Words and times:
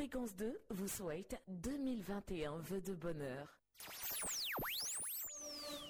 Fréquence 0.00 0.34
2 0.36 0.58
vous 0.70 0.88
souhaite 0.88 1.38
2021 1.48 2.56
vœux 2.56 2.80
de 2.80 2.94
bonheur. 2.94 3.58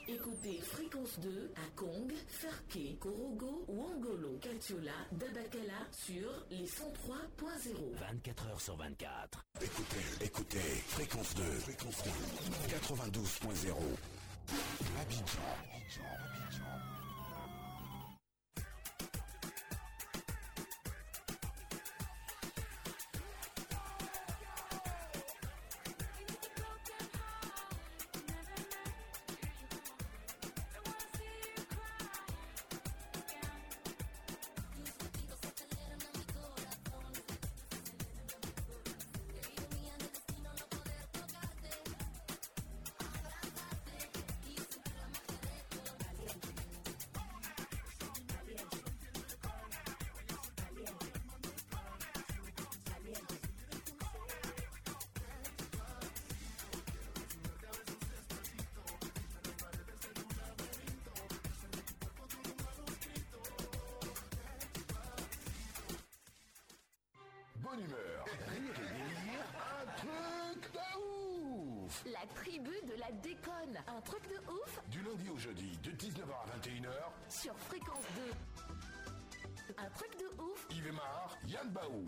Écoutez 0.08 0.60
Fréquence 0.63 1.20
2 1.20 1.52
à 1.54 1.70
Kong, 1.76 2.12
Ferke, 2.26 2.99
Korogo, 2.99 3.65
Wangolo, 3.68 4.36
Kaltiola, 4.41 4.91
Dabakala 5.12 5.86
sur 5.92 6.28
les 6.50 6.67
103.0. 6.67 7.94
24 8.00 8.46
heures 8.48 8.60
sur 8.60 8.77
24. 8.77 9.46
Écoutez, 9.62 10.24
écoutez, 10.24 10.58
fréquence 10.58 11.32
2, 11.36 11.42
fréquence 11.45 12.02
2, 12.02 12.11
92.0. 12.66 13.77
Abidjan. 15.00 15.38
Bonne 15.72 16.70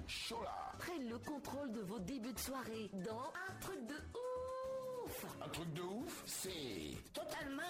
Baou, 0.02 0.08
Chola. 0.08 0.72
prennent 0.78 1.08
le 1.08 1.18
contrôle 1.18 1.72
de 1.72 1.80
vos 1.80 1.98
débuts 1.98 2.32
de 2.32 2.38
soirée 2.38 2.90
dans 2.92 3.32
Un 3.48 3.54
truc 3.60 3.86
de 3.86 3.94
ouf. 3.94 5.26
Un 5.40 5.48
truc 5.48 5.72
de 5.74 5.82
ouf, 5.82 6.22
c'est... 6.26 6.96
Totalement. 7.12 7.62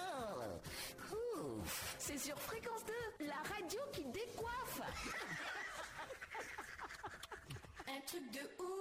Ouf. 1.11 1.95
C'est 1.99 2.17
sur 2.17 2.39
Fréquence 2.39 2.85
2, 3.19 3.25
la 3.27 3.35
radio 3.55 3.79
qui 3.91 4.05
décoiffe. 4.05 4.81
Un 7.87 8.01
truc 8.07 8.31
de 8.31 8.63
ouf 8.63 8.72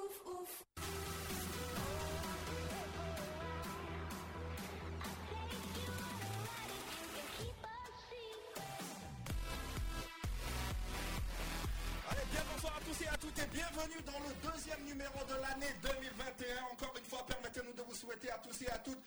dans 14.06 14.18
le 14.20 14.50
deuxième 14.50 14.84
numéro 14.84 15.18
de 15.24 15.34
l'année 15.40 15.74
2021. 15.82 16.64
Encore 16.72 16.94
une 16.96 17.04
fois, 17.04 17.24
permettez-nous 17.26 17.72
de 17.72 17.82
vous 17.82 17.94
souhaiter 17.94 18.30
à 18.30 18.38
tous 18.38 18.62
et 18.62 18.68
à 18.68 18.78
toutes 18.78 18.98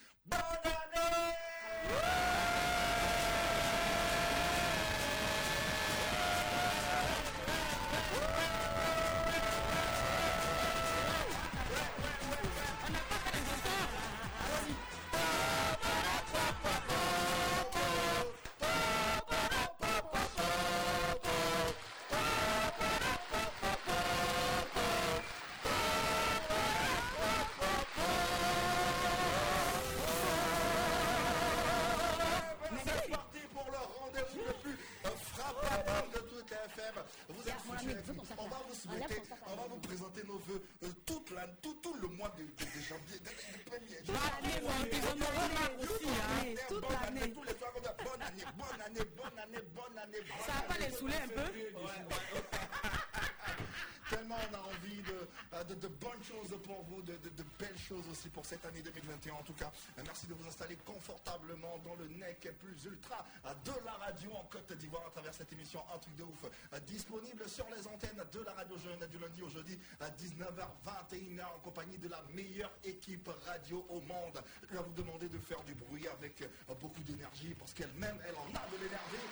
aussi 58.09 58.29
pour 58.29 58.45
cette 58.45 58.66
année 58.66 58.81
2021. 58.81 59.33
En 59.33 59.43
tout 59.43 59.53
cas, 59.53 59.71
merci 60.05 60.27
de 60.27 60.33
vous 60.33 60.47
installer 60.47 60.75
confortablement 60.85 61.77
dans 61.85 61.95
le 61.95 62.07
nec 62.07 62.47
plus 62.59 62.85
ultra 62.85 63.25
de 63.66 63.71
la 63.85 63.93
radio 63.93 64.31
en 64.33 64.43
Côte 64.45 64.73
d'Ivoire 64.73 65.03
à 65.07 65.09
travers 65.09 65.33
cette 65.33 65.51
émission 65.53 65.81
Un 65.93 65.97
truc 65.99 66.15
de 66.15 66.23
ouf. 66.23 66.45
Disponible 66.85 67.47
sur 67.47 67.67
les 67.75 67.88
antennes 67.88 68.21
de 68.31 68.39
la 68.41 68.53
radio 68.53 68.77
jeune 68.77 69.07
du 69.09 69.17
lundi 69.17 69.41
au 69.41 69.49
jeudi 69.49 69.77
à 69.99 70.09
19h21 70.09 71.45
en 71.55 71.59
compagnie 71.59 71.97
de 71.97 72.09
la 72.09 72.21
meilleure 72.33 72.71
équipe 72.83 73.29
radio 73.45 73.85
au 73.89 74.01
monde. 74.01 74.41
Je 74.69 74.75
vais 74.77 74.83
vous 74.83 74.94
demander 74.94 75.29
de 75.29 75.39
faire 75.39 75.61
du 75.63 75.73
bruit 75.73 76.07
avec 76.07 76.44
beaucoup 76.79 77.03
d'énergie 77.03 77.53
parce 77.55 77.73
qu'elle-même, 77.73 78.17
elle 78.27 78.35
en 78.35 78.49
a 78.55 78.65
de 78.71 78.77
l'énergie. 78.77 79.25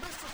Mr. 0.00 0.24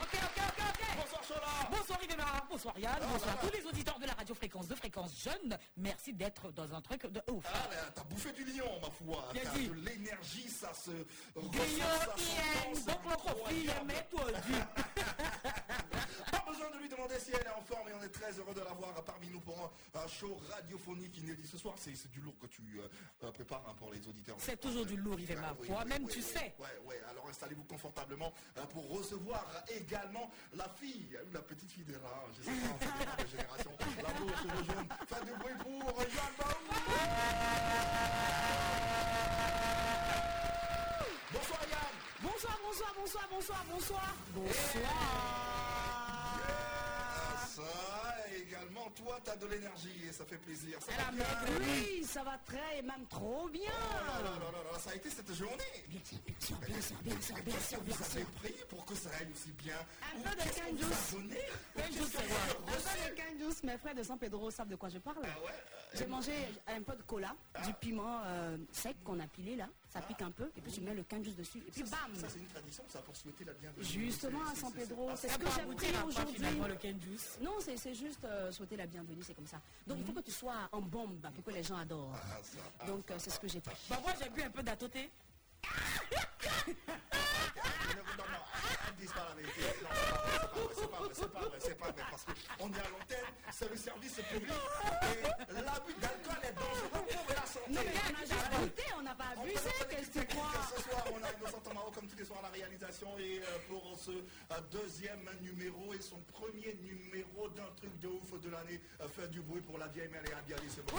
Ok, 0.00 0.14
ok, 0.14 0.38
ok, 0.48 0.62
ok 0.68 1.53
Bonsoir 1.70 1.98
Chola 2.08 2.24
Bonsoir 2.50 2.78
Yann, 2.78 2.98
bonsoir 3.12 3.38
tous 3.40 3.50
les 3.56 3.66
auditeurs 3.66 3.98
de 3.98 4.06
la 4.06 4.12
radio 4.12 4.34
fréquence 4.34 4.68
de 4.68 4.74
fréquence 4.74 5.12
jeune. 5.22 5.58
Merci 5.76 6.12
d'être 6.12 6.50
dans 6.52 6.72
un 6.74 6.80
truc 6.80 7.06
de 7.06 7.20
ouf. 7.30 7.44
Ah, 7.52 7.66
mais 7.70 7.76
t'as 7.94 8.04
bouffé 8.04 8.32
du 8.32 8.44
lion, 8.44 8.68
ma 8.80 8.90
foi. 8.90 9.28
Bien 9.32 9.42
T'as 9.44 9.58
dit. 9.58 9.68
de 9.68 9.74
l'énergie, 9.74 10.48
ça 10.48 10.72
se 10.72 10.90
s'entend, 10.90 11.42
donc 11.42 13.04
le 13.04 13.16
profil, 13.16 13.70
incroyable. 13.70 13.86
mets-toi 13.86 14.24
du. 14.46 14.52
Pas 16.30 16.44
besoin 16.46 16.70
de 16.70 16.73
lui 16.84 16.90
demander 16.90 17.18
si 17.18 17.30
elle 17.32 17.46
est 17.46 17.56
en 17.58 17.62
forme 17.62 17.88
et 17.88 17.92
on 17.98 18.02
est 18.02 18.10
très 18.10 18.30
heureux 18.38 18.52
de 18.52 18.60
l'avoir 18.60 18.92
parmi 19.04 19.28
nous 19.30 19.40
pour 19.40 19.58
un, 19.58 20.00
un 20.00 20.06
show 20.06 20.36
radiophonique 20.50 21.16
inédit 21.16 21.46
ce 21.46 21.56
soir. 21.56 21.74
C'est 21.78 22.10
du 22.10 22.20
lourd 22.20 22.38
que 22.38 22.46
tu 22.46 22.60
euh, 22.78 22.88
euh, 23.24 23.32
prépares 23.32 23.64
hein, 23.66 23.74
pour 23.78 23.90
les 23.90 24.06
auditeurs. 24.06 24.36
C'est 24.38 24.60
toujours 24.60 24.84
du 24.84 24.96
lourd, 24.96 25.18
Yves 25.18 25.40
Ah, 25.42 25.54
oui, 25.60 25.68
oui, 25.70 26.06
tu 26.10 26.18
oui, 26.18 26.22
sais. 26.22 26.54
Ouais, 26.58 26.66
ouais. 26.84 27.00
Alors 27.10 27.26
installez-vous 27.28 27.64
confortablement 27.64 28.32
euh, 28.58 28.66
pour 28.66 28.86
recevoir 28.90 29.46
également 29.68 30.30
la 30.52 30.68
fille, 30.68 31.18
ou 31.26 31.32
la 31.32 31.40
petite 31.40 31.70
fille 31.70 31.84
de 31.84 31.94
là, 31.94 32.24
je 32.36 32.42
sais 32.42 32.50
pas, 32.50 32.74
on 32.74 33.16
fait 33.16 33.24
des 33.24 33.30
générations, 33.30 33.72
la 34.02 34.12
bleue 34.12 34.26
aux 34.26 34.36
cheveux 34.36 34.64
jaunes. 34.64 34.88
Faites 35.08 35.24
du 35.24 35.32
bruit 35.38 35.54
pour 35.62 36.02
Yann. 36.02 36.34
Bonsoir 41.32 41.60
Yann. 41.70 41.94
Bonsoir, 42.22 42.58
bonsoir, 42.62 42.94
bonsoir, 42.98 43.28
bonsoir, 43.30 43.64
bonsoir. 43.70 44.14
Bonsoir. 44.34 45.83
Ça, 47.54 47.62
également, 48.36 48.90
toi, 48.96 49.16
t'as 49.22 49.36
de 49.36 49.46
l'énergie 49.46 50.08
et 50.08 50.12
ça 50.12 50.24
fait 50.24 50.38
plaisir. 50.38 50.76
Ça 50.80 51.04
va 51.04 51.12
bien. 51.12 51.24
Oui, 51.60 52.02
ça 52.04 52.24
va 52.24 52.36
très, 52.44 52.82
même 52.82 53.06
trop 53.08 53.48
bien. 53.48 53.70
Oh 53.70 54.24
là 54.24 54.30
là 54.30 54.50
là 54.50 54.72
là, 54.72 54.78
ça 54.80 54.90
a 54.90 54.94
été 54.96 55.08
cette 55.08 55.32
journée. 55.32 55.62
Bien 55.88 56.00
sûr, 56.04 56.18
bien 56.26 56.34
sûr, 56.40 56.56
bien 56.66 56.80
sûr, 56.80 56.96
bien 57.04 57.20
sûr, 57.20 57.40
bien 57.44 57.60
sûr, 57.60 57.78
Vous 57.86 58.46
avez 58.46 58.52
pour 58.68 58.84
que 58.84 58.96
ça 58.96 59.08
aille 59.20 59.28
aussi 59.32 59.52
bien. 59.52 59.76
Un 60.02 60.20
peu 60.20 60.34
de 60.34 60.50
canne 60.50 60.76
douce. 60.76 61.14
Un 61.76 61.80
peu 61.80 63.10
de 63.10 63.14
canne 63.14 63.38
douce, 63.38 63.62
mes 63.62 63.78
frères 63.78 63.94
de 63.94 64.02
San 64.02 64.18
Pedro 64.18 64.50
savent 64.50 64.68
de 64.68 64.76
quoi 64.76 64.88
je 64.88 64.98
parle. 64.98 65.22
Ah 65.22 65.28
euh, 65.28 65.50
J'ai 65.94 66.06
mangé 66.06 66.32
un 66.66 66.82
peu 66.82 66.96
de 66.96 67.02
cola, 67.02 67.36
du 67.64 67.72
piment 67.74 68.20
euh, 68.24 68.56
sec 68.72 68.96
qu'on 69.04 69.20
a 69.20 69.28
pilé 69.28 69.54
là, 69.54 69.68
ça 69.94 70.02
pique 70.02 70.22
un 70.22 70.30
peu, 70.32 70.50
et 70.56 70.60
puis 70.60 70.72
tu 70.72 70.80
mets 70.80 70.92
le 70.92 71.04
canne 71.04 71.22
dessus, 71.22 71.58
et 71.58 71.70
puis 71.70 71.86
ça, 71.86 71.96
bam 71.96 72.16
Ça, 72.16 72.26
c'est 72.28 72.40
une 72.40 72.48
tradition, 72.48 72.82
ça, 72.88 72.98
pour 73.00 73.14
souhaiter 73.14 73.44
la 73.44 73.52
bienvenue. 73.52 73.84
Justement 73.84 74.44
à 74.44 74.54
San 74.56 74.72
Pedro, 74.72 75.10
c'est 75.14 75.28
ce 75.28 75.38
que 75.38 75.46
j'ai 75.46 75.60
appris 75.60 76.06
aujourd'hui. 76.08 76.42
Non, 77.40 77.52
c'est 77.60 77.94
juste 77.94 78.24
euh, 78.24 78.50
souhaiter 78.50 78.76
la 78.76 78.86
bienvenue, 78.86 79.22
c'est 79.22 79.34
comme 79.34 79.46
ça. 79.46 79.60
Donc 79.86 79.98
il 80.00 80.04
faut 80.04 80.12
que 80.12 80.24
tu 80.24 80.32
sois 80.32 80.68
en 80.72 80.80
bombe 80.80 81.20
pour 81.32 81.44
que 81.44 81.50
les 81.52 81.62
gens 81.62 81.76
adorent. 81.76 82.12
Ah, 82.12 82.40
ça, 82.42 82.58
ah. 82.80 82.86
Donc 82.86 83.08
euh, 83.10 83.14
c'est 83.18 83.30
ce 83.30 83.38
que 83.38 83.46
j'ai 83.46 83.60
fait. 83.60 83.70
Bah 83.88 84.00
moi 84.02 84.12
j'ai 84.20 84.28
bu 84.30 84.42
un 84.42 84.50
peu 84.50 84.62
d'atoté. 84.62 85.10
Non, 87.94 88.02
non, 88.18 88.94
disent 88.98 89.12
pas 89.12 89.28
la 89.28 89.34
vérité. 89.34 89.60
Non, 89.82 89.88
c'est 90.74 90.90
pas 90.90 90.98
vrai, 90.98 91.10
c'est 91.12 91.32
pas 91.32 91.40
vrai. 91.40 91.58
c'est 91.60 91.78
pas 91.78 91.86
pas 91.86 91.92
vrai, 91.92 92.02
parce 92.10 92.24
qu'on 92.24 92.68
est 92.72 92.78
à 92.78 92.90
l'antenne, 92.90 93.34
c'est 93.52 93.70
le 93.70 93.76
service 93.76 94.14
public, 94.14 94.50
et 94.50 95.52
l'abus 95.52 95.94
d'alcool 96.00 96.42
est 96.42 96.52
dangereux 96.52 97.06
pour. 97.08 97.33
Non, 97.70 97.80
mais 97.84 97.92
on 98.10 98.22
a 98.22 98.24
juste 98.26 98.60
goûté, 98.60 98.82
on 98.98 99.02
n'a 99.02 99.14
pas 99.14 99.24
abusé, 99.36 99.70
qu'est-ce 99.88 100.10
que 100.10 100.18
tu 100.20 100.26
crois 100.26 100.50
Ce 100.76 100.82
soir, 100.82 101.04
on 101.12 101.22
a 101.24 101.32
Innocent 101.38 101.60
Tomao 101.60 101.90
comme 101.94 102.06
tous 102.06 102.16
les 102.18 102.24
soirs 102.24 102.40
à 102.40 102.42
la 102.42 102.48
réalisation 102.48 103.08
et 103.18 103.38
euh, 103.40 103.58
pour 103.68 103.96
ce 103.98 104.10
euh, 104.10 104.60
deuxième 104.70 105.24
numéro 105.40 105.94
et 105.94 106.00
son 106.00 106.18
premier 106.32 106.74
numéro 106.82 107.48
d'un 107.50 107.70
truc 107.76 107.96
de 108.00 108.08
ouf 108.08 108.40
de 108.40 108.50
l'année, 108.50 108.80
euh, 109.00 109.08
faire 109.08 109.28
du 109.28 109.40
bruit 109.40 109.60
pour 109.62 109.78
la 109.78 109.86
vieille 109.88 110.08
mère 110.08 110.22
et 110.28 110.32
Abiali, 110.32 110.68
c'est 110.68 110.84
bon. 110.86 110.96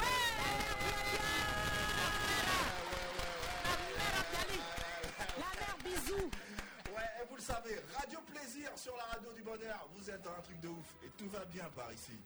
La 5.38 5.60
mère, 5.60 5.78
bisous. 5.84 6.30
Ouais, 6.96 7.10
et 7.22 7.26
vous 7.30 7.36
le 7.36 7.42
savez, 7.42 7.76
Radio 7.98 8.20
Plaisir 8.22 8.70
sur 8.76 8.96
la 8.96 9.04
radio 9.04 9.32
du 9.34 9.42
bonheur, 9.42 9.88
vous 9.96 10.10
êtes 10.10 10.22
dans 10.22 10.32
un 10.32 10.42
truc 10.42 10.60
de 10.62 10.70
ouf 10.70 10.96
et 11.04 11.10
tout 11.18 11.28
va 11.30 11.44
bien 11.46 11.66
par 11.76 11.92
ici. 11.92 12.18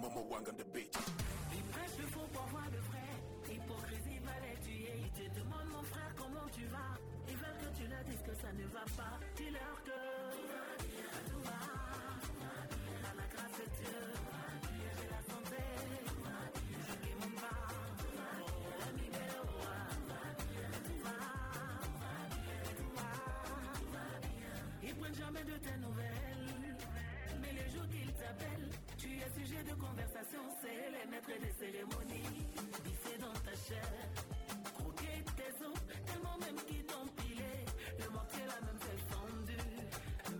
Momo 0.00 0.26
Wang 0.30 0.46
on 0.48 0.54
the 0.56 0.64
beat. 0.72 0.96
Ils 1.52 1.62
prêchent 1.64 1.98
le 1.98 2.06
faux 2.06 2.26
pour 2.32 2.42
avoir 2.42 2.64
le 2.70 2.78
Ils 5.28 5.42
demandent, 5.42 5.70
mon 5.72 5.82
frère, 5.82 6.12
comment 6.16 6.48
tu 6.52 6.64
vas. 6.66 6.96
Ils 7.28 7.36
veulent 7.36 7.58
que 7.60 7.70
tu 7.78 7.86
leur 7.88 8.02
dises 8.04 8.22
que 8.22 8.34
ça 8.34 8.52
ne 8.52 8.64
va 8.66 8.84
pas. 8.96 9.18
Dis-leur 9.36 9.82
que 9.84 10.00
tout 11.30 11.40
va 11.44 11.60
bien, 12.38 13.12
la 13.16 13.26
grâce 13.34 13.56
de 13.60 13.66
Dieu, 13.76 13.98
j'ai 14.96 15.08
la 15.10 15.22
santé. 15.30 15.62
Je 16.82 17.40
va. 17.40 17.56
Ils 24.82 24.94
prennent 24.94 25.14
jamais 25.14 25.44
de 25.44 25.56
tes 25.58 25.76
nouvelles. 25.76 26.76
Mais 27.40 27.52
les 27.52 27.68
jours 27.70 27.88
qu'ils 27.88 28.12
t'appellent, 28.14 28.70
tu 28.96 29.08
es 29.18 29.30
sujet 29.38 29.62
de 29.62 29.74
conversation, 29.74 30.40
c'est 30.62 30.90
les 30.90 31.06
maîtres 31.10 31.38
des 31.40 31.52
cérémonies. 31.52 32.46
Bissé 32.84 33.18
dans 33.18 33.32
ta 33.32 33.54
chair, 33.54 33.88
tellement 36.06 36.36
même 36.38 36.56
t'ont 36.86 37.06
pilé. 37.16 37.64
Le 37.98 38.10
mortier 38.10 38.44
la 38.46 38.60
même 38.66 38.78
fait 38.80 39.00
fendu. 39.08 39.56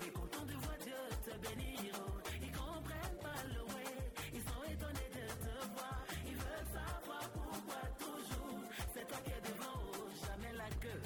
Mais 0.00 0.10
content 0.10 0.44
de 0.44 0.52
voir 0.54 0.76
Dieu 0.82 1.00
te 1.24 1.34
bénir, 1.48 1.94
ils 2.42 2.52
comprennent 2.52 3.18
pas 3.20 3.40
le 3.48 3.62
way. 3.72 3.88
Ils 4.34 4.42
sont 4.42 4.62
étonnés 4.68 5.10
de 5.16 5.26
te 5.44 5.54
voir, 5.72 6.04
ils 6.26 6.36
veulent 6.36 6.70
savoir 6.72 7.24
pourquoi 7.32 7.82
toujours. 7.98 8.60
C'est 8.94 9.06
toi 9.08 9.18
qui 9.24 9.30
es 9.32 9.42
devant, 9.48 9.80
jamais 10.26 10.52
la 10.52 10.68
queue. 10.76 11.02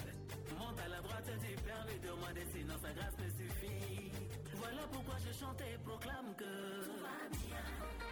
Monte 0.59 0.81
à 0.85 0.89
la 0.89 1.01
droite 1.01 1.31
du 1.41 1.55
Père, 1.63 1.87
lui 1.87 1.99
demander 2.01 2.47
sinon 2.53 2.75
sa 2.83 2.93
grâce 2.93 3.17
me 3.19 3.29
suffit. 3.29 4.11
Voilà 4.57 4.83
pourquoi 4.91 5.15
je 5.25 5.33
chante 5.33 5.61
et 5.61 5.79
proclame 5.79 6.35
que 6.37 6.85
tout 6.85 6.99
va 7.03 7.19
bien, 7.31 8.12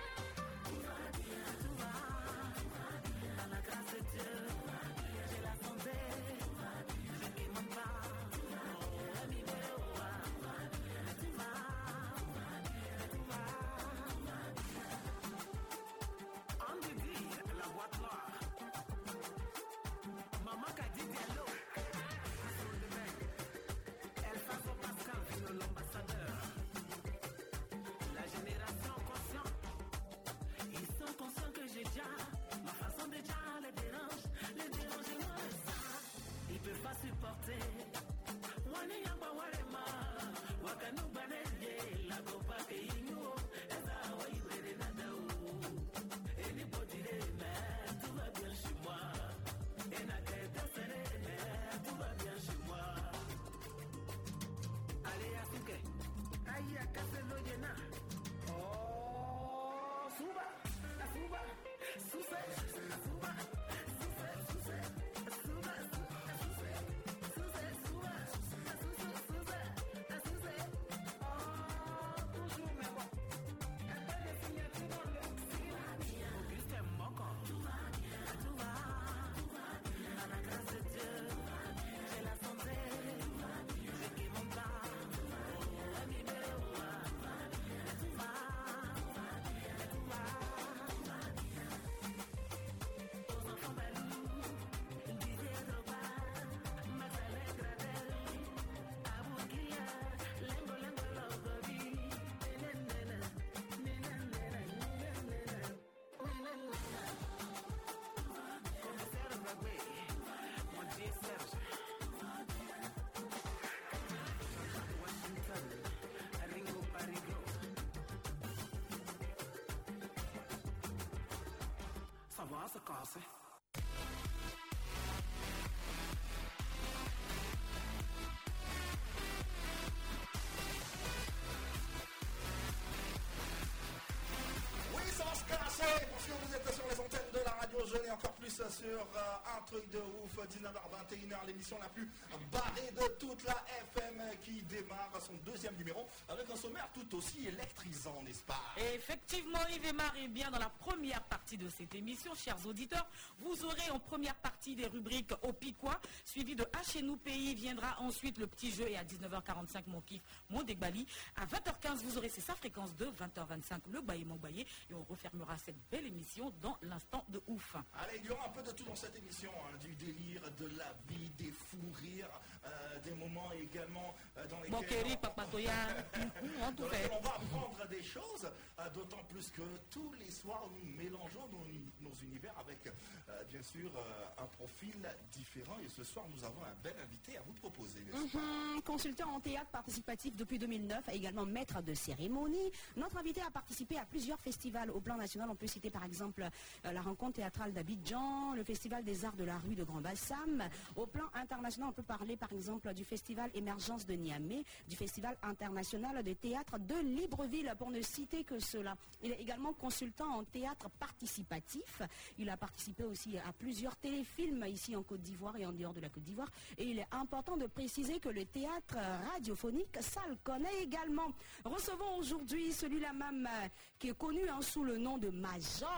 casser 135.49 136.07
parce 136.11 136.27
que 136.27 136.33
vous 136.33 136.55
êtes 136.55 136.75
sur 136.75 136.85
les 136.91 137.01
antennes 137.01 137.31
de 137.33 137.39
la 137.45 137.53
radio 137.53 137.87
jeune 137.87 138.07
et 138.07 138.11
encore 138.11 138.33
plus 138.33 138.51
sur 138.51 139.01
euh, 139.01 139.59
un 139.59 139.63
truc 139.67 139.89
de 139.91 139.99
ouf, 139.99 140.37
19h21h, 140.37 141.47
l'émission 141.47 141.77
la 141.81 141.89
plus 141.89 142.09
barrée 142.53 142.91
de 142.93 143.07
toute 143.19 143.45
la 143.45 143.57
FM 143.95 144.23
qui 144.43 144.63
démarre 144.63 145.13
son 145.21 145.35
deuxième 145.45 145.75
numéro 145.77 146.07
un 146.51 146.57
sommaire 146.57 146.89
tout 146.93 147.17
aussi 147.17 147.47
électrisant, 147.47 148.23
n'est-ce 148.25 148.43
pas 148.43 148.61
Et 148.77 148.95
effectivement, 148.97 149.59
Yves 149.73 149.87
et 149.87 149.93
Marie, 149.93 150.29
bien 150.29 150.51
dans 150.51 150.59
la 150.59 150.69
première 150.71 151.23
partie 151.23 151.57
de 151.57 151.69
cette 151.69 151.95
émission, 151.95 152.35
chers 152.35 152.65
auditeurs, 152.67 153.07
vous 153.39 153.65
aurez 153.65 153.91
en 153.91 153.99
première 153.99 154.35
partie 154.35 154.75
des 154.75 154.87
rubriques 154.87 155.33
au 155.43 155.53
Piquois, 155.53 156.01
suivi 156.25 156.55
de 156.55 156.65
H 156.65 156.99
et 156.99 157.03
nous 157.03 157.17
pays, 157.17 157.55
viendra 157.55 158.01
ensuite 158.01 158.39
le 158.39 158.47
petit 158.47 158.71
jeu 158.73 158.89
et 158.89 158.97
à 158.97 159.05
19h45 159.05 159.85
mon 159.87 160.01
kiff, 160.01 160.23
mon 160.51 160.63
dégbali. 160.63 161.07
À 161.37 161.47
20h15, 161.47 161.97
vous 162.05 162.19
aurez 162.19 162.29
c'est 162.29 162.41
sa 162.41 162.55
fréquence 162.55 162.95
de 162.97 163.07
20h25, 163.07 163.81
le 163.93 164.01
baillé 164.01 164.25
mon 164.25 164.37
baillé, 164.37 164.67
et 164.91 164.95
on 164.95 165.05
refermera 165.05 165.57
cette 165.59 165.79
belle 165.91 166.07
émission 166.07 166.53
dans 166.63 166.77
l'instant 166.83 167.25
de 167.29 167.41
ouf. 167.47 167.77
Allez, 167.95 168.19
il 168.23 168.27
y 168.27 168.31
aura 168.31 168.47
un 168.47 168.51
peu 168.51 168.63
de 168.63 168.71
tout 168.73 168.85
dans 168.85 168.97
cette 168.97 169.17
émission, 169.17 169.51
hein, 169.67 169.77
du 169.81 169.95
délire, 169.95 170.43
de 170.59 170.67
la 170.77 170.95
vie, 171.09 171.31
des 171.31 171.51
fous 171.53 171.93
rires, 172.03 172.29
euh, 172.65 172.99
des 173.01 173.13
moments 173.13 173.51
également 173.53 174.15
euh, 174.37 174.47
dans 174.49 174.57
lesquels... 174.61 174.71
Moquerie, 174.73 175.13
on- 175.15 175.17
papatoya, 175.17 175.73
on 176.15 176.40
dans 176.77 176.85
on 176.85 177.21
va 177.21 177.31
apprendre 177.31 177.89
des 177.91 178.03
choses, 178.03 178.47
euh, 178.79 178.91
d'autant 178.95 179.23
plus 179.29 179.51
que 179.51 179.63
tous 179.91 180.13
les 180.19 180.31
soirs 180.31 180.69
nous 180.75 180.91
mélangeons 180.97 181.49
nos, 181.53 181.67
nos 182.09 182.15
univers 182.23 182.55
avec 182.59 182.87
euh, 182.87 183.43
bien 183.51 183.63
sûr 183.63 183.91
euh, 183.97 184.43
un 184.43 184.47
profil 184.47 184.95
différent 185.33 185.77
et 185.85 185.89
ce 185.89 186.05
soir 186.05 186.25
nous 186.35 186.45
avons 186.45 186.63
un 186.63 186.75
bel 186.83 186.95
invité 187.03 187.37
à 187.37 187.43
vous 187.43 187.53
proposer. 187.55 188.01
Mhm, 188.13 188.83
Consultant 188.83 189.35
en 189.35 189.41
théâtre 189.41 189.71
participatif 189.71 190.35
depuis 190.37 190.59
2009, 190.59 191.09
également 191.13 191.45
maître 191.47 191.83
de 191.83 191.95
cérémonie. 191.95 192.71
Notre 192.97 193.19
invité 193.19 193.43
a 193.43 193.51
participé 193.51 193.99
à 193.99 194.05
plusieurs 194.05 194.41
festivals 194.41 194.91
au 194.91 195.01
plan 195.01 195.17
national. 195.17 195.49
On 195.51 195.55
peut 195.57 195.67
citer 195.67 195.91
par 195.91 196.05
exemple 196.05 196.43
euh, 196.85 196.93
la 196.93 197.03
rencontre 197.03 197.35
théâtrale 197.35 197.73
d'Abidjan, 197.73 198.55
le 198.55 198.65
festival 198.65 199.05
des 199.05 199.25
arts 199.25 199.37
de 199.37 199.45
la 199.45 199.59
rue 199.59 199.75
de 199.75 199.85
Grand 199.85 200.01
Bassam. 200.01 200.69
Au 200.97 201.07
plan 201.07 201.27
international, 201.35 201.89
on 201.91 201.93
peut 201.93 202.03
parler 202.03 202.37
par 202.37 202.53
exemple 202.53 202.93
du 202.95 203.05
festival 203.05 203.51
Émergence 203.55 204.07
de 204.07 204.15
Niamey 204.15 204.65
du 204.89 204.97
Festival 204.97 205.37
international 205.43 206.23
de 206.23 206.30
théâtre 206.35 206.79
de 206.79 206.95
Libreville, 206.97 207.73
pour 207.79 207.91
ne 207.91 208.01
citer 208.03 208.45
que 208.45 208.59
cela. 208.59 208.97
Il 209.23 209.33
est 209.33 209.41
également 209.41 209.73
consultant 209.73 210.39
en 210.39 210.45
théâtre 210.45 210.89
participatif. 210.99 212.03
Il 212.39 212.49
a 212.51 212.57
participé 212.57 213.05
aussi 213.05 213.37
à 213.39 213.53
plusieurs 213.53 213.97
téléfilms 213.97 214.65
ici 214.69 214.95
en 214.97 215.03
Côte 215.03 215.23
d'Ivoire 215.23 215.57
et 215.57 215.67
en 215.67 215.73
dehors 215.73 215.95
de 215.95 216.01
la 216.01 216.09
Côte 216.09 216.25
d'Ivoire. 216.25 216.49
Et 216.79 216.91
il 216.91 216.99
est 216.99 217.07
important 217.13 217.57
de 217.57 217.67
préciser 217.67 218.19
que 218.19 218.29
le 218.29 218.45
théâtre 218.45 218.97
radiophonique, 219.33 219.97
ça 220.01 220.23
le 220.29 220.37
connaît 220.43 220.83
également. 220.83 221.33
Recevons 221.65 222.17
aujourd'hui 222.19 222.73
celui-là 222.73 223.13
même 223.13 223.47
euh, 223.47 223.69
qui 223.99 224.09
est 224.09 224.19
connu 224.19 224.49
hein, 224.49 224.61
sous 224.63 224.85
le 224.85 224.97
nom 224.99 225.19
de 225.19 225.29
Major. 225.31 225.89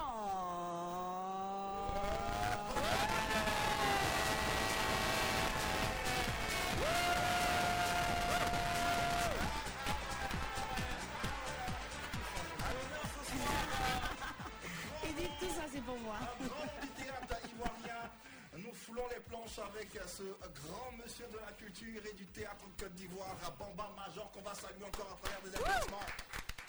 Un 15.92 16.46
grand 16.46 16.64
théâtre 16.96 17.37
ivoirien. 17.52 18.11
Nous 18.56 18.72
foulons 18.72 19.06
les 19.11 19.20
planches 19.20 19.58
avec 19.58 19.90
ce 20.06 20.22
grand 20.22 20.90
monsieur 20.92 21.26
de 21.26 21.37
la 21.37 21.52
culture 21.52 22.00
et 22.11 22.14
du 22.14 22.25
théâtre 22.28 22.64
de 22.66 22.82
Côte 22.82 22.94
d'Ivoire, 22.94 23.37
Bamba 23.58 23.90
Major, 23.94 24.30
qu'on 24.32 24.40
va 24.40 24.54
saluer 24.54 24.84
encore 24.84 25.12
à 25.12 25.16
travers 25.22 25.42
des 25.42 25.54
applaudissements. 25.54 26.06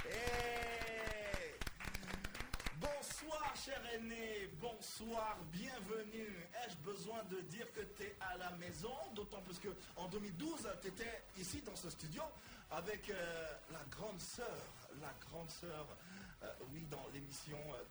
Et 0.10 1.56
bonsoir, 2.82 3.53
cher 3.56 3.82
aîné, 3.94 4.50
bonsoir, 4.60 5.38
bienvenue. 5.53 6.36
Ai-je 6.65 6.75
besoin 6.80 7.24
de 7.30 7.39
dire 7.44 7.72
que 7.72 7.80
tu 7.96 8.03
es 8.03 8.18
à 8.20 8.36
la 8.36 8.50
maison? 8.58 8.94
D'autant 9.15 9.39
plus 9.44 9.58
que 9.58 9.70
en 9.96 10.10
2012, 10.10 10.68
tu 10.82 10.88
étais 10.89 11.24
ici 11.38 11.62
dans 11.62 11.77
ce 11.77 11.89
studio 11.89 12.24
avec 12.72 13.10
euh, 13.10 13.53
la 13.72 13.86
grande 13.89 14.20
sœur, 14.20 14.58
la 15.01 15.13
grande 15.30 15.50
sœur, 15.50 15.88
euh, 16.44 16.51
oui, 16.74 16.86
dans 16.92 17.08
l'émission 17.13 17.58
euh. 17.74 17.84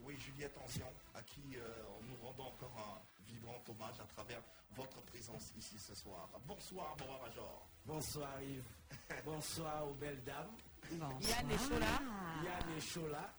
Oui, 0.00 0.14
Juliette 0.16 0.56
Anzian, 0.64 0.90
à 1.14 1.22
qui 1.22 1.40
euh, 1.56 1.60
nous 2.02 2.16
rendons 2.26 2.44
encore 2.44 2.72
un 2.78 3.24
vibrant 3.26 3.62
hommage 3.68 4.00
à 4.00 4.04
travers 4.04 4.40
votre 4.74 5.00
présence 5.02 5.52
ici 5.56 5.78
ce 5.78 5.94
soir. 5.94 6.28
Bonsoir, 6.46 6.96
Bora 6.96 7.18
Major. 7.26 7.68
Bonsoir 7.84 8.42
Yves. 8.42 8.62
Bonsoir 9.24 9.88
aux 9.88 9.94
belles 9.94 10.22
dames. 10.24 10.50
Yann 10.92 11.50
et 11.50 11.58
Chola. 11.58 11.86
Yann 12.44 12.76
et 12.76 12.80
Chola. 12.80 13.34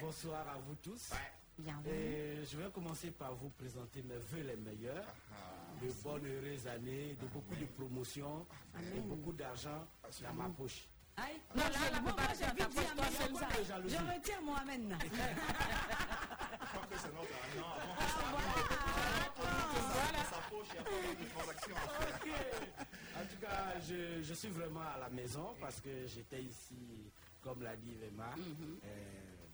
Bonsoir 0.00 0.48
à 0.48 0.58
vous 0.58 0.74
tous. 0.76 1.10
Bienvenue. 1.58 1.92
Et 1.92 2.44
je 2.44 2.56
vais 2.56 2.70
commencer 2.70 3.10
par 3.10 3.34
vous 3.34 3.50
présenter 3.50 4.02
mes 4.02 4.16
voeux 4.18 4.42
les 4.42 4.56
meilleurs. 4.56 5.04
De 5.82 5.90
bonnes 6.02 6.26
heureuses 6.26 6.66
années, 6.66 7.14
de 7.20 7.26
beaucoup 7.28 7.54
de 7.56 7.64
promotions 7.64 8.46
et 8.94 9.00
beaucoup 9.00 9.32
d'argent 9.32 9.86
dans 10.22 10.34
ma 10.34 10.48
poche. 10.50 10.86
Aïe, 11.22 11.40
Non, 11.54 11.62
là, 11.64 11.70
j'ai- 11.84 11.90
la 11.92 12.00
moi. 12.00 12.12
Je 13.86 13.96
retire 14.14 14.42
mon 14.42 14.54
amen. 14.54 14.96
Je 15.02 16.66
crois 16.66 16.86
que 16.86 16.98
c'est 16.98 17.12
notre 17.12 17.38
non. 17.56 17.66
En 23.16 23.26
tout 23.26 23.40
cas, 23.40 23.78
je, 23.88 24.22
je 24.22 24.34
suis 24.34 24.48
vraiment 24.48 24.80
à 24.80 24.98
la 24.98 25.08
maison 25.10 25.54
parce 25.60 25.80
que 25.80 26.06
j'étais 26.06 26.42
ici, 26.42 27.10
comme 27.42 27.62
l'a 27.62 27.76
dit 27.76 27.94
Vema, 27.96 28.34
euh, 28.34 28.86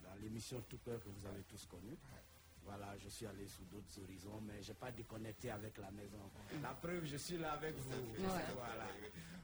dans 0.05 0.15
l'émission 0.23 0.63
Tout 0.69 0.79
Cœur 0.85 1.01
que 1.03 1.09
vous 1.09 1.27
avez 1.27 1.43
tous 1.45 1.67
connue. 1.67 1.97
Voilà, 2.65 2.97
je 2.99 3.09
suis 3.09 3.27
allé 3.27 3.47
sous 3.47 3.65
d'autres 3.65 4.01
horizons, 4.03 4.41
mais 4.43 4.61
je 4.63 4.69
n'ai 4.71 4.75
pas 4.75 4.91
déconnecté 4.91 5.51
avec 5.51 5.79
la 5.79 5.91
maison. 5.93 6.19
La 6.63 6.71
preuve, 6.75 7.05
je 7.05 7.17
suis 7.17 7.39
là 7.39 7.53
avec 7.53 7.77
vous. 7.77 7.91
Voilà. 8.19 8.87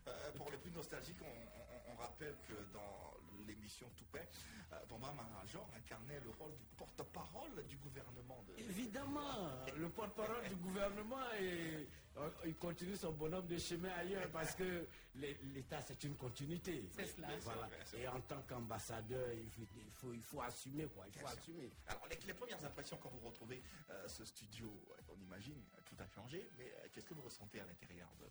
Euh, 0.09 0.33
pour 0.37 0.50
les 0.50 0.57
plus 0.57 0.73
nostalgiques, 0.73 1.21
on, 1.23 1.62
on- 1.94 2.02
rappelle 2.02 2.37
que 2.49 2.54
dans 2.72 3.14
l'émission 3.46 3.88
Toupet, 3.96 4.28
euh, 4.72 4.76
Bamba 4.88 5.12
Major 5.12 5.68
incarnait 5.76 6.20
le 6.20 6.30
rôle 6.30 6.54
du 6.56 6.64
porte-parole 6.76 7.66
du 7.66 7.76
gouvernement 7.76 8.42
de, 8.49 8.58
Évidemment, 8.62 9.50
le 9.76 9.88
porte-parole 9.88 10.49
du 10.49 10.56
gouvernement, 10.56 11.32
et, 11.40 11.87
euh, 12.16 12.30
il 12.44 12.54
continue 12.56 12.94
son 12.96 13.12
bonhomme 13.12 13.46
de 13.46 13.58
chemin 13.58 13.90
ailleurs 13.90 14.30
parce 14.30 14.54
que 14.54 14.87
l'É- 15.16 15.38
l'État, 15.54 15.80
c'est 15.82 16.02
une 16.04 16.14
continuité. 16.16 16.87
C'est 16.90 17.06
cela. 17.06 17.28
Voilà. 17.40 17.68
Et 17.96 18.06
en 18.06 18.20
tant 18.20 18.42
qu'ambassadeur, 18.42 19.32
il 19.32 19.50
faut, 19.50 19.62
il, 19.76 19.90
faut, 19.90 20.12
il 20.12 20.22
faut 20.22 20.40
assumer. 20.42 20.87
Quoi. 20.87 21.04
Il 21.08 21.12
faut 21.14 21.18
Bien 21.20 21.28
sûr. 21.30 21.38
assumer. 21.38 21.70
Alors, 21.88 22.06
les, 22.08 22.16
les 22.26 22.34
premières 22.34 22.64
impressions 22.64 22.99
quand 23.02 23.11
vous 23.11 23.26
retrouvez 23.26 23.62
euh, 23.90 24.06
ce 24.08 24.25
studio, 24.25 24.68
euh, 24.90 25.02
on 25.16 25.20
imagine, 25.20 25.61
euh, 25.75 25.80
tout 25.84 25.96
a 26.00 26.06
changé, 26.06 26.49
mais 26.58 26.72
euh, 26.78 26.88
qu'est-ce 26.92 27.06
que 27.06 27.14
vous 27.14 27.22
ressentez 27.22 27.61
à 27.61 27.66
l'intérieur 27.66 28.08
de 28.20 28.26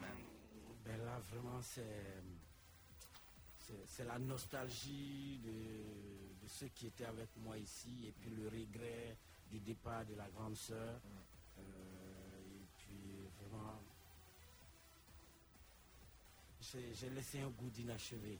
même 0.00 0.24
Ben 0.84 0.98
là, 1.04 1.18
vraiment, 1.30 1.60
c'est, 1.62 2.22
c'est, 3.86 4.04
la 4.04 4.18
nostalgie 4.18 5.40
de, 5.44 6.42
de 6.42 6.48
ceux 6.48 6.68
qui 6.68 6.86
étaient 6.86 7.06
avec 7.06 7.28
moi 7.36 7.56
ici 7.56 8.06
et 8.06 8.12
puis 8.12 8.30
le 8.30 8.48
regret 8.48 9.16
du 9.50 9.60
départ 9.60 10.04
de 10.04 10.14
la 10.14 10.28
grande 10.28 10.56
sœur. 10.56 11.00
Euh, 11.58 11.62
et 11.62 12.66
puis 12.76 13.16
vraiment, 13.40 13.80
j'ai, 16.60 17.10
laissé 17.10 17.40
un 17.40 17.50
goût 17.50 17.70
d'inachevé. 17.70 18.38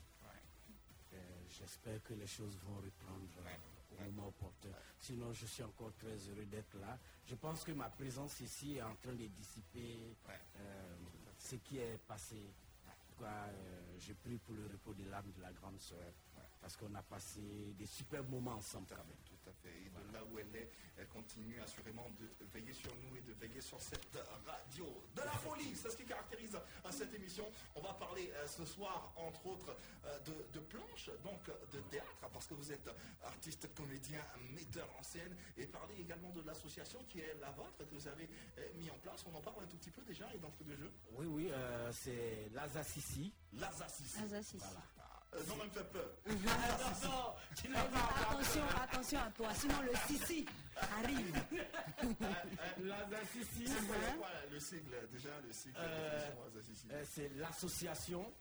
Euh, 1.12 1.16
j'espère 1.48 2.02
que 2.02 2.14
les 2.14 2.26
choses 2.26 2.58
vont 2.64 2.76
reprendre 2.76 3.28
euh, 3.46 3.96
au 3.96 4.10
moment 4.10 4.28
opportun. 4.28 4.70
Sinon, 4.98 5.32
je 5.32 5.46
suis 5.46 5.62
encore 5.62 5.92
très 5.98 6.16
heureux 6.28 6.46
d'être 6.46 6.76
là. 6.78 6.98
Je 7.26 7.34
pense 7.36 7.62
que 7.62 7.72
ma 7.72 7.88
présence 7.90 8.40
ici 8.40 8.76
est 8.76 8.82
en 8.82 8.94
train 8.96 9.12
de 9.12 9.26
dissiper 9.26 10.16
euh, 10.58 10.96
ce 11.38 11.56
qui 11.56 11.78
est 11.78 11.98
passé. 12.06 12.42
Quoi, 13.16 13.28
euh, 13.28 13.96
je 13.98 14.12
prie 14.12 14.38
pour 14.38 14.54
le 14.54 14.66
repos 14.66 14.94
de 14.94 15.04
l'âme 15.04 15.30
de 15.36 15.40
la 15.40 15.52
grande 15.52 15.78
sœur. 15.78 16.12
Parce 16.60 16.76
qu'on 16.76 16.94
a 16.94 17.02
passé 17.02 17.74
des 17.76 17.86
super 17.86 18.24
moments 18.24 18.54
ensemble 18.54 18.86
quand 18.88 18.96
même. 18.96 19.33
Tout 19.44 19.50
à 19.50 19.52
fait. 19.62 19.74
Et 19.76 19.90
de 19.90 20.12
là 20.12 20.24
où 20.24 20.38
elle 20.38 20.56
est, 20.56 20.70
elle 20.96 21.08
continue 21.08 21.60
assurément 21.60 22.08
de 22.18 22.28
veiller 22.52 22.72
sur 22.72 22.94
nous 22.96 23.16
et 23.16 23.20
de 23.20 23.32
veiller 23.34 23.60
sur 23.60 23.80
cette 23.80 24.16
radio. 24.46 24.86
De 25.14 25.20
la 25.20 25.32
folie, 25.32 25.74
c'est 25.76 25.90
ce 25.90 25.96
qui 25.96 26.04
caractérise 26.04 26.54
euh, 26.54 26.90
cette 26.90 27.12
émission. 27.14 27.44
On 27.74 27.80
va 27.82 27.92
parler 27.94 28.30
euh, 28.34 28.46
ce 28.46 28.64
soir, 28.64 29.12
entre 29.16 29.46
autres, 29.46 29.76
euh, 30.06 30.18
de, 30.20 30.32
de 30.52 30.60
planches, 30.60 31.10
donc 31.22 31.50
de 31.72 31.80
théâtre, 31.90 32.28
parce 32.32 32.46
que 32.46 32.54
vous 32.54 32.72
êtes 32.72 32.88
artiste, 33.22 33.72
comédien, 33.74 34.20
metteur 34.54 34.88
en 34.98 35.02
scène, 35.02 35.36
et 35.56 35.66
parler 35.66 35.94
également 36.00 36.30
de 36.30 36.42
l'association 36.42 37.02
qui 37.08 37.20
est 37.20 37.34
la 37.40 37.50
vôtre, 37.50 37.76
que 37.78 37.94
vous 37.94 38.08
avez 38.08 38.28
mis 38.76 38.90
en 38.90 38.98
place. 38.98 39.24
On 39.30 39.34
en 39.36 39.40
parle 39.40 39.64
un 39.64 39.66
tout 39.66 39.76
petit 39.76 39.90
peu 39.90 40.02
déjà, 40.02 40.32
et 40.34 40.38
d'entre 40.38 40.62
deux 40.64 40.76
jeux. 40.76 40.92
Oui, 41.12 41.26
oui, 41.26 41.48
euh, 41.52 41.90
c'est 41.92 42.48
Lazassissi. 42.52 43.32
L'Azassissi. 43.52 44.18
Azassissi. 44.22 44.64
Euh, 44.64 45.02
non, 45.48 45.56
même 45.56 45.70
fait 45.70 45.84
peur. 45.84 46.10
non, 46.26 46.34
Attention, 48.20 48.62
attention 48.82 49.18
à 49.18 49.30
toi, 49.30 49.54
sinon 49.54 49.80
le 49.82 49.92
sissi 50.06 50.46
arrive. 50.98 51.34
Lazassissi, 52.82 53.66
C'est 53.66 53.86
quoi, 53.86 53.96
c'est- 54.00 54.16
quoi, 54.18 54.28
le 54.50 54.60
sigle, 54.60 55.08
déjà, 55.12 55.30
le 55.46 55.52
sigle 55.52 55.76
Euh, 55.78 56.30
de 56.50 56.94
Euh, 56.94 57.04
c'est 57.10 57.28
l'association 57.36 58.32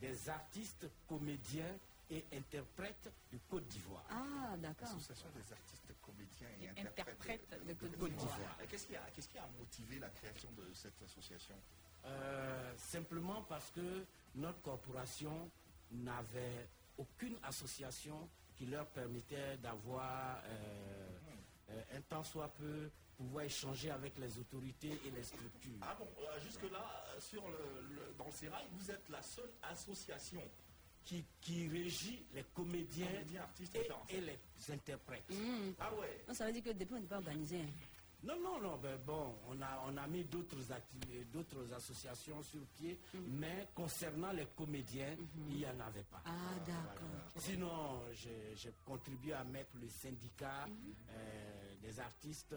des 0.00 0.28
artistes, 0.28 0.86
comédiens 1.08 1.74
et 2.10 2.24
interprètes 2.32 3.10
du 3.30 3.38
Côte 3.50 3.66
d'Ivoire. 3.68 4.04
Ah, 4.10 4.56
d'accord. 4.58 4.88
L'association 4.88 5.28
des 5.34 5.52
artistes 5.52 5.94
comédiens 6.04 6.48
et, 6.60 6.64
Et 6.64 6.80
interprètes, 6.82 7.46
interprètes 7.52 7.66
de 7.66 7.74
Côte 7.74 7.98
Côte 7.98 8.10
d'Ivoire. 8.16 8.56
Euh, 8.60 8.64
Qu'est-ce 8.68 8.86
qui, 8.86 8.96
a- 8.96 9.10
qu'est-ce 9.14 9.28
qui 9.28 9.38
a 9.38 9.46
motivé 9.58 9.98
la 9.98 10.08
création 10.10 10.50
de 10.52 10.66
cette 10.74 11.00
association? 11.02 11.54
Euh, 12.04 12.72
simplement 12.78 13.42
parce 13.42 13.70
que 13.70 14.04
notre 14.34 14.60
corporation 14.62 15.48
n'avait 15.92 16.68
aucune 16.98 17.36
association 17.42 18.28
qui 18.56 18.66
leur 18.66 18.86
permettait 18.88 19.56
d'avoir 19.58 20.38
euh, 20.44 21.18
euh, 21.70 21.82
un 21.96 22.00
temps 22.02 22.24
soit 22.24 22.48
peu 22.48 22.90
pouvoir 23.16 23.44
échanger 23.44 23.90
avec 23.90 24.18
les 24.18 24.38
autorités 24.38 24.98
et 25.06 25.10
les 25.10 25.22
structures. 25.22 25.78
Ah 25.82 25.94
bon, 25.98 26.08
euh, 26.20 26.40
jusque-là, 26.40 27.04
sur 27.18 27.42
le, 27.48 27.94
le- 27.94 28.14
dans 28.18 28.26
le 28.26 28.32
Sérail, 28.32 28.64
vous 28.72 28.90
êtes 28.90 29.08
la 29.08 29.22
seule 29.22 29.50
association 29.62 30.42
Qui, 31.04 31.24
qui 31.40 31.68
régit 31.68 32.24
les 32.32 32.44
comédiens, 32.54 33.06
Comédiens, 33.06 33.42
artistes, 33.42 33.76
et, 34.08 34.20
les 34.20 34.38
interprètes. 34.72 35.24
Ah 35.80 35.92
ouais 35.94 36.24
Non, 36.28 36.34
ça 36.34 36.46
veut 36.46 36.52
dire 36.52 36.62
que 36.62 36.70
depuis 36.70 36.94
on 36.94 37.00
n'est 37.00 37.06
pas 37.06 37.16
organisé. 37.18 37.58
Non, 38.24 38.38
non, 38.40 38.60
non, 38.60 38.76
ben 38.76 38.96
bon, 39.04 39.34
on 39.48 39.60
a, 39.60 39.82
on 39.86 39.96
a 39.96 40.06
mis 40.06 40.24
d'autres 40.24 40.56
d'autres 41.32 41.72
associations 41.74 42.40
sur 42.42 42.60
pied, 42.76 42.98
mais 43.28 43.66
concernant 43.74 44.30
les 44.32 44.46
comédiens, 44.56 45.16
il 45.50 45.56
n'y 45.56 45.66
en 45.66 45.80
avait 45.80 46.04
pas. 46.04 46.22
Ah, 46.24 46.30
d'accord. 46.66 47.08
Sinon, 47.36 48.00
j'ai 48.12 48.54
j'ai 48.56 48.72
contribué 48.84 49.32
à 49.32 49.42
mettre 49.44 49.76
le 49.80 49.88
syndicat 49.88 50.66
euh, 51.10 51.74
des 51.82 51.98
artistes 51.98 52.54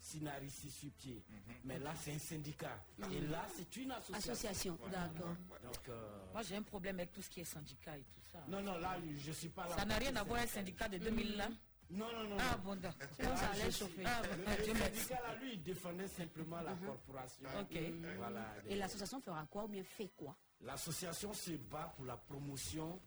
Sinarici 0.00 0.68
sur 0.70 0.90
pied. 0.90 1.22
Mais 1.64 1.78
là, 1.78 1.94
c'est 1.98 2.12
un 2.12 2.18
syndicat. 2.18 2.78
Et 3.10 3.20
là, 3.20 3.46
c'est 3.56 3.74
une 3.76 3.90
association. 3.92 4.32
Association, 4.32 4.78
d'accord. 4.92 5.34
Donc, 5.62 5.88
euh, 5.88 6.18
Moi, 6.32 6.42
j'ai 6.42 6.56
un 6.56 6.62
problème 6.62 6.96
avec 6.98 7.12
tout 7.12 7.22
ce 7.22 7.30
qui 7.30 7.40
est 7.40 7.44
syndicat 7.44 7.96
et 7.96 8.02
tout 8.02 8.20
ça. 8.30 8.44
non, 8.48 8.60
non, 8.60 8.76
là, 8.78 8.98
je 9.16 9.28
ne 9.28 9.34
suis 9.34 9.48
pas 9.48 9.66
là. 9.66 9.76
Ça 9.76 9.84
n'a 9.86 9.96
rien 9.96 10.14
à 10.16 10.22
voir 10.24 10.40
avec 10.40 10.50
le 10.50 10.54
syndicat 10.56 10.88
de 10.90 10.98
2000 10.98 11.36
là. 11.36 11.48
Non, 11.90 12.06
non, 12.12 12.28
non. 12.30 12.36
Ah 12.40 12.56
bon, 12.56 12.76
d'accord. 12.76 13.08
Ça 13.20 13.30
Ah, 13.36 13.50
allait 13.52 13.70
chauffer. 13.70 14.02
Ah, 14.06 14.22
Le, 14.36 14.44
bon, 14.44 14.78
syndicat, 14.78 15.20
là, 15.22 15.34
lui, 15.36 15.52
il 15.54 15.62
défendait 15.62 16.08
simplement 16.08 16.60
la 16.62 16.74
corporation. 16.74 17.48
Ok. 17.60 17.78
Voilà. 18.16 18.46
Et 18.68 18.76
l'association 18.76 19.20
fera 19.20 19.46
quoi 19.50 19.64
ou 19.64 19.68
bien 19.68 19.84
fait 19.84 20.10
quoi? 20.16 20.34
L'association 20.62 21.32
se 21.34 21.52
bat 21.52 21.92
pour 21.96 22.06
la 22.06 22.16
promotion 22.16 22.98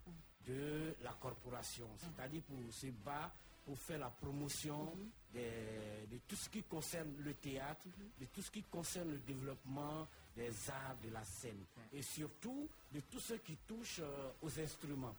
de 0.46 0.96
la 1.02 1.12
corporation, 1.14 1.90
c'est-à-dire 1.98 2.42
pour 2.44 2.58
se 2.74 2.88
bat 2.88 3.34
pour 3.66 3.78
faire 3.78 4.00
la 4.00 4.10
promotion 4.10 4.94
des- 5.34 6.08
de 6.10 6.20
tout 6.26 6.38
ce 6.38 6.48
qui 6.48 6.64
concerne 6.64 7.14
le 7.20 7.34
théâtre, 7.34 7.84
de 8.18 8.26
tout 8.28 8.42
ce 8.42 8.50
qui 8.50 8.64
concerne 8.64 9.10
le 9.12 9.18
développement 9.18 10.08
des 10.38 10.50
arts 10.70 10.96
de 11.04 11.10
la 11.10 11.24
scène 11.26 11.66
et 11.92 12.02
surtout 12.02 12.70
de 12.94 13.02
tout 13.02 13.20
ce 13.20 13.34
qui 13.34 13.58
touche 13.68 14.00
euh, 14.00 14.30
aux 14.42 14.58
instruments. 14.60 15.16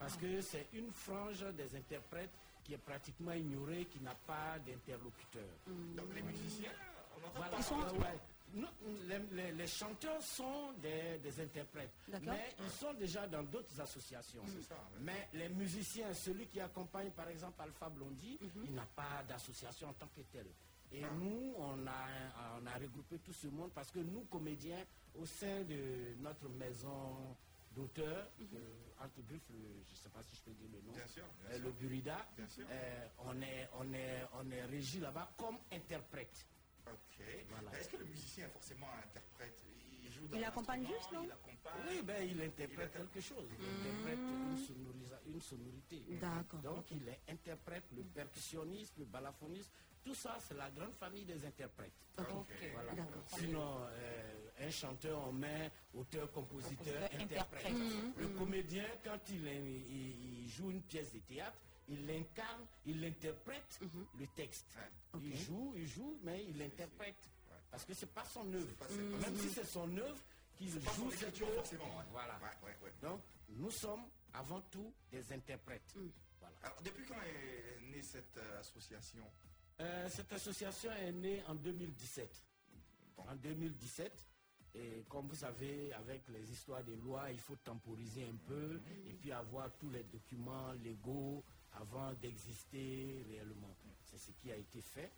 Parce 0.00 0.16
que 0.16 0.40
c'est 0.40 0.66
une 0.72 0.90
frange 0.90 1.44
des 1.54 1.76
interprètes 1.76 2.32
qui 2.64 2.74
est 2.74 2.78
pratiquement 2.78 3.32
ignorée, 3.32 3.84
qui 3.86 4.00
n'a 4.00 4.14
pas 4.14 4.58
d'interlocuteur. 4.58 5.48
Donc 5.66 6.14
les 6.14 6.22
musiciens, 6.22 6.70
on 7.16 7.26
entend 7.26 7.32
Voilà. 7.36 7.56
pas 7.56 7.94
Euh, 7.94 7.98
ouais. 7.98 8.18
Non, 8.54 8.68
les, 9.08 9.18
les- 9.32 9.52
les 9.52 9.66
chanteurs 9.66 10.20
sont 10.20 10.72
des, 10.82 11.18
des 11.22 11.40
interprètes, 11.40 11.90
mais 12.20 12.54
ils 12.62 12.70
sont 12.70 12.92
déjà 12.92 13.26
dans 13.26 13.42
d'autres 13.44 13.80
associations. 13.80 14.42
ça, 14.68 14.74
ouais. 14.74 15.00
Mais 15.00 15.28
les 15.32 15.48
musiciens, 15.48 16.12
celui 16.12 16.46
qui 16.48 16.60
accompagne 16.60 17.10
par 17.12 17.28
exemple 17.28 17.62
Alpha 17.62 17.88
Blondie, 17.88 18.38
Mhm. 18.42 18.64
il 18.66 18.74
n'a 18.74 18.84
pas 18.94 19.22
d'association 19.26 19.88
en 19.88 19.94
tant 19.94 20.08
que 20.14 20.20
tel. 20.30 20.46
Et 20.92 21.00
nous, 21.00 21.54
on 21.56 21.86
a, 21.86 22.58
on 22.60 22.66
a 22.66 22.74
regroupé 22.78 23.18
tout 23.20 23.32
ce 23.32 23.46
monde 23.46 23.70
parce 23.74 23.90
que 23.90 24.00
nous, 24.00 24.24
comédiens, 24.30 24.84
au 25.18 25.24
sein 25.24 25.62
de 25.62 26.14
notre 26.20 26.46
maison 26.50 27.34
d'auteurs, 27.74 28.30
Mhm. 28.38 28.46
euh, 28.54 29.04
entre 29.04 29.20
je 29.28 29.32
ne 29.34 29.96
sais 29.96 30.08
pas 30.08 30.22
si 30.22 30.36
je 30.36 30.42
peux 30.42 30.52
dire 30.52 30.68
le 30.72 30.80
nom, 30.82 30.92
Bien 30.92 31.06
sûr, 31.06 31.24
bien 31.40 31.50
euh, 31.50 31.54
sûr. 31.56 31.64
le 31.64 31.72
Burida, 31.72 32.26
Bien 32.36 32.48
sûr. 32.48 32.66
euh, 32.70 33.08
on, 33.18 33.40
est, 33.42 33.68
on, 33.74 33.92
est, 33.92 34.24
on 34.34 34.50
est 34.50 34.64
régi 34.64 35.00
là-bas 35.00 35.32
comme 35.36 35.58
interprète. 35.72 36.46
Ok. 36.86 37.24
Voilà. 37.48 37.78
Est-ce 37.78 37.88
que 37.90 37.96
le 37.96 38.04
musicien 38.04 38.46
est 38.46 38.50
forcément 38.50 38.88
interprète? 39.04 39.62
Il 40.04 40.10
joue 40.10 40.26
dans 40.26 40.36
Il 40.36 40.44
accompagne 40.44 40.84
juste, 40.86 41.12
non? 41.12 41.22
Il 41.24 41.30
accompagne. 41.32 41.80
Oui, 41.88 42.02
ben, 42.02 42.28
il 42.28 42.42
interprète 42.42 42.90
Il 42.94 42.98
quelque 43.06 43.20
chose. 43.20 43.48
Il 43.58 43.64
interprète 43.64 44.18
une, 44.18 44.56
sonorisa- 44.56 45.20
une 45.26 45.40
sonorité. 45.40 46.02
D'accord. 46.20 46.60
Donc, 46.60 46.90
il 46.90 47.08
est 47.08 47.20
interprète, 47.28 47.84
le 47.92 48.02
percussionniste, 48.02 48.94
le 48.98 49.04
balafoniste. 49.04 49.70
Tout 50.04 50.14
ça, 50.16 50.36
c'est 50.40 50.54
la 50.54 50.68
grande 50.70 50.94
famille 50.94 51.24
des 51.24 51.46
interprètes. 51.46 51.92
Voilà. 52.18 52.92
Sinon, 53.28 53.86
euh, 53.88 54.41
un 54.60 54.70
chanteur, 54.70 55.26
on 55.28 55.32
met 55.32 55.70
auteur, 55.94 56.30
compositeur, 56.32 56.76
Compositeur, 57.08 57.20
interprète. 57.20 57.66
interprète. 57.66 58.16
Le 58.18 58.28
comédien, 58.38 58.86
quand 59.04 59.18
il, 59.30 59.46
est- 59.46 59.60
il- 59.88 60.42
il 60.44 60.48
joue 60.48 60.70
une 60.70 60.82
pièce 60.82 61.12
de 61.12 61.18
théâtre, 61.20 61.58
il 61.88 62.06
l'incarne, 62.06 62.64
il 62.86 63.04
interprète 63.04 63.80
le 64.18 64.26
texte. 64.28 64.66
Il 65.20 65.36
joue, 65.36 65.72
il 65.76 65.86
joue, 65.88 66.18
mais 66.22 66.44
il 66.44 66.60
interprète. 66.62 67.16
Parce 67.70 67.84
que 67.84 67.94
c'est 67.94 68.12
pas 68.12 68.24
son 68.24 68.52
œuvre. 68.52 68.72
pas- 68.76 68.86
c'est 68.88 69.10
pas 69.10 69.30
Même 69.30 69.36
si 69.38 69.48
c'est 69.48 69.64
son 69.66 69.96
œuvre, 69.96 70.20
qu'il 70.56 70.70
C'est 70.70 70.84
pas 70.84 70.90
son 70.92 71.04
joue 71.10 71.16
cette 71.16 71.42
œuvre. 71.42 71.56
ouais. 71.56 72.04
Voilà. 72.10 72.38
Ouais, 72.42 72.68
ouais, 72.68 72.76
ouais. 72.84 72.92
Donc, 73.00 73.20
nous 73.48 73.70
sommes 73.70 74.04
avant 74.34 74.60
tout 74.70 74.92
des 75.10 75.32
interprètes. 75.32 75.94
Voilà. 76.38 76.54
Alors, 76.62 76.82
depuis 76.82 77.04
quand 77.06 77.20
est 77.22 77.80
née 77.90 78.02
cette 78.02 78.36
euh, 78.36 78.60
association? 78.60 79.24
Euh, 79.80 80.08
cette 80.10 80.32
association 80.32 80.92
est 80.92 81.12
née 81.12 81.42
en 81.48 81.54
2017. 81.54 82.42
En 83.16 83.34
2017. 83.36 84.12
Et 84.74 85.04
comme 85.08 85.26
vous 85.28 85.34
savez, 85.34 85.92
avec 85.92 86.22
les 86.28 86.50
histoires 86.50 86.82
des 86.82 86.96
lois, 86.96 87.30
il 87.30 87.38
faut 87.38 87.56
temporiser 87.56 88.24
un 88.24 88.36
peu 88.46 88.80
et 89.06 89.12
puis 89.12 89.30
avoir 89.30 89.70
tous 89.78 89.90
les 89.90 90.02
documents 90.04 90.72
légaux 90.82 91.44
avant 91.74 92.12
d'exister 92.14 93.22
réellement. 93.28 93.74
C'est 94.04 94.18
ce 94.18 94.30
qui 94.32 94.50
a 94.50 94.56
été 94.56 94.80
fait. 94.80 95.10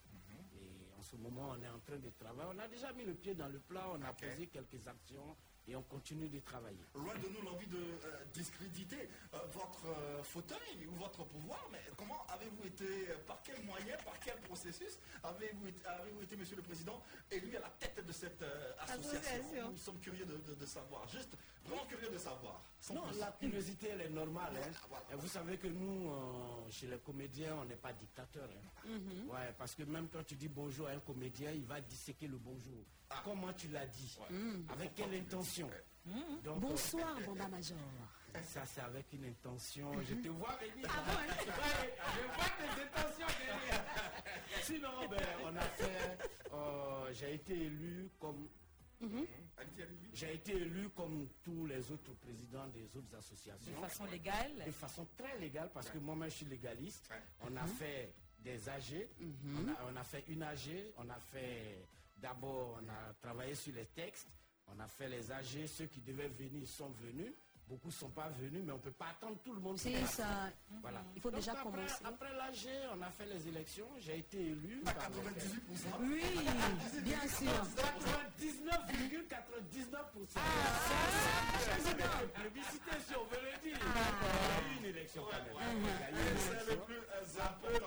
Et 0.56 0.92
en 0.98 1.02
ce 1.02 1.16
moment, 1.16 1.54
on 1.56 1.62
est 1.62 1.68
en 1.68 1.78
train 1.80 1.98
de 1.98 2.10
travailler. 2.18 2.50
On 2.54 2.58
a 2.58 2.68
déjà 2.68 2.92
mis 2.92 3.04
le 3.04 3.14
pied 3.14 3.34
dans 3.34 3.48
le 3.48 3.60
plat, 3.60 3.86
on 3.92 4.02
a 4.02 4.12
posé 4.12 4.48
quelques 4.48 4.86
actions 4.86 5.36
et 5.66 5.76
on 5.76 5.82
continue 5.82 6.28
de 6.28 6.40
travailler. 6.40 6.78
Loin 6.94 7.14
de 7.14 7.28
nous 7.28 7.42
l'envie 7.42 7.66
de 7.66 7.76
euh, 7.78 8.24
discréditer 8.32 9.08
euh, 9.32 9.38
votre 9.52 9.86
euh, 9.86 10.22
fauteuil 10.22 10.86
ou 10.88 10.94
votre 10.96 11.24
pouvoir, 11.24 11.66
mais 11.72 11.80
comment 11.96 12.26
avez-vous 12.28 12.66
été, 12.66 12.84
euh, 13.10 13.16
par 13.26 13.40
quel 13.42 13.62
moyen, 13.64 13.96
par 14.04 14.18
quel 14.20 14.36
processus 14.42 14.98
avez-vous 15.22 15.68
été, 15.68 15.86
avez-vous 15.86 16.22
été, 16.22 16.36
Monsieur 16.36 16.56
le 16.56 16.62
Président, 16.62 17.00
élu 17.30 17.56
à 17.56 17.60
la 17.60 17.70
tête 17.80 18.04
de 18.04 18.12
cette 18.12 18.42
euh, 18.42 18.72
association? 18.80 19.20
Association. 19.20 19.70
Nous 19.70 19.78
sommes 19.78 20.00
curieux 20.00 20.26
de, 20.26 20.36
de- 20.36 20.54
de 20.54 20.66
savoir, 20.66 21.08
juste 21.08 21.36
vraiment 21.64 21.86
curieux 21.86 22.10
de 22.10 22.18
savoir. 22.18 22.62
sans 22.80 22.94
Non, 22.94 23.08
plus. 23.08 23.18
la 23.20 23.32
curiosité, 23.32 23.88
elle 23.92 24.02
est 24.02 24.10
normale. 24.10 24.52
hein. 24.56 24.70
Voilà, 24.88 25.04
voilà. 25.04 25.04
Et 25.12 25.16
vous 25.16 25.28
savez 25.28 25.56
que 25.56 25.68
nous, 25.68 26.10
euh, 26.10 26.70
chez 26.70 26.86
les 26.88 26.98
comédiens, 26.98 27.56
on 27.62 27.64
n'est 27.64 27.76
pas 27.76 27.92
dictateur. 27.94 28.48
hein. 28.84 28.90
Ouais, 29.28 29.54
parce 29.56 29.74
que 29.74 29.82
même 29.84 30.08
quand 30.12 30.24
tu 30.24 30.34
dis 30.34 30.48
bonjour 30.48 30.88
à 30.88 30.90
un 30.90 31.00
comédien, 31.00 31.50
il 31.52 31.64
va 31.64 31.80
disséquer 31.80 32.26
le 32.28 32.36
bonjour. 32.36 32.84
Comment 33.22 33.52
tu 33.52 33.68
l'as 33.68 33.86
dit? 33.86 34.18
Avec 34.70 34.94
quelle 34.94 35.14
intention 35.14 35.53
Donc, 36.44 36.60
Bonsoir, 36.60 37.18
Banda 37.26 37.48
Major. 37.48 37.78
euh, 38.34 38.40
ça, 38.42 38.62
c'est 38.66 38.80
avec 38.80 39.06
une 39.12 39.24
intention. 39.26 39.90
Je 40.02 40.14
te 40.16 40.28
vois 40.28 40.56
venir. 40.56 40.88
Ouais, 41.06 41.94
je 42.14 42.26
vois 42.34 42.50
tes 42.58 42.82
intentions 42.82 43.26
venir. 43.26 43.84
Sinon, 44.62 45.08
ben, 45.08 45.26
on 45.44 45.56
a 45.56 45.60
fait. 45.62 46.18
euh, 46.52 47.12
J'ai 47.12 47.34
été 47.34 47.54
élu 47.54 48.08
comme 48.20 48.48
Allez-y, 49.00 49.82
allez-y. 49.82 50.16
j'ai 50.16 50.34
été 50.34 50.52
élu 50.56 50.88
comme 50.90 51.28
tous 51.42 51.66
les 51.66 51.90
autres 51.92 52.12
présidents 52.14 52.66
des 52.68 52.84
autres 52.96 53.10
De 53.10 53.16
associations. 53.18 53.72
façon 53.80 54.04
légale? 54.06 54.64
de 54.66 54.70
façon 54.70 55.06
très 55.16 55.38
légale 55.38 55.70
parce 55.74 55.90
que 55.90 55.98
moi-même 55.98 56.30
je 56.30 56.36
suis 56.36 56.46
légaliste. 56.46 57.10
On 57.42 57.54
a 57.56 57.66
fait 57.66 58.14
des 58.40 58.66
AG, 58.68 59.06
on, 59.20 59.68
a, 59.68 59.92
on 59.92 59.96
a 59.96 60.04
fait 60.04 60.24
une 60.28 60.42
AG, 60.42 60.70
on 60.96 61.08
a 61.10 61.18
fait 61.20 61.84
d'abord 62.16 62.80
on 62.82 62.88
a 62.88 63.12
travaillé 63.20 63.54
sur 63.54 63.74
les 63.74 63.86
textes, 63.86 64.28
on 64.68 64.80
a 64.80 64.86
fait 64.86 65.08
les 65.08 65.30
AG, 65.30 65.66
ceux 65.66 65.86
qui 65.86 66.00
devaient 66.00 66.28
venir 66.28 66.66
sont 66.66 66.90
venus. 66.90 67.32
Beaucoup 67.68 67.88
ne 67.88 67.92
sont 67.92 68.10
pas 68.10 68.28
venus, 68.28 68.62
mais 68.64 68.72
on 68.72 68.76
ne 68.76 68.80
peut 68.82 68.90
pas 68.92 69.06
attendre 69.12 69.38
tout 69.42 69.52
le 69.54 69.60
monde. 69.60 69.78
C'est 69.78 70.04
ça. 70.06 70.50
Voilà. 70.82 71.02
Il 71.16 71.22
faut 71.22 71.30
Donc 71.30 71.40
déjà 71.40 71.52
après, 71.52 71.64
commencer. 71.64 72.04
Après 72.04 72.32
l'AG, 72.36 72.68
on 72.94 73.00
a 73.02 73.10
fait 73.10 73.24
les 73.26 73.48
élections. 73.48 73.86
J'ai 74.00 74.18
été 74.18 74.38
élu. 74.38 74.82
À 74.86 74.92
par- 74.92 75.10
98%. 75.10 75.98
Oui, 76.02 76.22
bien 77.02 77.20
sûr. 77.28 77.64
99,99%. 78.84 80.36
Ah, 80.36 80.40
plébiscité, 82.34 82.90
si 83.08 83.14
on 83.16 83.24
veut 83.24 83.40
le 83.42 83.58
dire. 83.62 83.78
Il 83.80 83.86
y 83.86 83.88
a 83.96 84.74
eu 84.74 84.78
une 84.78 84.84
élection 84.96 85.22
quand 85.24 85.38
même. 85.38 85.54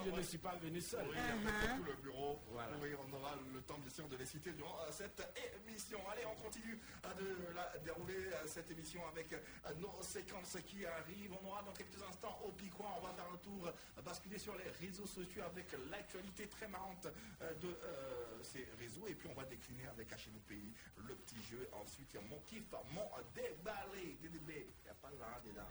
Je 0.06 0.12
ne 0.12 0.22
suis 0.24 0.38
pas 0.38 0.56
venu 0.56 0.82
seul. 0.82 1.06
Oui, 1.10 1.16
après 1.18 1.78
tout 1.78 1.84
le 1.84 1.94
bureau. 2.04 2.40
Voilà. 2.52 2.72
Oui, 2.82 2.90
on 3.08 3.14
aura 3.16 3.36
le 3.54 3.62
temps 3.62 3.78
bien 3.80 3.92
sûr 3.94 4.08
de 4.08 4.16
les 4.18 4.26
citer 4.26 4.52
durant 4.54 4.76
euh, 4.82 4.92
cette 4.92 5.22
émission. 5.68 6.00
Allez, 6.12 6.24
on 6.26 6.36
continue 6.42 6.80
de 7.18 7.54
la- 7.56 7.78
dérouler 7.84 8.16
euh, 8.34 8.48
cette 8.48 8.70
émission 8.72 9.02
avec 9.08 9.32
euh, 9.34 9.38
nos 9.76 10.02
séquences 10.02 10.58
qui 10.66 10.86
arrivent. 10.86 11.34
On 11.42 11.48
aura 11.48 11.62
dans 11.64 11.74
quelques 11.74 12.02
instants 12.10 12.40
au 12.46 12.52
Picoin. 12.52 12.88
On 12.98 13.06
va 13.06 13.14
faire 13.14 13.32
un 13.32 13.38
tour, 13.38 13.68
euh, 13.68 14.02
basculer 14.02 14.40
sur 14.40 14.56
les 14.56 14.70
réseaux 14.86 15.06
sociaux 15.06 15.44
avec 15.44 15.68
l'actualité 15.90 16.48
très 16.48 16.68
marrante 16.68 17.08
euh, 17.42 17.54
de 17.56 17.68
euh, 17.68 18.44
ces 18.44 18.68
réseaux. 18.80 19.08
Et 19.08 19.16
puis 19.16 19.30
on 19.30 19.40
va 19.40 19.46
décliner 19.46 19.88
avec 19.88 20.10
H 20.12 20.32
nos 20.34 20.40
pays 20.40 20.74
le 20.98 21.16
petit 21.16 21.42
jeu. 21.44 21.68
Ensuite, 21.74 22.08
il 22.14 22.16
y 22.16 22.20
a 22.20 22.28
mon 22.28 22.40
kiff, 22.42 22.64
mon 22.94 23.10
déballé. 23.36 24.18
DDB. 24.22 24.68
Il 24.70 24.84
n'y 24.84 24.90
a 24.90 24.96
pas 24.96 25.12
là, 25.20 25.42
dedans. 25.46 25.62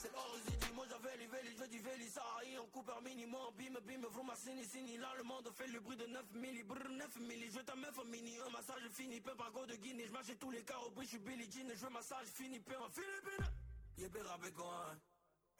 C'est 0.00 0.10
l'origine, 0.12 0.74
moi 0.74 0.86
j'avais 0.88 1.14
les 1.18 1.26
vélis, 1.26 1.54
je 1.60 1.64
dis 1.66 1.78
vélis, 1.78 2.08
ça 2.08 2.22
aille 2.40 2.56
en 2.56 2.64
coupeur 2.68 3.02
minimum, 3.02 3.52
bim 3.58 3.78
bim, 3.86 4.00
vroom 4.08 4.28
ma 4.28 4.34
sini 4.34 4.64
sini, 4.64 4.96
là 4.96 5.12
le 5.18 5.24
monde 5.24 5.50
fait 5.54 5.66
le 5.66 5.78
bruit 5.80 5.98
de 5.98 6.06
9 6.06 6.24
milli, 6.36 6.62
brr 6.62 6.88
9 6.88 7.16
milli, 7.20 7.50
je 7.50 7.60
ta 7.60 7.74
meuf 7.76 8.02
mini, 8.06 8.38
un 8.40 8.48
massage 8.48 8.88
fini, 8.94 9.20
peu 9.20 9.34
par 9.34 9.52
go 9.52 9.66
de 9.66 9.76
Guinée, 9.76 10.06
je 10.06 10.12
marche 10.12 10.32
tous 10.38 10.50
les 10.52 10.62
carreaux, 10.62 10.90
je 11.02 11.06
suis 11.06 11.18
Billy 11.18 11.50
Jean, 11.52 11.68
je 11.68 11.84
veux 11.84 11.90
massage 11.90 12.28
fini, 12.28 12.58
peu 12.60 12.78
en 12.78 12.88
Philippines. 12.88 13.52
Y'a 13.98 14.08
pas 14.08 14.22
rappé 14.26 14.50
quoi, 14.52 14.86
hein, 14.90 14.98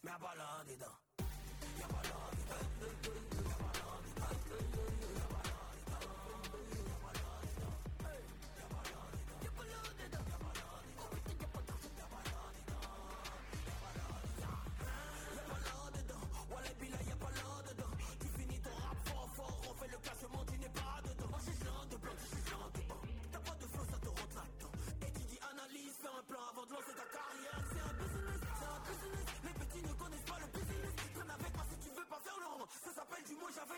mais 0.04 0.10
y'a 0.10 0.18
pas 0.18 0.34
là 0.34 0.64
dedans. 0.66 0.86
Y'a 1.78 1.86
pas 1.88 2.02
là 2.02 2.30
dedans. 2.80 3.39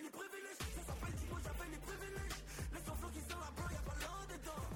les 0.03 0.11
privilèges. 0.11 0.59
Ça 0.59 0.83
s'appelle 0.87 1.15
dis-moi, 1.15 1.39
j'avais 1.43 1.71
les 1.71 1.79
privilèges. 1.79 2.39
Les 2.75 2.85
enfants 2.91 3.11
qui 3.13 3.21
sont 3.23 3.39
là-bas, 3.39 3.69
y'a 3.73 3.83
pas 3.87 3.99
l'un 4.03 4.23
dedans. 4.35 4.67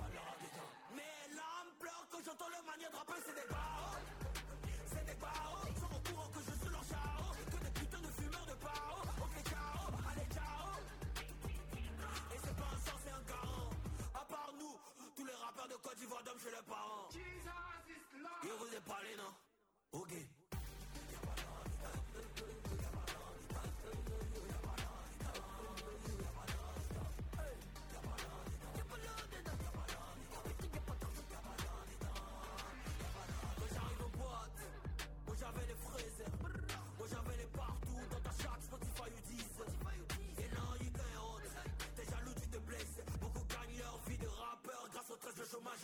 Mais 0.94 1.14
l'âme 1.34 1.70
pleure 1.80 2.06
quand 2.10 2.22
j'entends 2.24 2.48
le 2.48 2.60
mania 2.66 2.88
de 2.90 2.96
rapper, 2.96 3.20
c'est 3.26 3.34
des 3.34 3.48
paroles. 3.50 4.06
C'est 4.86 5.06
des 5.06 5.18
paroles. 5.18 5.68
Ils 5.70 5.80
sont 5.80 5.90
au 5.90 6.02
courant 6.06 6.30
que 6.30 6.40
je 6.46 6.54
suis 6.54 6.70
leur 6.70 6.86
chaos, 6.86 7.34
Que 7.50 7.58
des 7.64 7.74
putains 7.74 8.04
de 8.06 8.12
fumeurs 8.14 8.46
de 8.46 8.56
paroles. 8.62 9.10
Ok, 9.18 9.36
ciao, 9.50 9.90
allez, 10.06 10.28
ciao. 10.30 10.70
Et 11.18 12.38
c'est 12.38 12.56
pas 12.56 12.70
un 12.70 12.80
sang, 12.86 12.98
c'est 13.02 13.14
un 13.14 13.24
garant. 13.26 13.70
À 14.14 14.24
part 14.30 14.52
nous, 14.60 14.74
tous 15.16 15.26
les 15.26 15.34
rappeurs 15.34 15.68
de 15.68 15.76
Côte 15.82 15.96
d'Ivoire 15.98 16.22
d'hommes 16.22 16.40
chez 16.42 16.54
les 16.54 16.64
parents. 16.66 17.10
Jesus 17.10 17.82
is 17.90 18.02
love. 18.22 18.42
Et 18.46 18.52
vous 18.54 18.70
êtes 18.74 18.86
parlé, 18.86 19.10
non? 19.18 19.32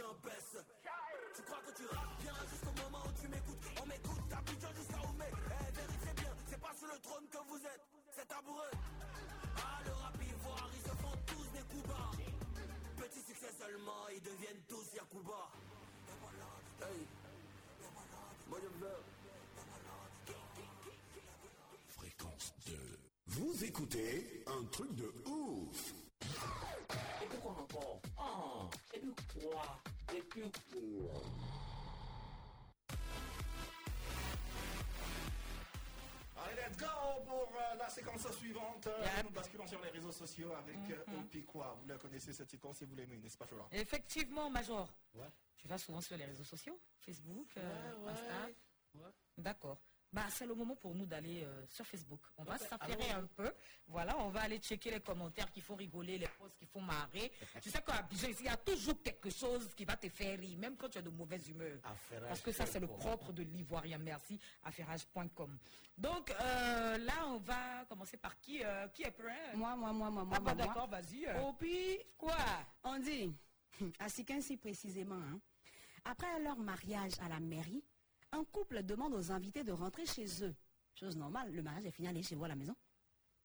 Du 0.02 0.08
moi 0.08 1.58
Tu 1.76 1.86
rappes 1.86 2.20
bien 2.20 2.34
jusqu'au 2.50 2.82
moment 2.82 3.04
où 3.06 3.20
tu 3.20 3.28
m'écoutes? 3.28 3.64
On 3.82 3.86
m'écoute, 3.86 4.28
t'appliques 4.28 4.76
jusqu'à 4.76 4.98
où 4.98 5.12
mais 5.18 5.30
eh, 5.30 5.72
vérifiez 5.72 6.14
bien, 6.16 6.34
c'est 6.48 6.60
pas 6.60 6.74
sur 6.76 6.88
le 6.88 6.98
trône 6.98 7.26
que 7.30 7.38
vous 7.48 7.58
êtes, 7.58 7.84
c'est 8.10 8.26
tabouret. 8.26 8.70
Ah, 9.56 9.80
le 9.84 9.92
rap 9.92 10.16
ivoire, 10.20 10.70
ils 10.74 10.82
se 10.82 10.96
font 10.96 11.16
tous 11.26 11.48
des 11.52 11.64
coups 11.70 11.88
bas. 11.88 12.10
Petit 12.96 13.22
succès 13.22 13.52
seulement, 13.58 14.08
ils 14.14 14.22
deviennent 14.22 14.62
tous 14.68 14.92
Yakuba. 14.94 15.50
Hey, 16.82 17.06
moi. 18.48 18.58
Fréquence 21.88 22.54
2. 22.66 22.72
Vous 23.26 23.64
écoutez 23.64 24.44
un 24.46 24.64
truc 24.64 24.94
de 24.94 25.12
ouf. 25.26 26.01
Et 27.32 27.36
puis 27.36 27.40
quoi 27.42 27.52
encore 27.52 28.00
Ah, 28.18 28.68
et 28.94 28.98
puis 28.98 29.14
quoi 29.40 29.82
Et 30.14 30.20
puis 30.22 30.42
quoi 30.70 31.22
Allez, 36.36 36.56
let's 36.56 36.76
go 36.76 36.86
pour 37.24 37.48
euh, 37.56 37.76
la 37.78 37.88
séquence 37.88 38.30
suivante. 38.36 38.86
Euh. 38.86 39.06
Nous 39.22 39.30
basculons 39.30 39.66
sur 39.66 39.80
les 39.80 39.90
réseaux 39.90 40.12
sociaux 40.12 40.52
avec 40.54 40.76
euh, 40.90 41.18
Opi 41.20 41.44
quoi. 41.44 41.76
Vous 41.80 41.88
la 41.88 41.96
connaissez 41.96 42.32
cette 42.32 42.50
séquence 42.50 42.78
si 42.78 42.84
vous 42.84 42.96
l'aimez, 42.96 43.16
n'est-ce 43.18 43.38
pas, 43.38 43.46
Effectivement, 43.70 44.50
Major. 44.50 44.88
Ouais. 45.14 45.30
Tu 45.56 45.68
vas 45.68 45.78
souvent 45.78 46.00
sur 46.00 46.16
les 46.16 46.24
réseaux 46.24 46.44
sociaux? 46.44 46.78
Facebook, 46.98 47.48
euh, 47.56 47.92
Ouais, 47.98 48.04
ouais. 48.04 48.10
Insta? 48.12 48.46
Ouais. 48.96 49.10
D'accord. 49.38 49.78
Bah, 50.12 50.26
c'est 50.28 50.44
le 50.46 50.54
moment 50.54 50.76
pour 50.76 50.94
nous 50.94 51.06
d'aller 51.06 51.42
euh, 51.42 51.64
sur 51.70 51.86
Facebook. 51.86 52.20
On 52.36 52.44
va 52.44 52.58
s'affairer 52.58 53.10
allons-y. 53.10 53.22
un 53.24 53.26
peu. 53.34 53.50
Voilà, 53.88 54.18
on 54.18 54.28
va 54.28 54.42
aller 54.42 54.58
checker 54.58 54.90
les 54.90 55.00
commentaires 55.00 55.50
qui 55.50 55.62
font 55.62 55.74
rigoler, 55.74 56.18
les 56.18 56.28
posts 56.38 56.56
qui 56.58 56.66
font 56.66 56.82
marrer. 56.82 57.32
tu 57.62 57.70
sais 57.70 57.80
qu'à 57.80 57.94
Abidjan, 57.94 58.28
il 58.40 58.44
y 58.44 58.48
a 58.48 58.56
toujours 58.58 59.00
quelque 59.02 59.30
chose 59.30 59.70
qui 59.74 59.86
va 59.86 59.96
te 59.96 60.08
faire 60.10 60.38
rire, 60.38 60.58
même 60.58 60.76
quand 60.76 60.90
tu 60.90 60.98
as 60.98 61.02
de 61.02 61.08
mauvaises 61.08 61.48
humeurs. 61.48 61.78
Affairage 61.84 62.28
Parce 62.28 62.40
que 62.42 62.52
ça, 62.52 62.66
c'est 62.66 62.80
le 62.80 62.88
propre 62.88 63.32
de 63.32 63.42
l'ivoirien. 63.42 63.96
Merci, 63.96 64.38
affairage.com. 64.64 65.58
Donc, 65.96 66.30
euh, 66.30 66.98
là, 66.98 67.26
on 67.28 67.38
va 67.38 67.84
commencer 67.88 68.16
par 68.18 68.38
qui 68.38 68.62
euh, 68.64 68.88
Qui 68.88 69.04
est 69.04 69.10
prêt? 69.10 69.54
Moi, 69.54 69.74
moi, 69.76 69.92
moi, 69.92 70.10
moi, 70.10 70.24
moi, 70.24 70.36
Ah, 70.36 70.40
bah, 70.40 70.54
moi, 70.54 70.54
moi. 70.54 70.66
d'accord, 70.66 70.88
vas-y. 70.88 71.24
euh. 71.26 71.40
Oh, 71.42 71.54
puis, 71.58 71.98
Quoi? 72.18 72.36
on 72.84 72.98
dit, 72.98 73.32
à 73.98 74.08
Sikinsi 74.10 74.56
précisément, 74.58 75.14
hein, 75.16 75.40
après 76.04 76.38
leur 76.40 76.58
mariage 76.58 77.12
à 77.24 77.28
la 77.28 77.40
mairie, 77.40 77.82
un 78.32 78.44
couple 78.44 78.82
demande 78.82 79.14
aux 79.14 79.30
invités 79.30 79.62
de 79.62 79.72
rentrer 79.72 80.06
chez 80.06 80.26
eux. 80.44 80.54
Chose 80.94 81.16
normale, 81.16 81.52
le 81.52 81.62
mariage 81.62 81.86
est 81.86 81.90
fini, 81.90 82.08
allez 82.08 82.22
chez 82.22 82.34
vous 82.34 82.44
à 82.44 82.48
la 82.48 82.56
maison. 82.56 82.74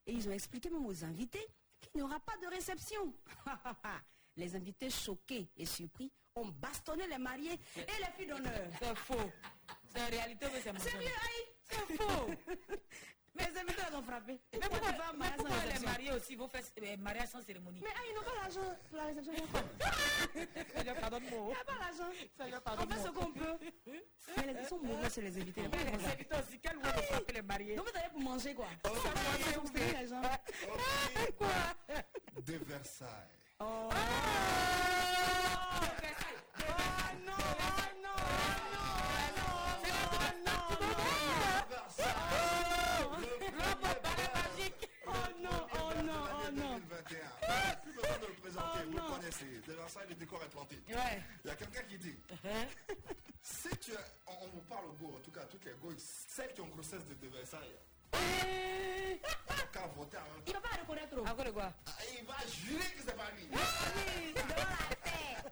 Et 0.05 0.13
ils 0.13 0.27
ont 0.27 0.31
expliqué 0.31 0.69
même 0.69 0.85
aux 0.85 1.03
invités 1.03 1.45
qu'il 1.79 1.91
n'y 1.95 2.01
aura 2.01 2.19
pas 2.19 2.37
de 2.37 2.47
réception. 2.47 3.13
les 4.37 4.55
invités 4.55 4.89
choqués 4.89 5.49
et 5.57 5.65
surpris 5.65 6.11
ont 6.35 6.47
bastonné 6.47 7.07
les 7.07 7.17
mariés 7.17 7.59
et 7.75 7.99
les 7.99 8.11
filles 8.17 8.27
d'honneur. 8.27 8.67
C'est 8.79 8.95
faux. 8.95 9.31
C'est 9.93 10.01
en 10.01 10.07
réalité, 10.09 10.45
mais 10.53 10.61
c'est 10.61 10.79
C'est 11.63 11.97
faux. 11.97 12.29
Les 13.35 13.55
invités 13.59 13.83
les 13.87 13.95
ont 13.95 14.01
frappés. 14.01 14.39
Mais 14.51 14.59
Pourquoi 14.59 14.91
mais 15.19 15.25
pourquoi 15.37 15.65
les 15.71 15.76
aussi 16.17 16.35
vont 16.35 16.47
faire 16.49 16.61
euh, 16.83 16.97
mariage 16.97 17.29
sans 17.29 17.41
cérémonie 17.41 17.79
Mais 17.83 17.89
ah, 17.95 17.99
ils 18.09 18.15
n'ont 18.15 18.21
pas 18.21 18.35
l'argent 18.41 18.75
pour 18.89 18.97
la 18.97 19.05
réception. 19.05 19.33
ils 19.35 19.41
n'ont 19.41 19.47
pas. 19.47 19.63
Seigneur, 20.77 20.95
pardonne-moi. 20.95 21.39
Il 21.41 21.47
n'y 21.47 21.53
a 21.53 21.63
pas 21.65 21.77
l'argent. 21.79 22.11
Seigneur, 22.37 22.61
On 22.65 22.87
fait 22.93 23.01
ce 23.03 23.09
qu'on 23.09 23.31
peut. 23.31 23.57
Mais 24.37 24.53
les- 24.53 24.59
ils 24.61 24.67
sont 24.67 24.79
mauvais 24.79 25.09
sur 25.09 25.21
les 25.21 25.37
invités. 25.41 25.61
les 25.61 25.67
Mais 25.69 25.83
les 25.97 26.05
invités 26.05 26.35
aussi, 26.35 26.59
quel 26.61 26.79
frapper 26.79 27.33
les 27.33 27.41
mariés 27.41 27.75
Donc 27.75 27.89
vous 27.89 27.97
allez 27.97 28.09
pour 28.09 28.21
manger 28.21 28.53
quoi 28.53 28.67
Ça 28.83 28.89
va, 28.89 28.95
Vous 29.59 29.67
c'est 29.67 29.73
payez 29.73 29.85
ouvert. 29.87 30.01
les 30.01 30.07
gens. 30.07 30.21
Opi 30.21 31.33
Quoi? 31.37 31.47
De 32.45 32.53
Versailles. 32.65 33.07
Oh. 33.59 33.89
Oh 33.89 33.95
Le. 49.27 49.61
De 49.67 49.73
Versailles, 49.73 50.05
le 50.07 50.15
décor 50.15 50.41
est 50.43 50.49
planté. 50.49 50.79
Ouais. 50.87 51.21
Il 51.43 51.47
y 51.49 51.51
a 51.51 51.55
quelqu'un 51.55 51.81
qui 51.83 51.97
dit 51.97 52.15
Hein? 52.45 52.65
si 53.41 53.69
tu 53.77 53.91
as, 53.93 53.99
on, 54.27 54.45
on 54.45 54.47
vous 54.47 54.61
parle 54.61 54.85
au 54.85 54.93
go, 54.93 55.15
en 55.17 55.19
tout 55.19 55.31
cas 55.31 55.41
toutes 55.51 55.65
les 55.65 55.73
go, 55.81 55.91
celles 55.97 56.53
qui 56.53 56.61
ont 56.61 56.67
grossesse 56.67 57.05
de, 57.05 57.13
de 57.15 57.27
Versailles, 57.27 57.75
Eh, 58.13 59.19
quand 59.73 59.87
voter, 59.97 60.17
hein, 60.17 60.41
Il 60.45 60.49
ne 60.53 60.57
va 60.57 60.61
pas 60.61 60.75
reconnaître. 60.77 61.19
Encore 61.19 61.43
de 61.45 61.51
quoi 61.51 61.73
ah, 61.87 61.91
il 62.17 62.25
va 62.25 62.35
jurer 62.47 62.85
que 62.95 63.01
c'est 63.05 63.17
pas 63.17 63.29
lui. 63.35 63.47
Oui, 63.51 64.33
devant 64.33 64.55
la 64.55 64.95
terre. 65.03 65.43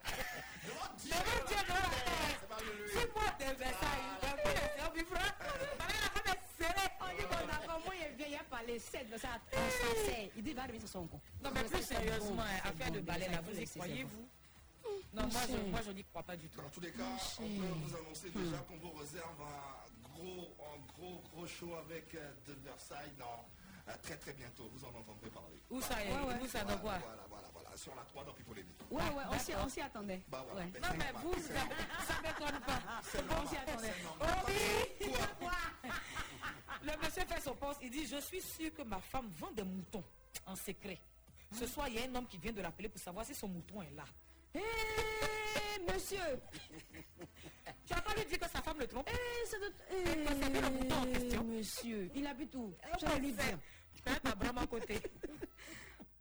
Devant 0.66 0.94
Dieu, 0.98 1.12
Devant 1.12 1.46
Dieu, 1.48 1.58
devant 1.68 1.76
la 1.76 1.90
terre. 1.90 2.40
c'est 2.40 2.48
pas 2.48 2.62
lui. 2.62 2.92
C'est 2.94 3.14
moi 3.14 3.28
de 3.40 3.58
Versailles. 3.60 4.06
J'ai 4.96 5.85
a 8.38 8.44
parlé 8.44 8.80
7 8.80 9.10
de 9.12 9.18
ça 9.18 9.30
français. 9.52 10.32
Il 10.36 10.44
dit 10.44 10.54
va 10.54 10.64
arriver 10.64 10.80
sur 10.80 10.90
son 10.90 11.08
compte. 11.08 11.22
Non, 11.44 11.52
mais 11.54 11.64
plus 11.64 11.82
sérieusement, 11.84 12.42
hein, 12.42 12.60
affaire 12.70 12.92
de 12.92 13.00
balai 13.00 13.28
là, 13.30 13.42
vous 13.42 13.60
y 13.60 13.66
croyez-vous 13.66 14.28
Non, 15.14 15.28
moi 15.32 15.42
je, 15.50 15.70
moi 15.72 15.80
je 15.86 15.92
n'y 15.92 16.04
crois 16.04 16.24
pas 16.24 16.36
du 16.36 16.48
tout. 16.50 16.62
Dans 16.62 16.70
tous 16.70 16.82
les 16.82 16.92
cas, 16.92 17.04
on 17.40 17.44
peut 17.44 17.80
vous 17.84 17.96
annoncer 17.96 18.30
déjà 18.30 18.58
qu'on 18.68 18.78
vous 18.78 18.92
réserve 18.94 19.42
un 19.42 20.10
gros, 20.10 20.56
un 20.74 20.94
gros, 20.94 21.22
gros 21.34 21.48
show 21.48 21.74
avec 21.76 22.14
euh, 22.16 22.32
de 22.48 22.54
Versailles 22.64 23.14
dans 23.20 23.46
très 24.04 24.18
très 24.18 24.34
bientôt. 24.34 24.70
Vous 24.74 24.84
en 24.86 24.90
entendrez 24.90 25.30
parler. 25.30 25.62
Où 25.70 25.82
ça 25.82 26.04
est? 26.04 26.12
Ouais. 26.12 26.36
Où 26.42 26.48
ça 26.48 26.64
voilà, 26.64 26.76
dans 26.76 26.82
quoi? 26.82 26.98
Voilà, 27.00 27.26
voilà, 27.30 27.48
voilà. 27.54 27.78
Sur 27.78 27.94
la 27.96 28.04
3 28.04 28.24
dans 28.24 28.34
Lady. 28.56 28.70
Ouais, 28.90 29.02
ouais, 29.04 29.24
on 29.32 29.40
s'y- 29.40 29.56
on 29.56 29.70
s'y 29.70 29.82
attendait. 29.82 30.22
Bah 30.28 30.44
voilà. 30.48 30.66
Ouais. 30.66 30.72
Ben, 30.74 30.82
Non, 30.82 30.88
mais 30.98 31.12
normal. 31.12 31.24
vous, 31.24 31.42
ça, 31.44 32.22
m'étonne 32.24 32.60
pas. 32.62 32.80
C'est 33.04 33.26
normal. 33.28 33.44
on 33.46 33.50
s'y 33.50 33.58
attendait. 33.58 33.94
normal. 34.04 34.30
Oui. 34.48 35.12
Le 36.84 36.98
monsieur 37.06 37.26
fait 37.26 37.42
son 37.42 37.56
poste, 37.56 37.80
il 37.84 37.90
dit 37.90 38.06
Je 38.06 38.18
suis 38.18 38.42
sûr 38.42 38.74
que 38.74 38.84
ma 38.84 39.00
femme 39.00 39.30
vend 39.40 39.52
des 39.52 39.64
moutons 39.64 40.04
en 40.46 40.56
secret. 40.56 41.00
Ce 41.52 41.66
soir, 41.68 41.88
il 41.88 41.96
y 41.96 42.00
a 42.00 42.04
un 42.10 42.16
homme 42.16 42.28
qui 42.28 42.38
vient 42.38 42.52
de 42.54 42.62
l'appeler 42.62 42.90
pour 42.90 43.00
savoir 43.02 43.26
si 43.26 43.34
son 43.36 43.48
mouton 43.48 43.82
est 43.82 43.92
là. 43.92 44.06
Hé, 44.54 44.62
monsieur 45.92 46.20
Tu 47.86 47.94
n'as 47.94 48.02
pas 48.02 48.14
lui 48.16 48.26
dire 48.26 48.40
que 48.40 48.50
sa 48.50 48.62
femme 48.62 48.80
le 48.80 48.88
trompe 48.88 49.08
Eh, 49.12 49.46
c'est 49.46 49.60
de... 49.60 50.50
bien 50.52 50.62
le 50.62 50.94
en 50.94 51.06
Eh, 51.08 51.12
question. 51.14 51.44
monsieur, 51.44 52.10
il 52.16 52.26
habite 52.28 52.56
où 52.56 52.74
Je 53.00 53.06
vais 53.06 53.20
lui 53.20 53.32
dire. 53.32 53.60
Fais 54.04 54.20
ta 54.20 54.36
brame 54.36 54.58
à 54.60 54.68
côté. 54.68 55.00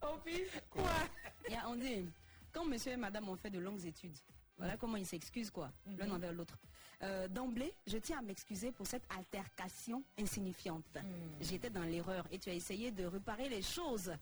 Oh, 0.07 0.19
puis, 0.23 0.43
quoi 0.69 0.91
Il 1.49 1.55
y 1.55 1.57
a- 1.57 1.67
On 1.67 1.77
dit, 1.77 2.05
quand 2.53 2.67
monsieur 2.67 2.93
et 2.93 2.97
madame 2.97 3.27
ont 3.31 3.37
fait 3.37 3.49
de 3.49 3.59
longues 3.59 3.83
études, 3.87 4.17
voilà 4.59 4.77
comment 4.77 4.99
ils 4.99 5.07
s'excusent, 5.07 5.51
quoi, 5.51 5.73
l'un 5.97 6.11
envers 6.11 6.31
l'autre. 6.35 6.59
Euh, 7.03 7.27
D'emblée, 7.27 7.73
je 7.87 7.97
tiens 7.97 8.19
à 8.19 8.23
m'excuser 8.23 8.71
pour 8.71 8.87
cette 8.87 9.05
altercation 9.17 10.05
insignifiante. 10.19 10.85
J'étais 11.41 11.71
dans 11.71 11.85
l'erreur 11.85 12.27
et 12.31 12.39
tu 12.39 12.51
as 12.51 12.53
essayé 12.55 12.91
de 12.91 13.07
réparer 13.07 13.49
les 13.49 13.63
choses. 13.63 14.13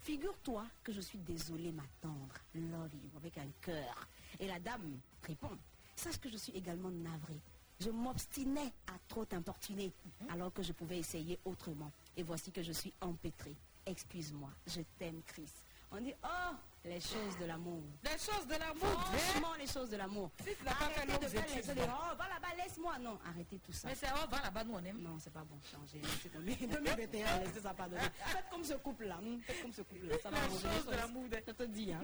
Figure-toi 0.00 0.66
que 0.84 0.92
je 0.92 1.00
suis 1.00 1.18
désolée, 1.18 1.72
ma 1.72 1.84
tendre. 2.02 2.34
Love 2.54 2.92
you, 2.94 3.10
avec 3.16 3.38
un 3.38 3.48
cœur. 3.62 4.06
Et 4.38 4.46
la 4.46 4.60
dame 4.60 4.98
répond, 5.26 5.56
sache 5.96 6.18
que 6.18 6.28
je 6.30 6.36
suis 6.36 6.52
également 6.52 6.90
navrée. 6.90 7.40
Je 7.80 7.90
m'obstinais 7.90 8.72
à 8.88 8.92
trop 9.08 9.24
t'importuner 9.24 9.90
alors 10.28 10.52
que 10.52 10.62
je 10.62 10.72
pouvais 10.72 10.98
essayer 10.98 11.38
autrement. 11.44 11.90
Et 12.16 12.22
voici 12.22 12.50
que 12.52 12.62
je 12.62 12.72
suis 12.72 12.92
empêtrée. 13.00 13.56
Excuse-moi, 13.86 14.50
je 14.66 14.82
t'aime, 14.98 15.22
Chris. 15.26 15.50
On 15.90 16.00
dit, 16.00 16.12
oh, 16.22 16.54
les 16.84 17.00
choses 17.00 17.36
de 17.40 17.46
l'amour. 17.46 17.82
Des 18.04 18.10
choses 18.10 18.46
de 18.46 18.54
l'amour. 18.56 19.00
Franchement, 19.02 19.54
les 19.58 19.66
choses 19.66 19.90
de 19.90 19.96
l'amour. 19.96 20.30
Si 20.46 20.54
tu 20.54 20.64
n'as 20.64 20.74
pas 20.74 20.84
fait 20.90 21.00
Arrêtez 21.10 21.24
de 21.24 21.30
faire 21.30 21.46
les 21.48 21.54
choses 21.62 21.74
de, 21.74 21.80
oh, 21.82 22.16
va 22.16 22.28
là-bas, 22.28 22.54
laisse-moi. 22.58 22.98
Non, 22.98 23.18
arrêtez 23.26 23.58
tout 23.58 23.72
ça. 23.72 23.88
Mais 23.88 23.94
c'est 23.94 24.06
oh, 24.14 24.28
va 24.30 24.40
là-bas, 24.42 24.62
nous 24.64 24.74
on 24.74 24.84
aime. 24.84 25.00
Non, 25.00 25.16
c'est 25.18 25.32
pas 25.32 25.42
bon, 25.42 25.58
changez. 25.72 26.00
laissez 26.00 26.28
tomber. 26.28 26.54
2021, 26.54 27.40
laissez 27.40 27.60
ça 27.60 27.74
pas 27.74 27.88
donner. 27.88 28.02
Faites 28.26 28.44
comme 28.50 28.62
ce 28.62 28.74
couple-là. 28.74 29.18
hum, 29.18 29.40
Faites 29.40 29.62
comme 29.62 29.72
ce 29.72 29.82
couple-là. 29.82 30.16
Ça 30.22 30.30
va 30.30 30.36
Les 30.46 30.54
les 30.54 30.60
choses 30.60 30.86
de 30.86 30.92
l'amour. 30.94 31.24
de- 31.28 31.42
Je 31.46 31.52
te 31.52 31.62
dis, 31.64 31.92
hein. 31.92 32.00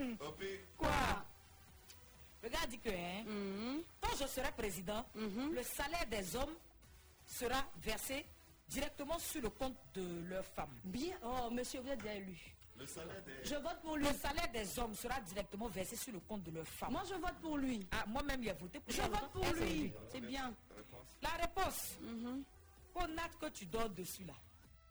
Quoi? 0.76 0.88
Le 2.46 2.50
gars 2.52 2.66
dit 2.68 2.78
que 2.78 2.90
hein, 2.90 3.24
Mhm. 3.26 3.82
quand 4.00 4.16
je 4.20 4.26
serai 4.28 4.52
président, 4.52 5.04
Mhm. 5.16 5.52
le 5.52 5.62
salaire 5.64 6.06
des 6.06 6.36
hommes 6.36 6.54
sera 7.26 7.64
versé 7.78 8.24
directement 8.68 9.18
sur 9.18 9.42
le 9.42 9.50
compte 9.50 9.74
de 9.94 10.20
leur 10.28 10.44
femme. 10.44 10.70
Bien. 10.84 11.16
Oh, 11.24 11.50
monsieur, 11.50 11.80
vous 11.80 11.88
êtes 11.88 12.00
bien 12.02 12.12
élu. 12.12 12.38
le 12.78 12.86
salaire 12.86 13.22
des. 13.24 13.32
Je 13.42 13.54
vote 13.54 13.80
pour 13.82 13.96
lui. 13.96 14.06
Le 14.06 14.12
salaire 14.12 14.48
des 14.52 14.78
hommes 14.78 14.94
sera 14.94 15.18
directement 15.22 15.66
versé 15.66 15.96
sur 15.96 16.12
le 16.12 16.20
compte 16.20 16.42
de 16.44 16.50
leur 16.50 16.66
femme. 16.66 16.92
Moi, 16.92 17.02
je 17.08 17.14
vote 17.14 17.34
pour 17.40 17.56
lui. 17.56 17.84
Ah, 17.90 18.04
moi-même, 18.06 18.42
il 18.42 18.50
a 18.50 18.52
voté 18.52 18.78
pour 18.80 18.92
Je 18.92 18.98
ça. 19.00 19.08
vote 19.08 19.30
pour 19.32 19.46
lui. 19.54 19.78
lui. 19.84 19.92
C'est 20.12 20.20
bien. 20.20 20.52
La 21.22 21.30
réponse, 21.30 21.94
qu'on 22.92 23.16
acte 23.16 23.38
que 23.40 23.46
tu 23.48 23.64
dors 23.66 23.88
dessus 23.88 24.24
là. 24.24 24.34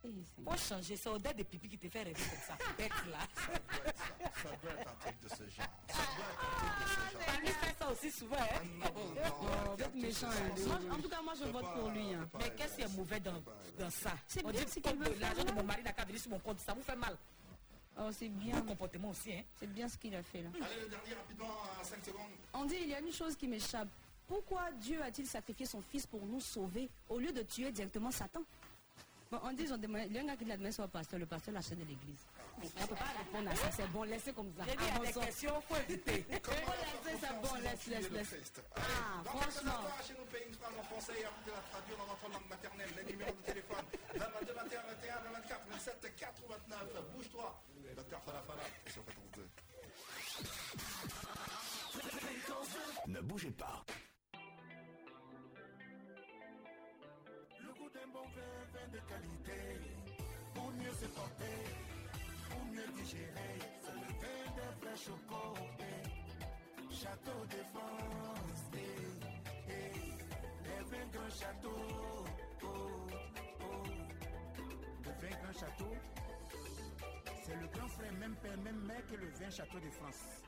C'est- 0.06 0.44
Faut 0.44 0.58
changer, 0.76 0.96
c'est 0.98 1.10
odeur 1.10 1.34
de 1.34 1.44
pipi 1.44 1.70
qui 1.70 1.78
te 1.78 1.89
fait 1.89 2.04
rêver 2.04 2.13
comme 2.13 2.39
ça. 2.48 2.58
Bête 2.78 2.91
là. 3.12 3.20
Ça 3.38 4.50
doit 4.62 4.72
être 4.72 4.89
un 4.89 4.96
truc 5.00 5.20
de 5.22 5.30
ce 5.30 5.50
genre. 5.50 5.68
Ça 5.88 5.96
doit 6.15 6.26
être 6.32 6.41
un 6.41 6.58
truc 6.58 6.80
de 6.80 6.88
ce 6.88 7.15
genre. 7.15 7.26
Ça 7.26 7.39
lui 7.39 7.48
fait 7.48 7.76
ça 7.80 7.91
aussi 7.91 8.12
souvent. 8.12 8.36
Hein? 8.38 8.63
Non, 8.80 9.68
non, 9.68 9.76
tout 9.78 9.98
méchant. 10.00 10.28
hein. 10.30 10.91
En 10.91 11.02
tout 11.02 11.10
cas, 11.10 11.22
moi, 11.22 11.34
je 11.38 11.44
vote 11.46 11.62
pas- 11.63 11.74
pour 11.74 11.89
lui. 11.89 12.13
hein. 12.13 12.30
Mais 12.39 12.50
qu'est-ce 12.56 12.76
qui 12.76 12.82
est 12.82 12.96
mauvais 12.98 13.20
dans, 13.20 13.41
dans 13.80 13.89
ça? 13.89 14.12
C'est 14.28 14.46
On 14.46 14.50
bien 14.50 14.63
dit 14.63 14.72
ce 14.72 14.80
que 14.80 15.20
l'argent 15.20 15.44
de 15.44 15.52
mon 15.54 15.63
mari 15.63 15.84
n'a 15.84 15.94
qu'à 15.94 16.06
venir 16.06 16.20
sur 16.22 16.32
mon 16.32 16.39
compte, 16.39 16.60
ça 16.60 16.74
vous 16.74 16.82
fait 16.84 16.96
mal. 16.96 17.18
Oh, 17.98 18.10
c'est 18.12 18.28
Mon 18.30 18.38
bien. 18.44 18.62
comportement 18.62 19.10
aussi. 19.12 19.32
Hein? 19.34 19.44
C'est 19.58 19.68
bien 19.72 19.88
ce 19.88 19.98
qu'il 19.98 20.13
a 20.15 20.22
fait 20.22 20.41
là. 20.41 20.50
Allez, 20.54 20.82
le 20.82 20.89
dernier 20.89 21.13
rapidement, 21.13 21.48
à 21.80 21.84
5 21.84 22.04
secondes. 22.06 22.32
On 22.54 22.65
dit, 22.65 22.76
il 22.82 22.89
y 22.89 22.94
a 22.94 23.00
une 23.00 23.12
chose 23.13 23.36
qui 23.38 23.48
m'échappe. 23.48 23.88
Pourquoi 24.28 24.70
Dieu 24.82 25.02
a-t-il 25.02 25.28
sacrifié 25.28 25.65
son 25.65 25.82
fils 25.82 26.06
pour 26.06 26.26
nous 26.26 26.41
sauver 26.41 26.89
au 27.08 27.20
lieu 27.20 27.32
de 27.32 27.41
tuer 27.44 27.72
directement 27.72 28.12
Satan? 28.12 28.41
Bon, 29.31 29.39
on 29.43 29.51
dit, 29.53 29.63
ils 29.63 29.73
ont 29.73 29.77
demandé, 29.77 30.07
le 30.07 30.23
gars 30.25 30.35
qui 30.35 30.45
l'a 30.45 30.55
demandé 30.55 30.71
c'est 30.71 30.83
au 30.83 30.88
pasteur, 30.88 31.19
le 31.19 31.25
pasteur 31.25 31.53
l'a 31.53 31.61
chef 31.61 31.77
de 31.77 31.83
l'église. 31.83 32.25
On 32.61 32.61
ne 32.63 32.88
peut 32.88 32.95
pas 32.95 33.11
répondre 33.17 33.49
à 33.49 33.55
ça, 33.55 33.71
c'est 33.71 33.88
bon, 33.91 34.03
laissez 34.03 34.31
comme 34.33 34.51
ça. 34.55 34.63
J'ai 34.69 34.75
dit, 34.77 34.83
il 34.83 34.88
y 34.88 34.89
a 34.89 34.91
des 34.99 35.07
Avançons. 35.07 35.19
questions, 35.25 35.61
faut 35.67 35.75
éviter. 35.89 36.25
Faut 36.45 36.51
laisser 37.09 37.19
ça, 37.25 37.33
bon, 37.33 37.55
laisse, 37.61 37.88
laisse, 37.88 38.09
laisse. 38.11 38.35
Ah, 38.75 38.81
franchement. 39.25 39.71
instants, 39.71 40.03
chez 40.07 40.13
nous, 40.13 40.25
pays 40.25 40.43
une 40.47 40.53
phrase 40.53 40.73
en 40.79 40.83
français 40.83 41.13
et 41.19 41.25
avant 41.25 41.41
de 41.45 41.51
la 41.51 41.61
traduire 41.71 41.97
dans 41.97 42.05
votre 42.05 42.29
langue 42.29 42.49
maternelle. 42.49 42.89
Les 42.95 43.03
numéros 43.11 43.33
de 43.33 43.41
téléphone 43.41 43.85
22 44.13 44.53
21 44.53 44.81
21 44.81 45.31
24 45.41 45.67
27 45.71 46.15
89. 46.15 46.79
Bouge-toi. 47.15 47.61
Docteur 47.95 48.21
Falafala 48.23 48.63
sur 48.91 49.03
Fréquence 49.03 49.31
2. 49.35 49.47
Ne 53.07 53.21
bougez 53.21 53.51
pas. 53.51 53.85
De 58.91 59.00
qualité. 59.00 59.62
Pour 60.54 60.71
mieux 60.71 60.93
se 60.93 61.06
porter, 61.08 61.60
pour 62.50 62.65
mieux 62.65 62.88
digérer. 62.95 63.60
C'est 63.82 63.93
le 63.93 64.08
vin 64.21 64.45
des 64.56 64.86
vrais 64.86 64.98
chocos. 64.98 65.58
eh. 65.80 66.93
Château 66.93 67.45
de 67.50 67.62
France. 67.74 68.63
eh, 68.74 69.69
eh. 69.69 69.91
Les 70.63 70.84
vins 70.89 71.08
grand 71.13 71.30
château. 71.30 71.78
Oh, 72.63 72.67
oh. 73.62 73.84
Le 75.04 75.12
vin 75.21 75.36
grand 75.43 75.54
château. 75.60 75.93
C'est 77.43 77.56
le 77.56 77.67
grand 77.67 77.88
frère, 77.89 78.13
même 78.13 78.36
père, 78.38 78.58
même 78.58 78.82
mère 78.86 79.06
que 79.08 79.15
le 79.15 79.30
vin 79.30 79.50
château 79.50 79.80
de 79.80 79.89
France. 79.91 80.41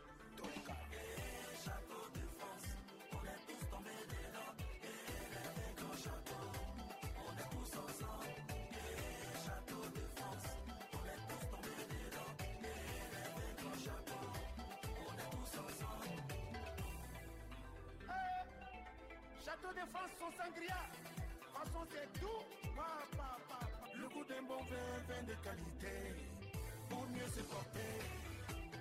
Eh, 19.67 19.73
Château 19.73 19.73
de 19.73 19.89
France, 19.91 20.11
son 20.19 20.31
sangria. 20.31 20.77
Façon, 21.53 21.85
c'est 21.91 22.19
tout. 22.19 22.43
Le 23.95 24.07
goût 24.09 24.23
d'un 24.25 24.41
bon 24.43 24.63
vin, 24.63 24.97
vin 25.07 25.23
de 25.23 25.33
qualité. 25.43 26.15
Pour 26.89 27.05
mieux 27.09 27.27
se 27.35 27.41
porter, 27.41 27.99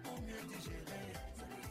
pour 0.05 0.21
mieux 0.23 0.43
digérer. 0.55 1.13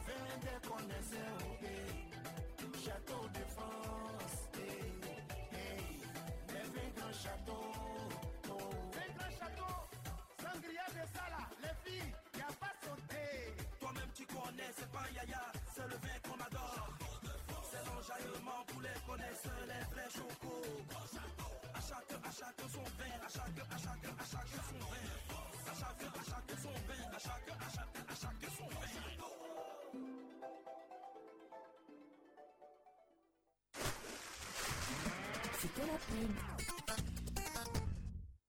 Vin 0.06 0.38
des 0.40 0.68
connaisseurs. 0.68 1.58
eh. 1.62 2.84
Château 2.84 3.28
de 3.28 3.44
France. 3.54 4.48
eh, 4.58 5.52
eh. 5.52 6.52
Les 6.52 6.60
vins 6.60 6.92
grand 6.96 7.12
château. 7.12 7.65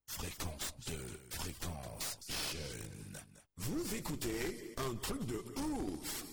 Fréquence 0.08 0.74
2, 0.88 0.94
fréquence 1.30 2.20
jeune. 2.52 3.20
Vous 3.58 3.96
écoutez 3.96 4.76
un 4.78 4.96
truc 4.96 5.26
de 5.26 5.44
ouf. 5.62 6.27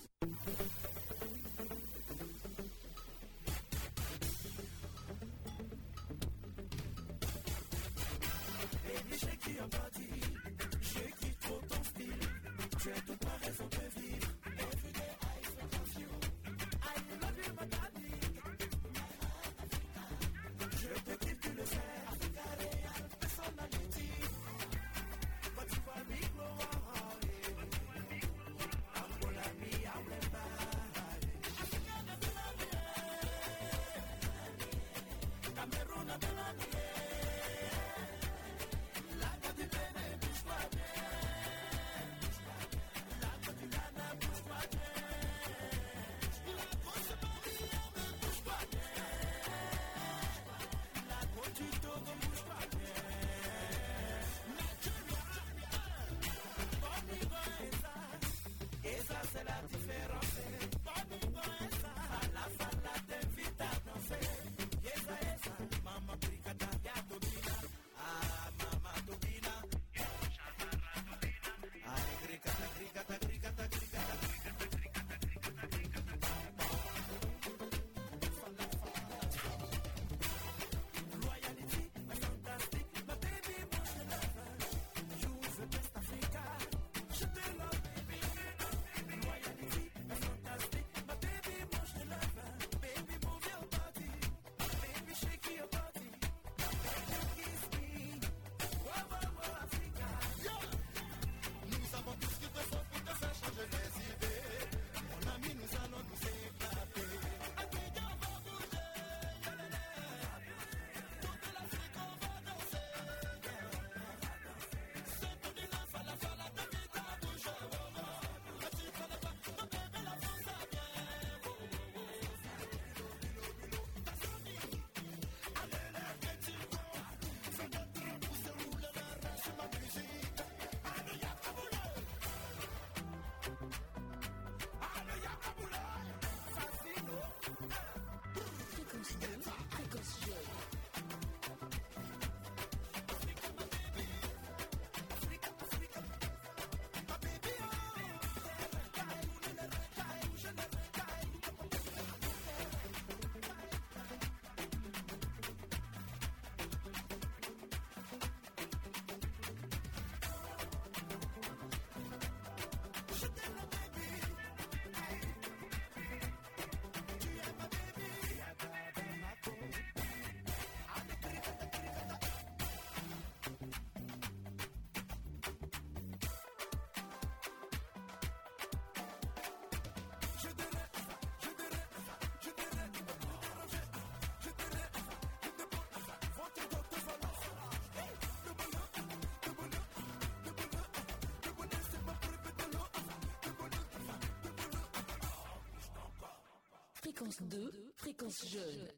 Fréquence 197.14 197.42
2, 197.42 197.70
fréquence 197.96 198.48
jeune. 198.48 198.88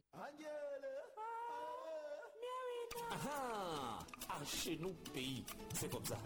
Ah, 3.11 3.98
ah, 4.31 4.40
chez 4.46 4.79
nous, 4.79 4.94
pays, 5.12 5.44
c'est 5.74 5.90
comme 5.90 6.05
ça. 6.05 6.16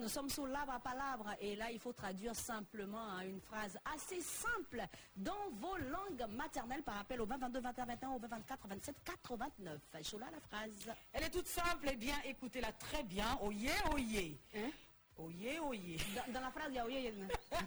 Nous 0.00 0.08
sommes 0.08 0.28
sur 0.28 0.46
Lava 0.46 0.80
Palabre 0.80 1.34
et 1.40 1.54
là, 1.56 1.70
il 1.70 1.78
faut 1.78 1.92
traduire 1.92 2.34
simplement 2.34 3.02
hein, 3.10 3.20
une 3.22 3.40
phrase 3.40 3.78
assez 3.94 4.20
simple 4.20 4.82
dans 5.14 5.50
vos 5.52 5.76
langues 5.76 6.28
maternelles 6.30 6.82
par 6.82 6.98
appel 7.00 7.20
au 7.20 7.26
20 7.26 7.38
22 7.38 7.60
21 7.60 7.86
21 7.86 8.08
au 8.10 8.18
20 8.18 8.28
24 8.28 8.68
27 8.68 8.96
89. 9.04 9.80
Chola, 10.02 10.26
la 10.32 10.40
phrase. 10.40 10.90
Elle 11.12 11.24
est 11.24 11.30
toute 11.30 11.46
simple, 11.46 11.88
eh 11.92 11.96
bien, 11.96 12.16
écoutez-la 12.24 12.72
très 12.72 13.02
bien. 13.04 13.38
Oyez, 13.42 13.70
oyez. 13.92 14.40
Hein? 14.56 14.70
Oyez, 15.16 15.60
oyez. 15.60 15.96
Dans, 16.16 16.32
dans 16.32 16.40
la 16.40 16.50
phrase, 16.50 16.66
il 16.70 16.74
y 16.74 16.78
a 16.78 16.86
oye, 16.86 16.96
oye. 16.96 17.28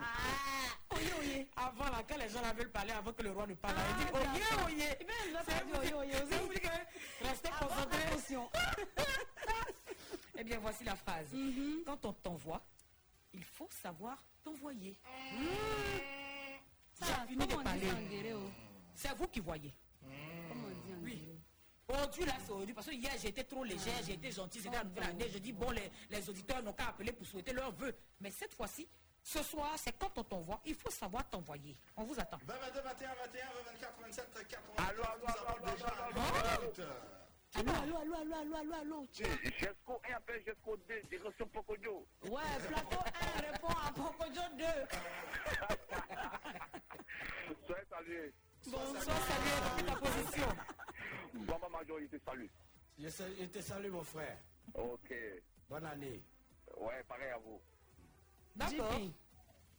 Ah, 0.00 0.94
oyez, 0.96 1.12
oyez. 1.20 1.48
Avant 1.56 1.90
laquelle 1.96 2.20
les 2.20 2.28
gens 2.30 2.40
la 2.42 2.52
veulent 2.52 2.70
parler 2.70 2.92
avant 2.92 3.12
que 3.12 3.22
le 3.22 3.30
roi 3.30 3.46
ne 3.46 3.54
parle. 3.54 3.76
Ah, 3.78 3.82
dit 3.98 4.12
oyez, 4.12 4.64
oyez. 4.66 4.98
C'est 5.48 5.64
vous-. 8.34 8.48
Eh 10.40 10.44
bien, 10.44 10.58
voici 10.58 10.84
la 10.84 10.96
phrase. 10.96 11.30
Mhm. 11.34 11.82
Quand 11.84 12.02
on 12.06 12.14
t'envoie, 12.14 12.62
il 13.34 13.44
faut 13.44 13.68
savoir 13.70 14.16
t'envoyer. 14.42 14.96
Ça, 16.94 17.26
fini 17.28 17.46
de 17.46 17.54
dit 17.56 17.62
parler. 17.62 17.88
ça 17.88 17.94
oh? 18.34 18.50
C'est 18.94 19.14
vous 19.16 19.28
qui 19.28 19.40
voyez. 19.40 19.74
Comment 20.48 20.68
on 20.68 20.86
dit 20.86 20.94
en 20.94 21.04
Oui. 21.04 21.28
Aujourd'hui, 21.86 22.24
là, 22.24 22.32
c'est 22.42 22.52
aujourd'hui. 22.52 22.72
Parce 22.72 22.86
que 22.86 22.94
hier, 22.94 23.12
j'ai 23.20 23.28
été 23.28 23.44
trop 23.44 23.64
légère, 23.64 24.00
j'ai 24.06 24.14
été 24.14 24.32
gentille, 24.32 24.62
c'était 24.62 24.76
la 24.78 24.84
nouvelle 24.84 25.04
année. 25.10 25.28
Je 25.30 25.38
dis, 25.38 25.52
bon, 25.52 25.70
les, 25.72 25.90
les 26.08 26.30
auditeurs 26.30 26.62
n'ont 26.62 26.72
qu'à 26.72 26.88
appeler 26.88 27.12
pour 27.12 27.26
souhaiter 27.26 27.52
leur 27.52 27.70
vœu. 27.72 27.94
Mais 28.20 28.30
cette 28.30 28.54
fois-ci, 28.54 28.88
ce 29.22 29.42
soir, 29.42 29.72
c'est 29.76 29.92
quand 29.98 30.16
on 30.16 30.24
t'envoie, 30.24 30.60
il 30.64 30.74
faut 30.74 30.90
savoir 30.90 31.28
t'envoyer. 31.28 31.76
On 31.98 32.04
vous 32.04 32.18
attend. 32.18 32.38
20 32.46 32.54
22 32.54 32.80
21 32.80 33.08
21 33.14 33.46
20 33.46 33.72
24 33.72 34.00
27 34.04 34.46
89. 34.48 34.88
Allô, 34.88 35.02
allô, 35.02 35.20
nous 35.20 35.28
avons 35.28 35.66
allô, 35.66 35.72
déjà 35.74 35.86
allô, 35.86 36.00
un 36.00 36.06
allô, 36.06 36.62
minute. 36.62 36.80
Allô, 36.80 36.88
allô, 36.88 36.88
allô, 36.88 36.88
allô, 36.88 36.88
allô, 36.88 36.88
allô, 36.88 36.88
allô. 36.88 37.19
Tiens. 37.50 39.26
Jusqu'au 39.58 40.00
1 40.08 40.14
appelle 40.16 40.42
jusqu'au 40.46 40.76
2, 40.76 41.02
direction 41.10 41.46
Pocodio. 41.48 42.06
Ouais, 42.24 42.42
plateau 42.68 42.98
1 43.36 43.40
répond 43.50 43.68
à 43.68 43.92
Pocojo 43.92 44.42
2. 44.56 44.64
Soyez 47.66 47.84
salués. 47.90 48.32
Bonsoir, 48.66 49.18
salut, 49.18 49.56
depuis 49.64 49.84
ta 49.84 49.96
position. 49.96 50.48
Bamba 51.34 51.68
majorité, 51.68 52.20
salut. 52.24 52.50
Je, 52.98 53.08
je 53.08 53.44
te 53.46 53.60
salue, 53.60 53.90
mon 53.90 54.04
frère. 54.04 54.38
Ok. 54.74 55.14
Bonne 55.68 55.86
année. 55.86 56.22
Ouais, 56.76 57.02
pareil 57.08 57.30
à 57.30 57.38
vous. 57.38 57.60
D'accord. 58.56 59.00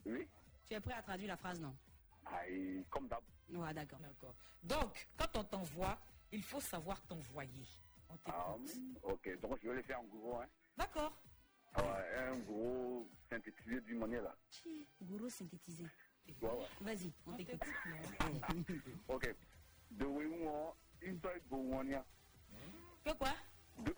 Oui. 0.05 0.27
Tu 0.67 0.73
es 0.73 0.79
prêt 0.79 0.93
à 0.95 1.01
traduire 1.01 1.27
la 1.29 1.37
phrase, 1.37 1.59
non? 1.59 1.75
Aïe, 2.25 2.83
comme 2.89 3.07
d'hab. 3.07 3.21
Ouais, 3.53 3.73
d'accord. 3.73 3.99
D'accord. 3.99 4.33
Donc, 4.63 5.07
quand 5.17 5.37
on 5.37 5.43
t'envoie, 5.43 5.97
il 6.31 6.43
faut 6.43 6.59
savoir 6.61 7.01
t'envoyer. 7.03 7.67
On 8.09 8.17
Ah, 8.25 8.55
ok, 9.03 9.39
donc 9.41 9.59
je 9.63 9.69
vais 9.69 9.75
le 9.75 9.81
faire 9.83 9.99
en 9.99 10.03
gros. 10.05 10.37
Hein. 10.39 10.47
D'accord. 10.77 11.13
Ah 11.73 11.97
un 12.27 12.37
gros 12.39 13.07
synthétisé 13.29 13.79
d'une 13.81 13.99
manière 13.99 14.23
là. 14.23 14.35
Gourou 15.01 15.29
synthétisé. 15.29 15.85
Ouais, 16.41 16.49
ouais. 16.49 16.65
Vas-y, 16.81 17.11
on 17.25 17.33
t'écoute. 17.33 17.61
Ok. 19.07 19.35
De 19.91 20.05
Wémouan, 20.05 20.75
une 21.01 21.19
seule 21.21 21.41
Bouwania. 21.49 22.05
Que 23.05 23.11
quoi? 23.13 23.33
De 23.79 23.93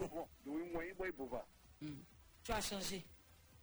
Wémouan, 0.49 0.81
une 0.81 0.95
seule 0.97 1.11
Bouva. 1.13 1.45
Tu 1.79 2.51
as 2.51 2.61
changé. 2.61 3.05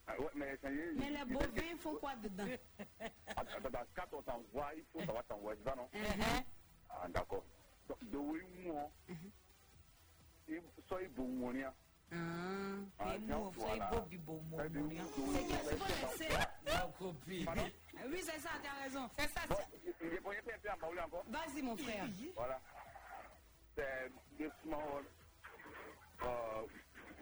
Ah 0.06 0.18
ouais, 0.20 0.30
mais 0.35 0.56
ça 0.56 0.72
y 0.72 0.78
est. 0.78 0.92
Mais 0.94 1.11
les 1.11 1.24
bovins 1.24 1.76
font 1.78 1.94
quoi 1.96 2.16
dedans? 2.16 2.46
Attends, 3.28 3.64
attends, 3.64 3.87
quand 3.94 4.16
on 4.18 4.22
t'envoie, 4.22 4.74
il 4.74 4.85
faut 4.92 4.98
savoir 5.00 5.24
t'envoyer, 5.24 5.61
ça 5.64 5.74
non? 5.76 5.88
Hein? 5.94 6.42
Ah, 6.88 7.06
d'accord. 7.09 7.44
Ah. 12.12 12.16
Ah, 12.98 13.14
quoi 13.57 13.76
le 13.79 13.85
C 16.16 16.29
Ma 16.66 16.81
copine. 16.98 17.44
Pardon 17.44 17.70
Oui, 18.09 18.18
c'est 18.22 18.40
ça, 18.40 18.50
t'as 18.62 18.83
raison. 18.83 19.09
C'est 19.16 19.29
ça. 19.29 19.42
Vas-y, 21.29 21.62
mon 21.62 21.76
frère. 21.76 22.05
Voilà. 22.35 22.61
C'est. 23.76 24.11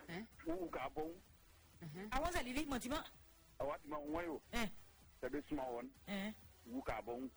Hein? 0.08 0.24
Ou 0.46 0.70
Gabon. 0.70 1.12
Avant 2.10 2.32
ça, 2.32 2.42
Lili, 2.42 2.64
moi, 2.66 2.78
tu 2.78 2.88
m'as. 2.88 3.04
Ah 3.58 3.66
ouais, 3.66 3.76
tu 3.82 3.88
m'as. 3.90 3.98
Hein? 4.54 4.66
C'est. 5.20 5.30
Hein? 6.08 6.32
Ou 6.70 6.82
Gabon. 6.82 7.28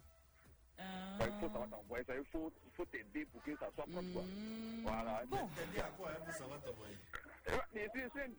Euh, 0.79 1.27
Il 1.27 1.39
faut 1.39 1.47
savoir 1.49 1.69
t'envoyer 1.69 2.05
ça. 2.05 2.15
Il 2.15 2.25
faut, 2.25 2.51
il 2.65 2.71
faut 2.71 2.85
t'aider 2.85 3.25
pour 3.25 3.41
que 3.43 3.55
ça 3.57 3.67
soit 3.75 3.85
propre. 3.85 4.13
Quoi. 4.13 4.23
Voilà. 4.83 5.23
Bon. 5.27 5.49
T'aider 5.55 5.79
à 5.81 5.89
quoi 5.91 6.09
hein, 6.11 6.23
pour 6.25 6.33
savoir 6.33 6.61
t'envoyer 6.61 6.97
Eh 7.75 7.87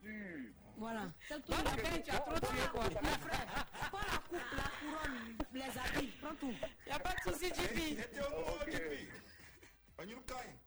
dur. 0.03 0.53
Voilà. 0.77 1.05
C'est 1.29 1.41
tout. 1.45 1.53
Bon, 1.53 1.63
la 1.65 1.71
peine, 1.83 2.03
tu 2.03 2.11
as 2.11 2.19
trop 2.21 2.39
tué, 2.41 2.69
quoi. 2.73 2.85
Mon 2.85 3.09
frère, 3.09 3.67
prends 3.91 3.99
la 3.99 4.19
coupe, 4.19 4.57
la 4.57 4.71
couronne, 4.79 5.37
les 5.53 5.79
habits, 5.79 6.13
prends 6.21 6.35
tout. 6.37 6.55
Y 6.87 6.91
a 6.91 6.99
pas 6.99 7.13
de 7.15 7.33
souci, 7.33 7.53
Jibi. 7.55 7.99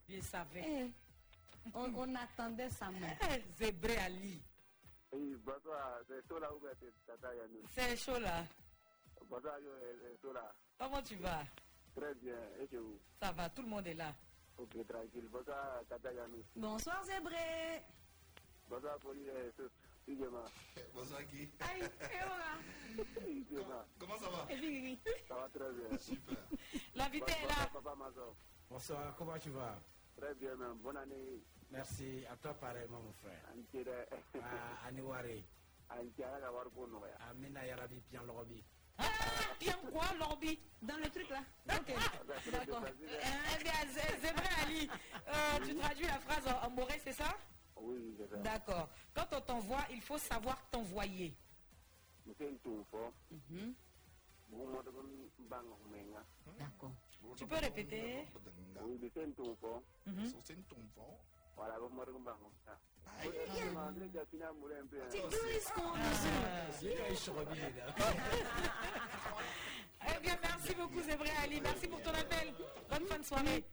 Je 0.07 0.19
savais. 0.21 0.63
Eh, 0.65 0.91
on, 1.73 1.93
on 1.95 2.15
attendait 2.15 2.69
sa 2.69 2.89
main. 2.91 3.07
Eh, 3.31 3.41
Zébré 3.57 3.97
Ali. 3.97 4.41
Oui, 5.11 5.35
bonsoir, 5.45 5.99
c'est 6.07 6.25
ou 6.53 6.59
bien 6.59 6.69
c'est 6.79 6.93
Tata 7.05 7.33
Yanou. 7.35 7.61
C'est 7.71 7.97
chaud, 7.97 8.19
là. 8.19 8.43
Bonsoir, 9.29 9.55
c'est 9.59 10.21
Sola. 10.21 10.53
Comment 10.77 11.01
tu 11.01 11.15
vas? 11.15 11.43
Très 11.95 12.13
bien, 12.15 12.35
et 12.59 12.67
chez 12.67 12.77
vous? 12.77 12.99
Ça 13.21 13.31
va, 13.31 13.49
tout 13.49 13.61
le 13.61 13.69
monde 13.69 13.87
est 13.87 13.93
là. 13.93 14.13
Ok, 14.57 14.71
tranquille. 14.87 15.27
Bonsoir, 15.31 15.81
Tata 15.89 16.11
Yanou. 16.13 16.43
Bonsoir, 16.55 17.03
Zébré. 17.05 17.81
Bonsoir, 18.69 18.97
Sus. 19.55 19.69
Igema. 20.07 20.43
Bonsoir 20.93 21.23
Guy. 21.23 21.49
Aïe, 21.61 21.81
et 21.81 22.23
voilà. 22.27 23.85
Comment 23.97 24.17
ça 24.17 24.29
va? 24.29 24.47
Ça 25.27 25.35
va 25.35 25.49
très 25.49 25.71
bien. 25.73 25.97
Super. 25.97 26.37
L'invité 26.95 27.31
est 27.31 27.47
Bonsoir, 27.47 27.59
là. 27.59 27.69
Papa 27.73 27.95
Mazo. 27.95 28.35
Bonsoir, 28.69 29.15
comment 29.17 29.39
tu 29.39 29.49
vas? 29.49 29.79
Très 30.17 30.35
bien, 30.35 30.55
même. 30.55 30.77
Bonne 30.77 30.97
année. 30.97 31.41
Merci, 31.71 32.23
à 32.31 32.35
toi 32.35 32.53
pareillement, 32.53 32.99
mon 32.99 33.13
frère. 33.13 33.41
Pour 36.73 36.87
nous. 36.87 37.01
Amina 37.29 37.65
Yarabi, 37.65 37.99
Pian 38.01 38.23
Lorobi. 38.23 38.63
Ah, 38.97 39.03
bien 39.59 39.73
quoi, 39.91 40.05
Lorbi 40.19 40.59
dans 40.81 40.97
le 40.97 41.09
truc 41.09 41.29
là. 41.29 41.41
Ok. 41.77 41.93
D'accord. 42.51 42.83
Eh 42.87 43.63
bien, 43.63 43.73
Zé- 43.93 44.19
Zébré 44.21 44.47
Ali, 44.63 44.89
euh, 45.27 45.65
tu 45.65 45.75
traduis 45.75 46.05
la 46.07 46.19
phrase 46.19 46.47
en, 46.47 46.67
en 46.67 46.69
moré, 46.71 46.99
c'est 47.03 47.13
ça 47.13 47.35
Oui, 47.77 48.15
c'est 48.17 48.29
ça. 48.29 48.37
D'accord. 48.37 48.89
Quand 49.13 49.27
on 49.33 49.41
t'envoie, 49.41 49.85
il 49.91 50.01
faut 50.01 50.17
savoir 50.17 50.57
t'envoyer. 50.69 51.35
Bang 55.39 55.65
menga. 55.91 56.23
D'accord. 56.59 56.91
Tu 57.37 57.45
peux 57.45 57.55
répéter 57.55 58.25
Oui, 58.81 58.97
monsieur 60.07 60.55
C'est. 61.55 61.61
Voilà, 61.61 61.79
vous 61.79 61.89
m'avez 61.89 62.11
dit 62.11 62.19
bang 62.19 62.35
menga. 62.41 62.77
Oui, 63.23 63.31
je 63.51 63.69
C'est. 65.11 66.95
Eh 70.07 70.19
bien, 70.21 70.37
merci 70.41 70.75
beaucoup, 70.75 71.01
Zébré 71.01 71.29
Ali. 71.43 71.61
Merci 71.61 71.87
pour 71.87 72.01
ton 72.01 72.11
appel. 72.11 72.53
Bonne 72.89 73.05
fin 73.07 73.17
de 73.19 73.23
soirée. 73.23 73.63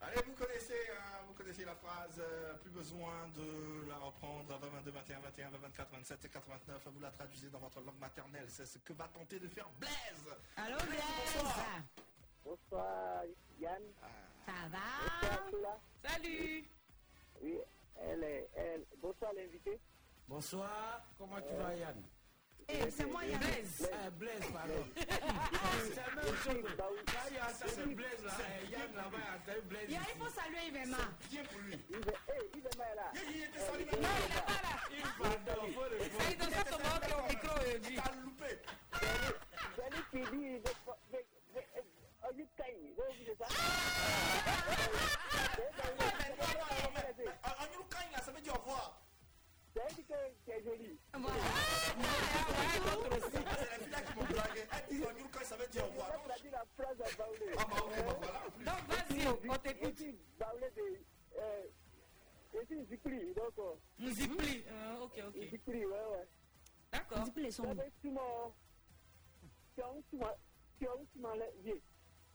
Allez, 0.00 0.20
vous 0.26 0.34
connaissez, 0.34 0.74
hein, 0.90 1.20
vous 1.28 1.34
connaissez 1.34 1.64
la 1.64 1.74
phrase, 1.76 2.18
euh, 2.18 2.54
plus 2.54 2.70
besoin 2.70 3.28
de 3.36 3.88
la 3.88 3.96
reprendre 3.96 4.58
20, 4.58 4.68
22, 4.68 4.90
21, 4.90 5.20
21, 5.20 5.50
20, 5.50 5.58
24, 5.58 5.90
27 5.92 6.24
et 6.24 6.28
89. 6.28 6.88
Vous 6.92 7.00
la 7.00 7.10
traduisez 7.10 7.48
dans 7.50 7.60
votre 7.60 7.80
langue 7.80 7.98
maternelle. 8.00 8.46
C'est 8.48 8.66
ce 8.66 8.78
que 8.78 8.92
va 8.92 9.08
tenter 9.08 9.38
de 9.38 9.48
faire 9.48 9.68
Blaise. 9.78 10.36
Allô, 10.56 10.76
Blaise. 10.88 11.44
Bonsoir, 12.44 13.22
Yann. 13.60 13.82
Ça 14.46 14.68
va. 14.70 16.08
Salut. 16.08 16.64
Oui, 17.42 17.58
elle 18.00 18.22
est. 18.22 18.48
Bonsoir, 19.00 19.32
l'invité. 19.34 19.80
Bonsoir, 20.28 21.04
comment 21.18 21.40
tu 21.40 21.54
vas, 21.54 21.74
Yann 21.74 22.02
eh, 22.68 22.90
c'est 22.90 23.06
moi, 23.06 23.24
Yann. 23.24 23.40
Blaise. 23.40 23.88
Pardon. 24.52 24.86
c'est 24.94 26.14
même 26.14 26.36
chose. 26.36 26.64
Il 27.86 28.70
Yann 28.70 28.94
là-bas, 28.94 29.52
Blaise. 29.64 29.90
Yann, 29.90 30.02
il 30.14 30.22
faut 30.22 30.30
saluer 30.30 30.68
Ivema. 30.68 30.96
C'est 31.20 31.30
bien 31.30 31.42
pour 31.44 31.60
lui. 31.60 31.76
Non, 31.90 31.98
il 32.54 32.62
n'est 32.62 32.70
pas 32.70 32.94
là. 32.94 33.12
Il 33.14 33.48
au 33.72 33.78
micro 33.78 34.02
en 47.44 47.66
nous, 47.72 47.84
quand 47.90 48.22
ça 48.22 48.32
veut 48.32 48.40
dire 48.40 48.54
au 48.54 48.58
revoir. 48.58 49.02
C'est 50.44 50.62
joli. 50.64 50.98
C'est 53.84 53.90
la 53.90 54.00
qui 54.82 55.44
ça 55.44 55.56
veut 55.56 55.68
dire 55.68 55.84
Donc, 58.64 58.80
vas-y, 58.88 59.26
on 59.48 59.56
t'écoute. 59.58 59.98
De. 59.98 60.04
Et 62.54 63.34
d'accord. 63.34 63.78
Ok, 65.02 65.16
ok. 65.28 65.36
D'accord. 66.92 67.24
Son 67.50 67.74
nom. 67.74 67.84
Tu 68.00 68.10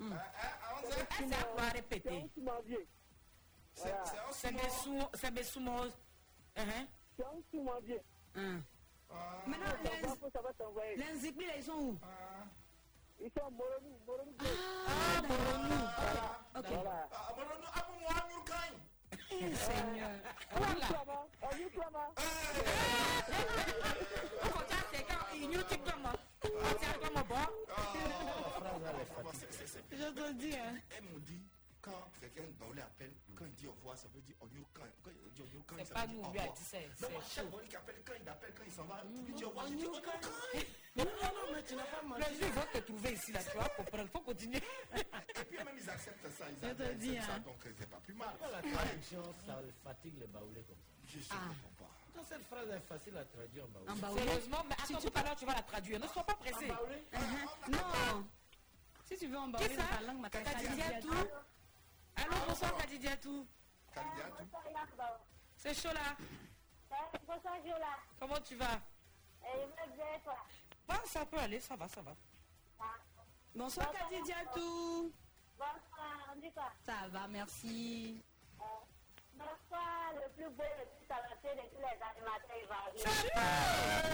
m'as. 0.04 0.18
C'est 4.32 4.52
des 4.52 4.70
sous, 4.70 5.00
c'est 5.14 5.34
des 5.34 5.44
sous 5.44 5.60
Hein? 5.60 6.88
Un. 8.36 8.42
Hein. 8.42 8.62
Ah, 9.10 9.16
Maintenant, 9.46 9.66
t'envoyer. 10.58 10.96
les, 10.98 11.58
ils 11.58 11.64
sont 11.64 11.74
où 11.74 11.98
ah, 12.02 12.08
Ils 13.20 13.32
sont 13.32 13.52
Moronou, 13.52 13.98
Moronou. 14.06 14.34
Ah, 14.40 15.22
Moronou. 15.22 15.76
Voilà. 15.96 16.40
ah, 16.54 16.62
bah 16.62 17.44
ah, 17.74 17.88
Kain. 18.46 18.74
Eh, 19.32 19.56
Seigneur. 19.56 20.10
On 20.56 20.60
y. 20.60 20.84
On 21.42 21.50
tient 21.70 21.88
pas 35.98 36.08
nous, 36.08 36.20
au 36.22 36.32
lui 36.32 36.40
a 36.40 36.42
revoir. 36.44 36.58
dit 36.58 36.64
c'est- 36.64 36.88
Non, 36.88 36.94
c'est 37.00 37.12
moi, 37.12 37.22
chaque 37.28 37.44
faux. 37.46 37.50
Baoulé 37.52 37.68
qui 37.68 37.76
appelle, 37.76 38.02
quand 38.06 38.14
il 38.22 38.30
appelle, 38.30 38.54
quand 38.58 38.64
il 38.66 38.72
s'en 38.72 38.84
va, 38.86 39.02
il 39.28 39.34
dit 39.34 39.46
au 39.46 39.50
revoir, 39.50 39.68
je 39.68 39.74
dis 39.74 39.86
Onyur 39.88 40.02
Kain. 40.02 40.20
Non, 40.98 41.06
non, 41.06 41.46
mais 41.54 41.64
tu 41.64 41.76
n'as 41.76 41.84
pas 41.86 42.02
Les 42.02 42.08
menti. 42.08 42.40
gens 42.42 42.50
vont 42.58 42.68
te 42.74 42.78
trouver 42.80 43.12
ici, 43.14 43.32
là, 43.32 43.40
tu 43.44 43.58
vas 43.58 43.70
comprendre. 43.70 44.10
Faut 44.12 44.20
continuer. 44.22 44.62
Et 44.98 45.44
puis 45.46 45.58
même 45.58 45.76
ils 45.78 45.90
acceptent 45.90 46.30
ça, 46.38 46.46
ils 46.50 46.66
acceptent 46.66 47.22
ça, 47.22 47.34
hein. 47.34 47.40
donc 47.46 47.56
c'est 47.64 47.90
pas 47.90 47.98
plus 47.98 48.14
mal. 48.14 48.30
La 48.52 48.62
traduction, 48.62 49.24
ça 49.46 49.60
fatigue 49.84 50.20
les 50.20 50.28
baoulés 50.28 50.64
comme 50.64 50.76
ça? 50.78 50.94
Je 51.08 51.20
sais, 51.20 51.28
Ah. 51.32 51.36
comprends 51.48 51.86
pas. 51.86 51.92
Quand 52.16 52.24
cette 52.28 52.44
phrase 52.48 52.70
est 52.70 52.80
facile 52.88 53.16
à 53.18 53.26
traduire 53.26 53.64
en 53.66 53.68
baoulé. 53.68 53.92
En 53.92 53.96
baoulé. 53.96 54.22
Sérieusement, 54.24 54.64
mais 54.68 54.76
attends, 54.76 55.00
tout 55.08 55.14
à 55.16 55.24
l'heure, 55.24 55.36
tu 55.36 55.46
vas 55.46 55.54
la 55.54 55.62
traduire. 55.62 56.00
Ne 56.00 56.08
sois 56.08 56.24
pas 56.24 56.34
pressé. 56.36 56.66
Uh-huh. 56.68 57.72
Non. 57.72 58.28
Si 59.06 59.18
tu 59.18 59.28
veux 59.28 59.38
en 59.38 59.48
baoulé 59.50 59.76
dans 59.78 59.86
ta 59.86 60.02
langue 60.02 60.20
maternelle, 60.20 60.54
Kadidiatou. 60.54 61.14
Allô, 62.16 62.34
bonsoir, 62.48 62.76
Kadidiatou. 62.78 63.48
C'est 65.68 65.82
chaud 65.82 65.94
là. 65.94 66.16
Bonsoir, 67.28 67.56
Jola. 67.62 67.98
Comment 68.18 68.40
tu 68.40 68.56
vas? 68.56 68.80
Et 69.44 69.66
je 69.66 69.96
bien, 69.96 70.06
toi. 70.24 70.38
Ah, 70.88 71.02
ça 71.06 71.26
peut 71.26 71.38
aller, 71.38 71.60
ça 71.60 71.76
va, 71.76 71.90
ça 71.90 72.02
va. 72.02 72.14
Bonsoir, 73.54 73.92
Kadidiatou. 73.92 75.12
Bonsoir, 75.58 76.34
on 76.34 76.40
dit 76.40 76.54
quoi? 76.54 76.72
Ça 76.86 77.10
va, 77.10 77.28
merci. 77.28 78.24
Euh, 78.62 78.64
Bonsoir, 79.34 80.14
le 80.14 80.32
plus 80.38 80.50
beau, 80.56 80.64
le 80.64 80.86
plus 80.86 81.06
talentueux 81.06 81.62
de 81.62 81.68
tous 81.76 81.82
les 81.82 82.00
animateurs 82.02 82.64
ivoiriens. 82.64 84.08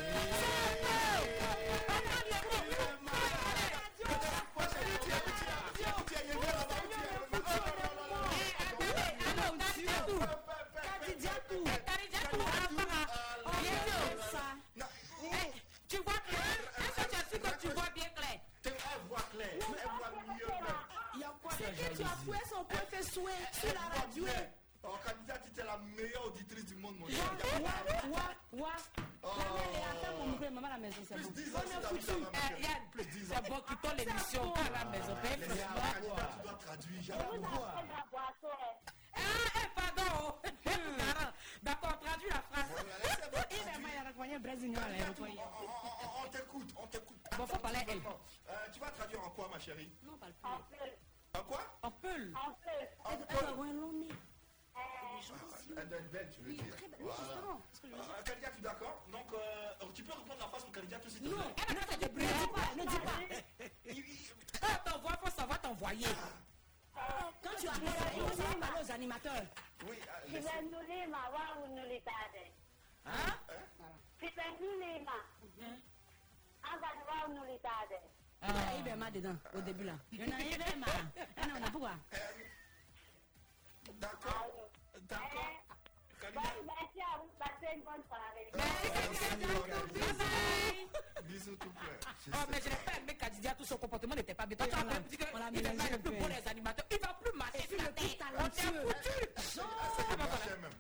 Tu 15.88 15.98
vois 15.98 16.14
clair 16.28 16.58
tu 17.30 17.68
tu 17.68 17.68
vois 17.74 17.90
bien 17.94 18.10
clair 18.16 18.40
C'est 18.64 18.74
tu 21.96 22.04
as 22.04 22.18
son 22.50 22.66
souhait 23.14 23.32
sur 23.52 23.74
la 23.74 24.00
radio. 24.00 24.26
Tu 25.56 25.62
la 25.64 25.78
meilleure 25.96 26.26
auditrice 26.28 26.66
du 26.66 26.76
monde, 26.76 26.96
mon 27.00 27.08
mon 30.22 30.52
maman 30.52 30.68
la 30.70 30.78
maison, 30.78 31.02
c'est 31.08 31.16
bon. 31.16 31.30
10 31.32 31.56
ans, 31.56 31.60
On 31.66 31.70
est 31.70 31.84
foutu. 31.88 32.06
ça, 32.06 32.14
ma 32.14 32.48
chérie. 32.48 32.62
Yann, 32.64 32.82
Plus 32.92 33.06
10 33.06 33.32
ans. 33.32 33.36
c'est 33.44 33.50
bon, 33.50 33.62
l'émission 33.98 34.54
à 34.54 34.70
la 34.70 34.86
maison. 34.92 35.16
Tu 35.24 36.44
dois 36.44 36.58
traduire. 36.60 37.16
Ah, 39.16 39.20
eh, 39.56 39.68
pardon. 39.76 40.36
D'accord, 41.64 42.00
traduis 42.00 42.30
la 42.30 42.42
phrase. 42.42 42.86
On- 45.26 46.30
t'écoute, 46.30 46.74
on 46.78 46.88
t'écoute. 46.88 47.18
Bon, 47.38 47.46
faut 47.48 47.58
parler 47.58 47.78
à 47.80 47.84
elle. 47.88 47.98
Euh, 48.50 48.54
Tu 48.74 48.80
vas 48.80 48.92
traduire 48.92 49.24
en 49.26 49.30
quoi, 49.32 49.50
ma 49.52 49.60
chérie? 49.60 49.92
Non, 50.04 50.18
pas 50.18 50.28
le 50.28 50.34
En 50.44 50.58
plus. 50.58 50.78
plus, 50.78 51.40
En 51.40 51.44
quoi? 51.44 51.62
En 51.82 51.92
peul. 51.92 52.34
en 52.36 52.52
plus. 52.54 52.88
En 53.04 53.12
Elle 53.12 53.18
doit 53.38 53.50
avoir 53.50 53.68
un 53.68 53.74
long 53.74 53.94
nez. 53.94 54.10
Elle 55.78 55.90
doit 55.90 55.98
être 56.00 56.12
belle, 56.12 56.30
tu 56.32 56.42
veux 56.42 56.54
dire. 56.54 56.76
Voilà. 57.00 57.18
Euh, 57.86 58.22
tu 58.26 58.32
es 58.32 58.62
d'accord? 58.62 59.04
Donc, 59.12 59.26
euh, 59.34 59.86
tu 59.94 60.04
peux 60.04 60.14
reprendre 60.14 60.40
la 60.40 60.48
phrase 60.48 60.64
pour 60.64 60.72
candidat 60.74 61.00
tout 61.00 61.06
de 61.06 61.12
suite 61.12 61.24
Non, 61.24 61.38
Elle 61.70 61.78
a 61.78 61.82
fait 61.82 61.98
des 61.98 62.10
ne 62.14 62.20
dis 62.20 62.48
pas, 62.48 62.76
ne 62.76 62.86
dis 62.86 63.00
pas. 63.00 64.60
Quand 64.62 64.68
on 64.88 64.92
t'envoie, 64.92 65.18
faut 65.24 65.30
savoir 65.32 65.62
t'envoyer. 65.62 66.08
Quand 66.96 67.56
tu 67.60 67.68
appelles 67.68 67.90
ça, 67.90 68.06
il 68.16 68.22
faut 68.22 68.36
savoir 68.38 68.58
parler 68.60 68.86
aux 68.86 68.92
animateurs. 68.92 69.46
Oui, 69.88 69.98
wa 71.12 71.66
unulitade. 71.66 72.44
Hein? 73.06 73.34
Kipenulima. 74.20 75.18
Angani 76.64 77.04
wa 77.08 77.28
unulitade. 77.28 78.00
Il 78.44 78.88
y 78.88 78.92
a 78.92 79.12
dedans, 79.12 79.38
au 79.56 79.62
début 79.62 79.86
là. 79.86 79.94
Il 80.12 80.20
y 80.20 80.24
en 80.24 80.28
a. 80.28 80.36
Ah 81.38 81.48
non, 81.48 81.56
on 81.60 81.64
a 81.66 81.72
pourquoi 81.72 81.92
D'accord. 84.00 84.70
D'accord. 85.02 85.63
Bisous 91.24 91.56
tout 91.56 91.72
Oh, 92.32 92.38
mais 92.50 92.60
je 92.64 92.70
n'ai 92.70 92.76
pas 92.76 92.92
aimé 92.98 93.18
Kadidia, 93.20 93.54
tout 93.56 93.66
son 93.66 93.78
comportement 93.78 94.16
n'était 94.16 94.34
pas 94.34 94.46
bien. 94.46 94.56
Tu 94.58 94.64
as 94.64 94.84
même 94.84 95.04
dit 95.10 95.18
est 95.18 95.98
plus 95.98 96.12
beau 96.12 96.28
des 96.28 96.50
animateurs. 96.50 96.86
Il 96.92 97.00
va 97.00 97.14
plus 97.22 97.38
marcher 97.38 97.68
sur. 97.68 97.78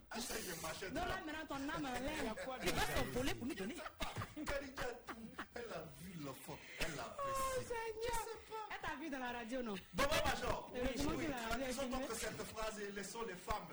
On 0.05 0.19
Non, 0.93 1.01
là 1.01 1.17
maintenant 1.25 1.45
ton 1.47 1.55
âme 1.55 1.85
en 1.85 1.93
l'air. 1.99 2.35
Il 2.63 2.71
va 2.71 2.81
s'envoler 2.81 3.33
pour 3.35 3.47
nous 3.47 3.55
donner. 3.55 3.75
Elle 5.55 5.71
a 5.73 5.83
vu 5.99 6.12
elle 6.79 6.99
a 6.99 7.03
apprécié. 7.03 7.75
Elle 8.71 8.81
t'a 8.81 8.95
vu 8.95 9.09
dans 9.09 9.19
la 9.19 9.31
radio, 9.31 9.61
non? 9.61 9.75
Bon, 9.93 10.03
bon, 10.03 10.29
Major. 10.29 10.71
Oui, 10.73 10.79
oui. 11.17 11.27
Traduisons 11.49 11.87
donc 11.89 12.11
cette 12.13 12.43
phrase 12.43 12.79
et 12.79 12.91
laissons 12.91 13.21
les 13.27 13.35
femmes 13.35 13.67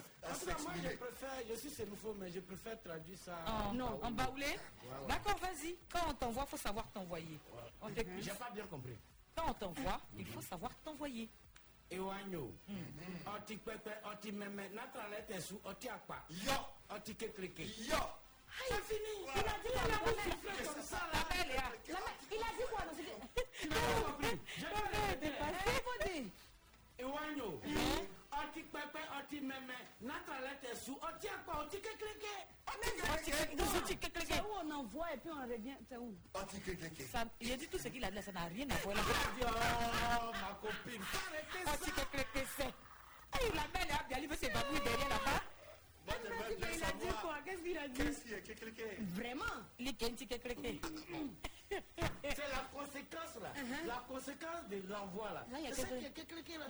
moi, 0.62 0.72
je 0.82 0.96
préfère, 0.96 1.30
je 1.48 1.54
suis 1.54 1.70
sénophone, 1.70 2.16
mais 2.20 2.30
je 2.30 2.40
préfère 2.40 2.80
traduire 2.82 3.18
ça. 3.18 3.38
En- 3.46 3.72
Non. 3.74 3.98
En 4.02 4.10
baoulé 4.10 4.46
D'accord, 5.08 5.36
vas-y. 5.38 5.76
Quand 5.92 6.00
on 6.08 6.14
t'envoie, 6.14 6.44
il 6.46 6.50
faut 6.50 6.56
savoir 6.56 6.86
t'envoyer. 6.92 7.38
J'ai 8.20 8.30
pas 8.32 8.50
bien 8.50 8.66
compris. 8.66 8.96
Quand 9.34 9.50
on 9.50 9.54
t'envoie, 9.54 10.00
il 10.18 10.26
faut 10.26 10.42
savoir 10.42 10.70
t'envoyer. 10.84 11.28
Ewanyo, 11.90 12.52
mẹmẹ, 14.32 14.68
n'atalẹ 14.74 15.22
tẹsù, 15.26 15.58
ọtí 15.64 15.88
àpà, 15.88 16.22
Yo, 16.28 16.52
kékeré. 17.16 17.66
yo. 17.88 17.98
C'est 18.68 18.82
fini. 18.88 19.14
Il 19.24 19.40
a 19.40 19.56
dit 19.62 19.72
la 19.74 19.96
Vous 19.98 20.14
mère. 20.16 20.24
soufflez 20.24 20.64
comme 20.66 20.82
ça 20.82 21.00
La 21.12 21.22
belle, 21.36 21.54
là. 21.56 21.62
Mère, 21.88 22.02
Il 22.30 22.38
a 22.38 22.50
dit 22.56 22.66
quoi 22.70 22.82
Tu 23.60 23.68
n'as 23.68 23.74
pas 23.76 24.02
compris. 24.02 24.36
Je 24.56 24.66
vais 24.66 24.72
ọtí 29.20 29.40
mẹmẹ, 29.40 29.76
n'atalẹ 30.00 30.52
tẹsù, 30.62 30.92
ọtí 31.08 31.28
àpà, 31.28 31.52
ọtí 31.62 31.78
kékeré. 31.80 32.34
Nous 33.56 33.74
outils 33.76 33.96
que- 33.98 34.06
que- 34.08 34.20
C'est 34.20 34.38
que- 34.38 34.44
où 34.46 34.52
on 34.62 34.70
envoie 34.70 35.12
et 35.12 35.16
puis 35.18 35.30
on 35.30 35.42
revient. 35.42 35.76
C'est 35.88 35.96
où? 35.96 36.14
Oti. 36.34 36.56
Ça- 37.12 37.24
Il 37.40 37.52
a 37.52 37.56
dit 37.56 37.68
tout 37.68 37.78
ce 37.78 37.88
qu'il 37.88 38.04
a 38.04 38.10
dit, 38.10 38.22
ça 38.22 38.32
n'a 38.32 38.44
rien 38.44 38.66
à 38.70 38.74
voir. 38.76 38.96
Oh, 38.96 40.32
ma 40.32 40.54
copine, 40.62 41.02
faut 41.02 41.18
arrêter 41.28 41.62
Oh, 41.66 41.70
ça. 41.70 41.76
tu 41.84 41.90
que- 41.92 42.46
c'est. 42.56 42.74
Eh, 43.40 43.48
La 43.54 43.64
là, 43.86 43.98
elle 44.10 44.26
veut 44.28 44.36
s'évanouir 44.36 44.82
derrière 44.82 45.08
là-bas. 45.08 45.40
Bien 45.40 45.49
Il 46.58 46.64
a 46.64 46.68
dit 46.72 46.78
savoir 46.78 47.22
quoi? 47.22 47.34
Qu'est-ce 47.44 47.62
qu'il 47.62 47.78
a 47.78 47.88
dit? 47.88 47.94
Qu'est-ce 48.02 48.24
qui 48.24 48.34
est 48.34 48.42
kékéké 48.42 48.84
Vraiment? 49.14 49.44
Il 49.78 49.88
est 49.88 49.92
C'est 51.70 52.48
la 52.50 52.64
conséquence 52.74 53.34
là. 53.40 53.52
La 53.86 54.04
conséquence 54.08 54.68
de 54.70 54.82
l'envoi 54.92 55.30
là. 55.32 55.46
Y 55.60 55.66
a 55.68 55.70
qui 56.10 56.24
kékeré 56.24 56.58
là. 56.58 56.66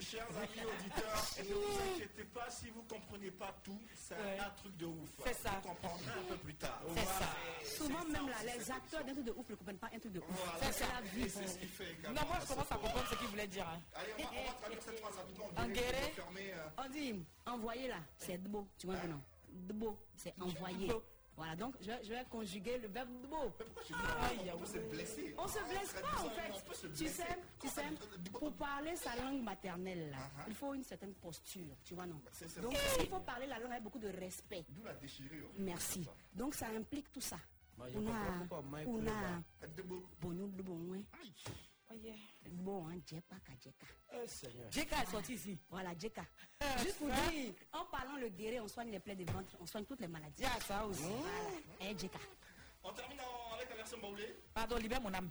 Chers 0.00 0.26
amis 0.36 0.64
auditeurs, 0.64 1.24
ne 1.38 1.54
vous 1.54 1.94
inquiétez 1.94 2.24
pas 2.24 2.48
si 2.50 2.70
vous 2.70 2.82
ne 2.82 2.88
comprenez 2.88 3.30
pas 3.30 3.54
tout, 3.64 3.78
c'est 3.94 4.14
Ouais. 4.14 4.38
un 4.38 4.50
truc 4.50 4.76
de 4.76 4.86
ouf. 4.86 5.08
C'est 5.24 5.34
ça. 5.34 5.50
Vous 5.62 5.68
comprendrez 5.68 6.10
un 6.18 6.22
peu 6.28 6.36
plus 6.36 6.54
tard. 6.54 6.80
C'est 6.94 7.04
ça. 7.04 7.76
Souvent, 7.76 8.04
même 8.04 8.28
là, 8.28 8.36
les 8.54 8.70
acteurs 8.70 9.04
d'un 9.04 9.12
truc 9.12 9.24
de 9.24 9.32
ouf 9.32 9.48
ne 9.48 9.54
comprennent 9.56 9.78
pas 9.78 9.90
un 9.92 9.98
truc 9.98 10.12
de 10.12 10.20
ouf. 10.20 10.26
Voilà. 10.28 10.72
C'est 10.72 10.86
la 10.88 11.00
vie. 11.02 11.28
C'est 11.30 11.46
ce 11.46 11.58
qui 11.58 11.66
fait 11.66 11.92
également. 11.92 12.20
Non, 12.20 12.26
moi, 12.28 12.38
je 12.40 12.46
commence 12.46 12.72
à 12.72 12.74
comprendre 12.76 13.06
ce 13.10 13.14
qu'il 13.16 13.26
voulait 13.28 13.46
dire. 13.48 13.66
hein. 13.68 13.80
Allez, 13.94 14.12
on 14.18 14.22
va, 14.22 14.28
on 14.40 14.46
va 14.46 14.52
traduire 14.54 14.82
cette 14.82 15.00
phrase 15.00 15.16
rapidement. 15.16 15.44
En 15.56 15.64
On 15.64 16.36
euh, 16.36 16.68
On 16.78 16.88
dit, 16.88 17.24
envoyez 17.46 17.88
là, 17.88 17.96
c'est 18.16 18.38
beau. 18.38 18.68
Tu 18.78 18.86
vois 18.86 18.96
que 18.96 19.06
non 19.08 19.20
dbo, 19.52 19.98
c'est 20.16 20.34
envoyer. 20.40 20.88
Voilà, 21.40 21.56
donc 21.56 21.74
je, 21.80 21.90
je 22.04 22.10
vais 22.10 22.22
conjuguer 22.28 22.76
le 22.76 22.88
verbe 22.88 23.08
dbo. 23.22 23.36
On 23.44 24.58
peut 24.58 24.66
se 24.66 24.78
blesser. 24.78 25.34
On 25.38 25.48
se 25.48 25.58
blesse 25.70 25.94
pas 25.94 26.20
en 26.20 26.26
on 26.26 26.30
fait. 26.30 26.92
Tu 26.94 27.08
sais, 27.08 27.24
tu 27.58 27.66
sais, 27.68 27.82
pour 28.30 28.52
parler 28.52 28.94
sa 28.94 29.16
langue 29.16 29.42
maternelle, 29.42 30.10
là, 30.10 30.18
Uh-huh. 30.18 30.44
il 30.48 30.54
faut 30.54 30.74
une 30.74 30.84
certaine 30.84 31.14
posture, 31.14 31.74
tu 31.82 31.94
vois 31.94 32.04
non? 32.04 32.20
Donc 32.60 32.74
il 33.00 33.08
faut 33.08 33.20
parler 33.20 33.46
la 33.46 33.58
langue 33.58 33.70
avec 33.72 33.82
beaucoup 33.84 33.98
de 33.98 34.08
respect. 34.08 34.66
D'où 34.68 34.84
la 34.84 34.92
déchirure. 34.92 35.48
Merci. 35.56 36.06
Donc 36.34 36.54
ça 36.54 36.66
implique 36.68 37.10
tout 37.10 37.22
ça. 37.22 37.38
Pourquoi 37.78 38.62
Mike 38.70 38.86
on 38.86 39.06
a 39.06 39.40
Oh 41.92 41.96
yeah. 41.96 42.14
Bon, 42.50 42.86
hein, 42.88 43.00
djeka 43.06 43.36
ka 43.44 43.52
djeka. 43.60 43.86
Eh, 44.12 44.26
Seigneur. 44.28 44.70
Jeka 44.70 45.02
est 45.02 45.10
sorti 45.10 45.34
ici. 45.34 45.58
Voilà, 45.68 45.90
djeka. 45.98 46.22
Juste 46.78 46.98
pour 46.98 47.08
dire, 47.08 47.52
en 47.72 47.84
parlant 47.86 48.16
le 48.16 48.28
guéret, 48.28 48.60
on 48.60 48.68
soigne 48.68 48.90
les 48.90 49.00
plaies 49.00 49.16
de 49.16 49.24
ventre, 49.30 49.56
on 49.60 49.66
soigne 49.66 49.84
toutes 49.84 50.00
les 50.00 50.08
maladies. 50.08 50.42
Il 50.42 50.44
y 50.44 50.46
a 50.46 50.60
ça 50.60 50.86
aussi. 50.86 51.02
Voilà, 51.02 51.90
eh, 51.90 51.98
djeka. 51.98 52.18
On 52.84 52.92
termine 52.92 53.18
avec 53.54 53.68
la 53.70 53.76
version 53.76 53.98
baoulée. 53.98 54.36
Pardon, 54.54 54.76
libère 54.76 55.00
mon 55.00 55.12
âme. 55.12 55.30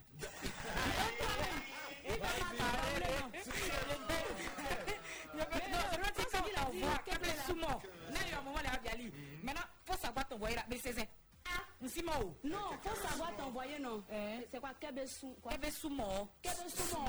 Là, 8.64 8.96
il. 9.00 9.12
Maintenant, 9.44 9.62
faut 9.86 9.98
savoir 9.98 10.28
t'envoyer 10.28 10.56
là. 10.56 10.66
Mais 10.70 10.78
c'est 11.82 11.88
ça. 11.88 12.12
Ah, 12.12 12.20
Nsimo. 12.20 12.36
Non, 12.44 12.58
faut 12.82 13.08
savoir 13.08 13.36
t'envoyer, 13.36 13.80
non. 13.80 14.04
C'est 14.52 14.60
quoi, 14.60 14.72
kebe 14.80 15.06
sou, 15.06 15.36
quoi? 15.42 15.52
Kébé 15.54 15.72
Soumo. 15.72 16.30
Kebe 16.42 16.70
sumo. 16.70 17.06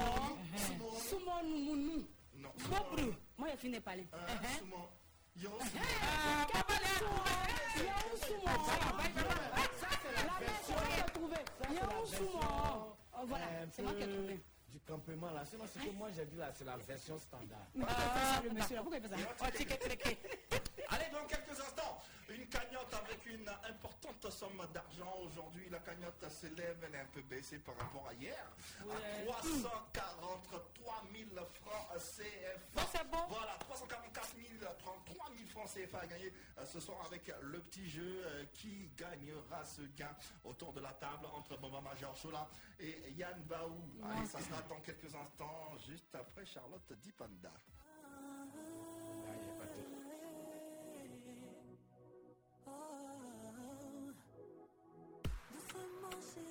Sumo 1.09 1.43
numunu. 1.43 2.07
Non. 2.35 2.51
Bobru. 2.69 3.13
Moi, 3.37 3.49
j'ai 3.51 3.57
fini 3.57 3.75
de 3.77 3.81
parler. 3.81 4.07
Euh, 4.15 4.19
Soumon. 4.59 4.89
Yo, 5.37 5.51
Soumon. 5.51 5.85
Ah, 6.03 6.47
papa, 6.53 6.75
là. 6.75 6.89
Yaou 7.77 8.17
sumo. 8.17 8.45
La 10.17 10.23
mère, 10.41 10.61
c'est 10.65 10.73
moi 10.73 10.83
qui 10.95 11.01
ai 11.01 11.13
trouvé. 11.13 11.37
Yaou 11.75 12.07
sumo. 12.07 12.41
Oh, 13.13 13.25
Voilà, 13.27 13.47
c'est 13.71 13.83
moi 13.83 13.93
qui 13.95 14.03
ai 14.03 14.09
trouvé. 14.09 14.41
Du 14.69 14.79
campement 14.81 15.31
là. 15.33 15.45
Sinon, 15.45 15.65
ce 15.67 15.79
que 15.81 15.91
moi 15.91 16.09
j'ai 16.15 16.25
dit 16.27 16.37
là, 16.37 16.53
c'est 16.55 16.65
la 16.65 16.77
version 16.77 17.19
standard. 17.19 17.67
Ça, 17.77 18.41
le 18.45 18.51
monsieur 18.51 18.77
là 18.77 18.83
Pourquoi 18.83 18.99
il 18.99 19.03
fait 19.03 19.09
ça? 19.09 19.17
Oh. 19.41 19.45
Allez, 20.91 21.05
dans 21.13 21.27
quelques 21.27 21.61
instants, 21.61 21.99
une 22.31 22.47
cagnotte 22.47 22.95
avec 22.95 23.27
une 23.27 23.49
importante 23.49 24.31
somme 24.31 24.63
d'argent. 24.73 25.15
Aujourd'hui, 25.25 25.69
la 25.71 25.79
cagnotte 25.79 26.25
s'élève, 26.31 26.77
elle 26.87 26.95
est 26.95 27.01
un 27.01 27.11
peu 27.13 27.23
baissée 27.23 27.59
par 27.59 27.77
rapport 27.77 28.07
à 28.09 28.15
hier, 28.15 28.47
à 28.81 29.25
343 29.25 31.05
000 31.13 31.47
francs 31.55 31.89
CFA. 31.99 33.05
Bon. 33.11 33.19
Voilà, 33.29 33.57
344 33.61 34.35
000, 34.37 34.73
33 34.79 35.27
000 35.37 35.49
francs 35.49 35.71
CFA 35.75 35.99
à 36.01 36.07
gagner 36.07 36.33
euh, 36.59 36.67
ce 36.67 36.81
soir 36.81 36.99
avec 37.07 37.33
le 37.43 37.59
petit 37.61 37.89
jeu 37.89 38.23
euh, 38.25 38.45
qui 38.55 38.91
gagnera 38.97 39.65
ce 39.65 39.83
gain 39.97 40.15
autour 40.45 40.73
de 40.73 40.81
la 40.81 40.93
table 40.93 41.27
entre 41.35 41.57
Bamba 41.59 41.81
Major 41.81 42.15
Chola 42.17 42.49
et 42.79 43.13
Yann 43.17 43.43
Baou. 43.45 43.81
Allez, 44.05 44.27
ça 44.27 44.41
sera 44.41 44.63
dans 44.69 44.81
quelques 44.81 45.15
instants, 45.15 45.77
juste 45.89 46.15
après 46.15 46.47
Charlotte 46.47 46.93
Dipanda. 47.03 47.53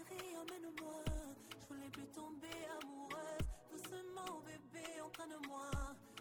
Chérie, 0.10 0.36
emmène-moi. 0.38 1.04
Je 1.60 1.68
voulais 1.68 1.90
plus 1.90 2.08
tomber 2.08 2.48
amoureuse. 2.82 3.46
Doucement 3.72 4.42
bébé, 4.42 5.02
entraîne-moi. 5.02 5.70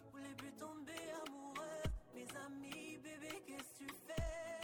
Je 0.04 0.10
voulais 0.10 0.34
plus 0.36 0.52
tomber 0.52 1.10
amoureuse. 1.26 1.92
Mes 2.14 2.26
amis, 2.46 2.98
bébé, 2.98 3.42
qu'est-ce 3.46 3.72
que 3.72 3.84
tu 3.84 3.94
fais? 4.06 4.60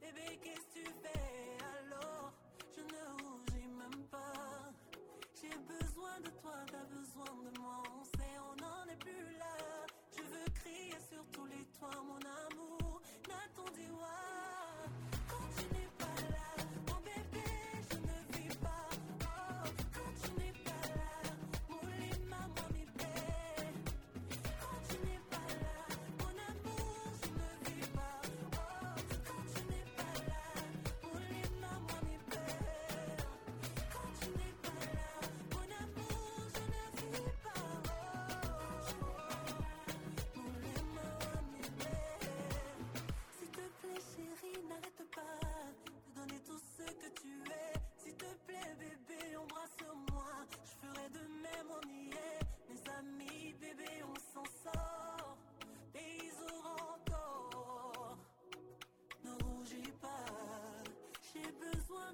Bébé, 0.00 0.38
qu'est-ce 0.42 0.80
que 0.80 0.80
tu 0.80 0.92
fais? 1.02 1.56
Alors, 1.78 2.32
je 2.76 2.80
ne 2.82 3.22
rougis 3.22 3.68
même 3.68 4.04
pas. 4.10 4.72
J'ai 5.40 5.56
besoin 5.58 6.20
de 6.20 6.30
toi, 6.40 6.56
t'as 6.70 6.84
besoin 6.84 7.34
de 7.44 7.58
moi. 7.58 7.82
On 8.00 8.04
sait, 8.04 8.36
on 8.50 8.56
n'en 8.60 8.84
est 8.92 8.96
plus 8.96 9.36
là. 9.38 9.56
Je 10.16 10.22
veux 10.22 10.50
crier 10.54 10.98
sur 11.10 11.24
tous 11.32 11.46
les 11.46 11.64
toits, 11.78 12.02
mon 12.04 12.16
amour. 12.16 12.51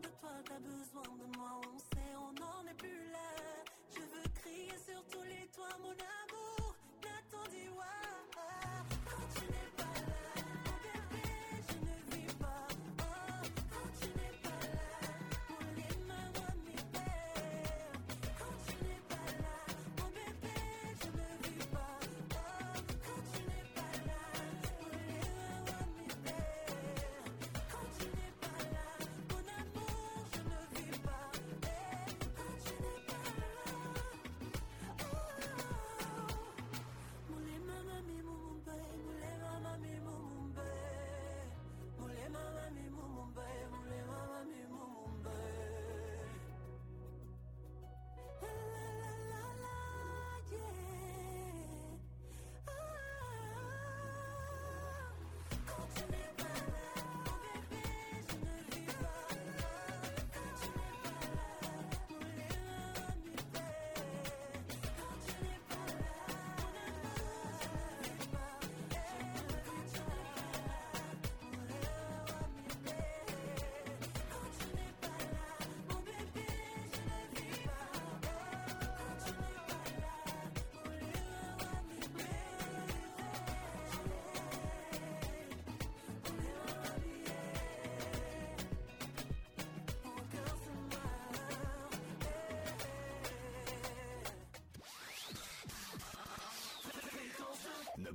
De 0.02 0.08
toi, 0.20 0.30
t'as 0.44 0.58
besoin 0.60 1.16
de 1.16 1.27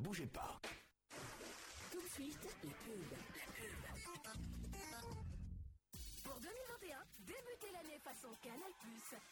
bougez 0.04 0.28
pas. 0.28 0.60
Tout 1.92 2.02
de 2.02 2.08
suite, 2.10 2.38
la 2.44 2.74
pub. 2.84 3.12
La 3.12 3.96
pub. 4.04 4.24
Pour 6.24 6.40
2021, 6.40 7.00
débutez 7.20 7.72
l'année 7.72 8.00
façon 8.04 8.28
Canal+. 8.42 8.72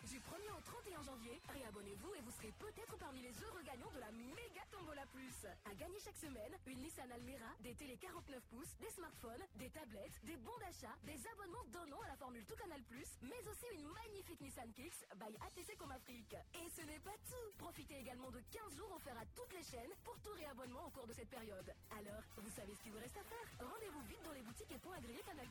Du 0.07 0.17
1er 0.19 0.51
au 0.55 0.61
31 0.61 1.03
janvier, 1.03 1.41
réabonnez-vous 1.51 2.15
et 2.15 2.21
vous 2.21 2.31
serez 2.31 2.53
peut-être 2.59 2.95
parmi 2.97 3.21
les 3.21 3.35
heureux 3.43 3.63
gagnants 3.63 3.91
de 3.91 3.99
la 3.99 4.11
méga 4.11 4.63
Tombola 4.71 5.05
Plus. 5.11 5.43
À 5.65 5.75
gagner 5.75 5.99
chaque 5.99 6.17
semaine, 6.17 6.55
une 6.67 6.79
Nissan 6.79 7.11
Almera, 7.11 7.51
des 7.59 7.75
télé 7.75 7.97
49 7.97 8.39
pouces, 8.49 8.75
des 8.79 8.89
smartphones, 8.91 9.43
des 9.55 9.69
tablettes, 9.71 10.23
des 10.23 10.37
bons 10.37 10.57
d'achat, 10.59 10.95
des 11.03 11.19
abonnements 11.35 11.67
d'un 11.73 11.91
an 11.91 11.99
à 12.05 12.07
la 12.07 12.15
formule 12.15 12.45
Tout 12.45 12.55
Canal+, 12.55 12.79
mais 13.23 13.43
aussi 13.49 13.67
une 13.75 13.87
magnifique 13.91 14.39
Nissan 14.39 14.71
Kicks 14.71 15.03
by 15.19 15.35
ATC 15.35 15.75
Comafrique. 15.77 16.35
Et 16.55 16.69
ce 16.69 16.81
n'est 16.87 17.03
pas 17.03 17.17
tout 17.27 17.50
Profitez 17.81 17.99
également 17.99 18.29
de 18.29 18.39
15 18.51 18.77
jours 18.77 18.91
offerts 18.95 19.17
à 19.17 19.25
toutes 19.33 19.51
les 19.53 19.63
chaînes 19.63 19.89
pour 20.03 20.13
tout 20.19 20.29
réabonnement 20.37 20.85
au 20.85 20.91
cours 20.91 21.07
de 21.07 21.13
cette 21.13 21.29
période. 21.29 21.73
Alors, 21.89 22.21
vous 22.37 22.49
savez 22.51 22.75
ce 22.75 22.83
qu'il 22.83 22.91
vous 22.91 22.99
reste 22.99 23.17
à 23.17 23.23
faire? 23.23 23.67
Rendez-vous 23.67 24.01
vite 24.07 24.21
dans 24.23 24.33
les 24.33 24.43
boutiques 24.43 24.71
et 24.71 24.77
points 24.77 24.97
agréés 24.97 25.23
Canal+. 25.25 25.47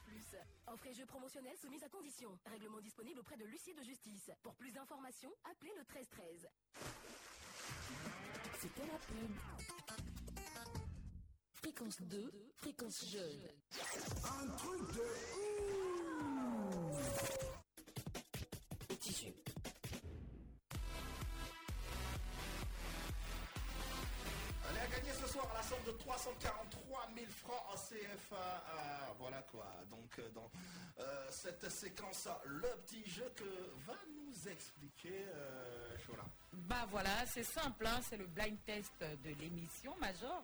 Offre 0.68 0.87
et 0.87 0.95
jeux 0.95 1.07
promotionnels 1.07 1.57
soumis 1.59 1.83
à 1.83 1.89
conditions. 1.89 2.39
Règlement 2.47 2.81
disponible 2.81 3.18
auprès 3.18 3.37
de 3.37 3.45
l'huissier 3.47 3.74
de 3.74 3.83
justice. 3.83 4.31
Pour 4.45 4.55
plus 4.55 4.70
d'informations, 4.70 5.35
appelez 5.43 5.72
le 5.76 5.85
13 5.87 6.09
13. 6.09 6.49
C'était 8.61 8.87
la 8.87 8.99
pub. 8.99 9.33
Fréquence 11.55 12.01
2, 12.01 12.31
fréquence 12.59 13.07
jeune. 13.07 13.49
Un 14.22 14.47
truc 14.57 14.83
de 14.95 15.03
Petit 15.03 15.80
de 25.93 25.97
343 25.99 27.09
000 27.14 27.26
francs 27.30 27.62
en 27.72 27.76
CFA. 27.76 28.64
Ah, 28.68 29.14
voilà 29.18 29.43
quoi. 29.43 29.66
Donc 29.91 30.18
euh, 30.18 30.28
dans 30.30 30.51
euh, 31.01 31.26
cette 31.30 31.68
séquence, 31.70 32.28
le 32.45 32.68
petit 32.86 33.09
jeu 33.09 33.30
que 33.34 33.45
va 33.86 33.95
nous 34.09 34.49
expliquer 34.49 35.24
euh, 35.34 35.99
Chola. 36.07 36.24
Bah 36.53 36.86
voilà, 36.91 37.26
c'est 37.26 37.45
simple, 37.45 37.86
hein, 37.86 38.01
c'est 38.09 38.16
le 38.16 38.26
blind 38.26 38.57
test 38.64 38.93
de 39.01 39.30
l'émission 39.41 39.95
Major. 40.01 40.43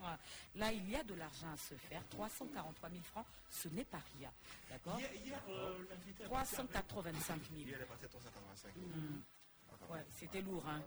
Là, 0.55 0.73
il 0.73 0.89
y 0.89 0.97
a 0.97 1.03
de 1.03 1.15
l'argent 1.15 1.53
à 1.53 1.57
se 1.57 1.75
faire, 1.75 2.03
343 2.11 2.91
000 2.91 3.03
francs, 3.03 3.27
ce 3.51 3.69
n'est 3.69 3.85
pas 3.85 4.01
rien. 4.19 4.31
D'accord? 4.71 4.99
Hier, 4.99 5.13
hier, 5.15 5.43
euh, 5.49 5.79
l'invité 5.91 6.25
a 6.25 6.27
385 6.27 7.41
000. 7.51 7.61
Hier, 7.61 7.77
elle 7.77 7.83
est 7.83 7.87
partie 7.87 8.05
à 8.05 8.09
385 8.09 8.75
000. 8.75 8.87
Mm. 8.87 9.23
Ah, 9.69 9.75
quand 9.79 9.95
même. 9.95 10.03
Ouais, 10.03 10.07
c'était 10.13 10.43
lourd, 10.43 10.65
hein. 10.69 10.83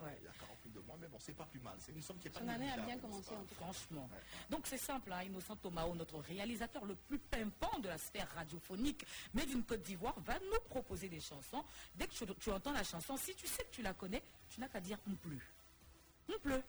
Ouais. 0.00 0.16
Il 0.20 0.24
y 0.24 0.28
a 0.28 0.32
40 0.32 0.56
000 0.64 0.74
de 0.74 0.86
moins, 0.86 0.96
mais 1.00 1.08
bon, 1.08 1.18
c'est 1.20 1.34
pas 1.34 1.44
plus 1.44 1.60
mal. 1.60 1.74
C'est 1.78 1.92
une 1.92 2.02
somme 2.02 2.18
qui 2.18 2.28
est 2.28 2.30
pas 2.30 2.40
Son 2.40 2.48
année 2.48 2.70
a 2.70 2.78
bien 2.78 2.98
commencé 2.98 3.30
pas 3.30 3.36
en 3.36 3.44
tout 3.44 3.54
cas. 3.54 3.64
Franchement. 3.64 4.08
Donc 4.50 4.66
c'est 4.66 4.78
simple, 4.78 5.12
hein, 5.12 5.22
Innocent 5.22 5.56
Tomao, 5.56 5.94
notre 5.94 6.18
réalisateur 6.18 6.84
le 6.84 6.94
plus 6.94 7.18
pimpant 7.18 7.78
de 7.78 7.88
la 7.88 7.98
sphère 7.98 8.28
radiophonique, 8.34 9.06
mais 9.34 9.46
d'une 9.46 9.62
Côte 9.62 9.82
d'Ivoire, 9.82 10.18
va 10.20 10.38
nous 10.40 10.60
proposer 10.68 11.08
des 11.08 11.20
chansons. 11.20 11.64
Dès 11.94 12.06
que 12.06 12.12
tu, 12.12 12.24
tu 12.40 12.50
entends 12.50 12.72
la 12.72 12.84
chanson, 12.84 13.16
si 13.16 13.34
tu 13.34 13.46
sais 13.46 13.64
que 13.64 13.70
tu 13.70 13.82
la 13.82 13.94
connais, 13.94 14.22
tu 14.48 14.60
n'as 14.60 14.68
qu'à 14.68 14.80
dire 14.80 14.98
on 15.08 15.14
pleut. 15.14 15.40
On 16.28 16.38
pleut. 16.38 16.62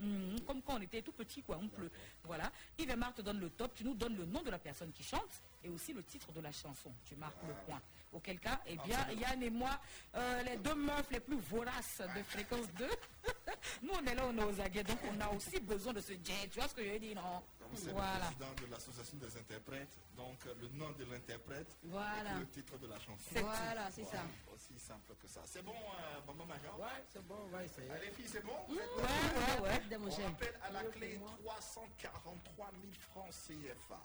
Mhm, 0.00 0.40
comme 0.46 0.62
quand 0.62 0.76
on 0.76 0.80
était 0.80 1.02
tout 1.02 1.12
petit, 1.12 1.42
quoi, 1.42 1.58
on 1.60 1.68
pleut. 1.68 1.90
Voilà. 2.24 2.50
Yves 2.78 2.90
et 2.90 2.96
Marc 2.96 3.16
te 3.16 3.22
donne 3.22 3.38
le 3.40 3.50
top, 3.50 3.74
tu 3.74 3.84
nous 3.84 3.94
donnes 3.94 4.16
le 4.16 4.24
nom 4.24 4.42
de 4.42 4.50
la 4.50 4.58
personne 4.58 4.90
qui 4.92 5.02
chante 5.02 5.42
et 5.62 5.68
aussi 5.68 5.92
le 5.92 6.02
titre 6.02 6.32
de 6.32 6.40
la 6.40 6.52
chanson. 6.52 6.92
Tu 7.04 7.14
marques 7.16 7.42
le 7.46 7.54
point. 7.66 7.80
Auquel 8.12 8.40
cas, 8.40 8.58
eh 8.66 8.76
bien, 8.78 9.06
Yann 9.12 9.42
et 9.42 9.50
moi, 9.50 9.78
euh, 10.14 10.42
les 10.42 10.56
deux 10.56 10.74
meufs 10.74 11.10
les 11.10 11.20
plus 11.20 11.38
voraces 11.40 12.00
de 12.16 12.22
fréquence 12.22 12.66
2, 12.78 12.88
nous 13.82 13.90
on 13.92 14.06
est 14.06 14.14
là, 14.14 14.22
on 14.26 14.38
est 14.38 14.44
aux 14.44 14.60
aguets, 14.60 14.82
donc 14.82 14.98
on 15.14 15.20
a 15.20 15.28
aussi 15.28 15.60
besoin 15.60 15.92
de 15.92 16.00
ce 16.00 16.12
jet. 16.12 16.48
Tu 16.50 16.58
vois 16.58 16.68
ce 16.68 16.74
que 16.74 16.84
je 16.84 16.90
veux 16.90 16.98
dire, 16.98 17.14
non? 17.16 17.42
C'est 17.74 17.90
Voilà. 17.92 18.30
le 18.30 18.34
président 18.36 18.66
de 18.66 18.72
l'association 18.72 19.18
des 19.18 19.36
interprètes, 19.36 19.94
donc 20.16 20.38
euh, 20.46 20.54
le 20.62 20.68
nom 20.68 20.90
de 20.92 21.04
l'interprète 21.04 21.76
Voilà. 21.84 22.36
et 22.36 22.38
le 22.38 22.46
titre 22.48 22.78
de 22.78 22.86
la 22.86 22.98
chanson. 22.98 23.28
C'est 23.30 23.42
Voilà, 23.42 23.90
c'est 23.90 24.04
ça. 24.04 24.22
Aussi 24.54 24.78
simple 24.78 25.12
que 25.20 25.28
ça. 25.28 25.42
C'est 25.44 25.62
bon, 25.62 25.74
euh, 25.74 26.20
Maman 26.26 26.46
Major? 26.46 26.80
Ouais, 26.80 27.04
c'est 27.12 27.22
bon, 27.26 27.36
on 27.44 27.48
va 27.48 27.62
essayer. 27.64 27.90
Allez, 27.90 28.10
filles, 28.12 28.26
c'est 28.26 28.42
bon? 28.44 28.56
Mmh, 28.68 28.72
Vous 28.72 28.78
êtes 28.78 28.96
Ouais, 28.96 29.68
ouais, 29.68 29.96
ouais. 29.96 29.96
On 30.00 30.24
rappelle 30.24 30.58
à 30.62 30.70
la 30.70 30.84
clé 30.84 31.20
343 31.44 32.70
000 32.72 32.92
francs 33.10 33.30
CFA. 33.32 34.00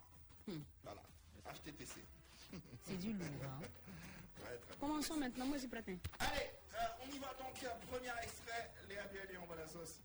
Hmm. 0.48 0.60
Voilà, 0.84 1.02
HTTC. 1.56 2.04
C'est 2.84 2.98
du 2.98 3.14
lourd. 3.14 3.28
hein. 3.44 3.60
Ouais, 3.62 4.58
très 4.58 4.76
bien. 4.76 4.76
Commençons 4.80 5.18
maintenant, 5.18 5.46
moi 5.46 5.56
je 5.58 5.62
suis 5.62 5.70
prête. 5.70 5.86
hein. 5.90 5.98
Allez, 6.20 6.50
euh, 6.76 7.04
on 7.04 7.16
y 7.16 7.20
va 7.20 7.28
donc. 7.40 7.64
euh, 7.64 7.70
Premier 7.92 8.12
extrait, 8.24 8.72
Léa 8.90 9.04
Bialy, 9.12 9.38
on 9.42 9.46
va 9.48 9.56
la 9.62 9.68
sauce. 9.68 10.00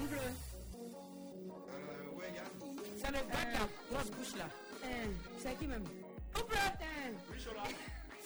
On 0.00 0.06
pleut. 0.06 0.18
Euh, 0.18 2.10
ouais, 2.16 2.32
Yann. 2.34 2.76
C'est 2.98 3.08
le 3.10 3.18
gars 3.30 3.44
qui 3.50 3.56
a 3.56 3.68
grosse 3.90 4.10
bouche 4.10 4.36
là. 4.36 4.44
C'est 5.38 5.58
qui 5.58 5.66
même? 5.66 5.84
Pleut. 5.84 6.46
Oui, 7.30 7.40
Chola. 7.40 7.62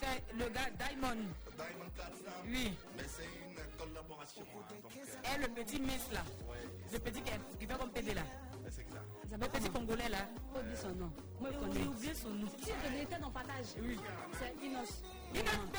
C'est 0.00 0.34
le 0.36 0.48
gars 0.48 0.70
Diamond. 0.70 1.14
Diamond 1.57 1.90
Platinum. 1.94 2.32
Oui. 2.46 2.76
Mais 2.96 3.04
c'est 3.09 3.24
une 3.24 3.76
collaboration. 3.78 4.42
hein, 4.42 4.74
donc, 4.82 4.92
euh, 4.96 5.34
Et 5.34 5.38
le 5.38 5.48
petit 5.54 5.80
Miss 5.80 6.11
là. 6.12 6.22
ouais, 6.48 6.57
Le 6.92 6.98
petit 6.98 7.22
qui, 7.22 7.30
qui 7.59 7.66
fait 7.66 7.78
comme 7.78 7.90
PD 7.92 8.14
là. 8.14 8.22
C'est 8.70 8.82
exact. 8.82 9.04
Le 9.30 9.48
petit 9.48 9.70
Congolais 9.70 10.08
là. 10.08 10.18
Dire 10.62 10.78
son 10.78 10.88
nom. 10.94 11.10
Moi 11.40 11.50
je 11.52 11.58
connais. 11.58 11.86
oublié 11.86 12.14
son 12.14 12.30
nom. 12.30 12.48
Si 12.62 12.70
je 12.72 13.20
dans 13.20 13.30
partage? 13.30 13.66
Oui. 13.80 13.98
C'est 14.38 14.54
Inos. 14.64 15.02
Inos 15.34 15.62
B. 15.72 15.76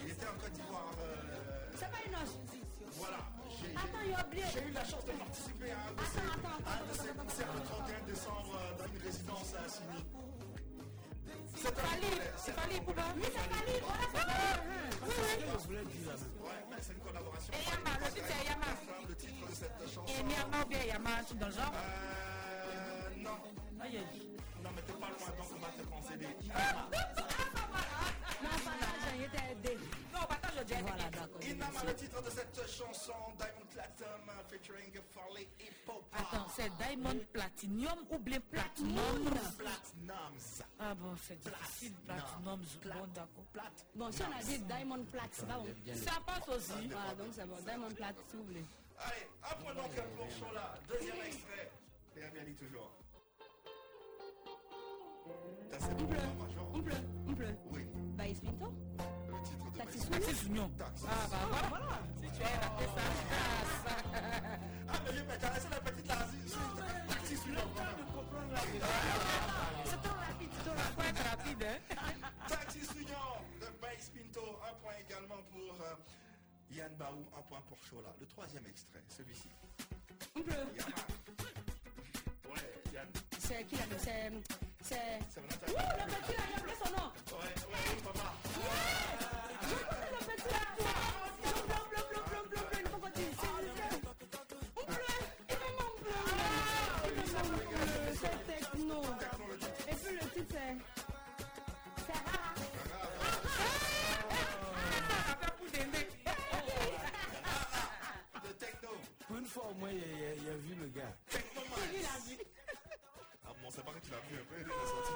Il 0.00 0.10
était 0.10 0.26
en 0.26 0.36
Côte 0.40 0.52
d'Ivoire. 0.52 0.92
euh, 1.00 1.70
C'est 1.74 1.90
pas 1.90 2.02
Inos. 2.06 2.30
voilà. 2.96 3.18
J'ai 3.60 3.74
Attends, 3.76 4.04
il 4.06 4.14
a 4.14 4.26
oublié. 4.26 4.44
j'ai 4.52 4.62
eu 4.68 4.72
la 4.72 4.84
chance 4.84 5.04
de 5.04 5.12
participer 5.12 5.70
à 5.72 5.80
un 5.88 5.92
de 5.92 6.04
ces, 6.06 6.18
attends, 6.18 6.38
attends, 6.38 6.70
à 6.70 6.72
un 6.80 6.86
de 6.86 6.94
ces 6.96 7.12
concerts 7.18 7.52
le 7.54 7.60
31 7.60 8.06
décembre 8.06 8.52
euh, 8.56 8.78
dans 8.78 8.86
une 8.92 9.02
résidence 9.04 9.54
à 9.54 9.64
Assini. 9.64 10.00
C'est 11.56 11.68
un 11.68 11.72
Fali, 11.72 12.06
Congolais, 12.06 12.32
c'est 12.36 12.52
Fali 12.52 12.80
Pouba. 12.80 13.02
Oui, 13.16 13.22
c'est 13.24 13.48
Fali. 13.52 13.74
Voilà, 13.84 14.04
c'est 14.12 15.10
C'est 15.10 15.30
ce 15.30 15.36
que 15.36 15.52
je 15.52 15.66
voulais 15.66 15.84
dire. 15.84 16.06
là. 16.08 16.14
Ouais, 16.40 16.80
c'est 16.80 16.92
une 16.94 17.00
collaboration. 17.00 17.52
Et 17.52 17.62
Yama, 17.70 17.92
le 18.00 18.06
titre 18.12 18.26
c'est 18.30 18.44
Yama. 18.48 18.70
Le 19.08 19.14
titre 19.16 19.46
de 19.48 19.54
cette 19.54 19.78
chanson. 19.94 20.12
Et 20.18 20.22
Myanmar 20.22 20.60
ou 20.64 20.68
bien 20.68 20.82
Yama, 20.84 21.10
un 21.20 21.24
truc 21.24 21.38
dans 21.38 21.46
le 21.48 21.52
genre. 21.52 21.72
Euh, 21.74 23.10
non. 23.18 23.38
Aïe, 23.82 23.96
aïe. 23.98 24.28
Non, 24.64 24.70
mais 24.76 24.82
t'es 24.82 24.92
pas 24.92 25.08
loin, 25.08 25.30
donc 25.36 25.50
on 25.56 25.60
va 25.60 25.68
te 25.72 25.82
concéder. 25.88 26.28
Non, 28.42 28.56
partage, 28.64 29.14
il 29.16 29.22
était 29.24 29.46
aidé. 29.52 29.78
Voilà, 30.82 31.10
d'accord. 31.10 31.42
Inama, 31.42 31.84
le 31.86 31.94
titre 31.94 32.22
de 32.22 32.30
cette 32.30 32.68
chanson, 32.68 33.12
Diamond 33.36 33.66
Platinum, 33.70 34.30
featuring 34.48 34.92
Farley 35.10 35.48
et 35.60 35.70
Popa. 35.84 36.16
Attends, 36.18 36.46
c'est 36.56 36.70
Diamond 36.76 37.18
Platinum 37.32 37.98
ou 38.10 38.18
bien 38.18 38.40
Platinum? 38.40 39.30
Platinums. 39.58 40.62
Ah 40.78 40.94
bon, 40.94 41.14
c'est 41.22 41.38
difficile, 41.40 41.92
Platinum. 42.06 42.60
Bon, 42.82 43.06
d'accord. 43.14 43.44
Plat. 43.52 43.72
Bon, 43.94 44.10
si 44.12 44.22
on 44.22 44.38
a 44.38 44.42
dit 44.42 44.58
Diamond 44.60 45.04
Plat, 45.12 45.28
c'est 45.32 45.46
pas 45.46 45.58
bon. 45.58 45.66
Ça 45.94 46.20
passe 46.26 46.48
aussi. 46.56 46.88
Voilà, 46.88 47.14
donc 47.14 47.28
c'est 47.32 47.46
bon. 47.46 47.56
Diamond 47.64 47.90
Plat, 47.94 48.12
s'il 48.28 48.38
vous 48.38 48.44
plaît. 48.44 48.64
Allez, 48.98 49.28
un 49.50 49.54
point 49.62 49.74
donc 49.74 49.94
pour 50.16 50.28
Chola. 50.30 50.74
Deuxième 50.88 51.16
extrait. 51.26 51.70
Léa 52.16 52.30
Bialy 52.30 52.54
toujours. 52.54 52.92
Bon, 55.26 56.06
pleut. 56.06 56.16
Major. 56.38 56.70
On 56.74 56.82
pleut. 56.82 56.94
On 57.28 57.34
pleut. 57.34 57.56
Oui, 57.70 57.86
Bah, 58.16 58.24
Pinto. 58.42 58.72
Taxi 59.76 60.34
Sounion. 60.34 60.70
Ah 60.78 61.28
bah 61.30 61.36
voilà. 61.68 62.00
Si 62.20 62.28
tu 62.36 62.42
as 62.42 62.46
raté 62.68 62.84
ça. 62.84 63.02
Ah, 64.88 64.98
mais 65.04 65.12
vais 65.12 65.38
t'arrêter 65.38 65.68
la 65.70 65.80
petite 65.80 66.06
là. 66.08 66.16
Taxi 67.08 67.36
Sounion. 67.36 67.66
C'est 69.84 70.02
trop 70.02 70.14
rapide, 70.14 70.50
c'est 70.52 70.64
trop 70.64 70.76
rapide. 70.76 71.16
Rapide, 71.30 71.62
hein. 71.64 71.78
Taxi 72.48 72.84
Sounion 72.84 73.28
de 73.60 73.66
Baïs 73.80 74.10
Pinto. 74.10 74.44
Un 74.68 74.74
point 74.82 74.96
également 75.08 75.42
pour 75.50 75.74
euh, 75.84 75.94
Yann 76.72 76.94
Baou. 76.96 77.26
Un 77.36 77.42
point 77.42 77.62
pour 77.68 77.78
Chola. 77.84 78.14
Le 78.20 78.26
troisième 78.26 78.66
extrait, 78.66 79.02
celui-ci. 79.08 79.50
Ouais, 80.36 80.42
Yann. 82.94 83.08
C'est 83.38 83.64
qui 83.64 83.76
là 83.76 83.84
C'est. 83.98 84.69
C'est. 84.90 84.96
C'est 85.28 85.40
Ouh, 85.40 85.46
le 85.46 86.04
petit 86.10 86.34
son 86.82 86.90
nom. 86.90 87.06
Ouais, 87.30 87.54
ouais, 87.70 87.94
papa. 88.02 88.26
Je 89.62 89.76
connais 89.86 90.10
le 90.10 90.18
petit 90.26 90.50
blum, 91.70 91.86
il 92.72 92.88
faut 92.88 92.98
qu'on 92.98 93.10
techno. 98.48 99.00
Et 99.88 99.94
puis 99.94 100.12
le 100.12 100.24
titre 100.30 100.50
c'est. 100.50 100.74
Une 109.38 109.46
fois, 109.46 109.66
au 109.70 109.74
moins, 109.74 109.90
il 109.92 110.48
a, 110.48 110.56
vu 110.56 110.74
le 110.74 110.88
gars. 110.88 111.14
Il 111.32 112.04
a 112.04 112.18
dit. 112.26 112.49
Ah 113.90 113.92
bon, 113.92 113.98
c'est 114.00 114.00
pas 114.00 114.00
que 114.00 114.00
tu 114.00 114.10
l'as 114.10 114.20
vu 114.20 114.38
un 114.38 114.44
peu, 114.44 114.54
il 114.60 114.66
est 114.66 114.86
sorti. 114.86 115.12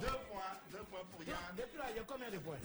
Deux 0.00 0.18
points, 0.30 0.54
deux 0.70 0.84
points 0.84 1.04
pour 1.10 1.22
Yann. 1.24 1.36
Depuis 1.56 1.76
là, 1.78 1.84
il 1.90 1.96
y 1.96 1.98
a 1.98 2.02
combien 2.04 2.30
de 2.30 2.38
points? 2.38 2.56
Oh, 2.60 2.64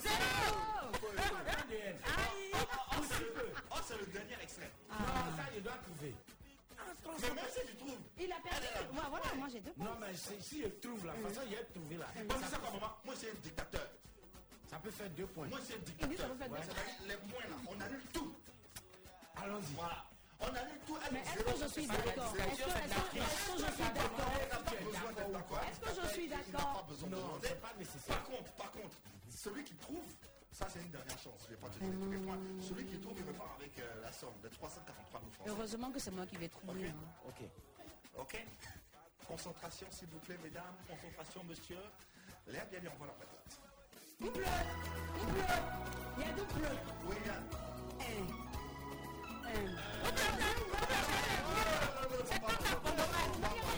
c'est 3.09 3.19
le, 3.19 3.53
oh, 3.71 3.75
c'est 3.84 3.97
le 3.99 4.05
dernier 4.07 4.38
extrait. 4.41 4.71
Non, 4.89 4.95
ça, 5.36 5.43
il 5.55 5.63
doit 5.63 5.77
trouver. 5.84 6.15
Mais 7.21 7.31
même 7.34 7.45
si 7.51 7.59
tu 7.67 7.75
trouves, 7.75 7.97
Il 8.19 8.34
voilà, 8.93 9.36
moi 9.36 9.47
j'ai 9.51 9.59
deux 9.61 9.71
points. 9.71 9.86
Non, 9.86 9.95
mais 9.99 10.13
si 10.15 10.61
je 10.61 10.67
trouve 10.67 11.05
la 11.05 11.13
façon, 11.13 11.41
il 11.49 11.55
a 11.57 11.63
trouvé 11.63 11.97
là. 11.97 12.05
Moi, 12.15 12.25
c'est 12.43 12.49
ça 12.51 12.57
quoi, 12.57 12.71
maman 12.71 12.95
Moi, 13.05 13.15
c'est 13.17 13.31
un 13.31 13.36
dictateur. 13.41 13.88
Ça 14.69 14.77
peut 14.77 14.91
faire 14.91 15.09
deux 15.11 15.25
points. 15.27 15.47
Moi, 15.47 15.59
c'est 15.65 15.75
un 15.75 15.79
dictateur. 15.79 16.29
peut 16.29 16.36
faire 16.36 16.49
deux 16.49 16.55
Ouais, 16.55 16.61
c'est-à-dire 16.63 17.07
les 17.07 17.17
points 17.17 17.45
là, 17.49 17.55
on 17.67 17.79
annule 17.81 18.03
tout. 18.13 18.36
Allons-y. 19.36 19.73
Voilà. 19.75 20.05
On 20.44 20.48
tout. 20.86 20.98
Mais 21.12 21.20
est-ce 21.20 21.44
que 21.44 21.64
je 21.64 21.68
suis 21.72 21.88
d'accord? 21.88 22.36
Est-ce 22.36 22.64
que, 22.64 22.68
je 22.68 23.72
suis 23.72 23.89
d'accord? 23.94 24.32
Est-ce 25.70 25.80
que 25.80 26.02
je 26.02 26.08
suis 26.14 26.28
d'accord 26.28 26.74
pas 26.74 26.86
besoin 26.89 27.10
de 27.10 27.16
Non, 27.16 27.22
demander. 27.22 27.48
c'est 27.48 27.62
pas 27.62 27.74
nécessaire. 27.78 28.16
Par 28.18 28.24
contre, 28.26 28.52
par 28.54 28.72
contre, 28.72 28.96
celui 29.30 29.64
qui 29.64 29.76
trouve, 29.76 30.04
ça 30.52 30.68
c'est 30.70 30.80
une 30.82 30.91
dernière 30.91 31.18
chance. 31.20 31.41
Je 31.46 31.50
vais 31.50 31.56
pas 31.62 31.70
te 31.70 31.80
donner 31.80 31.96
tous 31.98 32.12
les 32.12 32.18
points. 32.18 32.38
Celui 32.62 32.86
qui 32.86 32.98
trouve, 33.00 33.18
il 33.18 33.26
repart 33.28 33.56
avec 33.60 33.80
euh, 33.80 34.02
la 34.02 34.12
somme 34.12 34.34
de 34.44 34.50
343 34.50 35.20
000 35.22 35.32
francs. 35.32 35.48
Heureusement 35.48 35.91
que 35.91 36.00
c'est 36.00 36.12
moi 36.12 36.26
qui 36.26 36.36
vais 36.38 36.50
trouver. 36.50 36.88
hein. 36.88 36.94
Ok. 37.28 37.41
Ok 38.20 38.46
Concentration, 39.28 39.88
s'il 39.89 40.10
vous 40.10 40.20
plaît, 40.20 40.38
mesdames. 40.44 40.76
Concentration, 40.88 41.44
monsieur. 41.46 41.80
Léa 42.48 42.66
bien, 42.66 42.80
on 42.94 42.98
voit 42.98 43.08
la 43.08 43.14
patate. 43.14 43.60
Double 44.20 44.44
Double 44.44 45.46
Il 46.18 46.24
y 46.24 46.30
a 46.30 46.34
double 46.34 46.68
Oui, 47.08 47.16
il 47.22 47.28
y 47.28 47.30
a. 47.30 48.53
Un. 49.46 49.94
Bamba, 52.44 53.72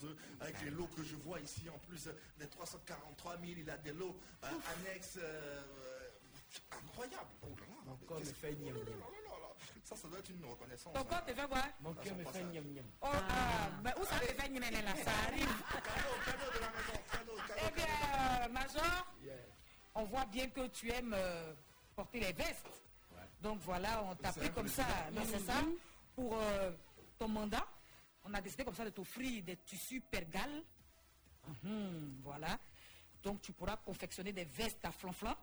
2 0.00 0.16
avec 0.40 0.60
les 0.62 0.70
lots 0.70 0.88
que 0.96 1.02
je 1.02 1.16
vois 1.16 1.40
ici. 1.40 1.68
En 1.68 1.78
plus 1.78 2.08
des 2.38 2.46
343 2.48 3.36
000, 3.38 3.52
il 3.58 3.70
a 3.70 3.76
des 3.78 3.92
lots 3.92 4.16
euh, 4.44 4.48
annexes 4.86 5.18
euh, 5.20 5.60
incroyables. 6.72 7.28
Oh 7.42 7.46
là 7.58 7.66
là, 7.86 7.92
me 8.14 8.18
qu'est-ce- 8.20 8.34
fait 8.34 8.54
niam 8.56 8.76
oh 8.78 8.84
là 8.84 8.90
niam. 8.90 9.00
là. 9.00 9.48
Ça, 9.84 9.96
ça 9.96 10.08
doit 10.08 10.18
être 10.18 10.28
une 10.30 10.44
reconnaissance. 10.44 10.92
Ton 10.92 11.04
corps 11.04 11.18
hein. 11.18 11.22
te 11.26 11.32
fait 11.34 11.48
quoi? 11.48 11.62
Mon 11.80 11.94
cœur 11.94 12.14
me 12.16 12.24
fait 12.24 12.44
niam 12.44 12.64
niam. 12.64 12.84
Oh, 13.00 13.06
ah, 13.10 13.94
où 14.00 14.04
ça 14.04 14.18
te 14.20 14.26
fait 14.26 14.48
gna, 14.50 14.70
là? 14.70 14.94
Ça 15.02 15.10
arrive. 15.26 15.48
Cadeau, 15.72 16.14
cadeau 16.26 16.52
de 16.54 16.60
la 16.60 16.70
maison, 16.70 17.00
cadeau, 17.10 17.36
cadeau. 17.48 17.66
Eh 17.66 17.74
bien, 17.74 17.86
euh, 17.86 18.48
Major, 18.52 19.06
Yeah. 19.24 19.32
on 19.94 20.04
voit 20.04 20.26
bien 20.26 20.48
que 20.50 20.66
tu 20.68 20.90
aimes 20.92 21.14
euh, 21.16 21.54
porter 21.96 22.20
les 22.20 22.32
vestes. 22.32 22.66
Donc 23.40 23.60
voilà, 23.62 24.02
on 24.04 24.14
t'a 24.16 24.32
pris 24.32 24.50
comme 24.50 24.68
ça, 24.68 24.84
non, 25.12 25.22
c'est 25.24 25.38
ça, 25.40 25.62
pour 26.14 26.36
euh, 26.38 26.70
ton 27.18 27.28
mandat? 27.28 27.64
On 28.28 28.34
a 28.34 28.40
décidé 28.40 28.64
comme 28.64 28.74
ça 28.74 28.84
de 28.84 28.90
t'offrir 28.90 29.42
des 29.42 29.56
tissus 29.56 30.00
pergal. 30.00 30.62
Mhm, 31.64 32.20
voilà. 32.22 32.58
Donc 33.22 33.40
tu 33.40 33.52
pourras 33.52 33.76
confectionner 33.78 34.32
des 34.32 34.44
vestes 34.44 34.84
à 34.84 34.92
flanflan 34.92 35.34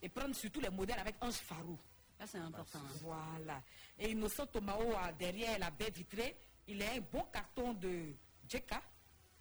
et 0.00 0.08
prendre 0.08 0.34
surtout 0.34 0.60
les 0.60 0.70
modèles 0.70 0.98
avec 0.98 1.16
Ange 1.20 1.34
Farou. 1.34 1.78
Ça, 2.18 2.26
c'est 2.26 2.38
important. 2.38 2.78
hein. 2.78 2.98
Voilà. 3.02 3.62
Et 3.98 4.10
Innocent 4.10 4.46
Tomao, 4.46 4.94
a 4.96 5.12
derrière 5.12 5.58
la 5.58 5.70
baie 5.70 5.90
vitrée, 5.90 6.36
il 6.66 6.82
a 6.82 6.92
un 6.92 7.00
bon 7.00 7.24
carton 7.32 7.74
de 7.74 8.12
Jeka 8.48 8.80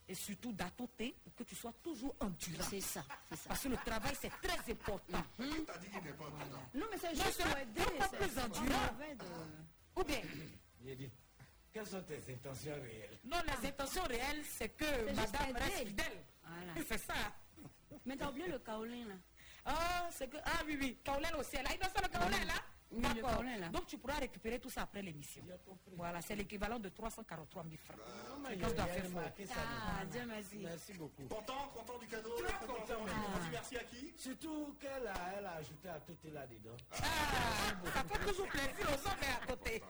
et 0.08 0.14
surtout 0.14 0.52
d'Atoté 0.54 1.16
pour 1.24 1.34
que 1.36 1.44
tu 1.44 1.56
sois 1.56 1.74
toujours 1.82 2.16
endurant. 2.20 2.64
C'est 2.70 2.82
ça, 2.82 3.04
c'est 3.30 3.36
ça. 3.36 3.50
Parce 3.50 3.64
que 3.64 3.70
le 3.70 3.78
travail, 3.78 4.16
c'est 4.20 4.30
très 4.42 4.72
important. 4.72 5.24
T'as 5.66 5.78
dit 5.78 5.88
qu'il 5.90 6.04
n'est 6.04 6.12
pas 6.14 6.26
important. 6.26 6.62
Non, 6.76 6.86
mais 6.92 6.98
c'est 6.98 7.16
juste 7.16 7.44
pour 7.44 7.58
aider. 7.58 7.82
plus 8.18 8.40
endurant. 8.40 8.88
de- 9.18 10.02
Ou 10.02 10.04
bien, 10.04 10.22
quelles 11.78 11.88
sont 11.88 12.02
tes 12.02 12.34
intentions 12.34 12.74
réelles? 12.74 13.20
Non, 13.26 13.38
les 13.46 13.68
intentions 13.70 14.04
réelles, 14.04 14.44
c'est 14.44 14.70
que 14.70 15.14
madame 15.14 15.56
reste 15.56 15.88
fidèle. 15.88 16.24
Voilà. 16.44 16.88
C'est 16.88 16.98
ça. 16.98 17.14
Mais 18.06 18.18
t'as 18.18 18.30
oublié 18.30 18.48
le 18.48 18.60
kaolin 18.60 19.06
là. 19.08 19.16
Ah, 19.66 20.08
c'est 20.12 20.28
que. 20.30 20.38
Ah 20.44 20.64
oui, 20.66 20.78
oui. 20.80 20.98
Kaolin 21.04 21.36
aussi. 21.38 21.56
Là, 21.58 21.70
il 21.74 21.78
doit 21.78 21.90
le 22.02 22.08
Kaolin 22.08 22.46
là. 22.46 22.54
Oui, 22.90 23.02
le 23.02 23.14
D'accord. 23.16 23.32
Kaolin, 23.36 23.58
là. 23.58 23.68
Donc 23.68 23.86
tu 23.86 23.98
pourras 23.98 24.16
récupérer 24.16 24.60
tout 24.60 24.70
ça 24.70 24.84
après 24.84 25.02
l'émission. 25.02 25.44
Voilà, 25.98 26.22
c'est 26.22 26.36
l'équivalent 26.36 26.80
de 26.80 26.88
343 26.90 27.64
000 27.64 27.76
francs. 27.84 27.98
A 28.46 28.86
faire 28.88 29.06
remarqué 29.06 29.46
faux. 29.46 29.54
ça. 29.54 29.60
Ah, 29.60 30.06
Dieu 30.06 30.22
merci. 30.26 30.58
Merci 30.60 30.94
beaucoup. 30.94 31.24
Content, 31.24 31.68
content 31.76 31.98
du 32.00 32.08
cadeau. 32.08 32.30
Très 32.38 32.66
content, 32.66 32.76
content, 32.78 33.06
dit 33.42 33.50
merci 33.52 33.78
à 33.78 33.84
qui? 33.84 34.14
Surtout 34.18 34.78
qu'elle 34.80 35.06
a, 35.06 35.14
elle 35.38 35.46
a 35.46 35.52
ajouté 35.56 35.90
à 35.90 36.00
tout 36.00 36.18
là-dedans. 36.34 36.78
Ah, 36.94 37.06
ça 37.94 38.04
fait 38.04 38.26
toujours 38.26 38.48
plaisir 38.48 38.88
aux 38.88 39.08
hommes 39.08 39.18
mais 39.20 39.44
à 39.44 39.46
côté. 39.46 39.84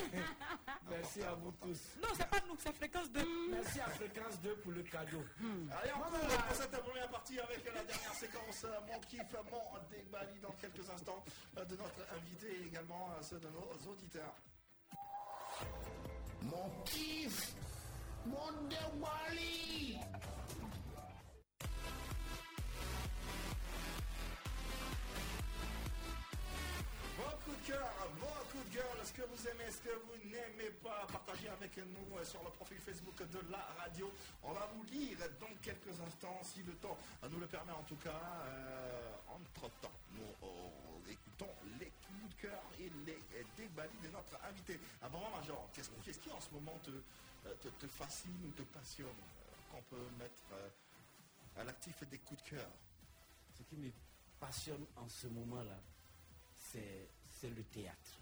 Merci 0.90 1.22
à 1.22 1.32
vous 1.34 1.52
tous. 1.52 1.80
Non, 2.02 2.08
c'est 2.16 2.28
pas 2.28 2.38
nous, 2.48 2.56
c'est 2.58 2.74
fréquence 2.74 3.10
2. 3.12 3.20
Merci 3.52 3.80
à 3.80 3.90
Fréquence 3.90 4.40
2 4.40 4.54
pour 4.56 4.72
le 4.72 4.82
cadeau. 4.82 5.22
Allez, 5.80 5.90
on 5.96 6.00
court 6.00 6.42
pour 6.46 6.56
cette 6.56 6.70
première 6.82 7.08
partie 7.08 7.38
avec 7.38 7.64
la 7.66 7.84
dernière 7.84 8.14
séquence, 8.14 8.64
euh, 8.64 8.80
mon 8.92 8.98
kiff, 9.00 9.22
mon 9.50 9.78
débali 9.90 10.38
dans 10.42 10.52
quelques 10.60 10.88
instants 10.90 11.22
euh, 11.58 11.64
de 11.64 11.76
notre 11.76 12.00
invité 12.16 12.62
et 12.62 12.66
également 12.66 13.10
euh, 13.12 13.22
ceux 13.22 13.38
de 13.38 13.48
nos 13.48 13.90
auditeurs. 13.92 14.34
Mon 16.42 16.70
kiff, 16.84 17.52
mon 18.26 18.52
déwali. 18.68 19.98
Ce 29.10 29.14
que 29.14 29.22
vous 29.26 29.48
aimez, 29.48 29.70
ce 29.72 29.82
que 29.82 29.94
vous 30.06 30.30
n'aimez 30.30 30.70
pas, 30.82 31.04
partagez 31.10 31.48
avec 31.48 31.76
nous 31.78 32.16
euh, 32.16 32.24
sur 32.24 32.44
le 32.44 32.50
profil 32.50 32.78
Facebook 32.78 33.18
de 33.28 33.40
la 33.50 33.58
radio? 33.82 34.08
On 34.44 34.52
va 34.52 34.70
vous 34.72 34.84
lire 34.84 35.18
dans 35.40 35.52
quelques 35.60 36.00
instants, 36.06 36.38
si 36.44 36.62
le 36.62 36.74
temps 36.74 36.96
nous 37.28 37.40
le 37.40 37.46
permet 37.46 37.72
en 37.72 37.82
tout 37.82 37.96
cas. 37.96 38.22
Euh, 38.44 39.16
entre-temps, 39.28 39.90
nous 40.12 40.46
euh, 40.46 41.10
écoutons 41.10 41.50
les 41.80 41.90
coups 42.06 42.36
de 42.36 42.40
cœur 42.42 42.62
et 42.78 42.88
les 43.04 43.18
débats 43.56 43.88
de 43.88 44.08
notre 44.10 44.38
invité. 44.44 44.78
Ah 45.02 45.08
Major, 45.08 45.68
qu'est-ce 45.74 46.18
qui 46.20 46.30
en 46.30 46.40
ce 46.40 46.50
moment 46.52 46.78
te, 46.84 46.90
euh, 46.90 47.88
fascine 47.88 48.38
ou 48.46 48.50
te 48.52 48.62
passionne 48.62 49.08
qu'on 49.72 49.82
peut 49.90 50.06
mettre 50.20 50.70
à 51.56 51.64
l'actif 51.64 52.08
des 52.08 52.18
coups 52.18 52.44
de 52.44 52.50
cœur? 52.50 52.70
Ce 53.58 53.64
qui 53.64 53.74
me 53.74 53.90
passionne 54.38 54.86
en 54.96 55.08
ce 55.08 55.26
moment-là, 55.26 55.78
c'est 56.70 57.50
le 57.50 57.64
théâtre. 57.64 58.20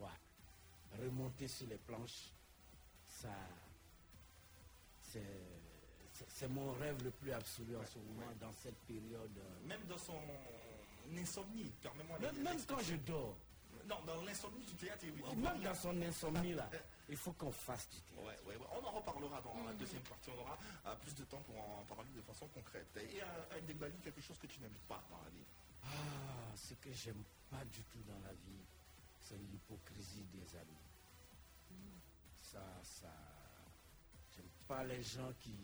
Ouais. 0.00 1.04
Remonter 1.04 1.48
sur 1.48 1.66
les 1.68 1.78
planches, 1.78 2.32
ça, 3.06 3.28
c'est 6.28 6.48
mon 6.48 6.72
rêve 6.72 7.02
le 7.04 7.10
plus 7.10 7.32
absolu 7.32 7.76
en 7.76 7.84
ce 7.86 7.98
moment, 7.98 8.30
dans 8.40 8.52
cette 8.52 8.76
période. 8.86 9.36
euh, 9.38 9.66
Même 9.66 9.82
dans 9.86 9.98
son 9.98 10.18
insomnie, 11.16 11.70
permets-moi 11.82 12.18
de 12.18 12.26
Même, 12.26 12.42
même 12.42 12.62
quand 12.66 12.78
je 12.80 12.96
dors, 12.96 13.36
Non, 13.86 13.96
dans 14.06 14.22
l'insomnie 14.22 14.64
du 14.64 14.74
théâtre, 14.74 15.04
il- 15.04 15.36
même 15.40 15.60
dans 15.62 15.74
son 15.74 16.00
insomnie 16.02 16.52
là, 16.54 16.68
il 17.08 17.16
faut 17.16 17.32
qu'on 17.32 17.50
fasse 17.50 17.88
du 17.90 18.00
théâtre. 18.02 18.22
Ouais, 18.24 18.38
ouais, 18.46 18.56
ouais. 18.56 18.66
On 18.72 18.84
en 18.86 18.90
reparlera 18.92 19.40
dans 19.40 19.56
la 19.66 19.72
deuxième 19.72 20.02
partie. 20.02 20.30
On 20.30 20.40
aura 20.40 20.56
euh, 20.86 20.94
plus 20.96 21.14
de 21.14 21.24
temps 21.24 21.40
pour 21.42 21.56
en 21.58 21.82
parler 21.88 22.10
de 22.14 22.20
façon 22.20 22.46
concrète. 22.48 22.86
Et 22.98 23.20
un 23.22 23.60
débali, 23.66 23.94
quelque 24.04 24.20
chose 24.20 24.38
que 24.38 24.46
tu 24.46 24.60
n'aimes 24.60 24.78
pas 24.86 25.02
dans 25.10 25.18
la 25.24 25.30
vie. 25.30 25.44
Ah, 25.84 25.88
ce 26.54 26.74
que 26.74 26.92
j'aime 26.92 27.22
pas 27.50 27.64
du 27.64 27.82
tout 27.84 27.98
dans 28.06 28.18
la 28.24 28.32
vie, 28.32 28.62
c'est 29.30 29.38
l'hypocrisie 29.38 30.24
des 30.32 30.56
amis. 30.56 30.82
Ça, 32.42 32.62
ça. 32.82 33.12
J'aime 34.34 34.48
pas 34.66 34.82
les 34.84 35.02
gens 35.02 35.32
qui. 35.38 35.54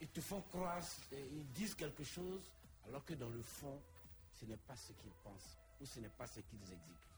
Ils 0.00 0.08
te 0.08 0.20
font 0.20 0.42
croire, 0.42 0.82
ils 1.12 1.52
disent 1.52 1.74
quelque 1.74 2.04
chose, 2.04 2.42
alors 2.86 3.04
que 3.04 3.14
dans 3.14 3.28
le 3.30 3.42
fond, 3.42 3.80
ce 4.32 4.44
n'est 4.46 4.56
pas 4.56 4.76
ce 4.76 4.92
qu'ils 4.92 5.12
pensent, 5.24 5.58
ou 5.80 5.86
ce 5.86 6.00
n'est 6.00 6.08
pas 6.08 6.26
ce 6.26 6.40
qu'ils 6.40 6.60
exécutent. 6.60 7.08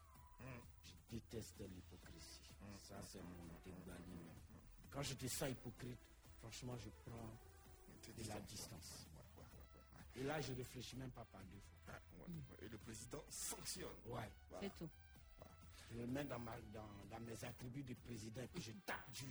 Je 0.83 1.15
déteste 1.15 1.59
l'hypocrisie. 1.59 2.41
Ça, 2.77 2.95
c'est 3.03 3.21
mon 3.21 3.59
dégali. 3.63 4.19
Quand 4.89 5.03
je 5.03 5.13
te 5.13 5.27
sens 5.27 5.49
hypocrite, 5.49 5.99
franchement, 6.39 6.75
je 6.77 6.89
prends 7.05 7.37
de 8.17 8.27
la 8.27 8.39
distance. 8.41 9.07
Et 10.15 10.23
là, 10.23 10.39
je 10.41 10.51
ne 10.51 10.57
réfléchis 10.57 10.95
même 10.95 11.11
pas 11.11 11.25
par 11.31 11.41
deux 11.45 11.59
fois. 11.59 11.77
Ah, 11.87 11.99
ouais. 12.19 12.65
Et 12.65 12.69
le 12.69 12.77
président 12.77 13.23
sanctionne. 13.29 13.87
Ouais. 14.05 14.29
Voilà. 14.49 14.67
C'est 14.67 14.77
tout. 14.77 14.89
Je 15.91 15.97
me 15.97 16.05
mets 16.05 16.23
dans, 16.23 16.39
ma, 16.39 16.51
dans, 16.73 16.87
dans 17.09 17.19
mes 17.25 17.43
attributs 17.43 17.83
de 17.83 17.93
président 17.95 18.41
et 18.41 18.47
puis 18.47 18.61
je 18.63 18.71
tape 18.85 19.11
dur. 19.13 19.27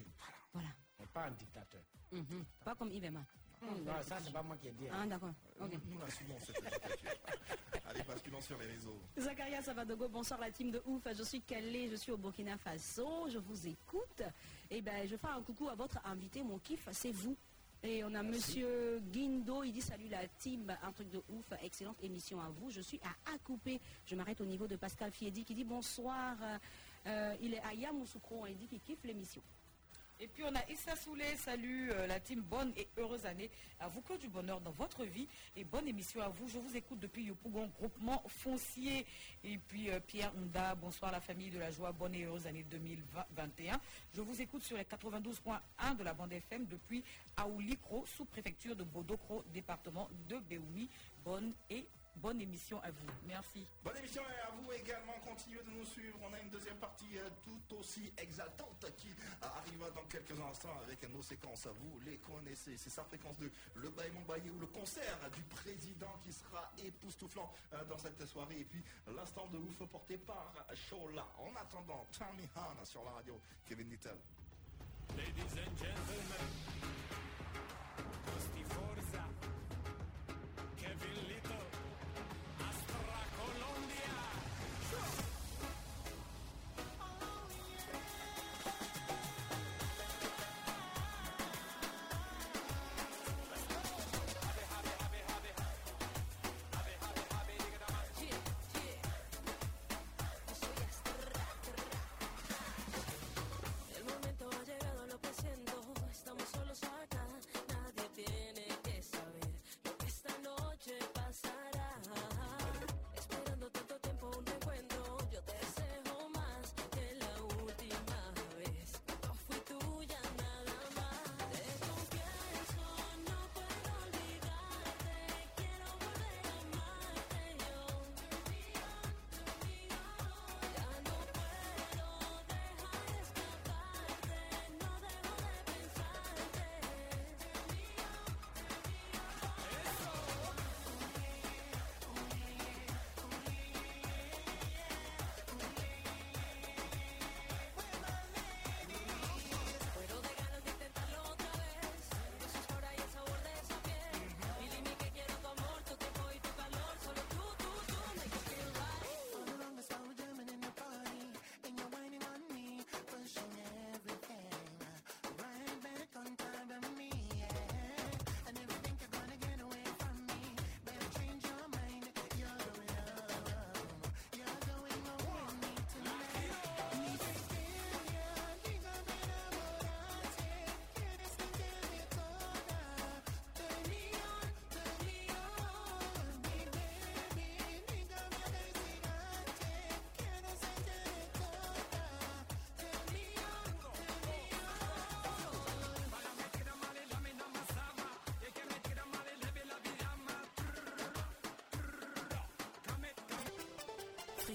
Voilà. 0.52 0.68
Mais 0.98 1.06
pas 1.06 1.24
un 1.26 1.30
dictateur. 1.30 1.80
Mhm. 2.12 2.44
Pas 2.64 2.74
comme 2.74 2.90
Yvema. 2.92 3.24
Non, 3.62 4.02
ça, 4.02 4.18
c'est 4.22 4.32
pas 4.32 4.42
moi 4.42 4.56
qui 4.56 4.68
ai 4.68 4.72
dit. 4.72 4.88
hein. 4.88 5.00
Ah, 5.02 5.06
d'accord. 5.06 5.34
Ok. 5.60 5.72
Nous 5.86 6.02
assumons 6.02 6.38
cette 6.40 6.56
dictature. 6.62 7.10
Allez, 7.86 8.02
basculons 8.02 8.40
sur 8.40 8.58
les 8.58 8.66
réseaux. 8.66 8.98
Zakaria 9.18 9.62
Savadogo, 9.62 10.08
bonsoir 10.08 10.40
la 10.40 10.50
team 10.50 10.70
de 10.70 10.82
ouf. 10.86 11.02
Je 11.14 11.22
suis 11.22 11.42
Calais, 11.42 11.88
je 11.90 11.96
suis 11.96 12.12
au 12.12 12.16
Burkina 12.16 12.56
Faso, 12.56 13.28
je 13.28 13.38
vous 13.38 13.66
écoute. 13.66 14.22
Et 14.70 14.80
ben, 14.80 15.06
je 15.06 15.16
fais 15.16 15.26
un 15.28 15.42
coucou 15.42 15.68
à 15.68 15.74
votre 15.74 15.98
invité, 16.06 16.42
mon 16.42 16.58
kiff, 16.58 16.88
c'est 16.92 17.12
vous. 17.12 17.36
Et 17.82 18.04
on 18.04 18.14
a 18.14 18.22
monsieur 18.22 19.00
Guindo, 19.10 19.62
il 19.64 19.72
dit 19.72 19.80
salut 19.80 20.08
la 20.10 20.26
team, 20.38 20.70
un 20.82 20.92
truc 20.92 21.08
de 21.10 21.22
ouf, 21.30 21.46
excellente 21.62 21.96
émission 22.02 22.38
à 22.38 22.50
vous. 22.50 22.68
Je 22.70 22.82
suis 22.82 23.00
à 23.02 23.32
Akoupe, 23.32 23.70
je 24.04 24.14
m'arrête 24.14 24.40
au 24.42 24.44
niveau 24.44 24.66
de 24.66 24.76
Pascal 24.76 25.10
Fiedi 25.12 25.44
qui 25.44 25.54
dit 25.54 25.64
bonsoir. 25.64 26.36
euh, 26.42 26.58
euh, 27.06 27.34
il 27.40 27.54
est 27.54 27.60
à 27.60 27.72
Yamoussoukro, 27.72 28.46
il 28.48 28.56
dit 28.58 28.66
qu'il 28.66 28.80
kiffe 28.80 29.02
l'émission. 29.04 29.42
Et 30.22 30.28
puis 30.28 30.44
on 30.44 30.54
a 30.54 30.70
Issa 30.70 30.94
Soulé, 30.96 31.24
salut 31.36 31.90
euh, 31.92 32.06
la 32.06 32.20
team, 32.20 32.42
bonne 32.42 32.74
et 32.76 32.86
heureuse 32.98 33.24
année. 33.24 33.50
À 33.80 33.88
vous 33.88 34.02
que 34.02 34.18
du 34.18 34.28
bonheur 34.28 34.60
dans 34.60 34.70
votre 34.70 35.02
vie 35.06 35.26
et 35.56 35.64
bonne 35.64 35.88
émission 35.88 36.20
à 36.20 36.28
vous. 36.28 36.46
Je 36.46 36.58
vous 36.58 36.76
écoute 36.76 37.00
depuis 37.00 37.24
Yopougon, 37.24 37.70
groupement 37.78 38.22
foncier. 38.28 39.06
Et 39.42 39.56
puis 39.56 39.88
euh, 39.88 39.98
Pierre 39.98 40.30
Honda, 40.36 40.74
bonsoir 40.74 41.10
la 41.10 41.22
famille 41.22 41.48
de 41.48 41.58
la 41.58 41.70
joie, 41.70 41.92
bonne 41.92 42.14
et 42.14 42.24
heureuse 42.24 42.46
année 42.46 42.66
2021. 42.70 43.80
Je 44.12 44.20
vous 44.20 44.42
écoute 44.42 44.62
sur 44.62 44.76
les 44.76 44.84
92.1 44.84 45.96
de 45.96 46.04
la 46.04 46.12
bande 46.12 46.34
FM 46.34 46.66
depuis 46.66 47.02
Aoulikro, 47.38 48.04
sous-préfecture 48.04 48.76
de 48.76 48.84
Bodokro, 48.84 49.42
département 49.54 50.10
de 50.28 50.38
Béoumi. 50.38 50.90
Bonne 51.24 51.54
et 51.70 51.86
bonne 52.16 52.40
émission 52.40 52.80
à 52.82 52.90
vous. 52.90 53.06
Merci. 53.26 53.66
Bonne 53.82 53.96
émission 53.96 54.22
et 54.22 54.40
à 54.40 54.50
vous 54.50 54.72
également. 54.72 55.14
Continuez 55.24 55.62
de 55.62 55.70
nous 55.70 55.84
suivre. 55.84 56.18
On 56.22 56.32
a 56.34 56.40
une 56.40 56.50
deuxième 56.50 56.76
partie 56.76 57.18
euh, 57.18 57.28
tout 57.44 57.76
aussi 57.76 58.12
exaltante 58.18 58.86
qui 58.96 59.08
arrivera 59.40 59.90
dans 59.90 60.04
quelques 60.04 60.38
instants 60.40 60.78
avec 60.84 61.02
nos 61.10 61.22
séquences. 61.22 61.66
Vous 61.80 62.00
les 62.00 62.18
connaissez. 62.18 62.76
C'est 62.76 62.90
sa 62.90 63.04
fréquence 63.04 63.38
de 63.38 63.50
Le 63.74 63.90
Baillement 63.90 64.22
Baillé 64.28 64.50
ou 64.50 64.58
le 64.58 64.66
concert 64.66 65.18
du 65.34 65.42
président 65.42 66.14
qui 66.22 66.32
sera 66.32 66.70
époustouflant 66.84 67.52
euh, 67.72 67.84
dans 67.84 67.98
cette 67.98 68.24
soirée. 68.26 68.60
Et 68.60 68.64
puis 68.64 68.82
l'instant 69.14 69.46
de 69.48 69.58
ouf 69.58 69.78
porté 69.88 70.18
par 70.18 70.52
Shola. 70.74 71.26
En 71.38 71.54
attendant, 71.60 72.06
Tommy 72.12 72.48
Han 72.56 72.84
sur 72.84 73.04
la 73.04 73.12
radio. 73.12 73.40
Kevin 73.66 73.88
Little. 73.88 74.16
Ladies 75.16 75.58
and 75.58 75.76
gentlemen, 75.76 76.46
Costi 78.26 78.62
Forza, 78.62 79.24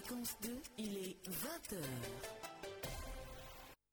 Fréquence 0.05 0.37
2, 0.43 0.49
il 0.77 0.97
est 0.97 1.29
20h. 1.29 1.77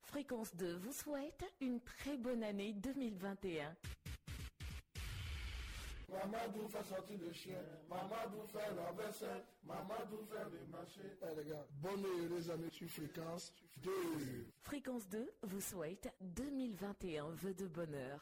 Fréquence 0.02 0.54
2 0.56 0.76
vous 0.76 0.92
souhaite 0.92 1.42
une 1.62 1.80
très 1.80 2.18
bonne 2.18 2.42
année 2.42 2.74
2021. 2.74 3.74
Mamadou 6.10 6.68
fait 6.68 6.84
sortir 6.84 7.18
le 7.18 7.32
chien, 7.32 7.56
Mamadou 7.88 8.42
fait 8.52 8.74
la 8.76 8.92
vaisselle, 8.92 9.42
Mamadou 9.64 10.18
fait 10.30 10.44
le 10.52 10.66
marché. 10.70 11.16
Eh 11.22 11.40
les 11.40 11.48
gars, 11.48 11.66
bonne 11.80 12.04
et 12.04 12.26
heureuse 12.26 12.50
année 12.50 12.68
sur 12.70 12.90
fréquence 12.90 13.50
2. 13.78 13.90
Fréquence 14.60 15.08
2 15.08 15.32
vous 15.44 15.60
souhaite 15.62 16.12
2021 16.20 17.30
vœux 17.30 17.54
de 17.54 17.66
bonheur. 17.68 18.20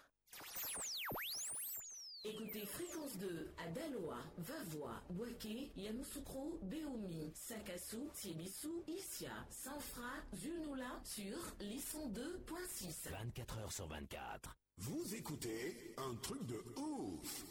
Écoutez 2.32 2.64
Fréquence 2.64 3.16
2 3.18 3.50
à 3.58 3.68
Daloa, 3.72 4.18
Vavois, 4.38 5.02
Boaké, 5.10 5.72
Yamoussoukro, 5.76 6.60
Béoumi, 6.62 7.32
Sakassou, 7.34 8.08
Tiébissou, 8.14 8.84
Issia, 8.86 9.32
Sanfra, 9.50 10.12
Zulnoula 10.36 11.00
sur 11.02 11.36
Lisson 11.60 12.08
2.6. 12.10 13.10
24 13.10 13.58
heures 13.58 13.72
sur 13.72 13.88
24. 13.88 14.56
Vous 14.78 15.14
écoutez 15.16 15.92
un 15.98 16.14
truc 16.16 16.46
de 16.46 16.62
ouf. 16.76 17.44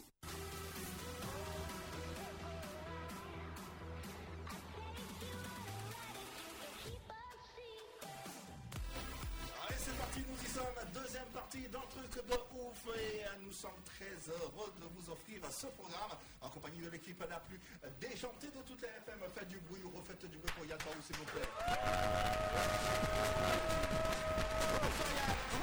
Heureux 14.30 14.72
de 14.80 14.86
vous 14.94 15.10
offrir 15.10 15.40
ce 15.50 15.66
programme 15.66 16.16
en 16.40 16.48
compagnie 16.48 16.80
de 16.80 16.90
l'équipe 16.90 17.22
la 17.28 17.40
plus 17.40 17.60
déjantée 18.00 18.48
de 18.48 18.62
toutes 18.62 18.82
les 18.82 18.88
FM. 18.88 19.20
Faites 19.34 19.48
du 19.48 19.58
bruit 19.60 19.82
ou 19.84 19.90
refaites 19.96 20.24
du 20.30 20.38
bruit 20.38 20.52
pour 20.56 20.64
Yann 20.66 20.78
s'il 21.02 21.16
vous 21.16 21.24
plaît. 21.24 21.48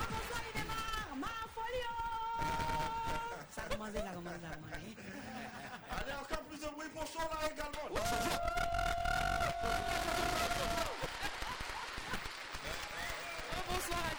Bonsoir, 0.10 0.42
démarre 0.54 1.16
Ma 1.18 1.34
folio 1.56 1.94
Ça 3.50 3.62
a 3.64 3.70
commencé. 3.70 4.00
Allez, 5.90 6.14
encore 6.22 6.44
plus 6.44 6.60
de 6.60 6.68
bruit 6.68 6.90
pour 6.90 7.06
Chola 7.08 7.40
également. 7.52 8.97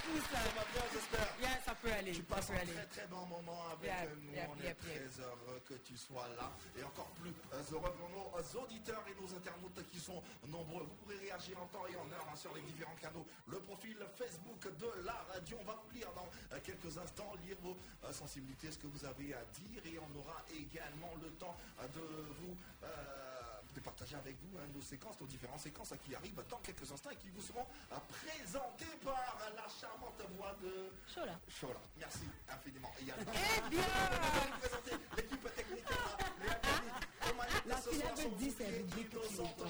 Ça 0.08 0.40
va 0.56 0.64
bien, 0.72 0.82
j'espère. 0.92 1.28
Yeah, 1.40 1.60
ça 1.64 1.74
peut 1.74 1.92
aller. 1.92 2.12
Tu 2.12 2.22
ça 2.22 2.34
passes 2.34 2.46
peut 2.46 2.54
un 2.54 2.60
aller. 2.60 2.72
très 2.72 2.86
très 2.86 3.06
bon 3.08 3.26
moment 3.26 3.62
avec 3.72 3.92
nous. 4.22 4.32
on 4.32 4.56
est 4.64 4.74
très 4.74 5.04
heureux 5.22 5.60
que 5.68 5.74
tu 5.74 5.96
sois 5.96 6.26
là. 6.36 6.50
Et 6.78 6.82
encore 6.82 7.10
plus 7.20 7.30
euh, 7.52 7.62
heureux 7.72 7.92
pour 7.98 8.08
nos 8.10 8.32
euh, 8.36 8.62
auditeurs 8.64 9.04
et 9.08 9.14
nos 9.20 9.28
internautes 9.36 9.84
qui 9.92 10.00
sont 10.00 10.22
nombreux. 10.48 10.84
Vous 10.84 10.94
pourrez 11.04 11.18
réagir 11.18 11.60
en 11.60 11.66
temps 11.66 11.86
et 11.86 11.96
en 11.96 12.08
heure 12.12 12.26
hein, 12.32 12.36
sur 12.36 12.54
les 12.54 12.62
différents 12.62 12.96
canaux. 13.00 13.26
Le 13.48 13.58
profil 13.60 13.96
Facebook 14.16 14.64
de 14.78 15.04
la 15.04 15.16
radio. 15.32 15.56
On 15.60 15.64
va 15.64 15.76
vous 15.84 15.90
lire 15.94 16.10
dans 16.14 16.28
euh, 16.52 16.60
quelques 16.64 16.96
instants, 16.98 17.32
lire 17.46 17.56
vos 17.62 17.76
sensibilités, 18.12 18.70
ce 18.72 18.78
que 18.78 18.86
vous 18.86 19.04
avez 19.04 19.34
à 19.34 19.44
dire. 19.60 19.82
Et 19.84 19.98
on 19.98 20.18
aura 20.18 20.42
également 20.56 21.12
le 21.22 21.28
temps 21.32 21.56
de 21.94 22.00
vous... 22.40 22.56
euh, 22.82 23.27
de 23.74 23.80
partager 23.80 24.16
avec 24.16 24.36
vous 24.40 24.58
hein, 24.58 24.66
nos 24.74 24.82
séquences, 24.82 25.20
nos 25.20 25.26
différentes 25.26 25.60
séquences 25.60 25.92
hein, 25.92 25.98
qui 26.04 26.14
arrivent 26.14 26.40
dans 26.48 26.58
quelques 26.58 26.90
instants 26.90 27.10
et 27.10 27.16
qui 27.16 27.30
vous 27.30 27.42
seront 27.42 27.66
euh, 27.92 27.96
présentées 28.10 28.96
par 29.04 29.38
la 29.54 29.66
charmante 29.68 30.20
voix 30.36 30.54
de 30.62 30.90
Chola. 31.12 31.38
Chola. 31.48 31.80
Merci 31.98 32.24
infiniment. 32.48 32.90
Et 33.00 33.04
Eh 33.08 33.70
bien 33.70 33.80
vous 33.82 34.58
présenter 34.58 34.90
l'équipe 35.16 35.54
technique. 35.54 35.84
Qui 37.76 37.96
est- 37.96 38.14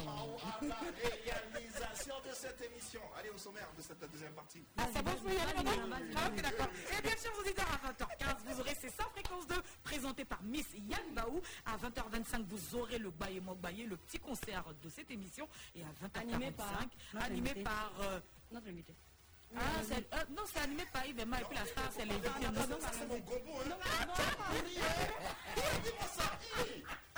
Mao 0.04 0.36
à 0.38 0.64
la 0.64 0.76
réalisation 0.76 2.14
de 2.28 2.32
cette 2.34 2.60
émission. 2.62 3.00
Allez 3.18 3.30
au 3.30 3.38
sommaire 3.38 3.68
de 3.76 3.82
cette 3.82 4.10
deuxième 4.10 4.32
partie. 4.32 4.64
Ah, 4.76 4.86
c'est 4.94 5.02
bon, 5.02 5.10
je 5.18 5.22
peux 5.28 5.34
y 5.34 5.38
aller 5.38 5.54
maintenant 5.54 5.98
Ah, 6.16 6.28
ok, 6.28 6.42
d'accord. 6.42 6.68
Et 6.98 7.02
bien, 7.02 7.12
chers 7.22 7.38
auditeurs, 7.38 7.66
à 7.72 7.78
20h15, 7.92 8.36
vous 8.46 8.60
aurez 8.60 8.74
ces 8.80 8.90
100 8.90 9.02
fréquences 9.10 9.46
2 9.46 9.62
présentées 9.82 10.24
par 10.24 10.42
Miss 10.42 10.66
Yann 10.74 11.14
Baou. 11.14 11.40
À 11.66 11.76
20h25, 11.76 12.44
vous 12.46 12.76
aurez 12.76 12.98
le 12.98 13.10
Baye 13.10 13.40
Mogbaye, 13.40 13.84
le 13.86 13.96
petit 13.96 14.18
concert 14.18 14.64
de 14.82 14.88
cette 14.88 15.10
émission. 15.10 15.48
Et 15.74 15.82
à 15.82 15.86
20h45, 16.06 16.18
Animé 16.34 16.50
par 16.52 16.72
notre 17.14 17.26
animé 17.26 17.54
par. 17.64 17.92
euh, 18.00 18.20
Notre 18.52 18.68
invité. 18.68 18.94
ah, 19.56 19.60
c'est- 19.86 20.14
euh, 20.14 20.24
non, 20.30 20.42
c'est 20.52 20.60
animé 20.60 20.84
par 20.92 21.04
Yves 21.06 21.20
Emma 21.20 21.40
et 21.40 21.44
puis 21.44 21.56
la 21.56 21.66
star, 21.66 21.90
c'est 21.94 22.04
non, 22.06 22.14
non, 22.14 22.78
mon 23.08 23.20
combo. 23.22 23.60
Hein. 23.60 23.76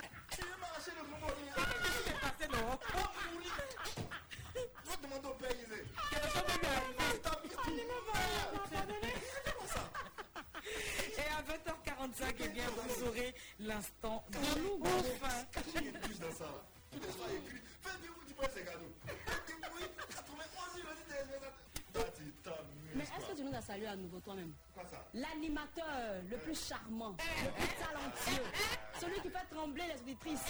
Oh. 1.23 1.27
Et 11.17 11.27
à 11.29 11.41
20h45, 11.41 12.35
eh 12.39 12.47
bien, 12.49 12.63
vous 12.87 13.07
aurez 13.07 13.35
l'instant 13.59 14.23
de 14.29 14.37
nous 14.61 14.79
enfin. 14.83 15.45
Mais 22.93 23.03
est-ce 23.03 23.25
que 23.31 23.37
tu 23.37 23.43
nous 23.43 23.55
as 23.55 23.61
salué 23.61 23.87
à 23.87 23.95
nouveau 23.95 24.19
toi-même? 24.19 24.53
L'animateur 25.13 25.85
le 26.29 26.37
plus 26.37 26.67
charmant, 26.67 27.15
le 27.43 27.51
plus 27.51 27.75
talentueux, 27.77 28.43
celui 28.99 29.21
qui 29.21 29.29
fait 29.29 29.45
trembler 29.49 29.83
les 29.93 30.01
auditrices, 30.01 30.43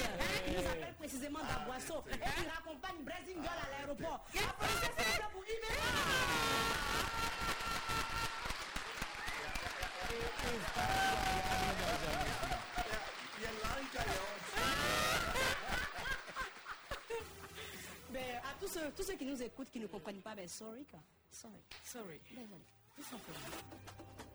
qui 0.46 0.52
nous 0.52 0.68
appelle 0.68 0.96
précisément 0.98 1.40
d'Aboisseau 1.40 2.04
et 2.10 2.18
qui 2.18 2.48
raccompagne 2.48 3.04
Brésil 3.04 3.38
à 3.40 3.70
l'aéroport. 3.70 4.26
Applaudissez 4.36 5.22
pour 5.32 5.44
Mais 18.12 18.20
à 18.44 18.60
tous 18.60 18.68
ceux, 18.68 18.92
tous 18.96 19.04
ceux 19.04 19.14
qui 19.14 19.26
nous 19.26 19.42
écoutent, 19.42 19.70
qui 19.70 19.80
ne 19.80 19.88
comprennent 19.88 20.22
pas, 20.22 20.36
ben 20.36 20.48
sorry 20.48 20.86
quoi. 20.86 21.00
Sorry. 21.32 21.54
Sorry. 21.84 22.20
Désolé. 22.30 22.48
Tout 22.96 23.04
simplement. 23.04 23.40
Arriver 23.48 24.31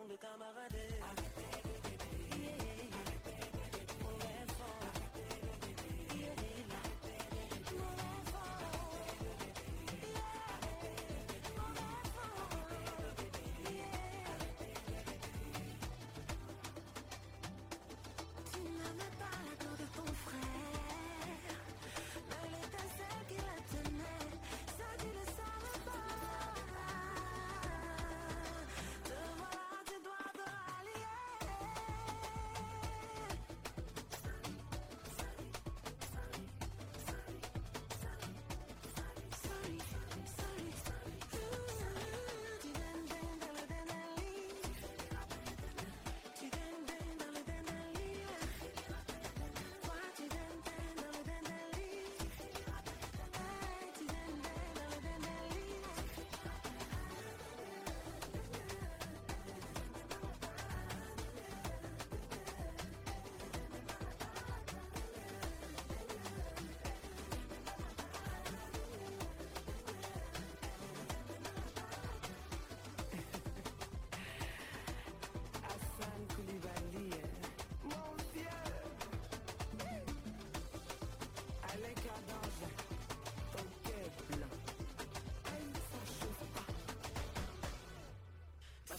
Mauvais 0.00 0.18
fond 0.18 0.29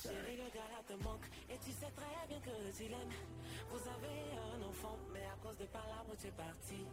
chérie, 0.01 0.37
le 0.37 0.49
gars 0.49 0.69
là 0.73 0.81
te 0.87 0.93
manque. 1.03 1.27
Et 1.49 1.57
tu 1.61 1.71
sais 1.71 1.91
très 1.93 2.25
bien 2.27 2.39
que 2.41 2.55
tu 2.73 2.89
l'aimes. 2.89 3.15
Vous 3.69 3.83
avez 3.85 4.19
un 4.33 4.61
enfant, 4.65 4.97
mais 5.13 5.25
à 5.25 5.37
cause 5.41 5.57
des 5.57 5.69
palabres, 5.69 6.15
tu 6.17 6.27
es 6.27 6.31
parti. 6.31 6.87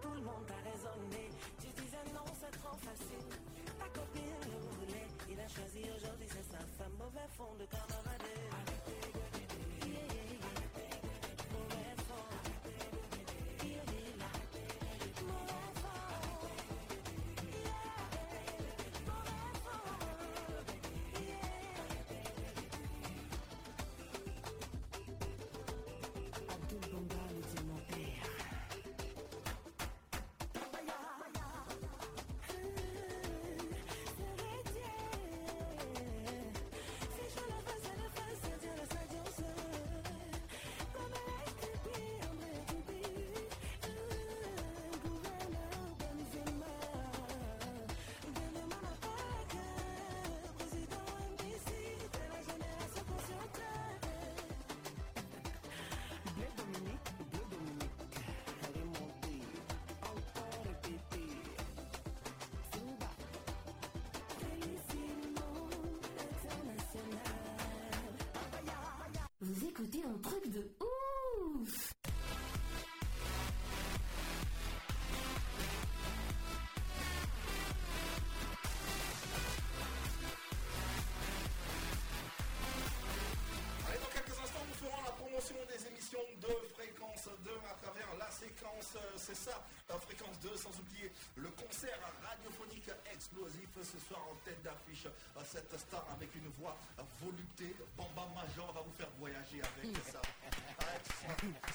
Tout 0.00 0.14
le 0.14 0.22
monde 0.22 0.46
t'a 0.46 0.60
raisonné. 0.64 1.28
Tu 1.60 1.68
disais 1.82 2.04
non, 2.14 2.24
c'est 2.32 2.54
trop 2.56 2.76
facile. 2.80 3.28
Ta 3.78 3.88
copine 3.92 4.40
le 4.48 4.58
voulait. 4.72 5.08
Il 5.28 5.38
a 5.40 5.48
choisi 5.48 5.84
aujourd'hui, 5.84 6.28
c'est 6.28 6.48
sa 6.48 6.62
femme. 6.78 6.96
Mauvais 6.98 7.28
fond 7.36 7.52
de 7.60 7.65
un 70.06 70.18
truc 70.22 70.48
de 70.50 70.62
ouf 70.80 71.92
Allez, 83.88 83.98
dans 84.00 84.10
quelques 84.12 84.38
instants, 84.38 84.66
nous 84.66 84.74
ferons 84.74 85.02
la 85.04 85.12
promotion 85.12 85.56
des 85.70 85.86
émissions 85.86 86.24
de 86.42 86.50
Fréquence 86.74 87.28
2 87.44 87.50
à 87.70 87.74
travers 87.82 88.08
la 88.18 88.30
séquence, 88.30 88.96
euh, 88.96 89.14
c'est 89.16 89.36
ça, 89.36 89.62
euh, 89.90 89.98
Fréquence 89.98 90.38
2, 90.42 90.56
sans 90.56 90.74
oublier 90.80 91.12
le 91.36 91.48
concert 91.50 91.98
radiophonique 92.24 92.90
explosif 93.12 93.68
ce 93.82 93.98
soir 94.08 94.20
en 94.30 94.34
tête 94.44 94.60
d'affiche. 94.62 95.06
euh, 95.06 95.40
Cette 95.44 95.70
star 95.78 96.04
avec 96.12 96.34
une 96.34 96.48
voix 96.58 96.76
voluptée, 97.20 97.74
Bamba 97.96 98.28
Major 98.34 98.72
va 98.72 98.80
vous 98.82 98.92
faire 98.92 99.08
voyager 99.18 99.60
avec 99.62 99.96
ça. 100.04 100.20
Avec 100.20 101.04
ça. 101.06 101.28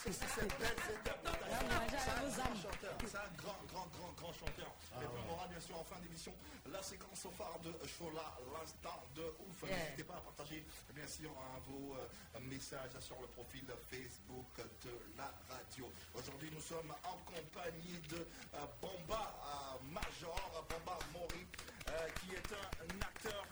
C'est 0.04 0.14
c'est 0.14 0.28
cette 0.28 0.60
belle 0.60 0.76
interprétation. 0.78 1.62
C'est 1.92 2.12
un 2.12 2.30
grand 2.30 2.56
chanteur, 2.56 2.96
c'est 3.06 3.18
un 3.18 3.32
grand, 3.38 3.60
grand, 3.72 3.88
grand, 3.98 4.12
grand 4.18 4.34
chanteur. 4.34 4.72
Et 5.02 5.06
puis 5.06 5.22
on 5.28 5.34
aura 5.34 5.48
bien 5.48 5.60
sûr 5.60 5.78
en 5.80 5.84
fin 5.84 6.00
d'émission 6.00 6.34
la 6.72 6.82
séquence 6.82 7.26
au 7.26 7.32
phare 7.32 7.60
de 7.64 7.74
Chola, 7.88 8.38
l'instant 8.54 9.04
de 9.16 9.24
ouf. 9.50 9.64
Yeah. 9.68 9.78
N'hésitez 9.78 10.04
pas 10.04 10.16
à 10.16 10.22
partager 10.22 10.66
bien 10.94 11.08
sûr 11.08 11.32
hein, 11.32 11.60
vos 11.68 11.96
euh, 11.96 12.40
messages 12.40 12.98
sur 13.00 13.20
le 13.20 13.28
profil 13.28 13.66
Facebook 13.90 14.56
de 14.58 14.92
la 15.18 15.32
radio. 15.50 15.92
Aujourd'hui 16.16 16.50
nous 16.54 16.62
sommes 16.62 16.94
en 17.04 17.18
compagnie 17.26 18.00
de 18.10 18.18
euh, 18.56 18.66
Bomba 18.82 19.34
euh, 19.44 19.92
Major, 19.92 20.66
Bomba 20.70 20.98
Mori, 21.14 21.46
euh, 21.90 22.08
qui 22.22 22.36
est 22.36 22.54
un 22.54 23.02
acteur, 23.02 23.46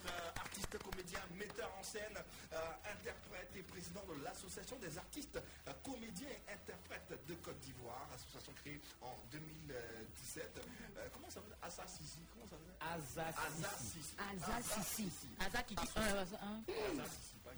artiste, 0.70 0.84
comédien, 0.84 1.20
metteur 1.38 1.72
en 1.80 1.84
scène, 1.84 2.18
euh, 2.54 2.58
interprète 2.92 3.50
et 3.56 3.64
président 3.64 4.04
de 4.06 4.24
l'association 4.24 4.78
des 4.78 4.98
artistes, 4.98 5.38
euh, 5.68 5.72
comédiens 5.84 6.30
et 6.30 6.52
interprètes 6.52 7.26
de 7.28 7.34
Côte 7.36 7.60
d'Ivoire, 7.60 8.08
association 8.14 8.54
créée 8.62 8.80
en 9.02 9.16
2017. 9.32 10.62
Euh, 10.98 11.08
comment 11.14 11.28
ça 11.30 11.36
s'appelle? 11.36 11.58
Asa 11.62 11.88
Sissi 11.88 12.20
Comment 12.34 12.46
ça 12.46 12.58
s'appelle? 12.58 12.76
Asa 12.82 13.28
Asa 13.30 13.78
Sissi. 13.78 14.16
Asa 14.20 14.84
Sissi. 14.84 15.28
Asa 15.40 15.64
qui 15.64 15.76
dit 15.76 15.90
Asa 15.96 16.38
un, 16.44 16.62
Sissi. 17.06 17.36
pas 17.44 17.52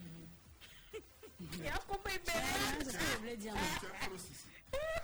compris, 1.87 2.19
Ah, 2.27 2.31
c'est 2.79 2.91
ce 2.91 2.97
que 2.97 3.03
je 3.03 3.17
voulais 3.17 3.37
dire. 3.37 3.53
Tiens, 3.79 3.89
Flo 4.07 4.17
Sissi. 4.17 4.47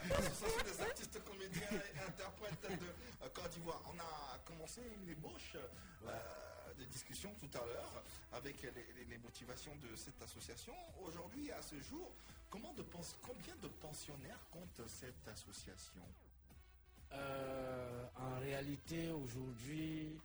L'association 0.09 0.63
des 0.63 0.81
artistes 0.81 1.23
comédiens 1.25 1.67
et 1.71 1.99
interprètes 1.99 2.79
de 2.79 3.27
Côte 3.29 3.49
d'Ivoire. 3.51 3.81
On 3.93 3.99
a 3.99 4.37
commencé 4.45 4.81
une 5.03 5.09
ébauche 5.09 5.55
euh, 6.05 6.07
de 6.87 6.91
discussion 6.93 7.33
tout 7.39 7.49
à 7.57 7.65
l'heure 7.65 8.03
avec 8.33 8.61
les, 8.61 8.71
les- 8.71 9.05
les 9.05 9.17
motivations 9.19 9.75
de 9.77 9.95
cette 9.95 10.21
association. 10.21 10.73
Aujourd'hui, 11.01 11.51
à 11.51 11.61
ce 11.61 11.79
jour, 11.81 12.11
comment 12.49 12.73
de 12.73 12.83
combien 13.21 13.55
de 13.61 13.67
pensionnaires 13.67 14.39
compte 14.51 14.81
cette 14.87 15.27
association? 15.27 16.03
Euh, 17.13 18.05
en 18.15 18.39
réalité, 18.39 19.11
aujourd'hui, 19.11 20.19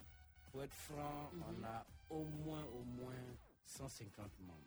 pour 0.50 0.62
être 0.62 0.74
franc, 0.74 1.30
Mhm. 1.32 1.42
on 1.48 1.64
a 1.64 1.86
au 2.10 2.24
moins, 2.24 2.64
au 2.64 2.82
moins 2.84 3.14
150 3.66 4.38
membres. 4.40 4.58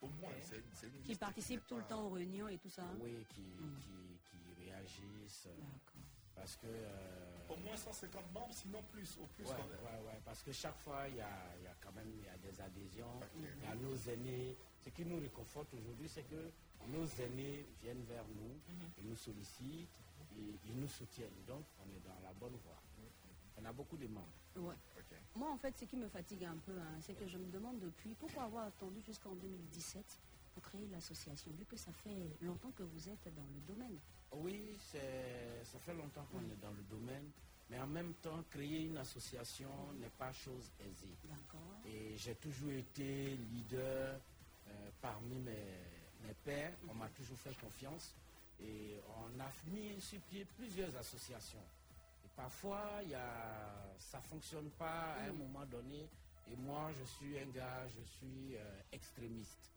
Au 0.00 0.08
moins, 0.08 0.32
c'est 0.42 0.62
c'est 0.74 0.86
une 0.86 1.02
Qui 1.02 1.16
participent 1.16 1.66
tout 1.66 1.76
le 1.76 1.84
temps 1.84 2.02
aux 2.06 2.10
réunions 2.10 2.48
et 2.48 2.58
tout 2.58 2.70
ça. 2.70 2.82
hein 2.84 2.96
Oui, 3.00 3.24
qui, 3.30 3.40
Mhm. 3.40 3.78
qui, 3.80 4.18
qui 4.30 4.64
réagissent. 4.64 5.46
euh, 5.46 5.60
Parce 6.38 6.56
que. 6.56 6.66
euh, 6.66 7.48
Au 7.48 7.56
moins 7.56 7.76
150 7.76 8.32
membres, 8.32 8.52
sinon 8.52 8.82
plus, 8.92 9.16
au 9.20 9.26
plus 9.26 9.44
Ouais, 9.44 9.50
quand 9.56 9.66
même. 9.68 9.78
ouais, 9.84 10.06
ouais, 10.12 10.20
parce 10.24 10.42
que 10.42 10.52
chaque 10.52 10.76
fois, 10.78 11.08
il 11.08 11.16
y 11.16 11.20
a, 11.20 11.28
il 11.58 11.64
y 11.64 11.66
a 11.66 11.74
quand 11.80 11.92
même 11.92 12.10
il 12.14 12.24
y 12.24 12.28
a 12.28 12.36
des 12.38 12.60
adhésions, 12.60 13.20
il 13.36 13.62
y 13.62 13.66
a 13.66 13.74
nos 13.74 13.96
aînés. 13.96 14.56
Ce 14.84 14.90
qui 14.90 15.04
nous 15.04 15.18
réconforte 15.20 15.72
aujourd'hui, 15.74 16.08
c'est 16.08 16.22
que 16.28 16.50
nos 16.88 17.06
aînés 17.06 17.66
viennent 17.82 18.04
vers 18.04 18.24
nous, 18.28 18.54
ils 18.98 19.08
nous 19.08 19.16
sollicitent, 19.16 19.88
et 20.36 20.54
ils 20.66 20.76
nous 20.76 20.88
soutiennent. 20.88 21.42
Donc, 21.46 21.64
on 21.80 21.88
est 21.90 22.00
dans 22.06 22.18
la 22.22 22.32
bonne 22.34 22.56
voie. 22.64 22.80
On 23.60 23.64
a 23.64 23.72
beaucoup 23.72 23.96
de 23.96 24.06
membres. 24.06 24.28
Ouais. 24.56 24.74
Moi, 25.34 25.50
en 25.50 25.56
fait, 25.56 25.76
ce 25.76 25.84
qui 25.84 25.96
me 25.96 26.08
fatigue 26.08 26.44
un 26.44 26.56
peu, 26.58 26.78
hein, 26.78 27.00
c'est 27.00 27.14
que 27.14 27.26
je 27.26 27.38
me 27.38 27.50
demande 27.50 27.80
depuis 27.80 28.14
pourquoi 28.14 28.44
avoir 28.44 28.66
attendu 28.66 29.00
jusqu'en 29.02 29.34
2017 29.34 30.04
créer 30.60 30.86
l'association, 30.90 31.50
vu 31.52 31.64
que 31.64 31.76
ça 31.76 31.92
fait 31.92 32.36
longtemps 32.40 32.70
que 32.72 32.82
vous 32.82 33.08
êtes 33.08 33.34
dans 33.34 33.46
le 33.54 33.60
domaine. 33.66 33.98
Oui, 34.32 34.76
ça 34.82 35.78
fait 35.78 35.94
longtemps 35.94 36.26
qu'on 36.30 36.40
est 36.40 36.60
dans 36.60 36.72
le 36.72 36.82
domaine, 36.90 37.30
mais 37.70 37.78
en 37.80 37.86
même 37.86 38.14
temps, 38.14 38.42
créer 38.50 38.84
une 38.84 38.98
association 38.98 39.70
n'est 40.00 40.10
pas 40.18 40.32
chose 40.32 40.70
aisée. 40.80 41.16
Et 41.86 42.16
j'ai 42.16 42.34
toujours 42.34 42.72
été 42.72 43.36
leader 43.36 44.20
euh, 44.68 44.90
parmi 45.00 45.36
mes, 45.40 45.52
mes 46.22 46.34
pairs. 46.44 46.72
On 46.88 46.94
m'a 46.94 47.08
toujours 47.08 47.38
fait 47.38 47.54
confiance. 47.60 48.14
Et 48.60 48.98
on 49.08 49.40
a 49.40 49.50
mis 49.70 50.00
sur 50.00 50.20
pied 50.22 50.44
plusieurs 50.56 50.94
associations. 50.96 51.62
Et 52.24 52.28
parfois, 52.34 53.00
y 53.08 53.14
a, 53.14 53.94
ça 53.98 54.18
ne 54.18 54.22
fonctionne 54.24 54.70
pas 54.70 55.14
à 55.14 55.22
un 55.28 55.32
moment 55.32 55.64
donné. 55.66 56.08
Et 56.50 56.56
moi, 56.56 56.90
je 56.98 57.04
suis 57.04 57.38
un 57.38 57.46
gars, 57.50 57.86
je 57.88 58.02
suis 58.02 58.56
euh, 58.56 58.80
extrémiste, 58.92 59.70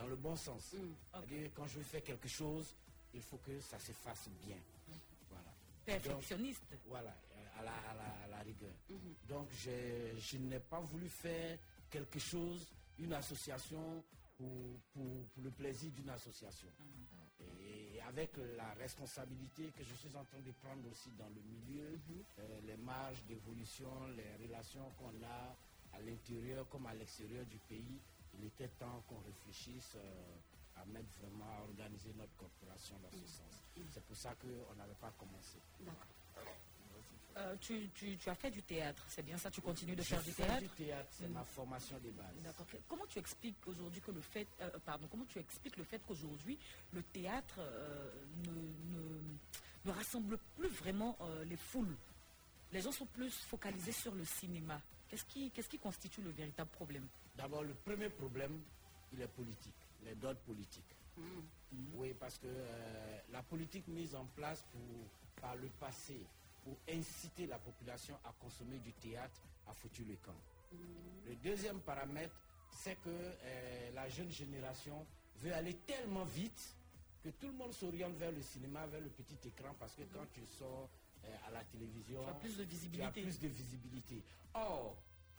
dans 0.00 0.06
le 0.06 0.16
bon 0.16 0.34
sens. 0.36 0.74
C'est-à-dire, 1.12 1.50
quand 1.54 1.66
je 1.66 1.78
veux 1.78 1.84
faire 1.84 2.02
quelque 2.02 2.28
chose, 2.28 2.74
il 3.12 3.20
faut 3.20 3.36
que 3.38 3.60
ça 3.60 3.78
se 3.78 3.92
fasse 3.92 4.28
bien. 4.46 4.56
Voilà. 5.28 5.52
Perfectionniste. 5.84 6.62
Donc, 6.70 6.80
voilà, 6.86 7.14
à 7.58 7.62
la, 7.62 7.72
à 7.90 7.94
la- 7.94 8.24
à 8.24 8.26
la 8.28 8.38
rigueur. 8.42 8.72
Donc, 9.28 9.48
je, 9.52 10.16
je 10.16 10.38
n'ai 10.38 10.60
pas 10.60 10.80
voulu 10.80 11.08
faire 11.08 11.58
quelque 11.90 12.18
chose, 12.18 12.66
une 12.98 13.12
association, 13.12 14.02
pour, 14.38 14.48
pour- 14.94 15.24
pour 15.34 15.42
le 15.42 15.50
plaisir 15.50 15.90
d'une 15.92 16.08
association. 16.08 16.68
Et 17.60 18.00
avec 18.00 18.30
la 18.56 18.72
responsabilité 18.74 19.64
que 19.76 19.84
je 19.84 19.94
suis 19.94 20.16
en 20.16 20.24
train 20.24 20.40
de 20.40 20.50
prendre 20.52 20.88
aussi 20.90 21.10
dans 21.18 21.28
le 21.28 21.42
milieu, 21.42 21.98
euh, 22.38 22.60
les 22.66 22.76
marges 22.78 23.22
d'évolution, 23.24 23.90
les 24.16 24.46
relations 24.46 24.90
qu'on 24.98 25.12
a 25.26 25.56
à 25.92 26.00
l'intérieur 26.00 26.66
comme 26.70 26.86
à 26.86 26.94
l'extérieur 26.94 27.44
du 27.46 27.58
pays, 27.58 28.00
il 28.40 28.46
était 28.46 28.68
temps 28.78 29.02
qu'on 29.08 29.18
réfléchisse 29.20 29.92
euh, 29.96 30.80
à 30.80 30.84
mettre 30.86 31.08
vraiment, 31.20 31.44
à 31.58 31.62
organiser 31.62 32.12
notre 32.16 32.34
corporation 32.36 32.96
dans 33.02 33.10
ce 33.10 33.26
sens. 33.26 33.62
C'est 33.92 34.02
pour 34.04 34.16
ça 34.16 34.34
qu'on 34.34 34.74
n'avait 34.76 34.94
pas 35.00 35.12
commencé. 35.18 35.58
Euh, 37.36 37.54
tu, 37.60 37.88
tu- 37.94 38.16
tu 38.18 38.28
as 38.28 38.34
fait 38.34 38.50
du 38.50 38.62
théâtre, 38.62 39.04
c'est 39.08 39.22
bien 39.22 39.38
ça 39.38 39.50
Tu 39.50 39.60
continues 39.60 39.94
de 39.94 40.02
Je 40.02 40.08
faire 40.08 40.22
du 40.22 40.32
théâtre 40.32 40.60
du 40.60 40.68
théâtre, 40.70 41.08
c'est 41.12 41.28
Mm. 41.28 41.32
ma 41.32 41.44
formation 41.44 41.96
de 42.00 42.10
base. 42.10 42.34
D'accord. 42.42 42.66
Comment 42.88 43.06
tu 43.06 43.18
expliques 43.20 43.66
aujourd'hui 43.68 44.00
que 44.00 44.10
le 44.10 44.20
fait, 44.20 44.48
euh, 44.60 44.68
pardon, 44.84 45.06
comment 45.10 45.24
tu 45.26 45.38
expliques 45.38 45.76
le 45.76 45.84
fait 45.84 46.00
qu'aujourd'hui 46.06 46.58
le 46.92 47.02
théâtre 47.04 47.54
euh, 47.60 48.10
ne, 48.46 48.52
ne- 48.98 49.22
ne 49.84 49.90
rassemble 49.92 50.38
plus 50.56 50.68
vraiment 50.68 51.16
les 51.46 51.56
foules? 51.56 51.96
Les 52.72 52.80
gens 52.80 52.92
sont 52.92 53.06
plus 53.06 53.30
focalisés 53.30 53.92
sur 53.92 54.14
le 54.14 54.24
cinéma. 54.24 54.80
Qu'est-ce 55.08 55.24
qui, 55.24 55.50
qu'est-ce 55.50 55.68
qui 55.68 55.78
constitue 55.78 56.22
le 56.22 56.30
véritable 56.30 56.70
problème? 56.70 57.06
D'abord, 57.36 57.62
le 57.62 57.74
premier 57.74 58.08
problème, 58.08 58.60
il 59.12 59.20
est 59.20 59.26
politique, 59.28 59.74
les 60.04 60.14
dots 60.14 60.34
politiques. 60.46 60.94
Oui, 61.94 62.14
parce 62.18 62.38
que 62.38 62.46
euh, 62.46 63.18
la 63.32 63.42
politique 63.42 63.86
mise 63.88 64.14
en 64.14 64.24
place 64.36 64.64
pour, 64.72 65.40
par 65.42 65.56
le 65.56 65.68
passé 65.80 66.20
pour 66.64 66.76
inciter 66.88 67.46
la 67.46 67.58
population 67.58 68.16
à 68.24 68.32
consommer 68.40 68.78
du 68.78 68.92
théâtre 68.92 69.40
a 69.68 69.74
foutu 69.74 70.04
le 70.04 70.14
camp. 70.16 70.34
Le 71.26 71.34
deuxième 71.36 71.80
paramètre, 71.80 72.34
c'est 72.72 72.94
que 73.02 73.08
euh, 73.10 73.90
la 73.94 74.08
jeune 74.08 74.30
génération 74.30 75.04
veut 75.38 75.52
aller 75.52 75.74
tellement 75.86 76.24
vite 76.24 76.76
que 77.24 77.30
tout 77.30 77.48
le 77.48 77.52
monde 77.54 77.72
s'oriente 77.72 78.14
vers 78.16 78.32
le 78.32 78.42
cinéma, 78.42 78.86
vers 78.86 79.00
le 79.00 79.08
petit 79.10 79.36
écran, 79.48 79.74
parce 79.78 79.94
que 79.94 80.02
quand 80.14 80.26
tu 80.32 80.40
sors 80.46 80.88
à 81.46 81.50
la 81.50 81.62
télévision, 81.64 82.22
Tu 82.24 82.28
as 82.30 82.34
plus 82.34 82.56
de 82.56 82.56
tu 82.56 82.62
as 82.62 82.64
visibilité. 82.64 83.22
plus 83.22 83.40
de 83.40 83.48
visibilité. 83.48 84.22
Or, 84.54 84.96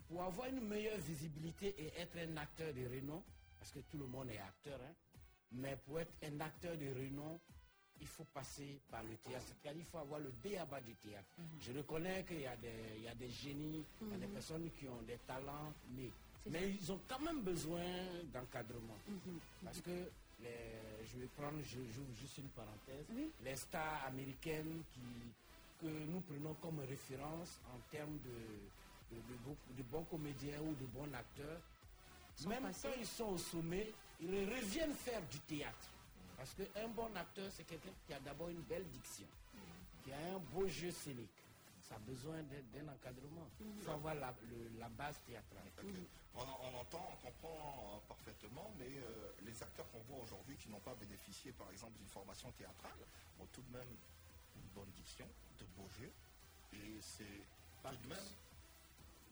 pour 0.08 0.24
avoir 0.24 0.48
une 0.48 0.62
meilleure 0.68 0.98
visibilité 1.00 1.74
et 1.78 2.00
être 2.02 2.18
un 2.18 2.38
acteur 2.38 2.74
de 2.74 2.86
renom, 2.88 3.22
parce 3.60 3.72
que 3.72 3.80
tout 3.90 3.98
le 3.98 4.06
monde 4.08 4.30
est 4.30 4.40
acteur, 4.40 4.80
hein, 4.82 4.94
mais 5.54 5.76
pour 5.86 6.00
être 6.00 6.14
un 6.24 6.40
acteur 6.42 6.76
de 6.78 6.88
renom, 6.88 7.40
il 8.00 8.08
faut 8.08 8.24
passer 8.34 8.80
par 8.90 9.04
le 9.04 9.16
théâtre. 9.18 9.46
C'est-à-dire 9.48 9.84
qu'il 9.84 9.92
faut 9.92 10.00
avoir 10.00 10.20
le 10.20 10.32
bas 10.66 10.82
du 10.82 10.96
théâtre. 10.96 11.28
Je 11.62 11.72
reconnais 11.72 12.24
qu'il 12.24 12.42
y, 12.42 12.48
a 12.48 12.56
des- 12.58 12.96
il 12.98 13.04
y 13.04 13.08
a 13.08 13.14
des 13.14 13.30
génies, 13.30 13.86
il 14.02 14.10
y 14.10 14.14
a 14.14 14.18
des 14.18 14.26
Mhm. 14.28 14.34
personnes 14.34 14.70
qui 14.72 14.88
ont 14.88 15.02
des 15.04 15.18
talents 15.28 15.72
nés. 15.92 16.12
Mais 16.50 16.60
ça. 16.62 16.66
ils 16.82 16.92
ont 16.92 17.00
quand 17.08 17.20
même 17.20 17.42
besoin 17.44 17.84
d'encadrement. 18.34 18.98
Parce 19.64 19.82
que, 19.82 20.10
les- 20.40 21.06
je 21.14 21.20
vais 21.20 21.28
prendre, 21.38 21.60
je 21.62 21.78
j'ouvre 21.94 22.12
juste 22.20 22.40
une 22.40 22.50
parenthèse, 22.50 23.06
les 23.44 23.56
stars 23.56 24.06
américaines 24.08 24.82
qui, 24.92 25.02
que 25.82 25.88
nous 25.88 26.22
prenons 26.22 26.54
comme 26.56 26.80
référence 26.80 27.60
en 27.74 27.80
termes 27.90 28.18
de, 28.20 29.16
de, 29.16 29.22
de 29.78 29.84
bons 29.84 30.04
comédiens 30.06 30.62
ou 30.62 30.74
de 30.76 30.86
bons 30.86 31.12
acteurs, 31.14 31.60
même 32.48 32.72
quand 32.82 32.90
ils 33.00 33.06
sont 33.08 33.26
au 33.34 33.38
sommet, 33.38 33.92
ils 34.22 34.46
reviennent 34.50 34.94
faire 34.94 35.22
du 35.30 35.40
théâtre. 35.40 35.90
Parce 36.38 36.54
qu'un 36.54 36.88
bon 36.90 37.10
acteur, 37.16 37.52
c'est 37.52 37.64
quelqu'un 37.66 37.92
qui 38.06 38.14
a 38.14 38.20
d'abord 38.20 38.50
une 38.50 38.62
belle 38.62 38.86
diction, 38.90 39.28
qui 40.04 40.12
a 40.12 40.18
un 40.36 40.40
beau 40.54 40.68
jeu 40.68 40.92
scénique. 40.92 41.30
ça 41.82 41.96
a 41.96 42.00
besoin 42.00 42.42
d'un 42.74 42.88
encadrement. 42.88 43.48
Il 43.60 43.84
faut 43.84 43.92
avoir 43.92 44.16
la, 44.16 44.34
le- 44.50 44.80
la 44.80 44.90
base 44.90 45.20
théâtrale. 45.28 45.64
On, 46.34 46.42
on 46.42 46.80
entend, 46.80 47.06
on 47.12 47.26
comprend 47.28 47.94
euh, 47.96 48.00
parfaitement, 48.08 48.72
mais 48.80 48.86
euh, 48.88 49.32
les 49.46 49.62
acteurs 49.62 49.86
qu'on 49.92 50.00
voit 50.00 50.24
aujourd'hui 50.24 50.56
qui 50.58 50.70
n'ont 50.70 50.80
pas 50.80 50.96
bénéficié, 50.96 51.52
par 51.52 51.70
exemple, 51.72 51.98
d'une 51.98 52.08
formation 52.08 52.50
théâtrale, 52.54 52.98
ont 53.40 53.46
tout 53.52 53.62
de 53.62 53.78
même 53.78 53.92
une 54.56 54.70
bonne 54.76 54.92
diction, 54.96 55.28
de 55.60 55.66
beaux 55.78 55.90
jeux, 56.00 56.12
et 56.74 56.98
c'est 57.02 57.42
tout 57.84 57.96
de 58.04 58.08
même, 58.08 58.18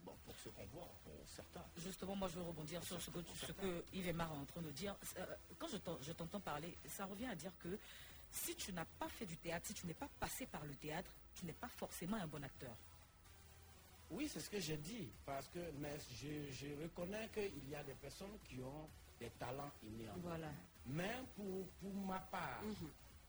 bon, 0.04 0.14
pour 0.26 0.36
ceux 0.44 0.52
qu'on 0.52 0.66
voit, 0.68 0.92
pour 1.04 1.14
certains. 1.28 1.64
Justement, 1.78 2.16
moi, 2.16 2.28
je 2.28 2.36
veux 2.40 2.44
rebondir 2.46 2.84
sur 2.84 3.02
ce 3.02 3.10
que, 3.10 3.20
ce 3.36 3.52
que 3.52 3.84
Yves 3.94 4.08
Emar 4.08 4.32
est 4.34 4.38
en 4.38 4.46
train 4.46 4.62
de 4.62 4.72
dire. 4.72 4.96
Euh, 5.18 5.26
Quand 5.58 5.68
je 5.68 5.78
t'en- 5.78 6.02
je 6.02 6.12
t'entends 6.14 6.40
parler, 6.40 6.76
ça 6.88 7.06
revient 7.06 7.28
à 7.28 7.36
dire 7.36 7.52
que 7.60 7.78
si 8.32 8.56
tu 8.56 8.72
n'as 8.74 8.86
pas 8.86 9.08
fait 9.10 9.26
du 9.26 9.38
théâtre, 9.38 9.68
si 9.68 9.74
tu 9.74 9.88
n'es 9.88 9.94
pas 9.94 10.10
passé 10.20 10.46
par 10.46 10.64
le 10.66 10.74
théâtre, 10.76 11.12
tu 11.36 11.46
n'es 11.46 11.54
pas 11.54 11.68
forcément 11.70 12.18
un 12.18 12.28
bon 12.28 12.44
acteur. 12.44 12.76
Oui, 14.12 14.28
c'est 14.28 14.40
ce 14.40 14.50
que 14.50 14.60
j'ai 14.60 14.78
dit, 14.78 15.08
parce 15.26 15.48
que 15.50 15.60
mais 15.80 15.96
je, 16.20 16.52
je 16.52 16.82
reconnais 16.82 17.30
qu'il 17.30 17.70
y 17.70 17.76
a 17.76 17.84
des 17.84 17.94
personnes 17.94 18.38
qui 18.48 18.60
ont 18.62 18.90
des 19.20 19.30
talents 19.32 19.72
innés. 19.84 20.10
Voilà. 20.18 20.50
Mais 20.88 21.14
pour, 21.36 21.68
pour 21.80 21.94
ma 21.94 22.20
part, 22.20 22.62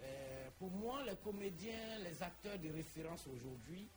euh, 0.02 0.51
pour 0.59 0.70
moi, 0.70 1.02
les 1.05 1.16
comédiens, 1.16 1.98
les 1.98 2.22
acteurs 2.22 2.59
de 2.59 2.70
référence 2.70 3.27
aujourd'hui, 3.27 3.89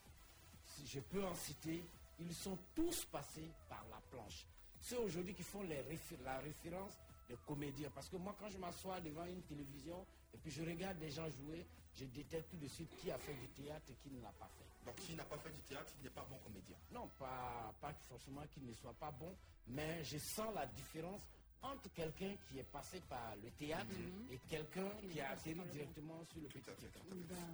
si 0.65 0.85
je 0.87 0.99
peux 0.99 1.23
en 1.25 1.35
citer, 1.35 1.83
ils 2.19 2.33
sont 2.33 2.57
tous 2.75 3.05
passés 3.05 3.49
par 3.69 3.83
la 3.89 3.97
planche. 4.11 4.45
Ceux 4.79 4.99
aujourd'hui 4.99 5.33
qui 5.33 5.43
font 5.43 5.63
les 5.63 5.81
réfé- 5.83 6.17
la 6.23 6.39
référence 6.39 6.93
des 7.29 7.35
comédiens. 7.47 7.89
Parce 7.93 8.09
que 8.09 8.17
moi, 8.17 8.35
quand 8.39 8.49
je 8.49 8.57
m'assois 8.57 8.99
devant 9.01 9.25
une 9.25 9.41
télévision 9.43 10.05
et 10.33 10.37
puis 10.37 10.51
je 10.51 10.61
regarde 10.63 10.97
des 10.99 11.09
gens 11.09 11.29
jouer, 11.29 11.65
je 11.95 12.05
détecte 12.05 12.49
tout 12.49 12.57
de 12.57 12.67
suite 12.67 12.89
qui 12.97 13.11
a 13.11 13.17
fait 13.17 13.33
du 13.35 13.47
théâtre 13.49 13.85
et 13.91 13.95
qui 14.03 14.13
ne 14.15 14.21
l'a 14.21 14.31
pas 14.39 14.47
fait. 14.57 14.85
Donc 14.85 14.99
s'il 14.99 15.15
n'a 15.15 15.23
pas 15.23 15.37
fait 15.37 15.51
du 15.51 15.61
théâtre, 15.61 15.91
il 15.99 16.03
n'est 16.03 16.09
pas 16.09 16.25
bon 16.29 16.37
comédien. 16.43 16.75
Non, 16.91 17.07
pas, 17.17 17.73
pas 17.79 17.93
forcément 18.09 18.41
qu'il 18.53 18.65
ne 18.65 18.73
soit 18.73 18.93
pas 18.93 19.11
bon, 19.11 19.33
mais 19.67 20.03
je 20.03 20.17
sens 20.17 20.53
la 20.53 20.65
différence 20.65 21.21
entre 21.63 21.89
quelqu'un 21.93 22.35
qui 22.47 22.59
est 22.59 22.69
passé 22.71 23.01
par 23.09 23.35
le 23.41 23.49
théâtre 23.51 23.87
et 24.29 24.37
quelqu'un 24.49 24.89
qui 25.11 25.19
a 25.21 25.31
atterri 25.31 25.59
directement 25.71 26.23
sur 26.31 26.41
le 26.41 26.47
petit 26.49 26.85
écran. 26.85 27.05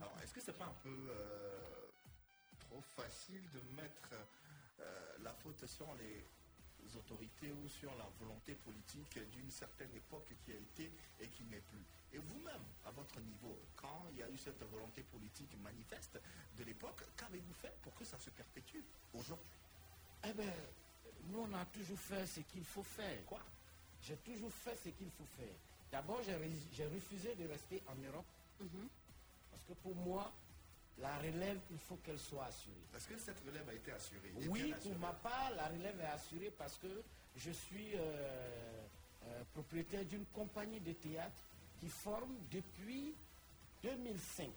Alors, 0.01 0.17
est-ce 0.23 0.33
que 0.33 0.41
c'est 0.41 0.57
pas 0.57 0.65
un 0.65 0.77
peu 0.83 0.89
euh, 1.09 1.87
trop 2.59 2.81
facile 2.81 3.41
de 3.53 3.61
mettre 3.75 4.09
euh, 4.79 5.17
la 5.23 5.33
faute 5.33 5.65
sur 5.67 5.87
les 5.95 6.25
autorités 6.97 7.51
ou 7.51 7.67
sur 7.69 7.93
la 7.95 8.07
volonté 8.19 8.55
politique 8.55 9.19
d'une 9.31 9.51
certaine 9.51 9.93
époque 9.95 10.33
qui 10.43 10.51
a 10.51 10.55
été 10.55 10.91
et 11.19 11.27
qui 11.27 11.43
n'est 11.43 11.61
plus? 11.61 11.85
Et 12.11 12.17
vous-même, 12.17 12.63
à 12.85 12.91
votre 12.91 13.19
niveau, 13.19 13.55
quand 13.75 14.07
il 14.11 14.17
y 14.17 14.23
a 14.23 14.29
eu 14.29 14.37
cette 14.37 14.63
volonté 14.63 15.03
politique 15.03 15.55
manifeste 15.61 16.19
de 16.57 16.63
l'époque, 16.63 17.03
qu'avez-vous 17.15 17.53
fait 17.53 17.75
pour 17.83 17.93
que 17.93 18.03
ça 18.03 18.17
se 18.17 18.31
perpétue 18.31 18.79
aujourd'hui? 19.13 19.45
Eh 20.23 20.33
bien, 20.33 20.51
nous, 21.25 21.41
on 21.41 21.53
a 21.53 21.65
toujours 21.65 21.99
fait 21.99 22.25
ce 22.25 22.39
qu'il 22.39 22.65
faut 22.65 22.83
faire. 22.83 23.23
Quoi? 23.25 23.39
J'ai 24.03 24.15
toujours 24.17 24.51
fait 24.51 24.75
ce 24.75 24.89
qu'il 24.89 25.09
faut 25.11 25.25
faire. 25.37 25.53
D'abord, 25.91 26.21
j'ai 26.23 26.85
refusé 26.85 27.35
de 27.35 27.47
rester 27.47 27.81
en 27.87 27.95
Europe. 27.95 28.25
Parce 29.51 29.63
que 29.67 29.73
pour 29.81 29.95
moi, 29.95 30.31
la 30.99 31.17
relève, 31.17 31.59
il 31.71 31.77
faut 31.79 31.95
qu'elle 31.97 32.19
soit 32.19 32.45
assurée. 32.45 32.75
Est-ce 32.95 33.07
que 33.07 33.17
cette 33.17 33.39
relève 33.45 33.67
a 33.69 33.73
été 33.73 33.91
assurée 33.91 34.31
Oui, 34.49 34.73
pour 34.83 34.97
ma 34.99 35.13
part, 35.13 35.51
la 35.55 35.67
relève 35.67 35.99
est 35.99 36.05
assurée 36.05 36.51
parce 36.57 36.77
que 36.77 37.01
je 37.35 37.51
suis 37.51 37.91
euh, 37.95 38.85
euh, 39.27 39.43
propriétaire 39.53 40.05
d'une 40.05 40.25
compagnie 40.27 40.79
de 40.79 40.93
théâtre 40.93 41.41
qui 41.79 41.87
forme 41.89 42.35
depuis 42.51 43.13
2005. 43.83 44.49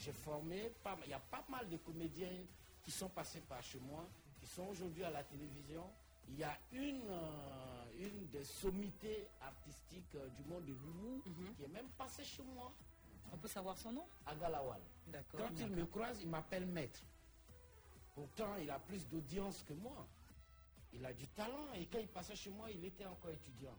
J'ai 0.00 0.12
formé, 0.12 0.70
pas- 0.82 0.98
il 1.04 1.10
y 1.10 1.14
a 1.14 1.18
pas 1.20 1.44
mal 1.48 1.68
de 1.68 1.76
comédiens 1.78 2.28
qui 2.84 2.90
sont 2.90 3.08
passés 3.08 3.40
par 3.48 3.62
chez 3.62 3.78
moi, 3.78 4.06
qui 4.40 4.46
sont 4.46 4.66
aujourd'hui 4.66 5.04
à 5.04 5.10
la 5.10 5.22
télévision. 5.24 5.84
Il 6.28 6.38
y 6.38 6.44
a 6.44 6.56
une, 6.72 7.02
euh, 7.08 7.84
une 7.98 8.26
des 8.28 8.44
sommités 8.44 9.28
artistiques 9.40 10.14
euh, 10.14 10.28
du 10.30 10.44
monde 10.44 10.64
de 10.64 10.72
l'humour 10.72 11.22
qui 11.56 11.62
est 11.64 11.68
même 11.68 11.88
passée 11.98 12.24
chez 12.24 12.42
moi. 12.42 12.72
On 13.32 13.36
peut 13.36 13.48
savoir 13.48 13.76
son 13.78 13.92
nom? 13.92 14.06
Agalawal. 14.26 14.80
D'accord. 15.08 15.40
Quand 15.40 15.54
il 15.60 15.68
me 15.70 15.84
croise, 15.86 16.22
il 16.22 16.28
m'appelle 16.28 16.66
maître. 16.66 17.00
Pourtant, 18.14 18.56
il 18.56 18.70
a 18.70 18.78
plus 18.78 19.08
d'audience 19.08 19.62
que 19.62 19.72
moi. 19.74 20.06
Il 20.92 21.04
a 21.04 21.12
du 21.12 21.26
talent 21.28 21.72
et 21.74 21.86
quand 21.86 21.98
il 21.98 22.08
passait 22.08 22.36
chez 22.36 22.50
moi, 22.50 22.70
il 22.70 22.84
était 22.84 23.04
encore 23.06 23.30
étudiant 23.30 23.76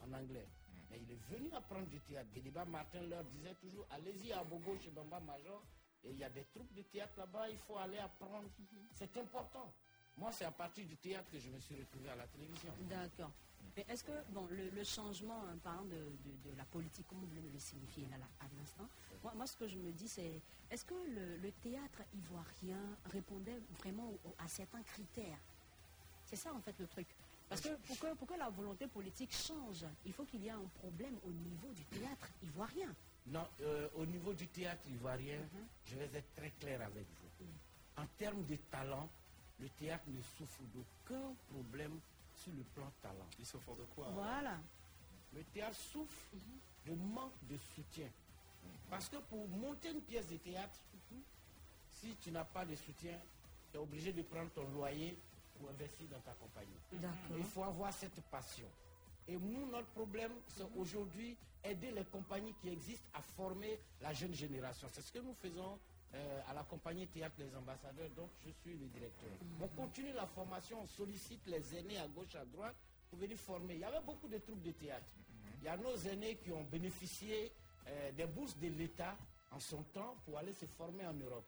en 0.00 0.12
anglais. 0.12 0.48
Mais 0.90 1.00
il 1.00 1.10
est 1.12 1.20
venu 1.30 1.52
apprendre 1.54 1.86
du 1.86 2.00
théâtre. 2.00 2.28
Bédéba 2.34 2.64
Martin 2.64 3.02
leur 3.02 3.22
disait 3.24 3.54
toujours 3.54 3.86
allez-y 3.90 4.32
à 4.32 4.42
Bobo 4.42 4.76
chez 4.78 4.90
Bamba 4.90 5.20
Major. 5.20 5.62
Et 6.04 6.10
il 6.10 6.18
y 6.18 6.24
a 6.24 6.30
des 6.30 6.44
troupes 6.46 6.72
de 6.74 6.82
théâtre 6.82 7.12
là-bas, 7.16 7.48
il 7.48 7.58
faut 7.58 7.76
aller 7.78 7.98
apprendre. 7.98 8.48
C'est 8.94 9.16
important. 9.16 9.72
Moi, 10.16 10.30
c'est 10.32 10.44
à 10.44 10.50
partir 10.50 10.86
du 10.86 10.96
théâtre 10.96 11.30
que 11.30 11.38
je 11.38 11.48
me 11.48 11.58
suis 11.60 11.74
retrouvé 11.76 12.08
à 12.10 12.16
la 12.16 12.26
télévision. 12.26 12.72
D'accord. 12.88 13.30
Mais 13.76 13.86
est-ce 13.88 14.04
que 14.04 14.12
bon, 14.30 14.46
le, 14.50 14.68
le 14.68 14.84
changement, 14.84 15.42
hein, 15.44 15.56
parlant 15.62 15.84
de, 15.84 15.90
de- 15.96 16.50
de 16.50 16.56
la 16.56 16.64
politique, 16.64 17.06
comme 17.08 17.18
vous 17.20 17.26
venez 17.28 17.40
de 17.40 17.52
le 17.52 17.58
signifier 17.58 18.06
là, 18.10 18.18
là, 18.18 18.26
à 18.40 18.44
l'instant, 18.58 18.86
moi, 19.22 19.32
moi, 19.34 19.46
ce 19.46 19.56
que 19.56 19.66
je 19.66 19.78
me 19.78 19.90
dis, 19.92 20.08
c'est 20.08 20.42
est-ce 20.70 20.84
que 20.84 20.94
le, 20.94 21.36
le 21.38 21.50
théâtre 21.52 22.02
ivoirien 22.14 22.82
répondait 23.06 23.58
vraiment 23.78 24.10
au- 24.24 24.34
à 24.38 24.46
certains 24.48 24.82
critères? 24.82 25.38
C'est 26.26 26.36
ça, 26.36 26.52
en 26.52 26.60
fait, 26.60 26.74
le 26.78 26.86
truc. 26.86 27.06
Parce 27.48 27.60
que 27.62 27.74
pour 27.86 27.98
que, 27.98 28.14
pour 28.14 28.28
que 28.28 28.34
la 28.34 28.50
volonté 28.50 28.86
politique 28.88 29.32
change, 29.34 29.84
il 30.04 30.12
faut 30.12 30.24
qu'il 30.24 30.42
y 30.42 30.48
ait 30.48 30.50
un 30.50 30.64
problème 30.80 31.16
au 31.24 31.30
niveau 31.30 31.68
du 31.72 31.84
théâtre 31.86 32.28
ivoirien. 32.42 32.94
Non, 33.26 33.46
euh, 33.62 33.88
au 33.94 34.04
niveau 34.04 34.32
du 34.34 34.48
théâtre 34.48 34.86
ivoirien, 34.88 35.40
je 35.86 35.96
vais 35.96 36.10
être 36.18 36.34
très 36.34 36.50
clair 36.50 36.82
avec 36.82 37.06
vous. 37.08 37.46
En 37.96 38.06
termes 38.18 38.44
de 38.44 38.56
talent, 38.56 39.08
le 39.62 39.68
théâtre 39.68 40.04
ne 40.08 40.20
souffre 40.20 40.60
d'aucun 40.74 41.34
problème 41.52 41.98
sur 42.34 42.52
le 42.52 42.62
plan 42.74 42.90
talent. 43.00 43.26
Il 43.38 43.46
souffre 43.46 43.74
de 43.76 43.84
quoi 43.94 44.08
Voilà. 44.12 44.58
Le 45.34 45.44
théâtre 45.44 45.76
souffre 45.76 46.26
de 46.84 46.92
manque 46.94 47.32
de 47.48 47.56
soutien. 47.74 48.08
Parce 48.90 49.08
que 49.08 49.16
pour 49.18 49.48
monter 49.48 49.90
une 49.90 50.00
pièce 50.02 50.26
de 50.26 50.36
théâtre, 50.36 50.78
si 52.00 52.16
tu 52.16 52.32
n'as 52.32 52.44
pas 52.44 52.64
de 52.64 52.74
soutien, 52.74 53.16
tu 53.70 53.78
es 53.78 53.80
obligé 53.80 54.12
de 54.12 54.22
prendre 54.22 54.50
ton 54.50 54.68
loyer 54.70 55.16
pour 55.58 55.70
investir 55.70 56.08
dans 56.08 56.20
ta 56.20 56.32
compagnie. 56.32 56.78
D'accord. 56.92 57.36
Il 57.38 57.44
faut 57.44 57.62
avoir 57.62 57.92
cette 57.92 58.20
passion. 58.22 58.66
Et 59.28 59.36
nous, 59.36 59.70
notre 59.70 59.86
problème, 59.88 60.32
c'est 60.48 60.66
aujourd'hui 60.76 61.36
aider 61.62 61.92
les 61.92 62.04
compagnies 62.06 62.54
qui 62.60 62.68
existent 62.70 63.06
à 63.14 63.22
former 63.22 63.78
la 64.00 64.12
jeune 64.12 64.34
génération. 64.34 64.88
C'est 64.90 65.02
ce 65.02 65.12
que 65.12 65.20
nous 65.20 65.34
faisons 65.34 65.78
euh, 66.14 66.40
à 66.48 66.52
la 66.54 66.62
compagnie 66.64 67.06
Théâtre 67.06 67.36
des 67.38 67.54
Ambassadeurs, 67.56 68.10
dont 68.16 68.28
je 68.44 68.50
suis 68.50 68.76
le 68.78 68.86
directeur. 68.88 69.30
On 69.60 69.68
continue 69.68 70.12
la 70.12 70.26
formation, 70.26 70.80
on 70.82 70.86
sollicite 70.86 71.46
les 71.46 71.76
aînés 71.76 71.98
à 71.98 72.06
gauche, 72.08 72.34
à 72.34 72.44
droite 72.44 72.74
pour 73.10 73.18
venir 73.18 73.36
former. 73.38 73.74
Il 73.74 73.80
y 73.80 73.84
avait 73.84 74.00
beaucoup 74.04 74.28
de 74.28 74.38
troupes 74.38 74.62
de 74.62 74.72
théâtre. 74.72 75.06
Il 75.60 75.64
y 75.64 75.68
a 75.68 75.76
nos 75.76 75.96
aînés 75.96 76.36
qui 76.36 76.50
ont 76.52 76.64
bénéficié 76.64 77.50
euh, 77.86 78.12
des 78.12 78.26
bourses 78.26 78.56
de 78.58 78.68
l'État 78.68 79.16
en 79.52 79.60
son 79.60 79.82
temps 79.84 80.16
pour 80.24 80.38
aller 80.38 80.52
se 80.52 80.66
former 80.66 81.06
en 81.06 81.14
Europe. 81.14 81.46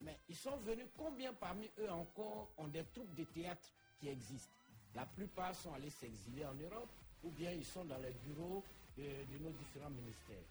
Mais 0.00 0.16
ils 0.28 0.36
sont 0.36 0.56
venus, 0.58 0.86
combien 0.96 1.32
parmi 1.34 1.68
eux 1.78 1.90
encore 1.90 2.48
ont 2.56 2.68
des 2.68 2.84
troupes 2.84 3.14
de 3.14 3.24
théâtre 3.24 3.68
qui 3.98 4.08
existent? 4.08 4.54
La 4.94 5.04
plupart 5.04 5.54
sont 5.54 5.72
allés 5.74 5.90
s'exiler 5.90 6.44
en 6.46 6.54
Europe 6.54 6.88
ou 7.22 7.30
bien 7.30 7.50
ils 7.52 7.64
sont 7.64 7.84
dans 7.84 7.98
les 7.98 8.12
bureaux 8.24 8.64
de, 8.96 9.02
de 9.02 9.44
nos 9.44 9.50
différents 9.50 9.90
ministères. 9.90 10.42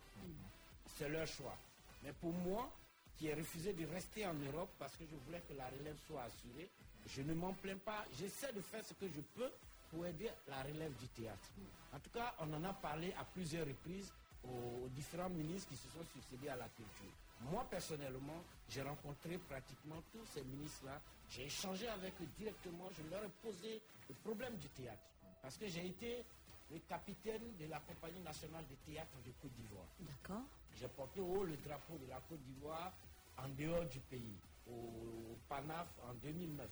C'est 0.98 1.10
leur 1.10 1.26
choix. 1.28 1.58
Mais 2.04 2.14
pour 2.14 2.32
moi, 2.32 2.70
qui 3.20 3.28
ai 3.28 3.34
refusé 3.34 3.74
de 3.74 3.86
rester 3.88 4.26
en 4.26 4.34
Europe 4.34 4.70
parce 4.80 4.96
que 4.96 5.04
je 5.04 5.16
voulais 5.26 5.42
que 5.48 5.54
la 5.54 5.68
relève 5.68 5.98
soit 6.08 6.24
assurée, 6.24 6.70
je 7.06 7.22
ne 7.22 7.34
m'en 7.34 7.52
plains 7.54 7.78
pas. 7.78 8.06
J'essaie 8.18 8.54
de 8.54 8.62
faire 8.62 8.84
ce 8.84 8.94
que 8.94 9.08
je 9.10 9.20
peux 9.36 9.52
pour 9.92 10.06
aider 10.06 10.30
la 10.48 10.64
relève 10.64 10.94
du 10.96 11.08
théâtre. 11.10 11.50
En 11.94 12.00
tout 12.00 12.10
cas, 12.12 12.34
on 12.40 12.54
en 12.54 12.64
a 12.64 12.72
parlé 12.72 13.14
à 13.20 13.26
plusieurs 13.26 13.68
reprises 13.68 14.14
aux, 14.46 14.88
différents 14.96 15.30
ministres 15.30 15.68
qui 15.70 15.76
se 15.76 15.90
sont 15.90 16.06
succédés 16.14 16.48
à 16.48 16.56
la 16.56 16.70
culture. 16.70 17.12
Moi, 17.52 17.66
personnellement, 17.70 18.42
j'ai 18.70 18.82
rencontré 18.84 19.38
pratiquement 19.38 20.02
tous 20.14 20.26
ces 20.34 20.44
ministres-là. 20.44 21.02
J'ai 21.30 21.46
échangé 21.46 21.90
avec 21.90 22.14
eux 22.22 22.28
directement. 22.38 22.88
Je 22.98 23.10
leur 23.10 23.24
ai 23.24 23.30
posé 23.44 23.82
le 24.08 24.16
problème 24.24 24.56
du 24.56 24.68
théâtre. 24.70 25.04
Parce 25.42 25.58
que 25.58 25.68
j'ai 25.68 25.88
été 25.88 26.24
le 26.72 26.80
capitaine 26.88 27.54
de 27.60 27.66
la 27.68 27.80
Compagnie 27.80 28.22
nationale 28.22 28.64
de 28.70 28.76
théâtre 28.90 29.18
de 29.26 29.32
Côte 29.42 29.52
d'Ivoire. 29.60 29.88
D'accord. 30.00 30.44
J'ai 30.80 30.88
porté 30.88 31.20
haut 31.20 31.44
le 31.44 31.58
drapeau 31.58 31.98
de 31.98 32.08
la 32.10 32.22
Côte 32.30 32.40
d'Ivoire 32.44 32.94
en 33.44 33.50
dehors 33.50 33.86
du 33.86 34.00
pays, 34.02 34.38
au 34.68 35.38
PANAF 35.48 35.88
en 36.10 36.14
2009. 36.16 36.68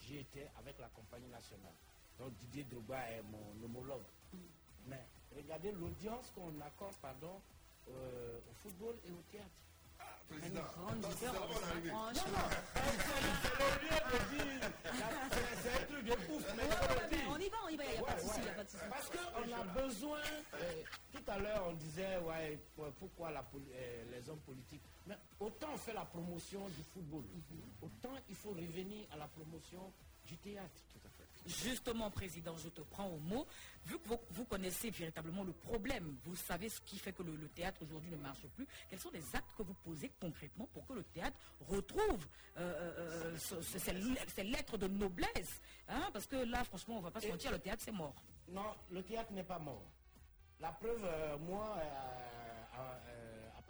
J'y 0.00 0.18
étais 0.18 0.48
avec 0.58 0.78
la 0.78 0.88
compagnie 0.88 1.28
nationale. 1.28 1.74
Donc 2.18 2.36
Didier 2.38 2.64
Drogba 2.64 3.10
est 3.10 3.22
mon 3.22 3.64
homologue. 3.64 4.04
Mais 4.86 5.04
regardez 5.34 5.72
l'audience 5.72 6.30
qu'on 6.34 6.60
accorde 6.60 6.94
euh, 7.88 8.38
au 8.50 8.52
football 8.62 8.94
et 9.06 9.10
au 9.10 9.22
théâtre. 9.30 9.48
Président, 10.28 10.60
c'est 10.72 10.80
Non, 10.80 10.94
non, 11.00 11.08
c'est 15.62 15.82
un 15.82 15.86
truc 15.86 16.04
de 16.04 16.12
ouf, 16.12 16.44
mais. 16.56 16.62
On 17.28 17.38
y 17.38 17.48
va, 17.48 17.56
on 17.64 17.68
y 17.68 17.76
va, 17.76 17.84
il 17.84 17.90
n'y 17.92 17.98
a 17.98 18.02
pas 18.02 18.12
de 18.14 18.16
Ouais, 18.16 18.22
souci, 18.22 18.34
il 18.36 18.38
ouais. 18.38 18.42
n'y 18.44 18.48
a 18.48 18.54
pas 18.54 18.64
de 18.64 18.68
souci. 18.68 18.84
Parce 18.90 19.08
qu'on 19.10 19.52
a 19.52 19.64
besoin, 19.82 20.18
euh, 20.54 20.82
tout 21.12 21.22
à 21.30 21.38
l'heure 21.38 21.64
on 21.68 21.72
disait, 21.74 22.18
ouais, 22.18 22.58
pour- 22.76 22.90
pourquoi 22.92 23.30
euh, 23.30 24.04
les 24.10 24.28
hommes 24.30 24.40
politiques? 24.40 24.82
Mais 25.06 25.16
autant 25.40 25.76
fait 25.76 25.92
la 25.92 26.04
promotion 26.04 26.68
du 26.68 26.82
football, 26.92 27.24
autant 27.82 28.14
il 28.28 28.34
faut 28.36 28.50
revenir 28.50 29.06
à 29.12 29.16
la 29.16 29.26
promotion 29.28 29.92
du 30.26 30.36
théâtre. 30.38 30.80
Justement, 31.46 32.10
Président, 32.10 32.56
je 32.56 32.68
te 32.70 32.80
prends 32.80 33.06
au 33.08 33.18
mot. 33.18 33.46
Vu 33.84 33.98
que 33.98 34.08
vous, 34.08 34.18
vous 34.30 34.44
connaissez 34.46 34.88
véritablement 34.90 35.44
le 35.44 35.52
problème, 35.52 36.16
vous 36.24 36.36
savez 36.36 36.68
ce 36.70 36.80
qui 36.80 36.98
fait 36.98 37.12
que 37.12 37.22
le, 37.22 37.36
le 37.36 37.48
théâtre 37.48 37.82
aujourd'hui 37.82 38.10
ne 38.10 38.16
marche 38.16 38.46
plus, 38.56 38.66
quels 38.88 38.98
sont 38.98 39.10
les 39.10 39.22
actes 39.36 39.52
que 39.56 39.62
vous 39.62 39.74
posez 39.84 40.10
concrètement 40.20 40.66
pour 40.72 40.86
que 40.86 40.94
le 40.94 41.02
théâtre 41.04 41.36
retrouve 41.68 42.26
euh, 42.56 42.72
euh, 43.34 43.38
ce- 43.38 43.60
ce- 43.60 43.78
ces, 43.78 43.92
ces 44.34 44.42
lettres 44.44 44.78
de 44.78 44.88
noblesse 44.88 45.60
hein, 45.88 46.08
Parce 46.14 46.26
que 46.26 46.36
là, 46.36 46.64
franchement, 46.64 46.94
on 46.96 46.98
ne 47.00 47.04
va 47.04 47.10
pas 47.10 47.20
se 47.20 47.28
mentir, 47.28 47.50
le 47.52 47.58
théâtre, 47.58 47.82
c'est 47.84 47.92
mort. 47.92 48.14
Non, 48.48 48.74
le 48.90 49.02
théâtre 49.02 49.32
n'est 49.32 49.44
pas 49.44 49.58
mort. 49.58 49.84
La 50.60 50.72
preuve, 50.72 51.04
euh, 51.04 51.36
moi, 51.38 51.76
euh, 51.78 52.78
euh, 52.78 53.13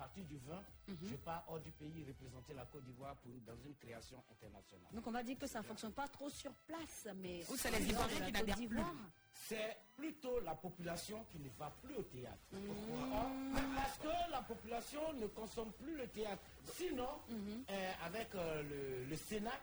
partir 0.04 0.24
du 0.26 0.36
20, 0.36 0.62
je 1.10 1.16
pars 1.16 1.44
hors 1.48 1.60
du 1.60 1.70
pays 1.70 2.04
représenter 2.06 2.52
la 2.54 2.64
Côte 2.66 2.84
d'Ivoire 2.84 3.16
pour- 3.16 3.32
dans 3.46 3.56
une 3.64 3.74
création 3.76 4.22
internationale. 4.30 4.88
Donc 4.92 5.06
on 5.06 5.10
va 5.10 5.22
dire 5.22 5.38
que 5.38 5.46
ça 5.46 5.60
ne 5.60 5.64
fonctionne 5.64 5.92
pas 5.92 6.08
trop 6.08 6.28
sur 6.28 6.52
place, 6.66 7.08
mais... 7.16 7.42
Ou 7.50 7.56
c'est 7.56 7.70
les 7.70 7.88
Ivoiriens 7.88 8.26
qui 8.26 8.32
n'adhèrent 8.32 8.56
plus. 8.68 8.80
C'est 9.32 9.76
plutôt 9.96 10.40
la 10.40 10.54
population 10.54 11.24
qui 11.30 11.38
ne 11.38 11.48
va 11.58 11.70
plus 11.82 11.94
au 11.96 12.02
théâtre. 12.02 12.38
Mmh. 12.52 12.58
Pourquoi? 12.66 13.26
Parce 13.76 13.98
que 13.98 14.30
la 14.30 14.42
population 14.42 15.12
ne 15.14 15.26
consomme 15.28 15.72
plus 15.72 15.96
le 15.96 16.06
théâtre. 16.08 16.42
Sinon, 16.74 17.08
euh, 17.70 17.92
avec 18.04 18.34
euh, 18.34 18.62
le, 18.62 19.04
le 19.10 19.16
Sénac, 19.16 19.60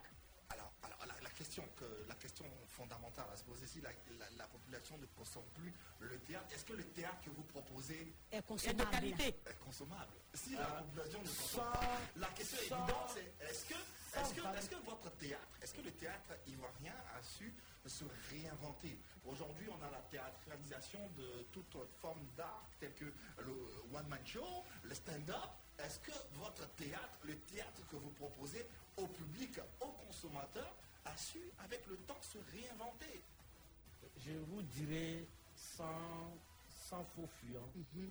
Alors, 0.49 0.71
alors 0.83 0.99
la, 1.07 1.13
la 1.23 1.29
question 1.41 1.63
que, 1.75 1.85
la 2.07 2.13
question 2.15 2.45
fondamentale 2.69 3.25
à 3.33 3.35
se 3.35 3.43
poser, 3.43 3.65
si 3.65 3.81
la, 3.81 3.89
la- 4.19 4.29
la 4.37 4.47
population 4.47 4.95
ne 4.99 5.05
consomme 5.17 5.45
plus 5.55 5.73
le 5.99 6.17
théâtre, 6.19 6.45
est-ce 6.53 6.65
que 6.65 6.73
le 6.73 6.83
théâtre 6.83 7.19
que 7.25 7.31
vous 7.31 7.43
proposez 7.43 8.13
est 8.31 8.45
consommable 8.45 9.05
Est 9.07 9.59
consommable. 9.59 10.13
Si 10.35 10.51
la 10.55 10.61
Euh, 10.69 10.79
population 10.81 11.19
ne 11.21 11.27
consomme 11.27 11.63
sans- 11.63 11.71
pas, 11.71 11.97
la 12.17 12.27
question 12.27 12.57
sans- 12.69 12.77
évidente, 12.83 13.09
c'est 13.15 13.45
est-ce 13.49 13.65
que, 13.65 13.73
est-ce 13.73 14.69
que 14.69 14.75
votre 14.85 15.09
théâtre, 15.17 15.47
est-ce 15.61 15.73
que 15.73 15.81
le 15.81 15.91
théâtre 15.91 16.31
ivoirien 16.47 16.93
a 17.17 17.23
su 17.23 17.51
se 17.87 18.03
réinventer 18.29 18.99
Aujourd'hui, 19.25 19.67
on 19.69 19.81
a 19.83 19.89
la 19.89 20.01
théâtralisation 20.11 20.99
de 21.17 21.47
toute 21.51 21.75
forme 21.99 22.23
d'art, 22.37 22.69
telle 22.79 22.93
que 22.93 23.05
le 23.39 23.53
one-man 23.91 24.21
show, 24.25 24.63
le 24.83 24.93
stand-up. 24.93 25.49
Est-ce 25.79 25.97
que 25.99 26.11
votre 26.33 26.67
théâtre, 26.75 27.17
le 27.23 27.35
théâtre 27.39 27.81
que 27.89 27.95
vous 27.95 28.11
proposez 28.11 28.63
au 28.97 29.07
public, 29.07 29.59
aux 29.79 29.91
consommateurs, 30.05 30.75
a 31.05 31.17
su, 31.17 31.39
avec 31.63 31.85
le 31.87 31.95
temps, 31.97 32.21
se 32.21 32.37
réinventer 32.53 33.21
je 34.25 34.31
vous 34.33 34.61
dirais 34.63 35.25
sans, 35.55 36.37
sans 36.89 37.03
faux 37.15 37.27
fuyant 37.39 37.67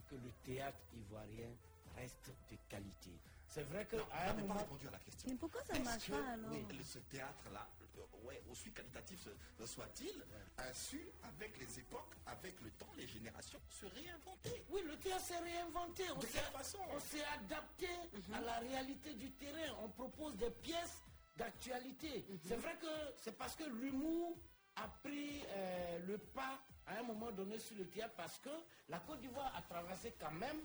que 0.08 0.14
le 0.14 0.30
théâtre 0.44 0.78
ivoirien 0.96 1.50
reste 1.96 2.30
de 2.50 2.56
qualité. 2.68 3.10
C'est 3.46 3.62
vrai 3.64 3.84
qu'à 3.86 3.96
Non, 3.98 4.04
un 4.12 4.32
vous 4.32 4.36
n'avez 4.38 4.48
pas 4.48 4.54
répondu 4.54 4.88
à 4.88 4.90
la 4.92 4.98
question. 4.98 5.28
Mais 5.30 5.36
pourquoi 5.36 5.62
ça 5.64 5.74
Est-ce 5.74 5.82
marche 5.84 6.06
que, 6.06 6.12
pas, 6.12 6.32
alors 6.32 6.50
oui, 6.52 6.64
le- 6.76 6.84
ce 6.84 6.98
théâtre-là, 7.00 7.68
euh, 7.98 8.26
ouais, 8.26 8.42
aussi 8.50 8.70
qualitatif 8.72 9.28
soit-il, 9.66 10.24
a 10.58 10.72
su, 10.72 11.00
avec 11.22 11.58
les 11.58 11.78
époques, 11.80 12.14
avec 12.26 12.60
le 12.60 12.70
temps, 12.72 12.90
les 12.96 13.06
générations, 13.06 13.60
se 13.68 13.86
réinventer 13.86 14.64
Oui, 14.70 14.82
le 14.86 14.96
théâtre 14.96 15.24
s'est 15.24 15.38
réinventé. 15.38 16.04
On 16.14 16.18
De 16.18 16.26
quelle 16.26 16.42
façon? 16.44 16.78
On 16.90 17.00
s'est 17.00 17.24
adapté 17.24 17.88
à 18.32 18.40
la 18.40 18.58
réalité 18.58 19.14
du 19.14 19.30
terrain. 19.32 19.76
On 19.82 19.88
propose 19.90 20.36
des 20.36 20.50
pièces 20.50 21.02
d'actualité. 21.40 22.24
C'est 22.46 22.56
vrai 22.56 22.76
que 22.80 22.86
c'est 23.16 23.36
parce 23.36 23.56
que 23.56 23.64
l'humour 23.64 24.36
a 24.76 24.86
pris 25.02 25.42
euh, 25.48 25.98
le 26.06 26.18
pas 26.18 26.58
à 26.86 26.98
un 26.98 27.02
moment 27.02 27.30
donné 27.32 27.58
sur 27.58 27.76
le 27.78 27.86
théâtre 27.86 28.12
parce 28.14 28.38
que 28.40 28.50
la 28.90 28.98
Côte 28.98 29.20
d'Ivoire 29.20 29.50
a 29.56 29.62
traversé 29.62 30.14
quand 30.20 30.32
même 30.32 30.58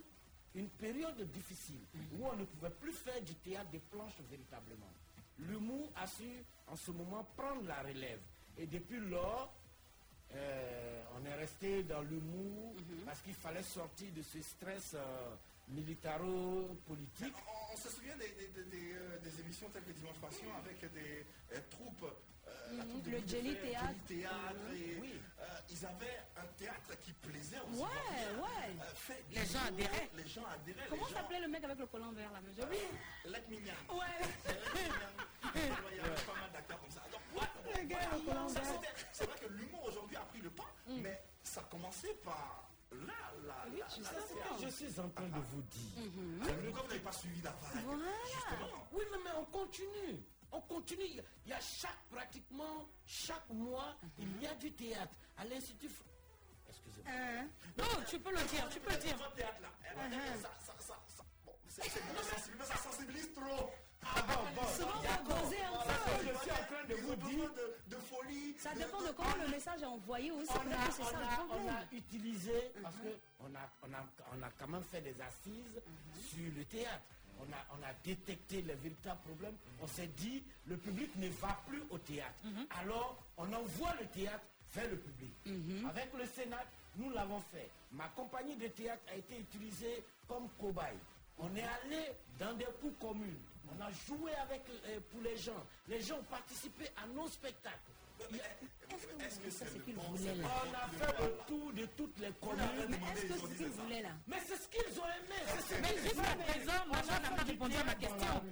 une 0.53 0.69
période 0.69 1.21
difficile 1.31 1.79
où 2.17 2.25
on 2.25 2.35
ne 2.35 2.43
pouvait 2.43 2.71
plus 2.71 2.91
faire 2.91 3.21
du 3.21 3.33
théâtre 3.35 3.69
des 3.71 3.79
planches 3.79 4.19
véritablement. 4.29 4.91
L'humour 5.39 5.91
a 5.95 6.07
su 6.07 6.43
en 6.67 6.75
ce 6.75 6.91
moment 6.91 7.25
prendre 7.37 7.65
la 7.67 7.81
relève. 7.81 8.19
Et 8.57 8.67
depuis 8.67 8.99
lors, 8.99 9.53
euh, 10.33 11.03
on 11.17 11.25
est 11.25 11.35
resté 11.35 11.83
dans 11.83 12.01
l'humour 12.01 12.73
parce 13.05 13.21
qu'il 13.21 13.33
fallait 13.33 13.63
sortir 13.63 14.11
de 14.13 14.21
ce 14.21 14.41
stress 14.41 14.93
euh, 14.95 15.35
militaro-politique. 15.69 17.33
On, 17.47 17.73
on 17.73 17.77
se 17.77 17.89
souvient 17.89 18.15
des, 18.17 18.29
des- 18.29 18.47
des- 18.47 18.63
des, 18.69 18.93
euh, 18.93 19.17
des 19.23 19.39
émissions 19.41 19.69
telles 19.69 19.83
que 19.83 19.91
Dimanche 19.91 20.17
Passion 20.19 20.47
avec 20.57 20.79
des 20.93 21.25
euh, 21.53 21.59
troupes. 21.69 22.03
euh, 22.03 22.11
Mhm, 22.71 23.01
de 23.03 23.09
le 23.11 23.27
Jelly 23.27 23.55
Théâtre. 23.55 23.85
Jelly 24.07 24.21
Théâtre, 24.21 24.55
Mhm. 24.69 24.75
et, 24.75 24.97
Oui. 25.01 25.13
euh, 25.39 25.45
ils 25.69 25.85
avaient 25.85 26.19
un 26.37 26.45
théâtre 26.57 26.99
qui 27.01 27.11
plaisait 27.13 27.59
Ouais, 27.59 27.81
ouais. 27.81 28.73
euh, 28.81 28.93
fait 28.95 29.23
Les 29.31 29.45
gens 29.45 29.59
adhéraient. 29.67 30.09
Les 30.15 30.27
gens 30.27 30.45
adhéraient. 30.45 30.87
Comment 30.89 31.07
gens- 31.07 31.13
s'appelait 31.15 31.39
le 31.41 31.47
mec 31.47 31.63
avec 31.63 31.77
le 31.79 31.85
collant 31.87 32.11
vert 32.11 32.31
là 32.31 32.41
monsieur? 32.41 32.63
Let 33.25 33.43
Mignan. 33.49 33.73
Ouais. 33.91 34.27
Il 35.55 35.61
y 35.61 35.99
avait 35.99 36.25
pas 36.25 36.35
mal 36.41 36.51
d'acteurs 36.53 36.79
comme 36.81 36.91
ça. 36.91 37.01
Donc, 37.11 37.21
ouais, 37.41 37.81
Le 37.81 37.87
gars, 37.87 37.97
voilà, 37.99 38.15
le 38.17 38.25
collant 38.25 38.49
ça, 38.49 38.61
vert. 38.61 38.93
C'est 39.13 39.25
vrai 39.25 39.39
que 39.39 39.47
l'humour 39.53 39.83
aujourd'hui 39.85 40.15
a 40.17 40.21
pris 40.21 40.41
le 40.41 40.49
pas, 40.49 40.73
mais 40.87 41.21
ça 41.43 41.61
commençait 41.69 42.13
par 42.23 42.67
Oui, 43.01 43.79
là, 43.79 43.85
tu 43.93 44.01
là, 44.01 44.09
sais 44.09 44.15
ce 44.21 44.63
que 44.65 44.85
je 44.85 44.91
suis 44.91 44.99
en 44.99 45.09
train 45.09 45.27
de 45.27 45.39
vous 45.39 45.61
dire. 45.61 46.11
Ah, 46.41 46.45
Pourquoi 46.63 46.81
vous 46.83 46.87
n'avez 46.87 46.99
pas 46.99 47.11
suivi 47.11 47.41
la 47.41 47.51
vague 47.51 47.83
Justement. 48.25 48.87
Oui, 48.93 49.03
mais, 49.11 49.17
mais 49.23 49.31
on 49.37 49.45
continue. 49.45 50.23
On 50.51 50.61
continue. 50.61 51.03
Il 51.45 51.49
y 51.49 51.53
a- 51.53 51.59
chaque, 51.61 51.97
pratiquement, 52.11 52.87
chaque 53.05 53.49
mois, 53.49 53.95
il 54.19 54.41
y 54.41 54.47
a 54.47 54.55
du 54.55 54.71
théâtre. 54.73 55.13
À 55.37 55.45
l'Institut... 55.45 55.89
Excusez-moi. 56.69 57.43
Non, 57.77 58.03
tu 58.07 58.19
peux 58.19 58.31
le 58.31 58.43
dire, 58.47 58.69
tu 58.69 58.79
peux 58.79 58.91
le 58.91 58.97
dire. 58.97 59.17
Votre 59.17 59.33
théâtre 59.35 59.61
là, 59.61 59.69
eh 59.83 59.95
Uh-huh. 59.95 60.41
ça, 60.41 60.51
ça, 60.65 60.73
ça, 60.79 60.95
ça, 61.07 61.23
bon, 61.45 61.53
ça 62.63 62.75
sensibilise 62.77 63.33
trop. 63.33 63.69
Ah 64.05 64.21
bon, 64.27 64.61
bon. 64.61 64.67
Souvent, 64.67 65.01
un 65.01 65.23
peu. 65.25 65.33
je 66.21 66.37
suis 66.41 66.51
en 66.51 66.65
train 66.65 66.85
de 66.87 66.95
vous 66.95 67.15
dire... 67.15 67.49
de, 67.51 67.95
de 67.95 68.01
folie. 68.01 68.55
Ça 68.59 68.73
dépend 68.75 69.01
de- 69.01 69.07
de 69.07 69.11
comment 69.13 69.35
le 69.43 69.49
message 69.49 69.81
est 69.81 69.85
envoyé 69.85 70.31
aussi. 70.31 70.49
on 70.51 70.71
a, 70.71 70.87
on 70.87 70.91
ça 71.03 71.17
a- 71.17 71.45
on 71.91 71.95
utilisé, 71.97 72.71
parce 72.81 72.95
que 72.95 73.07
on 73.39 73.53
a, 73.55 73.69
on, 73.83 73.93
a, 73.93 74.05
on 74.37 74.43
a 74.43 74.49
quand 74.59 74.67
même 74.67 74.83
fait 74.83 75.01
des 75.01 75.15
assises 75.21 75.81
sur 76.29 76.51
le 76.55 76.63
théâtre. 76.65 77.03
On 77.39 77.43
a, 77.51 77.77
on 77.77 77.83
a 77.83 77.91
détecté 78.03 78.61
les 78.61 78.75
véritables 78.75 79.19
problèmes. 79.21 79.57
On 79.81 79.87
s'est 79.87 80.07
dit, 80.07 80.41
le 80.67 80.77
public 80.77 81.13
ne 81.17 81.27
va 81.29 81.59
plus 81.67 81.83
au 81.89 81.97
théâtre. 81.97 82.39
Alors, 82.81 83.17
on 83.37 83.51
envoie 83.51 83.93
le 83.99 84.07
théâtre 84.07 84.45
vers 84.73 84.89
le 84.89 84.97
public. 84.97 85.33
Avec 85.89 86.13
le 86.13 86.25
Sénat, 86.27 86.63
nous 86.95 87.09
l'avons 87.11 87.41
fait. 87.51 87.69
Ma 87.91 88.07
compagnie 88.09 88.55
de 88.55 88.67
théâtre 88.69 89.03
a 89.11 89.15
été 89.15 89.37
utilisée 89.39 90.03
comme 90.29 90.47
cobaye. 90.59 90.97
On 91.37 91.53
est 91.57 91.63
allé 91.63 92.11
dans 92.39 92.53
des 92.53 92.65
coups 92.81 92.97
communes. 93.01 93.35
On 93.77 93.81
a 93.81 93.91
joué 94.07 94.33
avec, 94.35 94.61
euh, 94.87 94.99
pour 95.11 95.21
les 95.21 95.37
gens. 95.37 95.63
Les 95.87 96.01
gens 96.01 96.17
ont 96.19 96.23
participé 96.23 96.85
à 97.01 97.07
nos 97.07 97.27
spectacles. 97.27 97.91
Est-ce 99.19 99.39
que 99.39 99.49
c'est 99.49 99.83
qu'il 99.83 99.93
le 99.95 99.99
bon 99.99 100.03
voulait, 100.13 100.35
là. 100.35 100.47
on 100.65 100.73
a 100.73 100.87
fait 101.05 101.23
le 101.23 101.37
tour 101.47 101.73
de 101.73 101.85
toutes 101.97 102.19
les 102.19 102.31
communes. 102.39 102.87
Mais 102.89 102.97
est-ce 102.97 103.21
que 103.25 103.33
c'est 103.33 103.39
ce 103.39 103.57
qu'il 103.57 103.67
voulait 103.67 104.01
là 104.01 104.09
Mais 104.27 104.37
c'est 104.47 104.55
ce 104.57 104.67
qu'ils 104.69 104.99
ont 104.99 105.05
aimé. 105.05 105.35
ce 105.67 105.75
Mais 105.81 105.87
qu'ils 105.93 106.01
jusqu'à 106.03 106.35
présent, 106.35 106.85
moi, 106.87 106.97
On 107.01 107.03
je 107.07 107.11
a 107.11 107.19
n'ai 107.19 107.25
fait 107.25 107.35
pas 107.35 107.43
du 107.43 107.51
répondu 107.51 107.75
à 107.75 107.83
ma 107.83 107.95
question. 107.95 108.43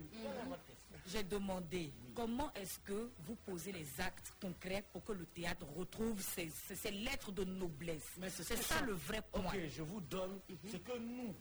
J'ai 1.08 1.24
demandé 1.24 1.92
comment 2.16 2.52
est-ce 2.56 2.80
que 2.80 3.12
vous 3.26 3.36
posez 3.46 3.72
les 3.74 3.88
actes 4.02 4.34
concrets 4.42 4.84
pour 4.92 5.04
que 5.04 5.12
le 5.14 5.26
théâtre 5.26 5.66
retrouve 5.78 6.22
ses, 6.22 6.50
ses- 6.50 6.76
ses 6.76 6.92
lettres 6.92 7.32
de 7.32 7.44
noblesse. 7.44 8.04
C'est 8.30 8.56
ce 8.58 8.64
ça 8.64 8.82
le 8.82 8.94
vrai 8.94 9.22
point. 9.32 9.44
Ok, 9.46 9.60
je 9.70 9.82
vous 9.82 10.02
donne 10.02 10.40
ce 10.72 10.78
que 10.78 10.98
nous, 10.98 11.34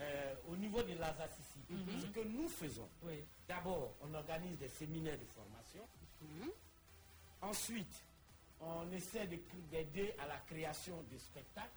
euh, 0.00 0.34
au 0.48 0.56
niveau 0.56 0.82
de 0.82 0.94
l'Azacici, 0.94 1.58
ce 2.00 2.06
que 2.06 2.20
nous 2.26 2.48
faisons. 2.48 2.88
Oui. 3.02 3.22
D'abord, 3.46 3.94
on 4.02 4.14
organise 4.14 4.56
des 4.58 4.68
séminaires 4.68 5.18
de 5.18 5.24
formation. 5.26 5.82
Ensuite, 7.42 8.02
on 8.60 8.90
essaie 8.92 9.26
d'aider 9.70 10.14
à 10.18 10.26
la 10.26 10.36
création 10.38 11.02
de 11.10 11.18
spectacles. 11.18 11.68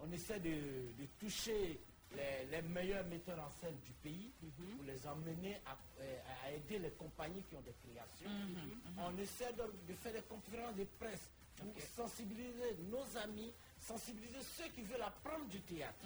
On 0.00 0.10
essaie 0.12 0.40
de, 0.40 0.50
de 0.50 1.06
toucher 1.18 1.80
les, 2.14 2.46
les 2.50 2.62
meilleurs 2.62 3.06
metteurs 3.06 3.38
en 3.40 3.50
scène 3.60 3.76
du 3.84 3.92
pays 4.02 4.30
pour 4.76 4.84
les 4.84 5.06
emmener 5.06 5.56
à, 5.66 5.76
euh, 6.00 6.18
à 6.44 6.52
aider 6.52 6.78
les 6.78 6.90
compagnies 6.90 7.42
qui 7.48 7.56
ont 7.56 7.62
des 7.62 7.74
créations. 7.88 8.30
On 8.98 9.16
essaie 9.18 9.52
de, 9.52 9.62
de 9.88 9.94
faire 9.94 10.12
des 10.12 10.22
conférences 10.22 10.74
de 10.76 10.84
presse 10.98 11.30
pour 11.56 11.72
sensibiliser 11.96 12.76
nos 12.90 13.16
amis, 13.18 13.50
sensibiliser 13.80 14.42
ceux 14.42 14.68
qui 14.74 14.82
veulent 14.82 15.02
apprendre 15.02 15.46
du 15.46 15.60
théâtre. 15.62 16.04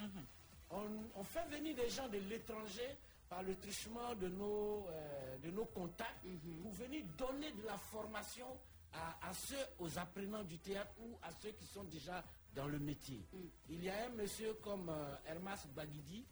On, 0.71 0.89
on 1.15 1.23
fait 1.23 1.45
venir 1.49 1.75
des 1.75 1.89
gens 1.89 2.07
de 2.07 2.17
l'étranger 2.17 2.97
par 3.29 3.43
le 3.43 3.55
truchement 3.57 4.13
de 4.15 4.27
nos, 4.27 4.85
euh, 4.89 5.37
de 5.39 5.51
nos 5.51 5.65
contacts 5.65 6.21
pour 6.61 6.71
venir 6.71 7.03
donner 7.17 7.51
de 7.51 7.63
la 7.63 7.77
formation 7.77 8.47
à, 8.93 9.29
à 9.29 9.33
ceux, 9.33 9.55
aux 9.79 9.97
apprenants 9.97 10.43
du 10.43 10.57
théâtre 10.59 10.93
ou 10.99 11.17
à 11.23 11.31
ceux 11.41 11.51
qui 11.51 11.65
sont 11.65 11.83
déjà 11.85 12.23
dans 12.53 12.67
le 12.67 12.79
métier. 12.79 13.25
Il 13.69 13.83
y 13.83 13.89
a 13.89 14.05
un 14.05 14.09
monsieur 14.09 14.53
comme 14.55 14.89
euh, 14.89 15.15
Hermas 15.25 15.65
Baguidi 15.75 16.25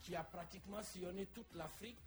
qui 0.00 0.14
a 0.16 0.24
pratiquement 0.24 0.82
sillonné 0.82 1.26
toute 1.26 1.54
l'Afrique 1.54 1.98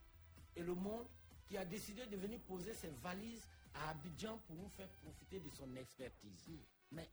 et 0.55 0.63
le 0.63 0.73
monde, 0.73 1.05
qui 1.47 1.57
a 1.57 1.65
décidé 1.65 2.05
de 2.07 2.15
venir 2.17 2.39
poser 2.41 2.73
ses 2.73 2.89
valises 3.01 3.47
à 3.75 3.89
Abidjan 3.91 4.37
pour 4.47 4.55
nous 4.55 4.69
faire 4.69 4.89
profiter 5.03 5.39
de 5.39 5.49
son 5.49 5.75
expertise. 5.75 6.49
Mais 6.91 7.07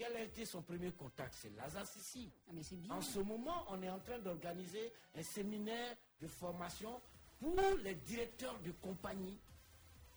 quel 0.00 0.16
a 0.16 0.22
été 0.22 0.46
son 0.46 0.62
premier 0.62 0.90
contact? 0.92 1.34
C'est 1.38 1.54
Lazare 1.54 1.86
Sissi. 1.86 2.30
Ah, 2.48 2.52
mais 2.54 2.62
c'est 2.62 2.76
bien. 2.76 2.94
En 2.94 3.02
ce 3.02 3.18
moment, 3.18 3.66
on 3.68 3.82
est 3.82 3.90
en 3.90 3.98
train 3.98 4.18
d'organiser 4.18 4.90
un 5.14 5.22
séminaire 5.22 5.94
de 6.22 6.26
formation 6.26 6.98
pour 7.38 7.54
les 7.82 7.94
directeurs 7.96 8.58
de 8.60 8.70
compagnies 8.80 9.38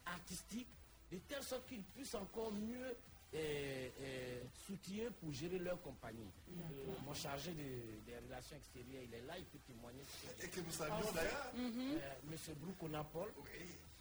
artistiques, 0.05 0.69
de 1.11 1.17
telle 1.27 1.43
sorte 1.43 1.67
qu'ils 1.67 1.83
puissent 1.83 2.15
encore 2.15 2.51
mieux 2.53 2.95
euh, 3.35 3.89
euh, 4.01 4.43
soutien 4.65 5.09
pour 5.19 5.33
gérer 5.33 5.59
leur 5.59 5.81
compagnie. 5.81 6.31
Euh, 6.49 6.93
mon 7.05 7.13
chargé 7.13 7.51
de- 7.51 7.99
des 8.05 8.17
relations 8.25 8.55
extérieures, 8.55 9.03
il 9.03 9.13
est 9.13 9.21
là, 9.25 9.37
il 9.37 9.45
peut 9.45 9.59
témoigner. 9.67 10.01
Et 10.41 10.47
que 10.47 10.61
nous 10.61 10.71
saluons 10.71 11.11
d'ailleurs. 11.13 11.51
Mhm. 11.55 11.99
Monsieur 12.31 12.53
Broukona 12.53 13.03
Paul. 13.03 13.33
Oui, 13.37 13.49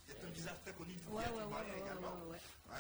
il 0.07 0.13
est 0.15 0.25
un 0.25 0.31
visage 0.31 0.61
très 0.63 0.73
connu 0.75 0.95
de 0.95 1.01
vous, 1.01 1.17
Ouais, 1.17 1.25
ouais, 1.27 1.43
ouais, 1.43 1.45
ouais, 1.45 1.81
également. 1.83 2.15
ouais, 2.29 2.39
ouais. 2.71 2.77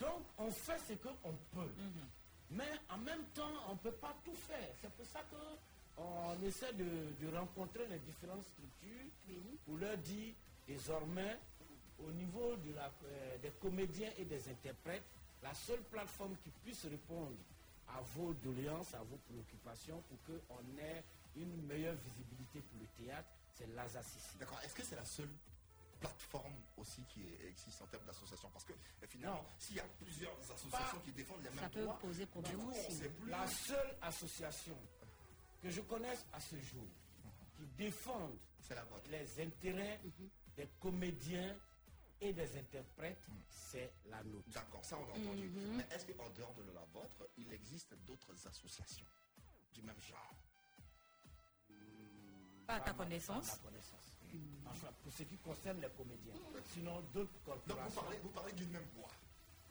Donc, 0.00 0.22
on 0.38 0.50
fait 0.50 0.78
ce 0.88 0.92
qu'on 0.94 1.32
peut. 1.52 1.70
Mais 2.50 2.70
en 2.90 2.98
même 2.98 3.24
temps, 3.34 3.50
on 3.68 3.72
ne 3.72 3.78
peut 3.78 3.92
pas 3.92 4.14
tout 4.24 4.34
faire. 4.34 4.68
C'est 4.80 4.90
pour 4.92 5.06
ça 5.06 5.20
qu'on 5.30 6.42
essaie 6.46 6.72
de, 6.72 6.84
de 7.20 7.36
rencontrer 7.36 7.86
les 7.88 7.98
différentes 7.98 8.44
structures 8.44 9.10
pour 9.66 9.76
leur 9.78 9.96
dire 9.98 10.34
désormais, 10.66 11.38
au 11.98 12.10
niveau 12.12 12.56
de 12.56 12.72
la- 12.74 12.92
euh, 13.04 13.38
des 13.38 13.50
comédiens 13.60 14.10
et 14.16 14.24
des 14.24 14.48
interprètes, 14.48 15.02
la 15.42 15.52
seule 15.54 15.82
plateforme 15.82 16.36
qui 16.44 16.50
puisse 16.64 16.84
répondre 16.84 17.36
à 17.88 18.00
vos 18.16 18.32
doléances, 18.34 18.94
à 18.94 19.02
vos 19.02 19.16
préoccupations, 19.28 20.02
pour 20.08 20.18
qu'on 20.24 20.78
ait 20.80 21.02
une 21.36 21.66
meilleure 21.66 21.94
visibilité 21.96 22.60
pour 22.60 22.80
le 22.80 23.04
théâtre, 23.04 23.28
c'est 23.54 23.66
l'Azacissi. 23.74 24.36
D'accord. 24.38 24.60
Est-ce 24.64 24.74
que 24.74 24.82
c'est 24.82 24.96
la 24.96 25.04
seule 25.04 25.28
plateforme 26.00 26.54
aussi 26.76 27.02
qui 27.04 27.22
existe 27.44 27.82
en 27.82 27.86
termes 27.86 28.04
d'association 28.04 28.48
Parce 28.50 28.64
que 28.64 28.72
euh, 28.72 29.06
finalement, 29.06 29.44
s'il 29.58 29.76
y 29.76 29.80
a 29.80 29.84
plusieurs 30.00 30.38
associations 30.52 30.98
Pas- 30.98 31.04
qui 31.04 31.12
défendent 31.12 31.42
les 31.42 31.50
Ça 31.50 31.54
mêmes 31.62 31.70
peut 31.70 31.82
droits, 31.82 31.98
poser 31.98 32.26
problème 32.26 32.52
du 32.52 32.58
coup, 32.64 32.70
on 32.74 32.78
aussi. 32.88 32.96
sait 32.96 33.08
plus. 33.08 33.30
La 33.30 33.46
seule 33.46 33.96
association 34.02 34.78
que 35.62 35.70
je 35.70 35.80
connaisse 35.82 36.24
à 36.32 36.40
ce 36.40 36.56
jour 36.60 36.86
qui 37.56 37.66
défende 37.76 38.36
les 39.10 39.40
intérêts 39.40 40.00
des 40.56 40.68
comédiens 40.80 41.56
et 42.20 42.32
des 42.32 42.58
interprètes, 42.58 43.22
c'est 43.48 43.92
la 44.06 44.22
nôtre. 44.24 44.48
D'accord, 44.50 44.84
ça 44.84 44.98
on 44.98 45.04
a 45.08 45.18
entendu. 45.18 45.48
Mais 45.76 45.86
est-ce 45.90 46.06
qu'en 46.12 46.28
dehors 46.30 46.52
de 46.54 46.70
la 46.72 46.84
vôtre, 46.92 47.28
il 47.38 47.52
existe 47.52 47.94
d'autres 48.04 48.34
associations 48.46 49.06
du 49.72 49.82
même 49.82 50.00
genre? 50.00 50.34
Pas 52.66 52.74
à 52.74 52.80
ta 52.80 52.92
ma- 52.92 52.98
connaissance. 52.98 53.46
pas 53.46 53.52
à 53.52 53.56
ma 53.56 53.62
connaissance. 53.70 54.12
Enfin, 54.70 54.88
pour 55.02 55.12
ce 55.12 55.22
qui 55.24 55.36
concerne 55.38 55.80
les 55.80 55.88
comédiens. 55.96 56.34
Sinon, 56.74 57.00
d'autres 57.14 57.30
Donc 57.32 57.44
corporations. 57.44 57.88
vous 57.88 58.00
parlez, 58.02 58.18
vous 58.22 58.28
parlez 58.30 58.52
d'une 58.52 58.70
même 58.70 58.86
voix. 58.96 59.10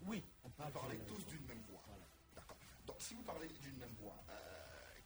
Oui, 0.05 0.21
on 0.43 0.47
Vous 0.47 0.53
parle 0.55 0.71
parlez 0.73 0.97
d'une 0.97 1.05
même 1.05 1.15
tous 1.15 1.25
d'une 1.27 1.45
même 1.45 1.61
voix. 1.69 1.81
D'accord. 2.35 2.57
Donc 2.85 2.95
si 2.99 3.13
vous 3.15 3.23
parlez 3.23 3.47
d'une 3.47 3.77
même 3.77 3.93
voix, 4.01 4.15
euh, 4.29 4.33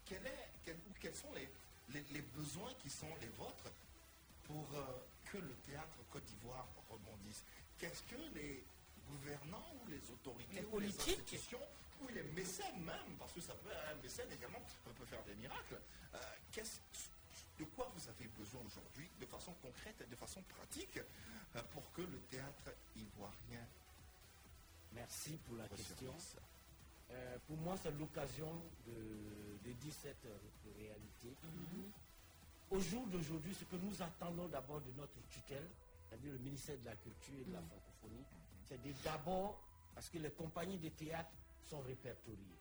quel 0.05 0.25
est, 0.25 0.49
quel- 0.63 0.75
ou 0.77 0.93
quels 0.99 1.15
sont 1.15 1.31
les, 1.33 1.49
les, 1.89 2.03
les 2.11 2.21
besoins 2.21 2.73
qui 2.81 2.89
sont 2.89 3.13
les 3.21 3.27
vôtres 3.29 3.71
pour 4.45 4.65
euh, 4.75 4.85
que 5.25 5.37
le 5.37 5.53
théâtre 5.65 5.97
Côte 6.11 6.23
d'Ivoire 6.25 6.67
rebondisse? 6.89 7.43
Qu'est-ce 7.77 8.03
que 8.03 8.21
les 8.35 8.63
gouvernants 9.07 9.73
ou 9.83 9.87
les 9.89 10.01
autorités 10.11 10.55
Les 10.61 10.65
ou 10.67 10.79
les 10.79 10.87
politiques. 10.87 11.19
institutions 11.19 11.61
ou 12.01 12.07
les 12.09 12.23
mécènes 12.23 12.79
même, 12.83 13.15
parce 13.19 13.31
que 13.33 13.41
ça 13.41 13.53
peut 13.55 13.69
un 13.91 13.95
mécène 14.01 14.31
également 14.31 14.59
on 14.87 14.93
peut 14.93 15.05
faire 15.05 15.23
des 15.23 15.35
miracles. 15.35 15.79
euh, 16.15 16.17
qu'est-ce- 16.51 16.79
de 17.61 17.65
quoi 17.75 17.91
vous 17.95 18.09
avez 18.09 18.27
besoin 18.39 18.59
aujourd'hui, 18.65 19.07
de 19.19 19.25
façon 19.27 19.53
concrète 19.61 20.01
et 20.01 20.09
de 20.09 20.15
façon 20.15 20.41
pratique, 20.41 20.97
euh, 21.55 21.61
pour 21.71 21.91
que 21.93 22.01
le 22.01 22.17
théâtre 22.29 22.73
ivoirien 22.95 23.65
Merci 24.93 25.37
pour 25.47 25.55
la 25.55 25.67
question. 25.69 26.13
Euh, 27.11 27.37
pour 27.47 27.55
moi, 27.57 27.77
c'est 27.81 27.91
l'occasion 27.97 28.51
de, 28.85 29.69
de 29.69 29.73
dire 29.73 29.93
cette 29.93 30.25
euh, 30.25 30.37
réalité. 30.77 31.33
Au 32.71 32.79
jour 32.79 33.05
d'aujourd'hui, 33.07 33.53
ce 33.53 33.63
que 33.65 33.75
nous 33.75 34.01
attendons 34.01 34.47
d'abord 34.47 34.81
de 34.81 34.91
notre 34.97 35.21
tutelle, 35.29 35.67
c'est-à-dire 36.09 36.33
le 36.33 36.39
ministère 36.39 36.77
de 36.79 36.85
la 36.85 36.95
Culture 36.95 37.35
et 37.39 37.45
de 37.45 37.53
la 37.53 37.61
Francophonie, 37.61 38.25
c'est 38.67 38.81
de 38.81 38.91
d'abord, 39.03 39.61
parce 39.93 40.09
que 40.09 40.17
les 40.17 40.31
compagnies 40.31 40.79
de 40.79 40.89
théâtre 40.89 41.29
sont 41.69 41.81
répertoriées. 41.81 42.57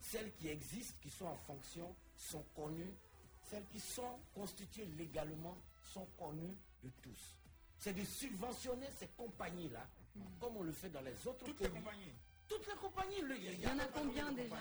Celles 0.00 0.32
qui 0.34 0.48
existent, 0.48 0.98
qui 1.00 1.10
sont 1.10 1.26
en 1.26 1.36
fonction, 1.38 1.94
sont 2.16 2.44
connues. 2.54 2.94
Celles 3.46 3.66
qui 3.66 3.80
sont 3.80 4.18
constituées 4.34 4.86
légalement 4.98 5.56
sont 5.84 6.06
connues 6.18 6.56
de 6.82 6.90
tous. 7.02 7.36
C'est 7.78 7.92
de 7.92 8.04
subventionner 8.04 8.88
ces 8.98 9.08
compagnies-là, 9.08 9.86
comme 10.40 10.56
on 10.56 10.62
le 10.62 10.72
fait 10.72 10.88
dans 10.90 11.02
les 11.02 11.14
autres 11.26 11.44
Toutes 11.44 11.60
les 11.60 11.68
pays. 11.68 11.78
compagnies. 11.80 12.12
Toutes 12.48 12.66
les 12.68 12.74
compagnies. 12.74 13.20
le- 13.22 13.36
Il 13.38 13.60
y 13.60 13.66
en 13.66 13.78
a 13.78 13.84
combien 13.86 14.30
déjà 14.32 14.54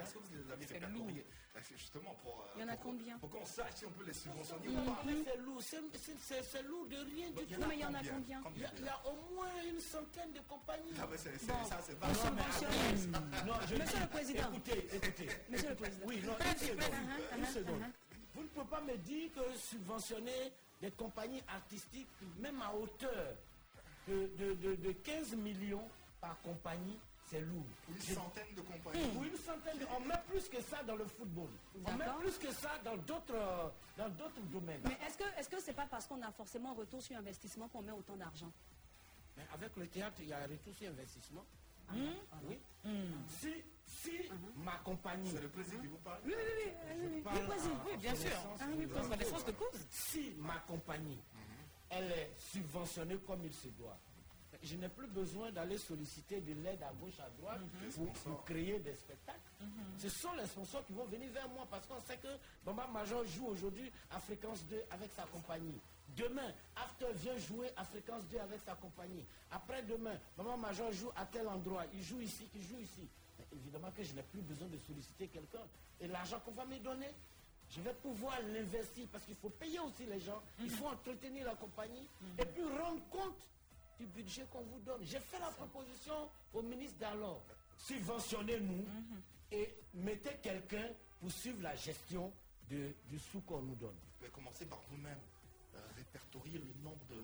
Est-ce 0.00 0.14
que 0.14 0.18
vous 0.18 0.34
les 0.34 0.52
avez 0.52 0.66
répertoriées 0.66 1.26
c'est 1.62 1.76
Justement 1.76 2.14
pour. 2.22 2.40
euh, 2.40 2.44
Il 2.56 2.60
y 2.60 2.64
en 2.64 2.68
a 2.68 2.76
pour- 2.76 2.82
combien? 2.92 3.18
Pour 3.18 3.30
qu'on 3.30 3.44
sache 3.44 3.74
si 3.76 3.84
on 3.86 3.90
peut 3.90 4.04
les 4.04 4.12
subventionner 4.12 4.66
Vous 4.68 4.78
ou 4.80 4.84
pas. 4.84 4.92
parlez, 4.94 5.24
c'est 5.24 5.36
lourd, 5.38 5.60
c'est- 5.62 5.96
c'est- 5.98 6.16
c'est 6.20 6.42
c'est 6.44 6.62
lourd 6.62 6.86
de 6.86 6.96
rien 6.96 7.30
du 7.30 7.42
Il 7.42 7.50
y 7.50 7.54
en 7.54 7.58
tout. 7.58 7.58
a 7.58 7.58
Non, 7.58 7.66
mais 7.68 7.74
il 7.74 7.80
y 7.80 7.84
en 7.84 7.94
a 7.94 7.98
combien? 7.98 8.42
Il 8.54 8.62
y 8.62 8.64
a, 8.64 8.70
il 8.78 8.84
y 8.84 8.88
a 8.88 9.06
au 9.08 9.34
moins 9.34 9.62
une 9.68 9.80
centaine 9.80 10.32
de 10.32 10.40
compagnies. 10.40 10.92
Ah, 11.00 11.06
mais 11.10 11.16
c'est- 11.16 11.36
c'est- 11.38 11.46
Bon. 11.46 11.64
ça, 11.64 11.80
c'est 11.84 11.98
pas. 11.98 12.06
Non, 13.46 13.54
Monsieur 13.60 14.00
le 14.00 14.06
Président. 14.08 14.52
Écoutez, 14.52 14.88
écoutez. 14.96 15.28
Monsieur 15.48 15.68
le. 15.70 15.74
Président. 15.76 16.06
Oui, 16.06 16.22
non, 16.24 16.36
une 17.38 17.44
seconde. 17.46 17.82
Ne 18.58 18.64
pouvez 18.64 18.70
pas 18.76 18.80
me 18.92 18.96
dire 18.98 19.30
que 19.32 19.56
subventionner 19.58 20.52
des 20.80 20.90
compagnies 20.92 21.42
artistiques, 21.48 22.08
même 22.38 22.60
à 22.62 22.72
hauteur 22.74 23.34
de, 24.06 24.26
de- 24.36 24.54
de- 24.54 24.76
de 24.76 24.92
15 24.92 25.34
millions 25.34 25.88
par 26.20 26.40
compagnie, 26.42 26.98
c'est 27.30 27.40
lourd. 27.42 27.64
Une 27.88 28.00
centaine 28.00 28.54
de 28.54 28.60
compagnies. 28.62 29.16
Ou 29.16 29.24
une 29.24 29.36
centaine, 29.36 29.78
de- 29.78 29.86
on 29.96 30.00
met 30.00 30.14
plus 30.28 30.48
que 30.48 30.60
ça 30.62 30.82
dans 30.84 30.96
le 30.96 31.04
football. 31.04 31.50
On 31.84 31.92
met 31.94 32.06
plus 32.20 32.38
que 32.38 32.50
ça 32.52 32.78
dans 32.84 32.96
d'autres 32.96 33.72
dans 33.96 34.08
d'autres 34.10 34.40
domaines. 34.50 34.80
Mais 34.84 34.96
est-ce 35.06 35.18
que 35.18 35.24
est-ce 35.38 35.48
que 35.48 35.60
c'est 35.60 35.74
pas 35.74 35.86
parce 35.86 36.06
qu'on 36.06 36.22
a 36.22 36.30
forcément 36.32 36.70
un 36.70 36.74
retour 36.74 37.02
sur 37.02 37.16
investissement 37.16 37.68
qu'on 37.68 37.82
met 37.82 37.92
autant 37.92 38.16
d'argent? 38.16 38.50
Mais 39.36 39.44
avec 39.52 39.76
le 39.76 39.86
théâtre, 39.88 40.16
il 40.20 40.28
y 40.28 40.32
a 40.32 40.38
un 40.38 40.46
retour 40.46 40.74
sur 40.74 40.88
investissement. 40.88 41.44
Ah 41.90 41.94
Oui. 42.44 42.58
Si, 43.40 43.52
si 43.88 44.10
ma 44.56 44.76
compagnie. 44.84 45.30
C'est 45.30 45.42
le 45.42 45.48
président 45.48 45.80
qui 45.80 45.86
vous 45.88 45.98
parle 45.98 46.20
Oui, 46.24 46.34
oui, 46.36 46.44
oui, 46.56 46.72
oui, 46.72 46.94
oui, 47.00 47.08
oui. 47.16 47.20
parle 47.22 47.38
Oui, 47.38 47.46
vas-y. 47.48 47.66
en- 47.72 47.84
Oui, 47.86 47.96
bien 47.96 48.12
en 48.12 48.16
sûr. 48.16 48.30
Ah 48.60 48.64
oui, 48.76 48.86
de- 48.86 48.92
pour 48.92 49.08
connaissance 49.08 49.44
de 49.44 49.52
cause. 49.52 49.86
Si 49.90 50.34
ma 50.38 50.58
compagnie, 50.60 51.18
elle 51.90 52.10
est 52.12 52.30
subventionnée 52.38 53.16
comme 53.26 53.44
il 53.44 53.52
se 53.54 53.68
doit, 53.68 53.96
je 54.62 54.76
n'ai 54.76 54.88
plus 54.88 55.06
besoin 55.06 55.50
d'aller 55.52 55.78
solliciter 55.78 56.40
de 56.40 56.52
l'aide 56.54 56.82
à 56.82 56.92
gauche, 56.94 57.18
à 57.20 57.28
droite 57.40 57.60
pour, 57.94 58.12
pour 58.12 58.44
créer 58.44 58.78
des 58.80 58.94
spectacles. 58.94 59.38
Ce 59.98 60.08
sont 60.08 60.32
les 60.34 60.46
sponsors 60.46 60.84
qui 60.86 60.92
vont 60.92 61.04
venir 61.06 61.30
vers 61.32 61.48
moi 61.48 61.66
parce 61.70 61.86
qu'on 61.86 62.00
sait 62.00 62.16
que 62.18 62.28
Bamba 62.64 62.86
Major 62.88 63.24
joue 63.24 63.46
aujourd'hui 63.48 63.90
à 64.10 64.18
Fréquence 64.20 64.64
2 64.66 64.82
avec 64.90 65.10
sa 65.12 65.22
compagnie. 65.24 65.80
Demain, 66.16 66.52
After 66.76 67.06
vient 67.14 67.36
jouer 67.36 67.70
à 67.76 67.84
Fréquence 67.84 68.24
2 68.30 68.38
avec 68.38 68.60
sa 68.64 68.74
compagnie. 68.74 69.24
Après-demain, 69.50 70.18
Bamba 70.36 70.56
Major 70.56 70.90
joue 70.92 71.10
à 71.14 71.26
tel 71.26 71.46
endroit. 71.46 71.84
Il 71.94 72.02
joue 72.02 72.20
ici, 72.20 72.48
il 72.54 72.62
joue 72.62 72.78
ici. 72.80 73.08
Évidemment 73.52 73.90
que 73.92 74.02
je 74.02 74.12
n'ai 74.14 74.22
plus 74.22 74.40
besoin 74.42 74.68
de 74.68 74.78
solliciter 74.78 75.28
quelqu'un. 75.28 75.66
Et 76.00 76.06
l'argent 76.06 76.38
qu'on 76.40 76.52
va 76.52 76.64
me 76.66 76.78
donner, 76.78 77.08
je 77.70 77.80
vais 77.80 77.94
pouvoir 77.94 78.40
l'investir 78.42 79.06
parce 79.12 79.24
qu'il 79.24 79.34
faut 79.36 79.50
payer 79.50 79.78
aussi 79.80 80.04
les 80.06 80.20
gens, 80.20 80.42
il 80.60 80.70
faut 80.70 80.86
entretenir 80.86 81.44
la 81.46 81.54
compagnie 81.54 82.08
et 82.38 82.44
puis 82.44 82.62
rendre 82.64 83.02
compte 83.10 83.36
du 83.98 84.06
budget 84.06 84.46
qu'on 84.52 84.62
vous 84.62 84.78
donne. 84.80 85.02
J'ai 85.04 85.18
fait 85.20 85.38
la 85.38 85.50
proposition 85.50 86.30
au 86.54 86.62
ministre 86.62 86.98
d'alors. 86.98 87.42
Subventionnez-nous 87.76 88.84
et 89.50 89.74
mettez 89.94 90.36
quelqu'un 90.42 90.88
pour 91.20 91.32
suivre 91.32 91.62
la 91.62 91.74
gestion 91.74 92.32
de- 92.70 92.92
du 93.08 93.18
sous 93.18 93.40
qu'on 93.40 93.62
nous 93.62 93.74
donne. 93.76 93.94
Vous 93.94 94.18
pouvez 94.18 94.30
commencer 94.30 94.66
par 94.66 94.80
vous-même, 94.90 95.18
euh, 95.74 95.78
répertorier 95.96 96.58
le 96.58 96.72
nombre 96.82 97.04
de, 97.10 97.16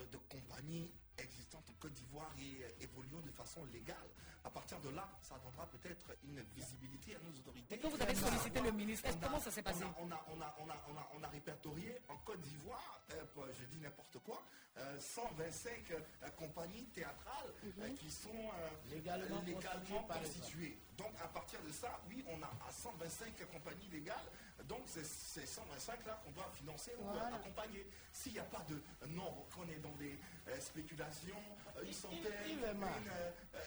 de- 0.00 0.06
de 0.08 0.16
compagnies 0.30 0.90
existantes 1.18 1.68
en 1.68 1.74
Côte 1.80 1.92
d'Ivoire 1.92 2.32
et 2.38 2.62
euh, 2.64 2.68
évoluant 2.84 3.20
de 3.20 3.30
façon 3.32 3.64
légale. 3.66 4.08
À 4.46 4.50
partir 4.50 4.78
de 4.78 4.90
là, 4.90 5.08
ça 5.20 5.34
donnera 5.44 5.66
peut-être 5.66 6.06
une 6.22 6.40
visibilité 6.54 7.16
à 7.16 7.18
nos 7.18 7.36
autorités. 7.36 7.74
Et 7.74 7.78
quand 7.78 7.88
vous 7.88 8.00
avez 8.00 8.14
sollicité 8.14 8.60
le 8.60 8.70
ministre, 8.70 9.08
a- 9.10 9.12
comment 9.26 9.40
ça 9.40 9.50
s'est 9.50 9.62
passé 9.62 9.82
on 9.98 10.08
a, 10.12 10.24
on, 10.30 10.40
a, 10.40 10.54
on, 10.60 10.70
a, 10.70 10.76
on, 10.88 10.96
a, 10.96 11.08
on 11.18 11.22
a 11.24 11.28
répertorié 11.28 12.00
en 12.08 12.16
Côte 12.18 12.40
d'Ivoire, 12.42 13.00
euh, 13.10 13.24
je 13.58 13.64
dis 13.66 13.78
n'importe 13.82 14.18
quoi, 14.24 14.40
euh, 14.78 15.00
125 15.00 15.90
euh, 15.90 16.28
compagnies 16.38 16.84
théâtrales 16.94 17.50
euh, 17.80 17.88
qui 17.98 18.08
sont 18.10 18.28
euh, 18.30 18.68
Légalement 18.94 19.42
légalement 19.44 20.02
constituées. 20.04 20.78
Donc 20.96 21.10
à 21.22 21.26
partir 21.28 21.60
de 21.62 21.72
ça, 21.72 21.98
oui, 22.08 22.24
on 22.28 22.40
a 22.40 22.46
à 22.68 22.70
125 22.70 23.34
compagnies 23.52 23.88
légales. 23.90 24.30
Donc 24.68 24.82
c'est 24.86 25.04
ces 25.04 25.44
125 25.46 26.06
là 26.06 26.20
qu'on 26.24 26.30
doit 26.32 26.50
financer 26.54 26.92
ou 27.00 27.04
Voilà. 27.04 27.26
euh, 27.32 27.36
accompagner. 27.36 27.86
S'il 28.12 28.32
n'y 28.34 28.38
a 28.38 28.44
pas 28.44 28.64
de 28.68 28.80
nombre, 29.08 29.44
qu'on 29.54 29.68
est 29.68 29.78
dans 29.80 29.92
des 29.96 30.16
euh, 30.48 30.60
spéculations, 30.60 31.36
euh, 31.76 31.82
une 31.84 31.92
centaine, 31.92 32.22
une, 32.48 32.64
euh, 32.64 33.30
euh, 33.54 33.60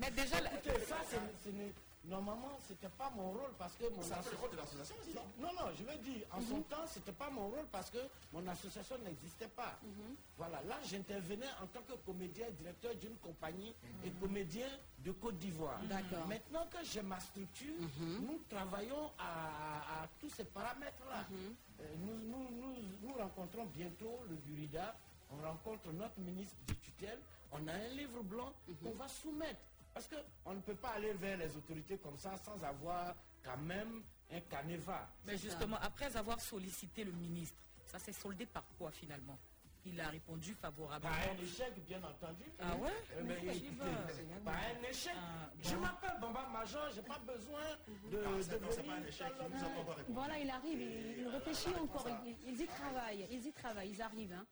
Mais 0.00 0.10
déjà, 0.10 0.40
la- 0.40 0.50
ça, 0.50 0.96
c'est- 1.08 1.50
normalement, 2.04 2.58
c'était 2.66 2.88
pas 2.88 3.10
mon 3.14 3.30
rôle 3.32 3.52
parce 3.58 3.74
que 3.74 3.84
mon 3.90 4.02
C'est 4.02 4.14
un 4.14 4.22
peu 4.22 4.30
le 4.30 4.36
associ- 4.36 4.40
rôle 4.40 4.50
de 4.52 4.56
l'association 4.56 4.94
aussi, 5.00 5.14
non 5.14 5.22
Non, 5.38 5.52
non, 5.52 5.70
je 5.78 5.84
veux 5.84 5.98
dire, 5.98 6.26
en 6.32 6.40
son 6.40 6.62
temps, 6.62 6.86
c'était 6.86 7.12
pas 7.12 7.28
mon 7.30 7.48
rôle 7.48 7.66
parce 7.70 7.90
que 7.90 7.98
mon 8.32 8.46
association 8.48 8.96
n'existait 9.04 9.48
pas. 9.48 9.78
Voilà, 10.38 10.62
là, 10.62 10.78
j'intervenais 10.84 11.46
en 11.62 11.66
tant 11.66 11.82
que 11.82 11.92
comédien, 12.06 12.46
directeur 12.58 12.94
d'une 12.94 13.16
compagnie 13.18 13.74
et 14.04 14.10
comédien 14.20 14.68
de 15.04 15.12
Côte 15.12 15.36
d'Ivoire. 15.38 15.78
D'accord. 15.84 16.26
Maintenant 16.26 16.66
que 16.70 16.78
j'ai 16.84 17.02
ma 17.02 17.20
structure, 17.20 17.74
nous 18.00 18.40
travaillons 18.48 19.10
à, 19.18 20.02
à 20.04 20.08
tous 20.20 20.30
ces 20.30 20.44
paramètres-là. 20.44 21.26
Euh, 21.80 21.84
nous, 21.98 22.18
nous, 22.30 22.48
nous, 22.60 22.74
nous 23.02 23.12
rencontrons 23.14 23.66
bientôt 23.66 24.20
le 24.28 24.36
Burida, 24.36 24.94
on 25.32 25.46
rencontre 25.46 25.92
notre 25.92 26.18
ministre 26.18 26.56
du 26.66 26.74
tutelle, 26.76 27.18
on 27.52 27.66
a 27.68 27.72
un 27.72 27.88
livre 27.88 28.22
blanc 28.22 28.52
qu'on 28.82 28.90
va 28.92 29.06
soumettre. 29.08 29.60
Parce 30.08 30.22
qu'on 30.44 30.54
ne 30.54 30.60
peut 30.60 30.74
pas 30.76 30.90
aller 30.96 31.12
vers 31.12 31.36
les 31.36 31.54
autorités 31.56 31.98
comme 31.98 32.16
ça 32.16 32.32
sans 32.42 32.58
avoir 32.64 33.14
quand 33.44 33.58
même 33.58 34.02
un 34.32 34.40
canevas. 34.40 35.06
Mais 35.26 35.36
justement, 35.36 35.76
après 35.82 36.16
avoir 36.16 36.40
sollicité 36.40 37.04
le 37.04 37.12
ministre, 37.12 37.58
ça 37.86 37.98
s'est 37.98 38.12
soldé 38.14 38.46
par 38.46 38.64
quoi 38.78 38.90
finalement? 38.92 39.38
Il 39.84 40.00
a 40.00 40.08
répondu 40.08 40.54
favorablement. 40.54 41.12
Par 41.14 41.20
un 41.32 41.42
échec, 41.42 41.72
bien 41.86 42.02
entendu. 42.02 42.44
Ah 42.60 42.76
ouais? 42.76 42.90
Euh, 43.16 43.22
mais 43.24 43.40
Mais 43.44 43.56
écoutez, 43.56 43.76
pourquoi 43.76 44.52
Par 44.52 44.54
un 44.54 44.88
échec. 44.88 45.12
Ah, 45.16 45.50
Je 45.62 45.74
bon. 45.74 45.80
m'appelle 45.80 46.20
Bamba 46.20 46.48
Major, 46.52 46.88
j'ai 46.94 47.02
pas 47.02 47.18
besoin 47.18 47.60
de, 48.10 48.18
Ah, 48.24 48.28
de 48.28 48.34
non, 48.34 48.40
c'est 48.42 48.58
venir 48.58 48.86
pas 48.86 48.92
un 49.00 49.04
échec, 49.04 49.26
dans 49.38 49.48
le- 49.48 49.50
il 49.50 49.56
nous 49.56 49.64
a 49.64 49.68
pas 49.68 49.80
encore 49.80 49.96
répondu. 49.96 50.14
Voilà, 50.14 50.38
il 50.38 50.50
arrive, 50.50 50.80
il, 50.80 51.18
il 51.20 51.28
réfléchit 51.28 51.74
encore, 51.78 52.06
ils, 52.46 52.60
y 52.60 52.66
travaillent, 52.66 53.26
ils 53.30 53.46
y 53.46 53.52
travaillent, 53.52 53.90
ils 53.90 54.02
arrivent. 54.02 54.32
Hein. 54.32 54.46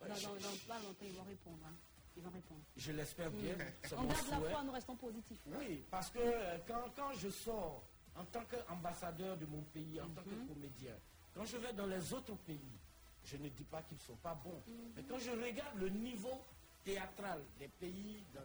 Ouais, 0.00 0.08
dans, 0.08 0.14
je- 0.14 0.26
dans- 0.26 0.32
dans 0.34 0.56
pas 0.68 0.78
longtemps, 0.80 1.04
ils 1.06 1.12
vont 1.12 1.22
répondre. 1.24 1.58
hein. 1.66 1.74
Ils 2.18 2.24
vont 2.24 2.30
répondre. 2.30 2.60
Je 2.76 2.90
l'espère 2.92 3.30
bien. 3.30 3.54
Mm. 3.54 3.94
On 3.96 4.02
mon 4.02 4.08
garde 4.08 4.28
la 4.30 4.50
foi, 4.50 4.62
nous 4.64 4.72
restons 4.72 4.96
positifs. 4.96 5.40
Oui, 5.46 5.84
parce 5.88 6.10
que 6.10 6.18
euh, 6.18 6.58
quand, 6.66 6.82
quand 6.96 7.12
je 7.14 7.28
sors 7.30 7.82
en 8.16 8.24
tant 8.24 8.42
qu'ambassadeur 8.44 9.36
de 9.36 9.46
mon 9.46 9.62
pays, 9.62 10.00
en 10.00 10.08
tant 10.08 10.22
que 10.24 10.34
comédien, 10.52 10.94
quand 11.32 11.44
je 11.44 11.56
vais 11.58 11.72
dans 11.72 11.86
les 11.86 12.12
autres 12.12 12.34
pays, 12.38 12.76
je 13.24 13.36
ne 13.36 13.48
dis 13.50 13.62
pas 13.64 13.82
qu'ils 13.82 13.98
ne 13.98 14.02
sont 14.02 14.16
pas 14.16 14.34
bons. 14.34 14.60
Mhm. 14.66 14.92
Mais 14.96 15.02
quand 15.04 15.18
je 15.20 15.30
regarde 15.30 15.78
le 15.78 15.90
niveau 15.90 16.42
théâtral 16.82 17.40
des 17.60 17.68
pays 17.68 18.24
dans, 18.34 18.42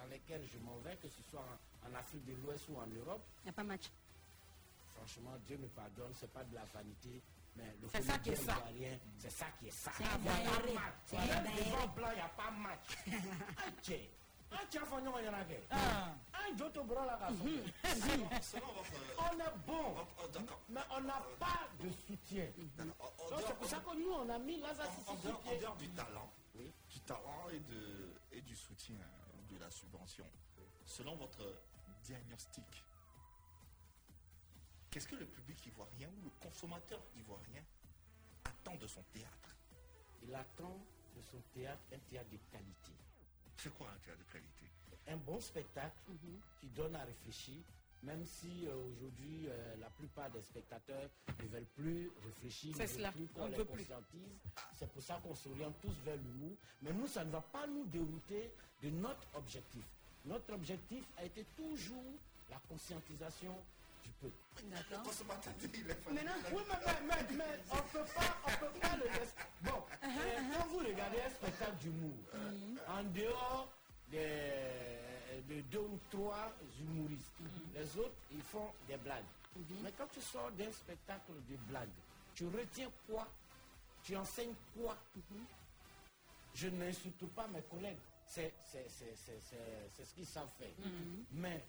dans 0.00 0.06
lesquels 0.08 0.46
je 0.50 0.58
m'en 0.60 0.76
vais, 0.78 0.96
que 0.96 1.08
ce 1.08 1.22
soit 1.30 1.44
en, 1.84 1.90
en 1.90 1.94
Afrique 1.94 2.24
de 2.24 2.32
l'Ouest 2.36 2.68
ou 2.70 2.76
en 2.78 2.86
Europe, 2.86 3.22
Il 3.42 3.46
n'y 3.46 3.50
a 3.50 3.52
pas 3.52 3.64
match. 3.64 3.90
franchement, 4.96 5.36
Dieu 5.46 5.58
me 5.58 5.66
pardonne, 5.68 6.12
c'est 6.14 6.32
pas 6.32 6.44
de 6.44 6.54
la 6.54 6.64
vanité. 6.72 7.20
Mais 7.56 7.74
le 7.80 7.88
C'est 7.92 8.02
ça 8.02 8.18
qui 8.18 8.30
est 8.30 8.36
ça. 8.36 8.56
C'est 9.18 9.30
ça 9.30 9.46
qui 9.58 9.66
est 9.68 9.70
ça. 9.70 9.92
C'est 9.96 10.04
un 10.04 10.18
voilà, 10.18 10.38
baéré. 10.50 10.72
match. 10.74 10.94
C'est 11.06 11.16
Même 11.18 11.30
un 11.30 11.42
baéré. 11.42 11.64
devant 11.70 11.86
blanc, 11.88 12.08
il 12.12 12.14
n'y 12.16 12.20
a 12.20 12.28
pas 12.28 12.50
match. 12.50 12.96
Ah, 13.58 13.62
tiens. 13.82 13.96
Ah, 14.52 14.56
tiens, 14.68 14.84
Fagnon, 14.84 15.12
il 15.20 15.24
y 15.26 15.28
en 15.28 15.34
a 15.34 15.44
qu'un. 15.44 15.54
Ah. 15.70 16.12
Un 16.34 16.56
Joto 16.56 16.82
Bro, 16.82 17.04
là, 17.04 17.16
garçon. 17.20 17.36
Selon- 17.84 18.40
Selon 18.42 18.66
votre... 18.72 18.92
On 19.18 19.38
est 19.38 19.56
bon, 19.66 19.94
Oh, 20.18 20.26
D'accord. 20.32 20.60
mais 20.68 20.80
on 20.96 21.00
n'a 21.02 21.22
pas 21.38 21.68
de 21.78 21.88
soutien. 22.06 22.46
Donc, 22.76 22.88
C'est 23.46 23.54
pour 23.56 23.66
ça 23.68 23.76
que 23.78 23.96
nous, 23.96 24.10
on 24.10 24.28
a 24.28 24.38
mis 24.40 24.60
Lazare 24.60 24.88
en, 25.06 25.14
Sissi 25.16 25.58
dehors 25.60 25.76
du 25.76 25.88
talent, 25.90 26.32
Oui. 26.56 26.72
du 26.90 27.00
talent 27.00 27.46
et, 27.52 27.60
de, 27.60 28.12
et 28.32 28.40
du 28.40 28.56
soutien 28.56 28.96
de 29.50 29.58
la 29.58 29.70
subvention, 29.70 30.26
selon 30.84 31.14
votre 31.14 31.44
diagnostic, 32.02 32.64
qu'est-ce 34.90 35.06
que 35.08 35.16
le 35.16 35.26
public 35.26 35.66
ivoirien 35.66 36.08
ou 36.18 36.24
le 36.24 36.30
consommateur 36.40 37.00
ivoirien 37.16 37.62
attend 38.44 38.76
de 38.76 38.86
son 38.86 39.02
théâtre? 39.12 39.56
Il 40.22 40.34
attend 40.34 40.78
de 41.16 41.22
son 41.22 41.40
théâtre 41.54 41.80
un 41.92 41.98
théâtre 42.10 42.30
de 42.30 42.38
qualité. 42.50 42.92
C'est 43.56 43.72
quoi 43.76 43.88
un 43.88 43.98
théâtre 44.04 44.18
de 44.18 44.32
qualité? 44.32 44.66
Un 45.08 45.16
bon 45.16 45.40
spectacle 45.40 45.96
qui 46.60 46.66
donne 46.68 46.94
à 46.94 47.04
réfléchir, 47.04 47.56
même 48.02 48.24
si 48.24 48.66
euh, 48.66 48.74
aujourd'hui 48.76 49.48
euh, 49.48 49.76
la 49.80 49.90
plupart 49.90 50.30
des 50.30 50.42
spectateurs 50.42 51.08
ne 51.42 51.48
veulent 51.48 51.66
plus 51.76 52.10
réfléchir, 52.24 52.74
C'est 52.76 52.96
ne 52.96 53.02
veulent 53.04 53.12
plus 53.12 53.28
qu'on 53.28 53.46
les 53.46 53.64
conscientise. 53.64 54.38
C'est 54.76 54.90
pour 54.90 55.02
ça 55.02 55.20
qu'on 55.22 55.34
s'oriente 55.34 55.74
tous 55.82 55.94
vers 56.04 56.16
l'humour. 56.16 56.56
Mais 56.82 56.92
nous, 56.92 57.06
ça 57.06 57.24
ne 57.24 57.30
va 57.30 57.40
pas 57.40 57.66
nous 57.66 57.84
dérouter 57.86 58.52
de 58.82 58.90
notre 58.90 59.26
objectif. 59.34 59.84
Notre 60.24 60.52
objectif 60.54 61.04
a 61.18 61.24
été 61.24 61.44
toujours 61.56 62.12
la 62.50 62.58
conscientisation 62.68 63.54
consommateur, 65.04 65.52
il 65.62 65.90
est 65.90 66.10
Maintenant, 66.12 66.32
Oui, 66.52 66.62
mais, 66.68 66.76
mais, 66.84 67.16
mais, 67.30 67.36
mais 67.36 67.44
on 67.70 67.76
ne 67.76 67.80
peut 67.80 68.12
pas, 68.14 68.36
on 68.46 68.50
peut 68.58 68.78
pas 68.80 68.96
le 68.96 69.04
laisser. 69.04 69.34
Bon, 69.62 69.82
euh, 70.02 70.06
quand 70.54 70.66
vous 70.68 70.78
regardez 70.78 71.20
un 71.22 71.30
spectacle 71.30 71.76
d'humour, 71.80 72.14
en 72.88 73.02
dehors 73.04 73.68
des, 74.10 74.98
de 75.48 75.60
deux 75.62 75.78
ou 75.78 75.98
trois 76.10 76.52
humoristes, 76.80 77.32
les 77.74 77.96
autres, 77.98 78.14
ils 78.32 78.42
font 78.42 78.70
des 78.88 78.96
blagues. 78.98 79.24
Mais 79.82 79.92
quand 79.96 80.06
tu 80.12 80.20
sors 80.20 80.50
d'un 80.52 80.70
spectacle 80.72 81.32
de 81.48 81.56
blagues, 81.68 81.88
tu 82.34 82.46
retiens 82.46 82.90
quoi? 83.08 83.26
Tu 84.02 84.16
enseignes 84.16 84.54
quoi? 84.76 84.96
Je 86.54 86.68
n'insulte 86.68 87.26
pas 87.34 87.46
mes 87.48 87.62
collègues. 87.62 87.98
C'est 88.26 88.52
c'est- 88.70 88.86
c'est- 88.88 89.16
c'est- 89.16 89.40
c'est- 89.48 89.90
c'est 89.96 90.04
ce 90.04 90.14
qu'ils 90.14 90.26
savent 90.26 90.48
faire. 90.58 90.68
Mais 91.32 91.62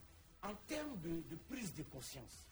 en 0.43 0.53
termes 0.68 0.97
de, 1.01 1.22
de 1.30 1.35
prise 1.49 1.73
de 1.76 1.84
conscience, 1.84 2.47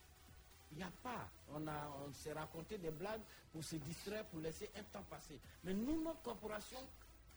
il 0.72 0.78
n'y 0.78 0.84
a 0.84 0.92
pas. 1.02 1.28
On, 1.54 1.68
a, 1.68 1.90
on 2.08 2.12
s'est 2.14 2.34
raconté 2.34 2.78
des 2.78 2.92
blagues 2.92 3.22
pour 3.52 3.64
se 3.64 3.76
distraire, 3.78 4.24
pour 4.26 4.40
laisser 4.40 4.70
un 4.78 4.84
temps 4.84 5.04
passer. 5.10 5.40
Mais 5.64 5.74
nous, 5.74 6.04
notre 6.04 6.22
corporation, 6.22 6.80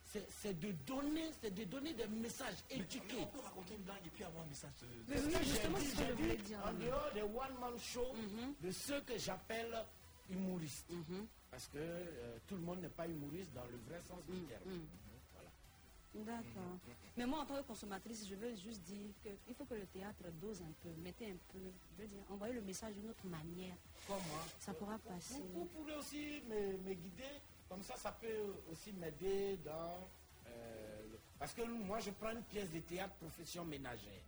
c'est 0.04 0.28
c'est 0.30 0.58
de 0.60 0.72
donner, 0.86 1.30
c'est 1.40 1.54
de 1.54 1.64
donner 1.64 1.94
des 1.94 2.06
messages 2.08 2.56
Mais 2.70 2.76
éduqués. 2.76 3.16
on 3.20 3.26
peut 3.26 3.40
raconter 3.40 3.74
une 3.76 3.82
blague 3.82 4.04
et 4.06 4.10
puis 4.10 4.24
avoir 4.24 4.44
un 4.44 4.48
message 4.48 4.72
de... 4.82 4.86
Mais 5.08 5.20
oui, 5.22 5.32
j'ai 5.38 5.44
justement, 5.44 5.78
dit, 5.78 5.86
ce 5.86 5.92
que 5.96 6.02
j'ai 6.02 6.08
je 6.08 6.12
voulais 6.12 6.36
dit, 6.36 6.42
dire. 6.42 6.58
En 6.66 6.72
dehors 6.74 7.10
des 7.14 7.22
one-man 7.22 7.78
show, 7.78 8.14
de 8.60 8.70
ceux 8.70 9.00
que 9.02 9.16
j'appelle 9.16 9.74
humoristes. 10.28 10.86
Parce 11.50 11.68
que 11.68 11.78
euh, 11.78 12.38
tout 12.46 12.56
le 12.56 12.62
monde 12.62 12.80
n'est 12.80 12.88
pas 12.90 13.06
humoriste 13.08 13.52
dans 13.54 13.64
le 13.64 13.78
vrai 13.88 14.00
sens 14.06 14.18
du 14.28 14.38
terme. 14.42 14.62
D'accord. 16.14 16.78
Mais 17.16 17.24
moi, 17.26 17.40
en 17.40 17.46
tant 17.46 17.56
que 17.56 17.66
consommatrice, 17.66 18.26
je 18.28 18.34
veux 18.34 18.54
juste 18.54 18.82
dire 18.82 19.10
qu'il 19.22 19.54
faut 19.54 19.64
que 19.64 19.74
le 19.74 19.86
théâtre 19.86 20.24
dose 20.40 20.60
un 20.62 20.72
peu, 20.82 20.90
mettez 21.02 21.30
un 21.30 21.36
peu, 21.52 21.58
je 21.96 22.02
veux 22.02 22.08
dire, 22.08 22.22
envoyez 22.30 22.54
le 22.54 22.60
message 22.62 22.94
d'une 22.94 23.08
autre 23.10 23.26
manière. 23.26 23.74
Comment 24.06 24.20
Ça 24.58 24.74
pourra 24.74 24.98
passer. 24.98 25.34
Vous, 25.34 25.60
vous 25.60 25.64
pouvez 25.66 25.94
aussi 25.96 26.42
me, 26.48 26.76
me 26.88 26.94
guider, 26.94 27.40
comme 27.68 27.82
ça, 27.82 27.96
ça 27.96 28.12
peut 28.12 28.54
aussi 28.70 28.92
m'aider 28.92 29.56
dans... 29.64 29.96
euh, 30.48 31.02
parce 31.38 31.54
que 31.54 31.62
moi, 31.62 31.98
je 32.00 32.10
prends 32.10 32.30
une 32.32 32.42
pièce 32.42 32.70
de 32.70 32.80
théâtre 32.80 33.14
profession 33.14 33.64
ménagère. 33.64 34.20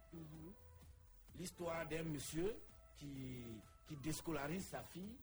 L'histoire 1.36 1.86
d'un 1.88 2.04
monsieur 2.04 2.56
qui, 2.96 3.42
qui 3.88 3.96
déscolarise 3.96 4.66
sa 4.66 4.82
fille, 4.84 5.16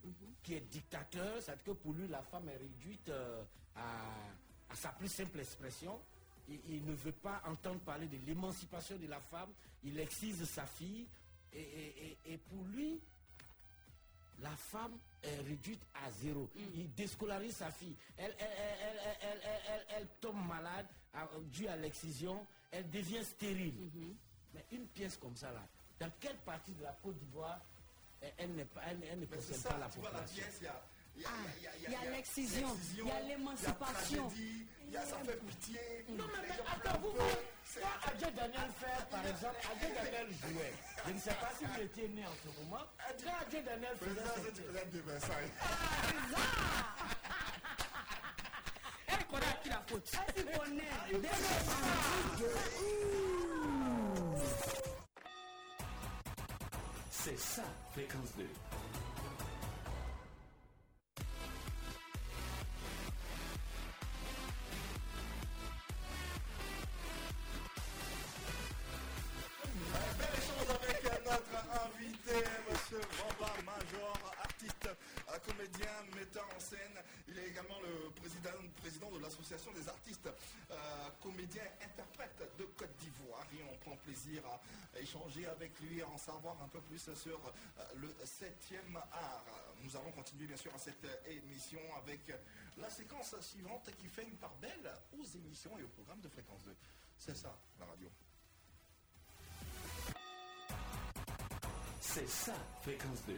qui 0.43 0.55
est 0.55 0.59
dictateur, 0.61 1.41
c'est-à-dire 1.41 1.63
que 1.63 1.71
pour 1.71 1.93
lui, 1.93 2.07
la 2.07 2.21
femme 2.21 2.49
est 2.49 2.57
réduite 2.57 3.09
euh, 3.09 3.41
à, 3.75 4.03
à 4.69 4.75
sa 4.75 4.89
plus 4.89 5.07
simple 5.07 5.39
expression. 5.39 5.99
Il, 6.49 6.59
il 6.67 6.85
ne 6.85 6.93
veut 6.93 7.11
pas 7.11 7.41
entendre 7.45 7.79
parler 7.81 8.07
de 8.07 8.17
l'émancipation 8.25 8.97
de 8.97 9.07
la 9.07 9.19
femme. 9.19 9.49
Il 9.83 9.99
excise 9.99 10.43
sa 10.49 10.65
fille. 10.65 11.07
Et, 11.53 11.59
et- 11.61 12.17
et- 12.27 12.33
et 12.33 12.37
pour 12.37 12.63
lui, 12.73 12.99
la 14.39 14.55
femme 14.55 14.97
est 15.23 15.35
réduite 15.41 15.81
à 15.93 16.09
zéro. 16.11 16.49
Il 16.55 16.93
déscolarise 16.93 17.55
sa 17.57 17.71
fille. 17.71 17.95
Elle, 18.17 18.35
elle, 18.39 18.47
elle, 18.57 18.77
elle, 18.81 19.17
elle, 19.21 19.39
elle- 19.43 19.61
elle- 19.67 19.85
elle 19.97 20.07
tombe 20.19 20.45
malade 20.47 20.87
à- 21.13 21.27
dû 21.51 21.67
à 21.67 21.75
l'excision. 21.75 22.45
Elle 22.71 22.89
devient 22.89 23.23
stérile. 23.23 23.75
Mais 24.53 24.65
une 24.71 24.87
pièce 24.87 25.17
comme 25.17 25.35
ça, 25.35 25.51
là, 25.51 25.61
dans 25.99 26.11
quelle 26.19 26.37
partie 26.37 26.71
de 26.73 26.83
la 26.83 26.91
Côte 27.03 27.17
d'Ivoire 27.17 27.59
elle, 28.21 28.33
elle 28.37 28.51
n'est 28.55 28.65
pas, 28.65 28.81
elle, 28.87 28.99
elle 29.03 29.19
ne 29.19 29.25
ça, 29.41 29.69
pas 29.69 29.77
la 29.77 29.89
tu 29.89 29.99
vois, 29.99 30.11
la 30.11 30.19
population? 30.19 30.43
pièce, 30.43 30.57
il 30.61 30.65
y 30.65 30.67
a... 30.67 30.81
Il 31.15 31.21
y 31.21 31.25
a, 31.25 31.29
Ah, 31.29 31.91
y 31.91 32.07
a- 32.07 32.11
l'excision, 32.11 32.67
il 32.97 33.05
y 33.05 33.11
a 33.11 33.19
l'émancipation. 33.21 34.31
Il 34.87 34.93
y 34.93 34.97
a 34.97 35.05
ça 35.05 35.17
fait 35.25 35.37
pitié. 35.45 35.79
Non, 36.09 36.25
mais, 36.27 36.49
attends, 36.67 36.99
vous, 36.99 37.11
quand 37.13 38.09
Adjé 38.11 38.31
Daniel 38.31 38.69
fait, 38.79 39.05
par 39.09 39.25
exemple, 39.25 39.55
Adjé 39.71 39.93
Daniel 39.93 40.27
jouait. 40.33 40.73
Je 41.07 41.11
ne 41.13 41.19
sais 41.19 41.33
pas 41.33 41.51
si 41.57 41.65
vous 41.65 41.81
étiez 41.81 42.07
né 42.09 42.25
en 42.25 42.33
ce 42.43 42.63
moment. 42.63 42.83
Quand 42.97 43.45
Adjé 43.47 43.61
Daniel 43.63 43.95
faisait 43.97 44.11
Président, 44.15 44.33
c'est 44.35 44.63
président 44.63 44.91
de 44.91 44.99
Versailles. 44.99 45.51
Elle 49.07 49.25
connaît 49.27 49.45
à 49.47 49.53
qui 49.63 49.69
la 49.69 49.81
faute. 49.87 50.11
Elle 50.27 50.43
s'y 50.43 50.59
connaît. 50.59 50.89
C'est 57.09 57.37
ça, 57.39 57.63
fréquence 57.91 58.35
2. 58.37 58.47
Savoir 86.21 86.61
un 86.61 86.67
peu 86.67 86.79
plus 86.81 86.99
sur 87.15 87.39
euh, 87.47 87.83
le 87.95 88.07
7e 88.23 88.95
art. 88.95 89.43
Nous 89.83 89.95
allons 89.97 90.11
continuer 90.11 90.45
bien 90.45 90.57
sûr 90.57 90.73
à 90.75 90.77
cette 90.77 91.05
émission 91.25 91.79
avec 91.97 92.31
la 92.77 92.89
séquence 92.89 93.35
suivante 93.41 93.89
qui 93.97 94.07
fait 94.07 94.23
une 94.23 94.37
part 94.37 94.55
belle 94.61 94.91
aux 95.19 95.23
émissions 95.23 95.77
et 95.79 95.83
au 95.83 95.87
programme 95.87 96.21
de 96.21 96.29
Fréquence 96.29 96.63
2. 96.63 96.75
C'est 97.17 97.35
ça, 97.35 97.55
la 97.79 97.85
radio. 97.85 98.09
C'est 101.99 102.29
ça, 102.29 102.53
Fréquence 102.83 103.25
2. 103.25 103.33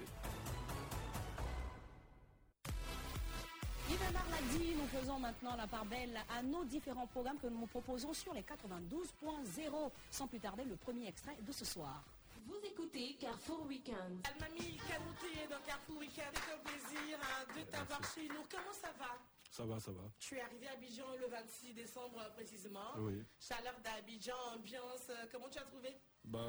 Yves 3.90 4.14
Marladi, 4.14 4.76
nous 4.76 4.88
faisons 4.88 5.20
maintenant 5.20 5.56
la 5.56 5.68
part 5.68 5.86
belle 5.86 6.18
à 6.38 6.42
nos 6.42 6.66
différents 6.66 7.08
programmes 7.08 7.40
que 7.40 7.48
nous 7.48 7.66
proposons 7.68 8.14
sur 8.14 8.34
les 8.34 8.42
92.0. 8.42 9.92
Sans 10.12 10.28
plus 10.28 10.40
tarder, 10.40 10.64
le 10.66 10.76
premier 10.76 11.08
extrait 11.08 11.38
de 11.42 11.52
ce 11.52 11.64
soir. 11.66 12.04
Vous 12.46 12.60
écoutez 12.66 13.16
Carrefour 13.20 13.66
Weekend. 13.68 14.26
Almami 14.28 14.78
Kanouté 14.88 15.48
dans 15.50 15.62
Carrefour 15.66 15.98
Weekend, 16.00 16.34
c'est 16.34 16.54
un 16.54 16.60
plaisir 16.60 17.18
hein, 17.22 17.46
de 17.58 17.72
t'avoir 17.72 18.02
chez 18.14 18.28
nous. 18.28 18.44
Comment 18.52 18.74
ça 18.74 18.92
va? 19.00 19.18
Ça 19.50 19.66
va, 19.66 19.80
ça 19.80 19.92
va. 19.92 20.02
Tu 20.20 20.36
es 20.36 20.42
arrivé 20.42 20.68
à 20.68 20.72
Abidjan 20.74 21.06
le 21.22 21.28
26 21.28 21.74
décembre 21.74 22.20
euh, 22.20 22.30
précisément. 22.32 22.92
Oui. 22.98 23.24
Chaleur 23.40 23.76
d'Abidjan, 23.84 24.34
ambiance, 24.56 25.08
euh, 25.12 25.26
comment 25.32 25.48
tu 25.50 25.60
as 25.60 25.64
trouvé? 25.64 25.90
Bah, 26.26 26.40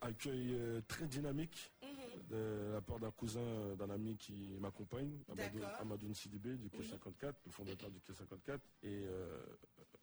accueil 0.00 0.54
euh, 0.54 0.80
très 0.88 1.06
dynamique 1.06 1.70
Mhm. 1.82 2.26
de 2.30 2.70
la 2.72 2.80
part 2.80 2.98
d'un 2.98 3.10
cousin, 3.10 3.74
d'un 3.76 3.90
ami 3.90 4.16
qui 4.16 4.56
m'accompagne, 4.60 5.22
Amadou, 5.28 5.58
D'accord. 5.58 5.80
Amadou 5.80 6.14
Sidibé 6.14 6.56
du 6.56 6.70
Quai 6.70 6.78
Oui. 6.80 6.88
54, 6.88 7.36
le 7.46 7.52
fondateur 7.52 7.90
du 7.90 8.00
Quai 8.00 8.14
54. 8.14 8.60
Et 8.82 8.86
euh, 9.06 9.44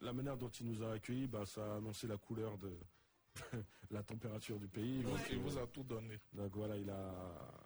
la 0.00 0.12
manière 0.12 0.36
dont 0.36 0.48
il 0.50 0.66
nous 0.70 0.82
a 0.84 0.92
accueillis, 0.92 1.26
bah, 1.26 1.44
ça 1.46 1.74
a 1.74 1.76
annoncé 1.76 2.06
la 2.06 2.16
couleur 2.16 2.56
de 2.58 2.70
la 3.90 4.02
température 4.02 4.58
du 4.58 4.68
pays. 4.68 5.02
Donc, 5.02 5.18
il 5.30 5.38
euh, 5.38 5.40
vous 5.40 5.58
a 5.58 5.66
tout 5.66 5.82
donné. 5.84 6.18
Donc 6.32 6.54
voilà, 6.56 6.76
il 6.76 6.90
a. 6.90 7.12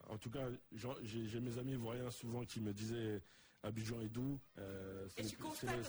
En 0.09 0.19
tout 0.19 0.31
cas, 0.31 0.49
j'ai 0.73 1.41
mes 1.41 1.59
amis 1.59 1.73
ivoiriens 1.73 2.11
souvent 2.11 2.45
qui 2.45 2.61
me 2.61 2.73
disaient 2.73 3.23
Abidjan 3.63 4.01
est 4.01 4.09
doux. 4.09 4.39
euh, 4.59 5.07
c'est 5.09 5.23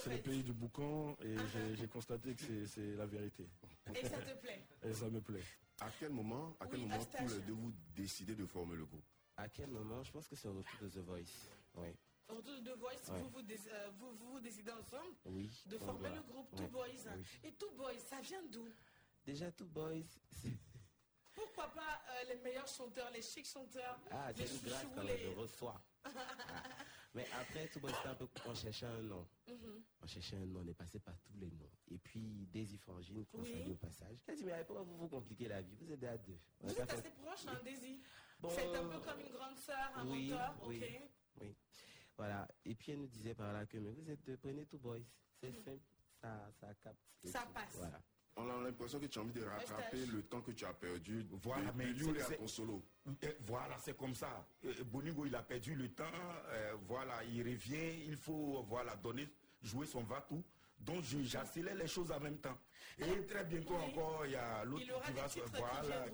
le- 0.10 0.22
pays 0.22 0.44
du 0.44 0.54
boucan 0.54 1.16
et 1.24 1.36
Ah, 1.38 1.42
j'ai- 1.54 1.76
j'ai 1.76 1.88
constaté 1.88 2.36
que 2.36 2.66
c'est- 2.66 2.96
la 2.96 3.06
vérité. 3.06 3.48
Et 3.96 4.08
ça 4.08 4.22
te 4.22 4.38
plaît 4.42 4.62
Et 4.84 4.94
ça 4.94 5.10
me 5.10 5.22
plaît. 5.22 5.44
À 5.80 5.90
quel 6.00 6.10
moment, 6.12 6.56
à 6.60 6.66
quel 6.68 6.80
Oui, 6.80 6.86
moment 6.86 6.96
à 7.02 7.06
tous 7.06 7.06
stage. 7.28 7.36
les 7.40 7.42
deux 7.42 7.54
vous 7.54 7.72
décidez 7.96 8.36
de 8.36 8.46
former 8.46 8.76
le 8.76 8.86
groupe? 8.86 9.04
À 9.38 9.48
quel 9.50 9.70
moment? 9.70 10.04
Je 10.04 10.12
pense 10.12 10.28
que 10.28 10.36
c'est 10.36 10.48
au 10.48 10.54
retour 10.54 10.80
de 10.82 10.90
The 10.90 10.98
Voice. 11.06 11.48
Oui. 11.78 11.88
Autour 12.30 12.62
de 12.62 12.72
Voice, 12.74 13.10
Ouais. 13.10 13.20
vous, 13.22 13.30
vous, 13.30 13.42
dé- 13.42 13.60
euh, 13.72 13.90
vous, 13.98 14.12
vous, 14.16 14.32
vous 14.34 14.40
décidez 14.40 14.72
ensemble 14.72 15.16
Oui. 15.26 15.50
de 15.66 15.78
former 15.78 16.00
voilà. 16.00 16.16
le 16.18 16.22
groupe 16.24 16.48
Ouais, 16.54 16.60
Two 16.60 16.68
Boys. 16.68 17.08
hein. 17.08 17.16
oui. 17.18 17.50
Et 17.50 17.52
Two 17.54 17.72
Boys, 17.76 18.00
ça 18.10 18.22
vient 18.22 18.44
d'où? 18.52 18.68
Déjà, 19.26 19.52
Two 19.52 19.66
Boys. 19.68 20.04
Pourquoi 21.34 21.70
pas 21.74 22.02
euh, 22.10 22.24
les 22.34 22.36
meilleurs 22.42 22.68
chanteurs, 22.68 23.10
les 23.12 23.22
chics 23.22 23.46
chanteurs, 23.48 24.00
Ah, 24.12 24.32
les 24.32 24.46
c'est 24.48 24.56
une 24.56 24.62
grâce 24.70 24.82
chouchous, 24.82 24.96
quand 24.96 25.04
les... 25.04 25.18
je 25.18 25.28
reçois. 25.30 25.82
Ah. 26.04 26.10
Mais 27.14 27.26
après, 27.40 27.68
Two 27.68 27.80
Boys, 27.80 27.92
c'était 27.96 28.10
un 28.10 28.16
peu. 28.16 28.28
On 28.46 28.56
cherchait 28.56 28.86
un 28.86 29.02
nom. 29.02 29.28
Mhm. 29.48 29.84
On 30.02 30.08
cherchait 30.08 30.38
un 30.38 30.46
nom, 30.46 30.62
on 30.64 30.68
est 30.68 30.74
passé 30.74 31.00
par 31.00 31.14
tous 31.20 31.34
les 31.38 31.52
noms. 31.52 31.70
Et 31.90 31.98
puis, 31.98 32.48
Daisy 32.52 32.78
Forgine, 32.78 33.26
qu'on 33.26 33.40
Oui. 33.42 33.52
salue 33.52 33.72
au 33.72 33.76
passage. 33.76 34.18
Elle 34.28 34.36
dit, 34.38 34.46
mais 34.46 34.64
pourquoi 34.66 34.84
vous 34.84 34.98
vous 34.98 35.08
compliquez 35.10 35.48
la 35.48 35.62
vie? 35.62 35.76
Vous 35.82 35.92
êtes 35.92 36.04
à 36.04 36.18
deux. 36.18 36.40
On 36.62 36.68
Vous 36.68 36.74
êtes 36.74 36.90
fait- 36.90 36.98
assez 36.98 37.10
proche, 37.12 37.46
hein, 37.48 37.60
Daisy 37.64 38.02
Bon, 38.40 38.50
C'est 38.50 38.76
un 38.76 38.88
peu 38.88 39.00
comme 39.00 39.20
une 39.20 39.32
grande 39.34 39.58
sœur, 39.58 39.92
un 39.96 40.08
oui, 40.10 40.30
mentor, 40.32 40.56
oui, 40.68 40.78
ok 40.84 41.02
oui. 41.42 41.56
Voilà. 42.18 42.48
Et 42.66 42.76
puis, 42.76 42.92
elle 42.94 43.00
nous 43.00 43.08
disait 43.08 43.36
par 43.36 43.54
là 43.54 43.66
que, 43.66 43.78
mais 43.78 43.92
vous 43.92 44.10
êtes 44.10 44.24
deux, 44.24 44.38
prenez 44.38 44.66
Two 44.66 44.80
Boys. 44.80 45.00
C'est 45.40 45.52
simple, 45.54 45.80
ça, 46.22 46.50
ça 46.60 46.74
capte. 46.76 47.00
Ça 47.26 47.46
passe. 47.54 47.76
Voilà. 47.76 48.02
On 48.38 48.50
a 48.50 48.64
l'impression 48.64 49.00
que 49.00 49.06
tu 49.08 49.20
as 49.20 49.22
envie 49.22 49.34
de 49.34 49.44
rattraper 49.44 50.06
le 50.06 50.24
temps 50.24 50.42
que 50.42 50.52
tu 50.52 50.66
as 50.66 50.74
perdu 50.74 51.26
Voilà, 51.44 51.72
de 51.72 51.78
mais 51.78 51.86
à 52.22 52.26
c'est- 52.26 52.38
ton 52.38 52.48
solo. 52.48 52.82
Voilà, 53.42 53.78
c'est 53.80 53.96
comme 53.98 54.16
ça. 54.16 54.46
Euh, 54.66 54.74
Bonigo, 54.86 55.26
il 55.26 55.36
a 55.36 55.44
perdu 55.44 55.76
le 55.76 55.90
temps. 55.90 56.04
euh, 56.50 56.76
voilà, 56.88 57.24
il 57.26 57.44
revient. 57.44 58.06
Il 58.08 58.16
faut 58.16 58.64
voilà 58.70 58.96
donner, 58.96 59.28
jouer 59.62 59.86
son 59.86 60.04
va-tout. 60.04 60.44
Donc, 60.80 61.04
j'accélère 61.04 61.76
les 61.76 61.88
choses 61.88 62.12
en 62.12 62.20
même 62.20 62.40
temps. 62.40 62.58
Et 62.98 63.26
très 63.28 63.44
bientôt 63.44 63.76
encore, 63.76 64.26
il 64.26 64.32
y 64.32 64.36
a 64.36 64.64
l'autre 64.66 64.82
Il 64.84 64.88
y 64.88 64.92
aura 64.92 65.06
qui 65.06 65.12
va 65.14 65.30
se 65.30 65.40
qui 65.40 65.46
voilà. 65.58 66.06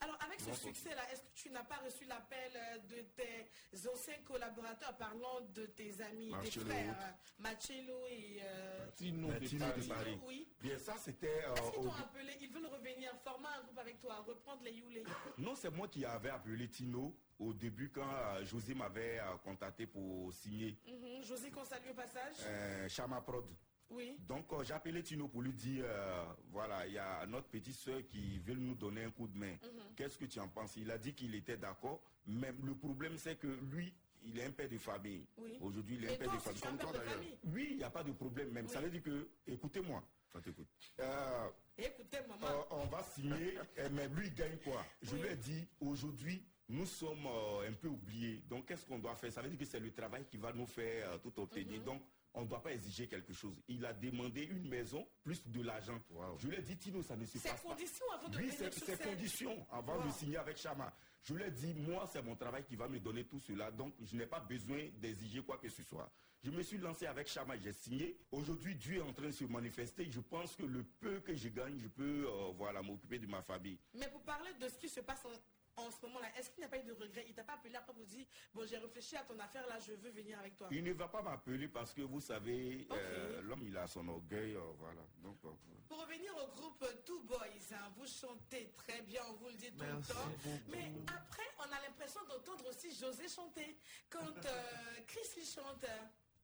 Alors, 0.00 0.17
ce 0.54 0.62
vont 0.66 0.74
succès-là, 0.74 1.02
est-ce 1.12 1.22
que 1.22 1.34
tu 1.34 1.50
n'as 1.50 1.64
pas 1.64 1.76
reçu 1.84 2.04
l'appel 2.04 2.50
euh, 2.54 2.78
de 2.78 3.00
tes 3.16 3.88
anciens 3.88 4.18
collaborateurs 4.24 4.96
parlant 4.96 5.40
de 5.54 5.66
tes 5.66 6.00
amis, 6.00 6.30
Marcello. 6.30 6.50
tes 6.64 6.70
frères, 6.70 6.96
euh, 7.00 7.12
Marcello 7.42 7.98
et 8.10 8.38
euh, 8.42 8.86
Tino 8.96 9.32
de 9.32 9.46
Tino 9.46 9.66
Paris. 9.66 9.80
de 9.82 9.88
Paris. 9.88 10.18
Oui. 10.26 10.48
Bien, 10.60 10.78
ça, 10.78 10.94
c'était. 10.98 11.44
euh, 11.46 11.54
Est-ce 11.54 11.70
qu'ils 11.70 11.80
au- 11.80 11.84
t'ont 11.84 11.92
appelé? 11.94 12.32
Ils 12.40 12.50
veulent 12.52 12.66
revenir, 12.66 13.12
former 13.24 13.48
un 13.58 13.62
groupe 13.64 13.78
avec 13.78 14.00
toi, 14.00 14.16
reprendre 14.26 14.62
les 14.62 14.72
Youlé. 14.72 15.04
Non, 15.38 15.54
c'est 15.54 15.70
moi 15.70 15.88
qui 15.88 16.04
avais 16.04 16.30
appelé 16.30 16.68
Tino 16.68 17.16
au 17.38 17.52
début 17.52 17.90
quand 17.90 18.08
euh, 18.12 18.44
José 18.44 18.74
m'avait 18.74 19.18
euh, 19.20 19.36
contacté 19.44 19.86
pour 19.86 20.32
signer 20.32 20.76
Mhm. 20.86 21.22
José 21.24 21.50
qu'on 21.50 21.64
salue 21.64 21.90
au 21.90 21.94
passage. 21.94 22.34
euh, 22.44 22.88
Chama 22.88 23.20
Prod. 23.20 23.46
Oui. 23.90 24.16
Donc 24.28 24.52
euh, 24.52 24.62
j'ai 24.64 24.74
appelé 24.74 25.02
Tino 25.02 25.28
pour 25.28 25.42
lui 25.42 25.52
dire, 25.52 25.84
euh, 25.86 26.24
voilà, 26.50 26.86
il 26.86 26.92
y 26.92 26.98
a 26.98 27.24
notre 27.26 27.48
petite 27.48 27.74
soeur 27.74 28.00
qui 28.06 28.38
veut 28.40 28.54
nous 28.54 28.74
donner 28.74 29.04
un 29.04 29.10
coup 29.10 29.26
de 29.28 29.36
main. 29.36 29.52
Mhm. 29.52 29.94
Qu'est-ce 29.96 30.18
que 30.18 30.26
tu 30.26 30.38
en 30.40 30.48
penses? 30.48 30.76
Il 30.76 30.90
a 30.90 30.98
dit 30.98 31.14
qu'il 31.14 31.34
était 31.34 31.56
d'accord, 31.56 32.02
mais 32.26 32.52
le 32.62 32.74
problème 32.74 33.16
c'est 33.16 33.36
que 33.36 33.46
lui, 33.72 33.92
il 34.24 34.38
est 34.38 34.44
un 34.44 34.50
père 34.50 34.68
de 34.68 34.76
famille. 34.78 35.26
Oui. 35.38 35.56
Aujourd'hui, 35.60 35.96
il 35.96 36.04
est 36.04 36.12
un 36.12 36.16
père 36.16 36.32
de 36.32 36.38
famille. 36.38 36.60
Comme 36.60 36.76
toi 36.78 36.92
d'ailleurs. 36.92 37.20
Oui, 37.44 37.68
il 37.70 37.76
n'y 37.78 37.84
a 37.84 37.90
pas 37.90 38.02
de 38.02 38.12
problème 38.12 38.50
même. 38.50 38.68
Ça 38.68 38.80
veut 38.80 38.90
dire 38.90 39.02
que, 39.02 39.28
écoutez-moi, 39.46 40.02
ça 40.32 40.40
t'écoute. 40.40 40.66
Euh, 41.00 41.48
Écoutez, 41.78 42.18
maman. 42.28 42.46
euh, 42.46 42.62
on 42.72 42.86
va 42.86 43.02
signer, 43.04 43.56
eh, 43.76 43.88
mais 43.90 44.08
lui, 44.08 44.26
il 44.26 44.34
gagne 44.34 44.58
quoi? 44.58 44.84
Je 45.00 45.14
lui 45.16 45.28
ai 45.28 45.36
dit, 45.36 45.66
aujourd'hui, 45.80 46.44
nous 46.68 46.84
sommes 46.84 47.24
euh, 47.26 47.68
un 47.70 47.72
peu 47.72 47.88
oubliés. 47.88 48.42
Donc, 48.50 48.66
qu'est-ce 48.66 48.84
qu'on 48.84 48.98
doit 48.98 49.14
faire? 49.14 49.32
Ça 49.32 49.40
veut 49.40 49.48
dire 49.48 49.58
que 49.58 49.64
c'est 49.64 49.80
le 49.80 49.92
travail 49.92 50.26
qui 50.28 50.36
va 50.36 50.52
nous 50.52 50.66
faire 50.66 51.12
euh, 51.12 51.18
tout 51.18 51.32
obtenir. 51.40 51.78
Mhm. 51.78 51.84
Donc, 51.84 52.02
on 52.38 52.42
ne 52.42 52.48
doit 52.48 52.62
pas 52.62 52.72
exiger 52.72 53.06
quelque 53.08 53.32
chose. 53.32 53.54
Il 53.68 53.84
a 53.84 53.92
demandé 53.92 54.42
une 54.44 54.68
maison 54.68 55.06
plus 55.24 55.46
de 55.48 55.60
l'argent. 55.62 56.00
Je 56.38 56.48
lui 56.48 56.56
ai 56.56 56.62
dit, 56.62 56.76
Tino, 56.76 57.02
ça 57.02 57.16
ne 57.16 57.24
se 57.26 57.36
Ces 57.38 57.48
passe 57.48 57.62
pas. 57.62 57.68
conditions 57.70 58.04
avant 58.14 58.28
de 58.28 58.36
Oui, 58.36 58.42
venir 58.44 58.54
c'est 58.58 58.72
sur 58.72 58.86
ces 58.86 58.96
scène. 58.96 59.08
conditions 59.10 59.66
avant 59.70 59.96
Wow. 59.98 60.04
de 60.06 60.10
signer 60.12 60.36
avec 60.36 60.56
Chama. 60.56 60.92
Je 61.22 61.34
lui 61.34 61.42
ai 61.42 61.50
dit, 61.50 61.74
moi, 61.74 62.08
c'est 62.12 62.22
mon 62.22 62.36
travail 62.36 62.64
qui 62.64 62.76
va 62.76 62.88
me 62.88 63.00
donner 63.00 63.24
tout 63.24 63.40
cela. 63.40 63.70
Donc, 63.72 63.92
je 64.00 64.16
n'ai 64.16 64.26
pas 64.26 64.40
besoin 64.40 64.88
d'exiger 65.00 65.42
quoi 65.42 65.58
que 65.58 65.68
ce 65.68 65.82
soit. 65.82 66.10
Je 66.44 66.50
me 66.52 66.62
suis 66.62 66.78
lancé 66.78 67.06
avec 67.06 67.26
Chama, 67.26 67.56
j'ai 67.58 67.72
signé. 67.72 68.16
Aujourd'hui, 68.30 68.76
Dieu 68.76 68.98
est 68.98 69.00
en 69.02 69.12
train 69.12 69.26
de 69.26 69.32
se 69.32 69.44
manifester. 69.44 70.08
Je 70.08 70.20
pense 70.20 70.54
que 70.54 70.62
le 70.62 70.84
peu 70.84 71.18
que 71.20 71.34
je 71.34 71.48
gagne, 71.48 71.76
je 71.78 71.88
peux 71.88 72.26
euh, 72.28 72.52
voilà, 72.56 72.80
m'occuper 72.82 73.18
de 73.18 73.26
ma 73.26 73.42
famille. 73.42 73.78
Mais 73.94 74.08
pour 74.08 74.22
parler 74.22 74.52
de 74.60 74.68
ce 74.68 74.78
qui 74.78 74.88
se 74.88 75.00
passe 75.00 75.24
en, 75.24 75.30
en 75.78 75.90
ce 75.90 76.04
moment-là, 76.06 76.28
est-ce 76.36 76.50
qu'il 76.50 76.60
n'y 76.60 76.64
a 76.66 76.68
pas 76.68 76.78
eu 76.78 76.82
de 76.84 76.92
regret 76.92 77.24
Il 77.28 77.34
t'a 77.34 77.44
pas 77.44 77.54
appelé 77.54 77.74
après 77.76 77.92
pour 77.92 78.04
dire 78.06 78.26
Bon, 78.54 78.66
j'ai 78.66 78.78
réfléchi 78.78 79.16
à 79.16 79.22
ton 79.24 79.38
affaire, 79.38 79.66
là, 79.68 79.78
je 79.78 79.92
veux 79.92 80.10
venir 80.10 80.38
avec 80.38 80.56
toi. 80.56 80.68
Il 80.70 80.84
ne 80.84 80.92
va 80.92 81.08
pas 81.08 81.22
m'appeler 81.22 81.68
parce 81.68 81.92
que 81.92 82.02
vous 82.02 82.20
savez, 82.20 82.86
euh, 82.92 83.40
l'homme, 83.42 83.62
il 83.64 83.76
a 83.76 83.86
son 83.86 84.06
orgueil. 84.08 84.54
euh, 84.54 84.60
voilà. 84.78 85.00
Donc, 85.22 85.36
euh, 85.44 85.48
Pour 85.88 86.00
revenir 86.00 86.32
au 86.36 86.46
groupe 86.48 86.84
Two 87.04 87.20
Boys, 87.22 87.38
hein, 87.72 87.92
vous 87.96 88.06
chantez 88.06 88.72
très 88.76 89.02
bien, 89.02 89.22
on 89.30 89.34
vous 89.34 89.48
le 89.48 89.54
dit 89.54 89.70
tout 89.72 89.84
Merci 89.84 90.08
le 90.12 90.14
temps. 90.14 90.28
beaucoup. 90.44 90.58
Mais 90.70 90.92
après, 91.06 91.44
on 91.58 91.62
a 91.72 91.80
l'impression 91.86 92.20
d'entendre 92.28 92.66
aussi 92.68 92.94
José 92.94 93.28
chanter. 93.28 93.76
Quand 94.10 94.20
euh, 94.46 94.62
Chris 95.06 95.28
il 95.36 95.44
chante. 95.46 95.84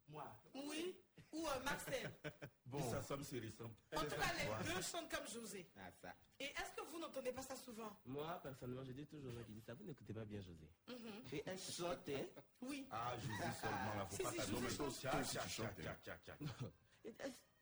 Moi. 0.09 0.25
Oui. 0.55 0.97
Ou 1.33 1.47
euh, 1.47 1.63
Marcel. 1.65 2.11
Bon. 2.67 2.81
Ça 2.91 3.03
somme, 3.03 3.23
c'est 3.23 3.39
récent. 3.39 3.71
En 3.95 4.01
tout 4.01 4.07
cas, 4.17 4.33
les 4.37 4.73
deux 4.75 4.83
chantent 4.83 5.09
comme 5.09 5.29
José. 5.29 5.71
Ah, 5.77 5.91
ça. 5.93 6.13
Et 6.41 6.47
est-ce 6.47 6.75
que 6.75 6.91
vous 6.91 6.99
n'entendez 6.99 7.31
pas 7.31 7.43
ça 7.43 7.55
souvent? 7.55 7.97
Moi, 8.05 8.41
personnellement, 8.43 8.83
je 8.85 8.91
dis 8.93 9.07
toujours 9.07 9.31
aux 9.31 9.35
gens 9.37 9.45
qui 9.45 9.53
disent 9.53 9.65
ça, 9.65 9.75
vous 9.75 9.85
n'écoutez 9.85 10.13
pas 10.13 10.25
bien 10.25 10.41
José. 10.41 10.69
Mhm. 10.89 11.23
Et 11.33 11.43
elle 11.47 11.59
chantait. 11.59 12.33
Oui. 12.63 12.89
Ah, 12.91 13.15
José 13.17 13.51
seulement, 13.61 13.95
là, 13.97 14.07
faut 14.07 14.17
Si, 14.17 14.23
pas 14.25 14.31
si, 14.31 14.37
t'attendre. 14.39 14.61
José 14.63 14.77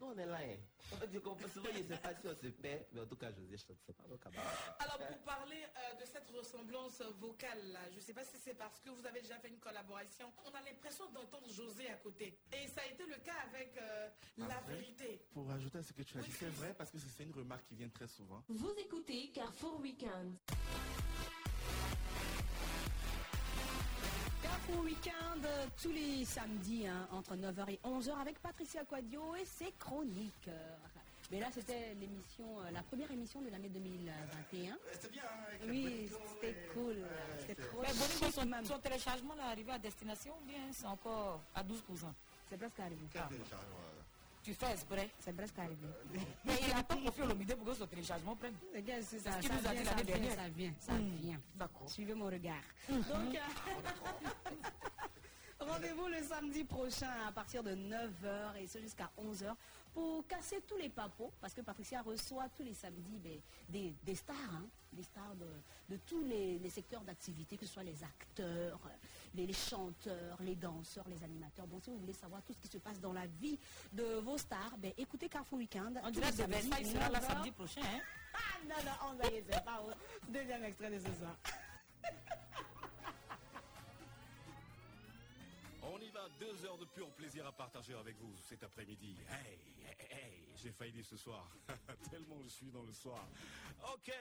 Nous, 0.03 0.09
on 0.09 0.19
est 0.19 0.27
là. 0.27 0.39
Hein. 0.43 0.57
On 1.01 1.07
dit 1.07 1.21
qu'on 1.21 1.37
peut 1.37 1.49
souvent, 1.49 1.69
je 1.73 1.79
ne 1.79 1.87
sais 1.87 1.97
pas 1.97 2.13
si 2.13 2.27
on 2.27 2.35
se 2.35 2.49
perd, 2.49 2.87
mais 2.93 3.01
en 3.03 3.07
tout 3.07 3.15
cas, 3.15 3.31
José 3.31 3.57
chante. 3.57 3.77
C'est 3.87 3.97
pas 3.97 4.03
mon 4.11 4.17
camarade. 4.17 4.51
Alors, 4.81 4.99
pour 4.99 5.19
parler 5.19 5.63
euh, 5.63 6.01
de 6.01 6.05
cette 6.05 6.29
ressemblance 6.31 7.01
vocale, 7.21 7.71
là, 7.73 7.79
je 7.89 7.97
ne 7.97 8.01
sais 8.01 8.13
pas 8.13 8.25
si 8.25 8.37
c'est 8.37 8.55
parce 8.55 8.81
que 8.81 8.91
vous 8.91 9.07
avez 9.07 9.21
déjà 9.21 9.39
fait 9.39 9.49
une 9.49 9.61
collaboration, 9.61 10.33
on 10.45 10.51
a 10.51 10.61
l'impression 10.63 11.09
d'entendre 11.13 11.49
José 11.49 11.89
à 11.89 11.95
côté. 11.95 12.37
Et 12.53 12.67
ça 12.67 12.81
a 12.83 12.87
été 12.87 13.07
le 13.07 13.15
cas 13.23 13.47
avec 13.47 13.77
euh, 13.79 14.09
La 14.39 14.57
Après, 14.59 14.75
Vérité. 14.75 15.25
Pour 15.33 15.47
rajouter 15.47 15.79
à 15.79 15.83
ce 15.85 15.93
que 15.93 16.03
tu 16.03 16.19
as 16.19 16.23
dit, 16.23 16.33
c'est 16.33 16.51
vrai 16.51 16.75
parce 16.77 16.91
que 16.91 16.99
c'est 16.99 17.23
une 17.23 17.33
remarque 17.33 17.65
qui 17.69 17.77
vient 17.77 17.89
très 17.89 18.09
souvent. 18.09 18.43
Vous 18.49 18.75
écoutez 18.79 19.31
Carrefour 19.31 19.79
Weekend. 19.81 20.37
Carrefour 24.73 24.85
Weekend, 24.85 25.45
euh, 25.45 25.67
tous 25.83 25.91
les 25.93 26.25
samedis, 26.25 26.87
hein, 26.87 27.07
entre 27.13 27.37
9h 27.37 27.71
et 27.71 27.81
11h, 27.85 28.19
avec 28.21 28.39
Patricia 28.41 28.83
Quadio 28.85 29.35
et 29.37 29.45
ses 29.45 29.73
chroniqueurs. 29.79 30.79
Mais 31.31 31.41
là, 31.41 31.49
c'était 31.53 31.95
l'émission, 32.01 32.45
euh, 32.61 32.71
la 32.73 32.83
première 32.83 33.11
émission 33.11 33.41
de 33.43 33.51
l'année 33.51 33.69
2021. 33.69 34.77
C'était 34.93 35.09
bien, 35.09 35.23
hein, 35.25 35.67
Oui, 35.69 36.09
c'était 36.35 36.57
cool. 36.75 36.97
C'était 37.41 37.63
trop 37.63 37.83
Mais 37.83 38.31
son, 38.31 38.47
même. 38.47 38.65
son 38.65 38.79
téléchargement 38.79 39.35
là, 39.35 39.49
arrivé 39.49 39.73
à 39.73 39.79
destination 39.79 40.33
ou 40.43 40.47
bien 40.47 40.61
c'est 40.73 40.87
encore 40.87 41.41
à 41.55 41.63
12% 41.63 42.13
C'est 42.51 42.57
presque 42.57 42.81
arrivé. 42.81 43.01
Quel 43.13 43.23
téléchargement, 43.29 43.79
là 43.79 43.92
Tu 44.43 44.53
fais 44.55 44.73
exprès. 44.73 45.09
C'est 45.21 45.35
presque 45.37 45.59
arrivé. 45.59 45.87
Mais 46.45 46.55
il 46.67 46.73
attend 46.73 46.97
qu'on 46.97 47.13
fasse 47.13 47.27
l'omidé 47.29 47.55
pour 47.55 47.67
que 47.67 47.75
ce 47.75 47.85
téléchargement 47.85 48.35
prenne. 48.37 48.55
C'est 48.73 49.03
C'est 49.03 49.19
ça. 49.21 49.33
ce 49.33 49.39
qu'il 49.41 49.49
ça 49.51 49.55
nous 49.61 49.67
a 49.69 49.73
vient, 49.73 49.81
dit 49.83 49.87
ça 49.89 49.91
l'année 49.95 50.03
vient, 50.03 50.15
dernière. 50.17 50.35
Ça 50.37 50.49
vient, 50.49 50.73
ça 50.81 50.93
Hmm. 50.95 51.17
vient. 51.21 51.41
D'accord. 51.55 51.89
Suivez 51.89 52.15
mon 52.15 52.27
regard. 52.27 52.63
Donc, 52.89 53.05
euh, 53.35 53.39
rendez-vous 55.65 56.09
le 56.09 56.23
samedi 56.23 56.65
prochain 56.65 57.11
à 57.27 57.33
partir 57.33 57.63
de 57.63 57.71
9h 57.75 58.57
et 58.61 58.67
ce 58.67 58.79
jusqu'à 58.81 59.11
11h 59.19 59.55
pour 59.95 60.27
casser 60.27 60.61
tous 60.67 60.77
les 60.77 60.89
papos 60.89 61.33
parce 61.41 61.53
que 61.55 61.61
Patricia 61.61 62.01
reçoit 62.03 62.49
tous 62.57 62.63
les 62.63 62.75
samedis 62.75 63.19
ben, 63.19 63.39
des, 63.69 63.95
des 64.03 64.15
stars, 64.15 64.37
hein, 64.55 64.65
des 64.93 65.03
stars 65.03 65.35
de, 65.37 65.95
de 65.95 66.01
tous 66.07 66.23
les, 66.23 66.59
les 66.59 66.71
secteurs 66.71 67.03
d'activité, 67.03 67.57
que 67.57 67.67
ce 67.67 67.73
soit 67.73 67.83
les 67.83 68.03
acteurs, 68.03 68.81
les, 69.35 69.47
les 69.47 69.53
chanteurs, 69.53 70.39
les 70.41 70.55
danseurs, 70.57 71.07
les 71.09 71.23
animateurs. 71.23 71.67
Donc 71.67 71.85
si 71.85 71.91
vous 71.91 71.99
voulez 71.99 72.15
savoir 72.15 72.43
tout 72.43 72.55
ce 72.55 72.59
qui 72.59 72.69
se 72.69 72.79
passe 72.79 73.01
dans 73.01 73.13
la 73.13 73.27
vie 73.27 73.59
de 73.93 74.05
vos 74.21 74.39
stars, 74.39 74.77
ben, 74.79 74.93
écoutez 74.97 75.29
Carrefour 75.29 75.59
Weekend. 75.59 76.01
On 76.03 76.11
dirait 76.11 76.31
que 76.31 76.43
Versailles 76.43 76.87
sera 76.87 77.09
là 77.11 77.21
9h. 77.21 77.27
samedi 77.27 77.51
prochain. 77.51 77.83
Hein? 77.83 78.01
Ah 78.35 78.39
non, 78.67 78.85
non, 78.85 79.11
on 79.11 79.15
va 79.17 79.27
y 79.29 79.43
c'est 79.49 79.65
pas 79.65 79.83
au 79.83 79.91
deuxième 80.33 80.65
extrait 80.65 80.91
de 80.91 80.99
ce 80.99 81.15
soir. 81.19 81.37
deux 86.43 86.67
heures 86.67 86.79
de 86.79 86.85
pur 86.87 87.09
plaisir 87.13 87.47
à 87.47 87.53
partager 87.53 87.95
avec 87.95 88.17
vous 88.19 88.35
cet 88.49 88.65
après-midi. 88.65 89.17
Hey, 89.29 89.59
hey, 89.87 90.07
hey, 90.11 90.53
j'ai 90.57 90.73
failli 90.73 91.05
ce 91.05 91.17
soir, 91.17 91.49
tellement 92.11 92.43
je 92.43 92.49
suis 92.49 92.71
dans 92.73 92.83
le 92.83 92.93
soir. 92.93 93.29
Ok, 93.95 94.13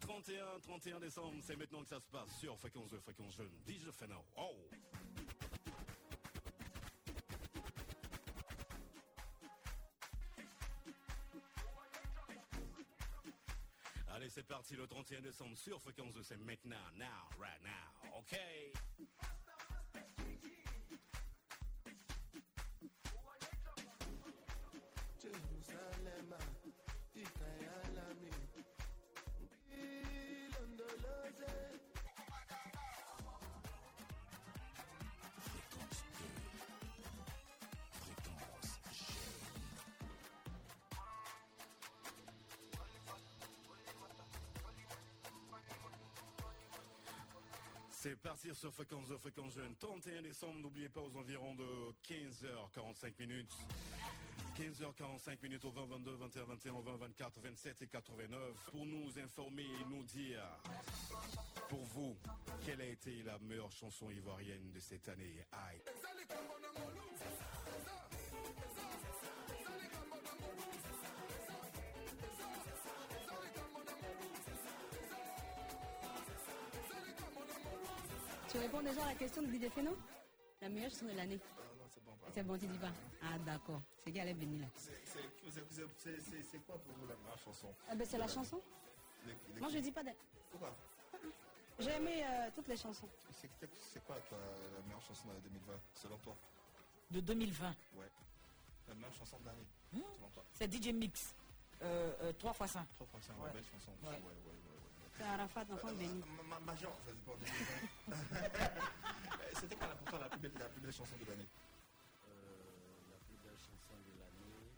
31, 0.00 0.60
31 0.60 1.00
décembre, 1.00 1.42
c'est 1.42 1.56
maintenant 1.56 1.82
que 1.82 1.88
ça 1.88 1.98
se 1.98 2.06
passe 2.06 2.38
sur 2.38 2.56
Fréquence 2.56 2.90
de 2.90 3.00
Fréquence 3.00 3.34
Jeune. 3.34 3.50
DJ 3.66 3.90
Feno. 3.90 4.24
Oh 4.36 4.56
Allez, 14.06 14.28
c'est 14.28 14.46
parti 14.46 14.76
le 14.76 14.86
31 14.86 15.20
décembre 15.20 15.56
sur 15.56 15.80
Fréquence 15.80 16.12
2, 16.12 16.22
c'est 16.22 16.36
maintenant, 16.36 16.76
now, 16.96 17.06
right 17.40 17.60
now, 17.64 18.18
ok 18.18 19.41
C'est 48.02 48.16
partir 48.16 48.56
sur 48.56 48.74
Fréquence 48.74 49.06
de 49.06 49.16
Fréquence 49.16 49.54
Jeune. 49.54 49.76
31 49.76 50.22
décembre, 50.22 50.58
n'oubliez 50.58 50.88
pas 50.88 51.02
aux 51.02 51.16
environs 51.16 51.54
de 51.54 51.92
15h45 52.02 53.12
minutes. 53.20 53.56
15h45 54.58 55.40
minutes 55.40 55.64
au 55.64 55.70
20, 55.70 55.86
22, 55.86 56.16
21, 56.16 56.44
21, 56.46 56.72
20, 56.80 56.96
24, 56.96 57.40
27 57.40 57.82
et 57.82 57.86
89 57.86 58.40
pour 58.72 58.86
nous 58.86 59.16
informer 59.20 59.62
et 59.62 59.84
nous 59.88 60.02
dire 60.02 60.42
pour 61.68 61.84
vous 61.84 62.16
quelle 62.66 62.80
a 62.80 62.86
été 62.86 63.22
la 63.22 63.38
meilleure 63.38 63.70
chanson 63.70 64.10
ivoirienne 64.10 64.72
de 64.72 64.80
cette 64.80 65.08
année. 65.08 65.46
Aïe. 65.52 65.80
Tu 78.52 78.58
réponds 78.58 78.82
déjà 78.82 79.02
à 79.02 79.06
la 79.08 79.14
question 79.14 79.42
de 79.42 79.46
Didier 79.48 79.70
Feno 79.70 79.96
La 80.60 80.68
meilleure 80.68 80.90
chanson 80.90 81.06
de 81.06 81.12
l'année 81.16 81.36
non, 81.38 81.86
c'est 81.88 82.04
bon. 82.04 82.12
C'est 82.34 82.42
bon, 82.46 82.58
tu 82.58 82.66
dis 82.66 82.78
pas 82.78 82.90
Ah 83.22 83.38
d'accord, 83.38 83.80
c'est 84.04 84.12
qui 84.12 84.20
allait 84.20 84.34
venir 84.34 84.60
là. 84.60 84.66
C'est- 84.76 84.92
quoi 86.66 86.76
pour 86.78 86.92
vous 86.94 87.06
la 87.06 87.16
meilleure 87.16 87.38
chanson 87.38 87.68
Ah 87.88 87.94
ben 87.94 88.06
c'est 88.06 88.18
la 88.18 88.28
chanson 88.28 88.60
Les- 89.26 89.32
les- 89.54 89.60
Moi 89.60 89.68
je 89.70 89.78
dis 89.78 89.90
pas 89.90 90.02
d'elle. 90.04 90.16
Pourquoi 90.50 90.74
J'ai 91.78 91.90
aimé 91.92 92.22
euh, 92.24 92.50
toutes 92.54 92.68
les 92.68 92.76
chansons. 92.76 93.08
C'est 93.30 94.04
quoi, 94.04 94.16
toi, 94.28 94.38
la 94.76 94.82
meilleure 94.82 95.00
chanson 95.02 95.28
de 95.28 95.40
2020, 95.48 95.72
selon 95.94 96.18
toi 96.18 96.36
De 97.10 97.20
2020. 97.20 97.68
Ouais. 97.96 98.10
La 98.88 98.94
meilleure 98.94 99.14
chanson 99.14 99.38
de 99.40 99.46
l'année, 99.46 99.66
Hmm 99.92 100.00
selon 100.18 100.28
toi 100.30 100.44
C'est 100.52 100.70
DJ 100.72 100.92
Mix. 100.92 101.34
Euh, 101.82 102.12
euh, 102.22 102.32
3 102.34 102.52
x 102.52 102.72
5. 102.72 102.86
3 102.96 103.06
fois 103.06 103.20
5, 103.20 103.42
Ouais. 103.42 103.50
belle 103.52 103.64
chanson. 103.64 103.90
Ouais, 104.02 104.10
ouais, 104.10 104.16
ouais. 104.16 104.81
C'est 105.16 105.24
Arafat, 105.24 105.64
Béni. 105.98 106.22
Ma- 106.48 106.58
ma- 106.58 106.60
Major, 106.72 106.92
ça 107.04 107.10
c'est 107.12 107.24
pas 107.24 107.32
en 107.32 107.36
2020. 107.36 108.80
C'était 109.60 109.76
quoi 109.76 109.88
pour 109.88 110.08
toi 110.10 110.18
la 110.20 110.28
plus 110.28 110.40
belle, 110.40 110.52
la 110.58 110.68
plus 110.68 110.80
belle 110.80 110.92
chanson 110.92 111.16
de 111.20 111.30
l'année 111.30 111.46
Euh, 112.28 112.32
la 113.10 113.16
plus 113.26 113.36
belle 113.44 113.58
chanson 113.58 113.94
de 114.06 114.18
l'année. 114.18 114.70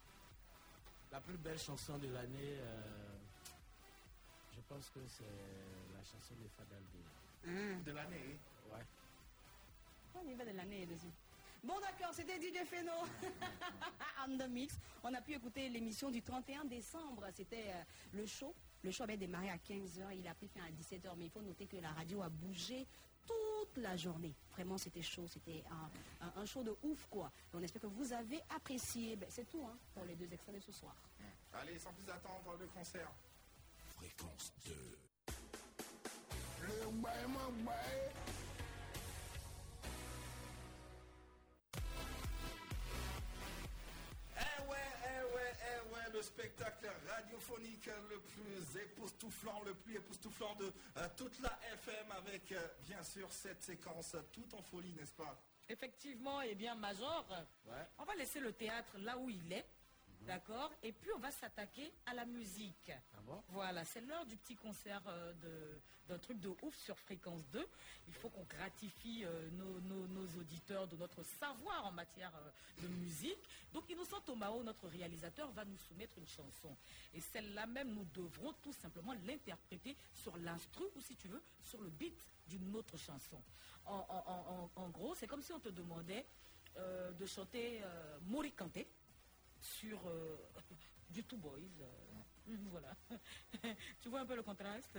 La 1.12 1.20
plus 1.20 1.39
belle 1.39 1.59
chanson 1.59 1.98
de 1.98 2.09
l'année, 2.09 2.59
euh, 2.61 3.16
je 4.55 4.61
pense 4.69 4.90
que 4.90 5.01
c'est 5.09 5.24
la 5.94 6.02
chanson 6.05 6.35
de 6.35 6.48
Fadal 6.48 6.82
Hein. 7.47 7.78
De 7.85 7.93
l'année 7.93 8.39
Ouais. 8.73 8.81
On 10.15 10.27
y 10.28 10.35
va 10.35 10.44
de 10.47 10.51
l'année 10.52 10.86
dessus. 10.86 11.12
Bon 11.62 11.78
d'accord, 11.81 12.12
c'était 12.15 12.39
DJ 12.40 12.65
Feno. 12.66 12.93
On 14.27 14.36
the 14.39 14.48
mix. 14.48 14.78
On 15.02 15.12
a 15.15 15.20
pu 15.20 15.35
écouter 15.35 15.69
l'émission 15.69 16.11
du 16.11 16.23
31 16.23 16.65
décembre. 16.65 17.27
C'était 17.35 17.70
euh, 17.70 17.82
le 18.15 18.27
show. 18.27 18.55
Le 18.85 18.90
show 18.90 19.02
avait 19.05 19.16
démarré 19.16 19.48
à 19.51 19.56
15h, 19.56 20.15
il 20.15 20.28
a 20.28 20.35
pris 20.35 20.47
fin 20.48 20.61
à 20.61 20.70
17h, 20.70 21.15
mais 21.16 21.24
il 21.24 21.31
faut 21.31 21.40
noter 21.43 21.66
que 21.66 21.78
la 21.78 21.90
radio 21.93 22.20
a 22.23 22.28
bougé 22.28 22.86
toute 23.27 23.82
la 23.82 23.97
journée. 23.97 24.35
Vraiment, 24.52 24.77
c'était 24.77 25.01
chaud, 25.01 25.27
c'était 25.27 25.65
un, 25.70 26.27
un- 26.27 26.32
un 26.43 26.44
show 26.44 26.62
de 26.62 26.77
ouf, 26.82 27.06
quoi. 27.09 27.32
Et 27.52 27.56
on 27.56 27.62
espère 27.62 27.81
que 27.82 27.86
vous 27.86 28.12
avez 28.12 28.40
apprécié. 28.55 29.16
Ben, 29.16 29.27
c'est 29.31 29.48
tout 29.48 29.65
hein, 29.66 29.77
pour 29.94 30.05
les 30.05 30.15
deux 30.15 30.31
extraits 30.32 30.55
de 30.56 30.61
ce 30.61 30.70
soir. 30.73 30.94
Allez, 31.55 31.78
sans 31.78 31.93
plus 31.94 32.11
attendre, 32.11 32.56
le 32.61 32.66
concert. 32.66 33.11
Fréquence 33.97 34.52
2. 34.66 34.98
Le 36.62 36.90
le 46.15 46.23
spectacle 46.23 46.89
radiophonique 47.09 47.91
le 48.09 48.20
plus 48.20 48.81
époustouflant, 48.81 49.61
le 49.66 49.74
plus 49.74 49.97
époustouflant 49.97 50.55
de 50.55 50.73
euh, 50.97 51.09
toute 51.16 51.41
la 51.41 51.59
FM 51.73 52.12
avec 52.12 52.53
euh, 52.53 52.69
bien 52.86 53.03
sûr 53.03 53.31
cette 53.32 53.62
séquence 53.62 54.15
tout 54.32 54.47
en 54.55 54.62
folie, 54.62 54.95
n'est-ce 54.95 55.12
pas? 55.12 55.36
Effectivement, 55.69 56.41
eh 56.43 56.55
bien, 56.55 56.74
Major, 56.77 57.27
on 57.99 58.05
va 58.05 58.15
laisser 58.15 58.39
le 58.39 58.53
théâtre 58.53 58.97
là 58.99 59.19
où 59.19 59.28
il 59.28 59.53
est. 59.53 59.66
D'accord 60.27 60.71
Et 60.83 60.93
puis 60.93 61.11
on 61.15 61.19
va 61.19 61.31
s'attaquer 61.31 61.93
à 62.07 62.15
la 62.15 62.25
musique. 62.25 62.91
Voilà, 63.49 63.85
c'est 63.85 64.01
l'heure 64.01 64.25
du 64.27 64.37
petit 64.37 64.57
concert 64.57 65.03
euh, 65.07 65.33
de- 65.35 65.81
d'un 66.09 66.19
truc 66.19 66.39
de 66.41 66.49
ouf 66.63 66.75
sur 66.77 66.99
Fréquence 66.99 67.47
2. 67.53 67.67
Il 68.09 68.15
faut 68.15 68.29
qu'on 68.29 68.45
gratifie 68.45 69.25
euh, 69.25 69.51
nos, 69.53 69.81
nos- 69.81 70.07
nos 70.09 70.27
auditeurs 70.41 70.87
de 70.89 70.97
notre 70.97 71.23
savoir 71.23 71.87
en 71.87 71.93
matière 71.93 72.33
euh, 72.37 72.83
de 72.83 72.89
musique. 72.89 73.39
Donc 73.73 73.89
Innocent 73.91 74.21
Tomao, 74.23 74.63
notre 74.63 74.89
réalisateur, 74.89 75.51
va 75.53 75.65
nous 75.65 75.77
soumettre 75.79 76.17
une 76.19 76.27
chanson. 76.27 76.75
Et 77.15 77.21
celle-là 77.21 77.67
même, 77.67 77.93
nous 77.93 78.05
devrons 78.15 78.53
tout 78.63 78.73
simplement 78.73 79.15
l'interpréter 79.27 79.97
sur 80.15 80.37
l'instru 80.39 80.85
ou 80.97 81.01
si 81.01 81.17
tu 81.17 81.29
veux, 81.29 81.43
sur 81.63 81.81
le 81.81 81.91
beat 81.91 82.19
d'une 82.49 82.75
autre 82.77 82.97
chanson. 82.99 83.41
En, 83.87 83.97
en- 83.97 84.25
en- 84.27 84.71
en- 84.77 84.83
en 84.85 84.89
gros, 84.91 85.15
c'est 85.15 85.27
comme 85.27 85.43
si 85.43 85.53
on 85.53 85.61
te 85.61 85.69
demandait 85.71 86.25
de 87.19 87.25
chanter 87.27 87.81
Mori 88.23 88.51
Kanté 88.51 88.89
sur 89.65 89.99
euh, 90.07 90.36
du 91.11 91.24
Two 91.24 91.36
Boys. 91.39 91.59
euh, 91.81 92.53
mhm, 92.53 92.69
voilà. 92.70 92.95
tu 94.01 94.09
vois 94.09 94.20
un 94.20 94.27
peu 94.27 94.36
le 94.36 94.43
contraste? 94.43 94.99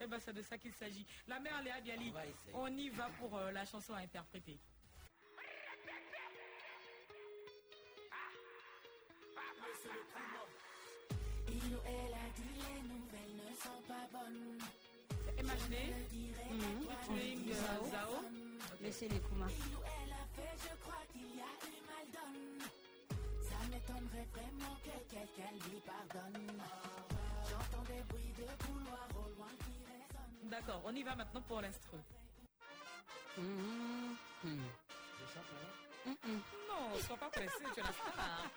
Eh 0.00 0.06
ben, 0.06 0.18
c'est 0.20 0.32
de 0.32 0.42
ça 0.42 0.56
qu'il 0.58 0.72
s'agit. 0.72 1.06
La 1.26 1.38
mère 1.40 1.62
Léa 1.62 1.80
Bialy, 1.80 2.12
On 2.54 2.68
y 2.68 2.88
va 2.90 3.08
pour 3.18 3.36
euh, 3.36 3.50
la 3.52 3.64
chanson 3.64 3.94
à 3.94 3.98
interpréter. 3.98 4.58
Il 11.48 11.74
ou 11.74 11.78
elle 11.86 12.14
a 12.14 12.28
dit 12.34 12.54
les 12.58 12.82
nouvelles 12.88 13.36
ne 13.36 13.54
sont 13.56 13.82
pas 13.86 14.06
bonnes. 14.12 14.58
Featuring 17.06 17.50
euh, 17.50 17.90
Zao. 17.90 18.24
Laissez 18.80 19.08
les 19.08 19.20
Kuma. 19.20 19.46
M'étonnerait 24.24 24.28
vraiment 24.32 24.76
que 24.84 25.14
quelqu'un 25.14 25.52
lui 25.70 25.80
pardonne. 25.80 26.62
J'entends 27.48 27.82
des 27.84 28.02
bruits 28.08 28.32
de 28.38 28.64
couloir 28.66 29.08
au 29.16 29.28
loin 29.36 29.48
qui 29.60 29.84
résonnent. 29.84 30.50
D'accord, 30.50 30.82
on 30.84 30.94
y 30.94 31.02
va 31.02 31.14
maintenant 31.14 31.42
pour 31.42 31.60
l'instru. 31.60 31.98
Mhm. 33.38 34.16
Mhm. 34.44 34.60
Je 35.20 35.34
chante, 35.34 35.44
hein 36.06 36.12
Non, 36.68 36.98
sois 37.00 37.16
pas 37.16 37.28
pressé, 37.30 37.64
tu 37.74 37.80
la 37.80 37.92
star. 37.92 38.50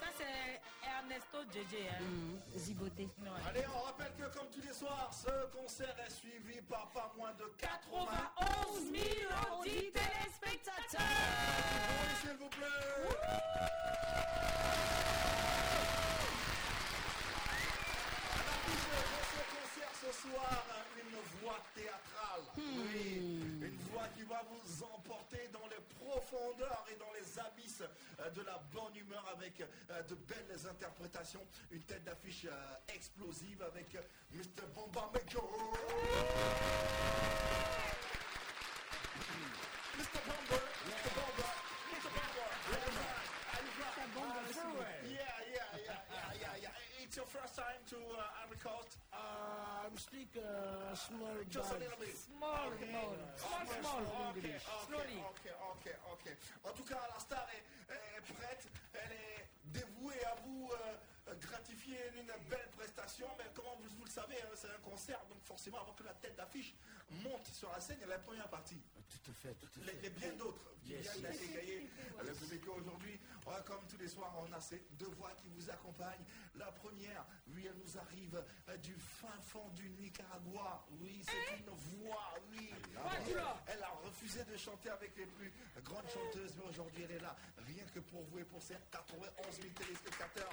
Ça, 0.00 0.06
c'est 0.18 0.60
Ernesto 0.98 1.38
JJ. 1.52 1.74
Hein. 1.88 2.02
Mm, 2.02 2.58
Ziboté. 2.58 3.08
Allez, 3.48 3.64
on 3.74 3.80
rappelle 3.86 4.12
que 4.18 4.36
comme 4.36 4.48
tous 4.50 4.60
les 4.66 4.74
soirs, 4.74 5.10
ce 5.12 5.30
concert 5.56 5.94
est 6.06 6.10
suivi 6.10 6.60
par 6.62 6.90
pas 6.92 7.12
moins 7.16 7.32
de 7.32 7.44
91 7.58 8.90
millions 8.90 9.62
de 9.64 9.68
téléspectateurs. 9.68 11.00
S'il 12.20 12.36
vous 12.38 12.48
plaît. 12.48 12.66
À 18.34 18.38
l'affiche 18.46 18.86
de 18.88 18.98
ce 19.32 19.42
concert 19.52 19.92
ce 20.00 20.06
soir, 20.22 20.64
une 20.96 21.18
voix 21.40 21.58
théâtrale. 21.74 22.44
Oui, 22.56 23.40
une 23.62 23.78
voix 23.90 24.06
qui 24.16 24.22
va 24.22 24.42
vous 24.48 24.84
emporter 24.84 25.48
dans 25.52 25.66
les 25.68 25.82
profondeurs 25.98 26.84
et 26.90 26.96
dans 26.96 27.10
les 27.12 27.38
abysses 27.40 27.82
euh, 28.20 28.30
de 28.30 28.42
la 28.42 28.58
bonne 28.72 28.94
humeur 28.96 29.24
avec 29.36 29.60
euh, 29.60 30.02
de 30.02 30.14
belles 30.14 30.66
interprétations. 30.70 31.44
Une 31.70 31.82
tête 31.82 32.04
d'affiche 32.04 32.46
euh, 32.46 32.94
explosive 32.94 33.62
avec 33.62 33.94
Mr. 34.32 34.66
Bomba 34.74 35.10
Maker. 35.12 35.42
Mr. 39.98 40.20
Bomber, 40.26 40.62
Mr. 40.86 41.10
Bomber, 41.16 41.52
Mr. 41.92 42.10
Bomber. 42.14 42.52
Yeah, 45.04 45.18
yeah, 45.52 45.78
yeah, 45.84 46.00
yeah, 46.10 46.34
yeah, 46.40 46.56
yeah. 46.62 47.01
It's 47.12 47.20
your 47.20 47.28
first 47.28 47.52
time 47.60 47.76
to 47.92 48.00
uh, 48.16 48.40
Ivory 48.40 48.56
Coast. 48.56 48.96
Uh, 49.12 49.84
I'm 49.84 49.92
speak 50.00 50.32
uh, 50.40 50.96
small 50.96 51.36
Just 51.52 51.68
a 51.68 51.76
little 51.76 52.00
bit. 52.00 52.16
Small, 52.16 52.72
Okay. 52.72 52.88
small. 52.88 53.12
Small, 53.36 53.60
Okay, 53.68 53.80
small. 53.84 54.00
okay, 54.00 54.40
English. 54.40 54.64
okay, 54.64 54.88
Slowly. 54.88 55.18
Ok, 55.20 55.44
ok, 55.76 55.86
ok. 56.08 56.24
En 56.64 56.72
tout 56.72 56.88
cas, 56.88 57.04
la 57.12 57.20
star 57.20 57.44
est, 57.52 57.92
est 57.92 58.24
prête. 58.32 58.64
Elle 58.96 59.12
est 59.12 59.44
dévouée 59.76 60.24
à 60.24 60.40
vous 60.40 60.72
euh, 60.72 61.36
gratifier 61.36 62.00
une 62.16 62.32
belle 62.48 62.72
prestation. 62.80 63.28
Mais 63.36 63.44
comme 63.52 63.76
vous, 63.84 63.92
vous 64.00 64.08
le 64.08 64.10
savez, 64.16 64.40
hein, 64.48 64.56
c'est 64.56 64.72
un 64.72 64.80
concert. 64.80 65.20
Donc 65.28 65.44
forcément, 65.44 65.84
avant 65.84 65.92
que 65.92 66.04
la 66.08 66.16
tête 66.16 66.36
d'affiche 66.40 66.72
monte 67.22 67.46
sur 67.46 67.70
la 67.70 67.80
scène, 67.80 67.96
il 68.00 68.02
y 68.02 68.04
a 68.04 68.08
la 68.14 68.18
première 68.18 68.48
partie. 68.48 68.80
Tout 69.08 69.30
à 69.30 69.34
fait, 69.34 69.54
tout 69.54 69.68
à 69.80 69.84
Les, 69.84 69.92
fait. 69.92 70.00
les 70.02 70.10
bien 70.10 70.32
d'autres 70.32 70.72
qui 70.82 70.92
Yes, 70.92 71.12
viennent 71.18 71.32
yes. 71.32 71.40
le 72.26 72.34
public 72.34 72.68
aujourd'hui. 72.68 73.20
Comme 73.66 73.86
tous 73.88 73.98
les 73.98 74.08
soirs, 74.08 74.32
on 74.48 74.52
a 74.52 74.60
ces 74.60 74.82
deux 74.92 75.10
voix 75.18 75.30
qui 75.36 75.48
vous 75.48 75.68
accompagnent. 75.70 76.24
La 76.56 76.72
première, 76.72 77.24
oui, 77.48 77.66
elle 77.68 77.76
nous 77.76 77.98
arrive 77.98 78.42
euh, 78.68 78.76
du 78.78 78.94
fin 78.94 79.38
fond 79.42 79.68
du 79.70 79.88
Nicaragua. 79.90 80.84
Oui, 81.00 81.22
c'est 81.24 81.58
une 81.58 81.68
voix, 82.00 82.34
oui. 82.50 82.70
Elle 83.66 83.82
a 83.82 83.88
refusé 84.04 84.42
de 84.44 84.56
chanter 84.56 84.88
avec 84.90 85.16
les 85.16 85.26
plus 85.26 85.52
grandes 85.84 86.08
chanteuses, 86.08 86.54
mais 86.56 86.68
aujourd'hui, 86.70 87.02
elle 87.04 87.16
est 87.16 87.20
là, 87.20 87.36
rien 87.58 87.84
que 87.94 88.00
pour 88.00 88.22
vous 88.24 88.38
et 88.38 88.44
pour 88.44 88.62
ces 88.62 88.74
91 88.90 89.56
000 89.60 89.68
téléspectateurs. 89.74 90.52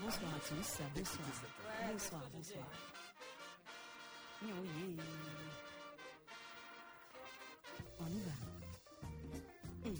Bonsoir 0.00 0.30
à 0.34 0.38
tous. 0.40 0.78
Bonsoir. 0.94 1.28
Bonsoir, 1.92 2.22
bonsoir. 2.32 2.66
Oui. 4.42 4.96
On 8.00 8.06
y 8.06 8.20
va. 8.20 9.90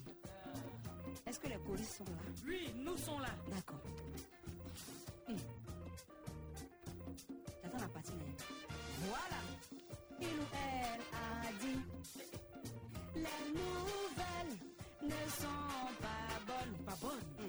Est-ce 1.26 1.40
que 1.40 1.48
les 1.48 1.56
choristes 1.58 1.96
sont 1.98 2.04
là? 2.04 2.10
Oui, 2.46 2.72
nous 2.76 2.96
sommes 2.96 3.20
là. 3.20 3.28
D'accord. 3.50 3.80
Hum. 5.28 5.36
J'attends 7.62 7.78
la 7.80 7.88
partie. 7.88 8.12
là. 8.12 8.16
Voilà. 9.08 9.40
Il 10.20 10.26
ou 10.26 10.46
elle 10.54 11.00
a 11.12 11.52
dit 11.60 11.80
Les 13.14 13.52
nouvelles 13.52 14.56
ne 15.02 15.30
sont 15.40 15.92
pas 16.00 16.38
bonnes. 16.46 16.74
Pas 16.84 16.96
bonne. 17.00 17.48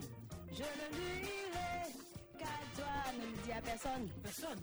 Je 0.52 0.64
le 0.64 0.90
dirai, 0.96 1.94
car 2.38 2.60
toi 2.76 3.14
ne 3.18 3.26
le 3.26 3.38
dis 3.44 3.52
à 3.52 3.62
personne. 3.62 4.08
Personne. 4.24 4.60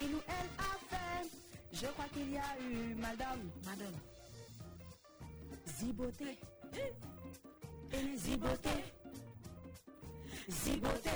Il 0.00 0.14
ou 0.14 0.20
elle 0.26 0.50
a 0.58 0.78
fait, 0.90 1.28
je 1.72 1.86
crois 1.86 2.06
qu'il 2.12 2.30
y 2.32 2.36
a 2.38 2.58
eu 2.60 2.94
madame. 2.96 3.50
Madame. 3.64 3.94
Ziboté. 5.66 6.38
Et 7.92 8.02
les 8.02 8.16
ziboté. 8.16 8.70
Ziboté. 10.48 11.10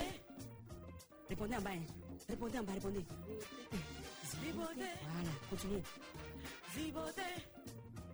Répondez 1.28 1.56
en 1.56 1.60
bas. 1.62 1.70
hein. 1.70 1.82
Répondez 2.28 2.58
en 2.58 2.62
bas, 2.62 2.72
répondez. 2.72 3.04
Ziboté. 4.24 4.90
Voilà, 5.02 5.30
continuez. 5.50 5.82
Ziboté. 6.74 7.22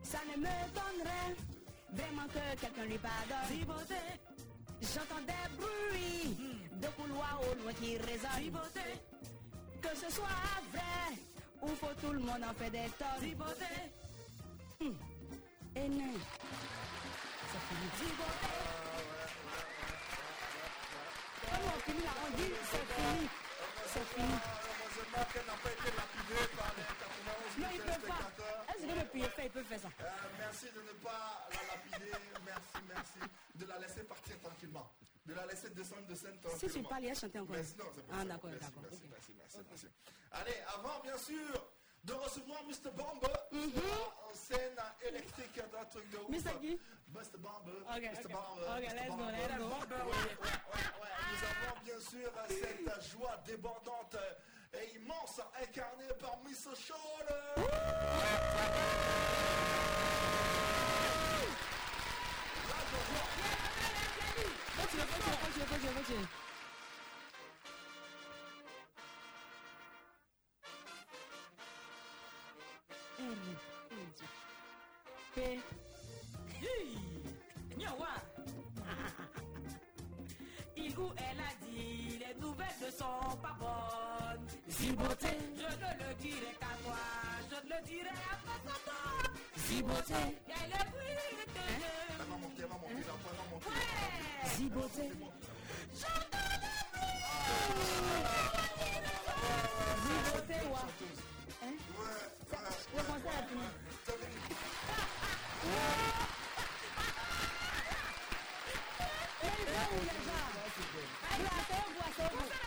Ça 0.03 0.19
ne 0.31 0.40
me 0.40 0.47
donnerait 0.74 1.36
vraiment 1.93 2.27
que 2.28 2.60
quelqu'un 2.60 2.85
lui 2.85 2.98
pardonne. 2.98 3.86
J'entends 4.82 5.23
des 5.27 5.56
bruits 5.56 6.36
de 6.81 6.86
couloirs 6.89 7.40
au 7.40 7.62
loin 7.62 7.73
qui 7.74 7.97
résonnent. 7.98 8.52
Que 9.81 9.89
ce 9.97 10.10
soit 10.12 10.27
vrai 10.73 11.16
ou 11.62 11.69
faut 11.69 11.94
tout 12.01 12.12
le 12.12 12.19
monde 12.20 12.43
en 12.48 12.55
fait 12.55 12.70
des 12.70 12.90
tonnes. 12.98 13.20
Ziboté. 13.20 13.74
Hum. 14.81 14.97
Et 15.77 15.89
non. 15.89 16.14
Ça 17.52 17.59
finit. 17.69 17.90
Ziboté. 17.98 18.48
Comme 21.43 21.66
on 21.66 21.81
finit 21.81 22.05
là, 22.05 22.14
on 22.27 22.36
dit 22.36 22.52
c'est 22.70 22.86
fini. 22.94 23.28
C'est 23.86 24.06
fini. 24.14 24.35
Heureusement 24.64 25.24
qu'elle 25.32 25.47
n'a 25.47 25.56
pas 25.62 25.70
été 25.70 25.89
lapidée 25.97 26.47
par 26.56 26.70
les 26.77 26.86
91 26.89 27.59
Non, 27.59 27.69
000 27.69 27.70
il 27.74 28.61
peut 28.87 28.95
pas. 28.95 28.95
téléspectateurs. 28.95 28.95
Est-ce 28.95 28.95
que 28.95 29.01
le 29.01 29.07
pays 29.11 29.23
fait, 29.37 29.47
il 29.47 29.51
peut 29.51 29.63
faire 29.63 29.81
ça 29.81 29.89
Euh, 30.01 30.09
merci 30.39 30.67
de 30.73 30.81
ne 30.83 30.93
pas 31.03 31.49
la 31.51 31.63
lapider, 31.75 32.13
merci, 32.45 32.79
merci. 32.89 33.19
De 33.55 33.67
la 33.67 33.79
laisser 33.79 34.03
partir 34.05 34.39
tranquillement. 34.41 34.91
De 35.27 35.35
la 35.35 35.47
laisser 35.47 35.71
descendre 35.71 36.07
de 36.07 36.15
scène 36.15 36.35
Si 36.35 36.41
tranquillement. 36.43 36.75
tu 36.75 36.83
parles, 36.89 37.05
il 37.05 37.11
a 37.11 37.15
chanté 37.15 37.39
encore. 37.39 37.55
Merci, 37.57 37.75
non, 37.79 37.85
c'est 37.95 38.07
pas 38.07 38.15
Ah, 38.19 38.25
d'accord, 38.25 38.51
Merci, 38.51 38.67
d'accord. 38.67 38.83
Merci, 38.91 39.07
merci, 39.11 39.33
merci, 39.39 39.59
merci. 39.71 39.87
Allez, 40.33 40.57
avant, 40.75 41.01
bien 41.01 41.17
sûr, 41.19 41.67
de 42.05 42.13
recevoir 42.15 42.65
Mr. 42.65 42.91
Bomber 42.91 43.39
sera 43.53 44.29
en 44.29 44.35
scène 44.35 44.77
électrique 45.07 45.55
d'un 45.71 45.85
truc 45.85 46.11
de 46.11 46.17
ouf. 46.19 46.29
Mr. 46.29 46.59
qui 46.61 46.81
Mr. 47.15 47.39
Bomber. 47.39 47.79
Ok, 47.87 48.03
Mr. 48.03 48.25
ok. 48.25 48.33
Bomber. 48.33 48.67
Ok, 48.67 48.83
Mr. 48.83 48.95
let's 48.95 49.11
go, 49.11 49.17
Bomber. 49.17 49.33
let's 49.39 49.59
go. 49.59 49.95
Ouais, 49.95 50.03
ouais, 50.03 50.59
ouais, 50.75 50.89
ouais. 51.03 51.15
Nous 51.31 51.43
avons 51.47 51.81
bien 51.85 52.01
sûr 52.01 52.33
cette 52.49 53.13
joie 53.13 53.37
débordante 53.47 54.17
et 54.74 54.97
immense 54.97 55.40
incarnée 55.62 56.12
par 56.19 56.39
Miss 56.44 56.69
Sean. 56.74 56.94
Continue, 64.77 65.07
continue, 65.07 65.66
continue, 65.66 65.94
continue, 65.94 66.27
P. 75.35 75.61
Il 80.77 80.99
ou 80.99 81.11
elle 81.16 81.40
a 81.40 81.55
dit 81.65 82.19
les 82.19 82.35
nouvelles 82.40 82.93
sont 82.93 83.36
pas 83.40 83.57
bonnes. 83.59 84.11
Ziboté. 84.83 85.29
Je 85.57 85.63
ne 85.63 85.91
le 86.03 86.15
dirai 86.21 86.53
qu'à 86.59 86.75
toi. 86.83 86.99
Je 87.49 87.55
ne 87.55 87.71
le 87.71 87.79
dirai 87.87 88.11
à 88.11 88.35
personne. 88.43 89.31
Ziboté. 89.57 90.21
Elle 90.49 90.73
est 90.73 90.87
bruit 90.91 91.15
de 91.17 91.55
la 92.19 92.27
voix 92.27 93.33
va 93.39 93.45
monter. 93.53 93.71
Ziboté. 94.57 95.07
J'entends 95.95 96.49
le 96.51 96.67
bruit. 96.91 97.23
Ziboté, 100.03 100.59
ouais. 100.67 100.91
Hein? 101.63 101.75
Ouais, 101.99 102.23
est 102.83 103.47
fini. 103.49 103.69
Les 109.43 109.65
gars 109.65 109.89
ou 109.91 110.01
les 110.01 110.21
gars 110.27 110.51
Allez, 111.33 111.51
asseyez-vous, 111.61 112.03
asseyez-vous. 112.09 112.63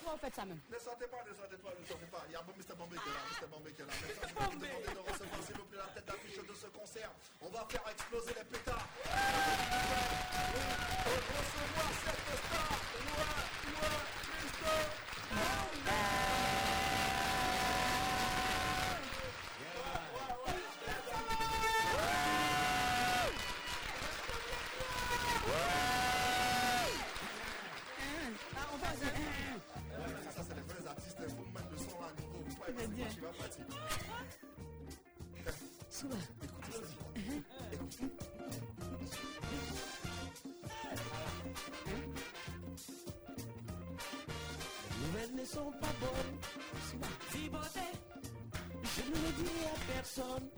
Attendez, 0.00 0.19
Ne 0.30 0.78
sortez 0.78 1.08
pas, 1.08 1.24
ne 1.28 1.34
sortez 1.34 1.56
pas, 1.56 1.70
ne 1.74 1.84
sortez 1.84 2.06
pas. 2.06 2.22
Il 2.28 2.32
y 2.32 2.36
a 2.36 2.42
bon 2.42 2.52
Mr. 2.56 2.76
Bombay 2.78 2.96
qui 3.02 3.08
est 3.10 3.12
là, 3.12 3.18
Mr. 3.34 3.48
Bombay 3.50 3.72
qui 3.72 3.82
est 3.82 3.84
là. 3.84 3.92
Vais 3.98 4.14
vous 4.14 4.60
demander 4.60 4.94
de 4.94 5.10
recevoir, 5.10 5.42
s'il 5.42 5.56
vous 5.56 5.64
plaît, 5.64 5.78
la 5.78 5.86
tête 5.90 6.06
d'affiche 6.06 6.38
de 6.38 6.54
ce 6.54 6.66
concert. 6.68 7.10
On 7.40 7.48
va 7.48 7.66
faire 7.68 7.82
exploser 7.90 8.34
les 8.38 8.44
pétards. 8.44 8.86
Recevoir 11.10 11.90
cette 11.98 12.30
star. 12.46 12.70
Ouais, 13.10 13.26
ouais, 13.82 14.06
Mr. 14.38 14.70
Souba. 15.82 16.39
Ne 45.40 45.44
sont 45.46 45.70
pas 45.80 45.94
bonnes. 46.00 46.36
Ziboté, 47.32 47.86
je 48.84 49.02
ne 49.08 49.26
le 49.26 49.32
dis 49.38 49.64
à 49.64 49.92
personne. 49.92 50.48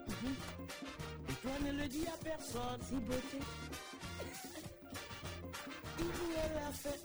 Et 1.29 1.33
toi 1.35 1.53
ne 1.65 1.73
le 1.73 1.89
dis 1.89 2.07
à 2.07 2.17
personne. 2.25 2.81
Ziboté. 2.89 3.39
Il 5.99 6.05
lui 6.05 6.37
a 6.37 6.61
la 6.61 6.73
fête. 6.73 7.05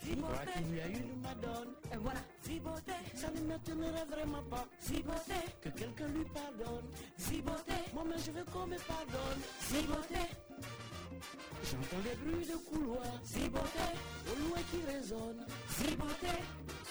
Qui 0.00 0.16
lui 0.64 0.80
a 0.80 0.88
eu 0.88 1.02
le 1.08 1.16
madone. 1.22 1.74
Et 1.92 1.96
voilà. 1.96 2.20
Ziboté, 2.44 2.92
ça 3.14 3.30
ne 3.30 3.40
m'étonnerait 3.40 4.06
vraiment 4.06 4.42
pas. 4.44 4.66
Ziboté, 4.80 5.40
que 5.60 5.68
quelqu'un 5.68 6.08
lui 6.08 6.24
pardonne. 6.24 6.86
Ziboté, 7.18 7.74
moi 7.94 8.04
mais 8.08 8.18
je 8.18 8.30
veux 8.32 8.44
qu'on 8.44 8.66
me 8.66 8.78
pardonne. 8.78 9.42
Ziboté, 9.68 10.24
j'entends 11.64 12.02
des 12.02 12.16
bruits 12.22 12.46
de 12.46 12.56
couloir. 12.68 13.06
Ziboté, 13.24 13.88
au 14.30 14.34
loin 14.48 14.62
qui 14.70 14.80
résonne. 14.86 15.46
Ziboté, 15.78 16.34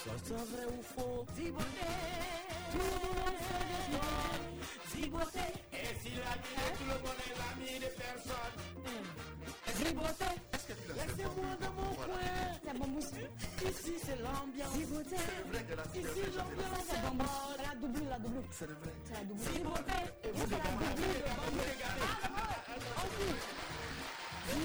soit 0.01 0.21
ça 0.23 0.35
vrai 0.51 0.65
ou 0.67 0.81
faux. 0.81 1.25
Ziboté, 1.35 1.89
tout 2.71 2.77
le 2.77 2.83
monde 3.19 3.39
fait 3.47 3.91
des. 3.91 4.51
Ziboté, 4.91 5.47
et 5.73 5.91
si 6.01 6.11
l'ami 6.15 6.51
de 6.57 6.67
tout 6.77 6.87
le 6.91 6.97
monde 7.03 7.21
est 7.27 7.37
l'ami 7.41 7.79
de 7.79 7.89
personne. 8.01 8.57
Ziboté, 9.77 10.31
laissez-moi 10.95 11.51
dans 11.59 11.73
mon 11.81 11.93
coin. 11.95 12.41
Ici 13.63 13.93
c'est 14.03 14.19
l'ambiance. 14.21 14.73
Ziboté. 14.73 15.15
Ici 15.95 16.23
l'ambiance 16.35 16.85
C'est 16.89 17.01
bonne. 17.01 17.25
La 17.57 17.75
double, 17.75 18.09
la 18.09 18.19
double. 18.19 18.43
C'est 18.51 18.67
le 18.67 18.73
vrai. 18.73 18.91
C'est 19.05 19.13
la 19.13 19.23
double. 19.23 19.39
Ziboté, 19.39 19.99
et 20.23 20.31
vous 20.31 20.45
C'est 20.45 20.51
la 20.51 20.57
double 20.57 21.11
vous 21.51 21.59
regardez. 21.59 22.11
La 24.41 24.55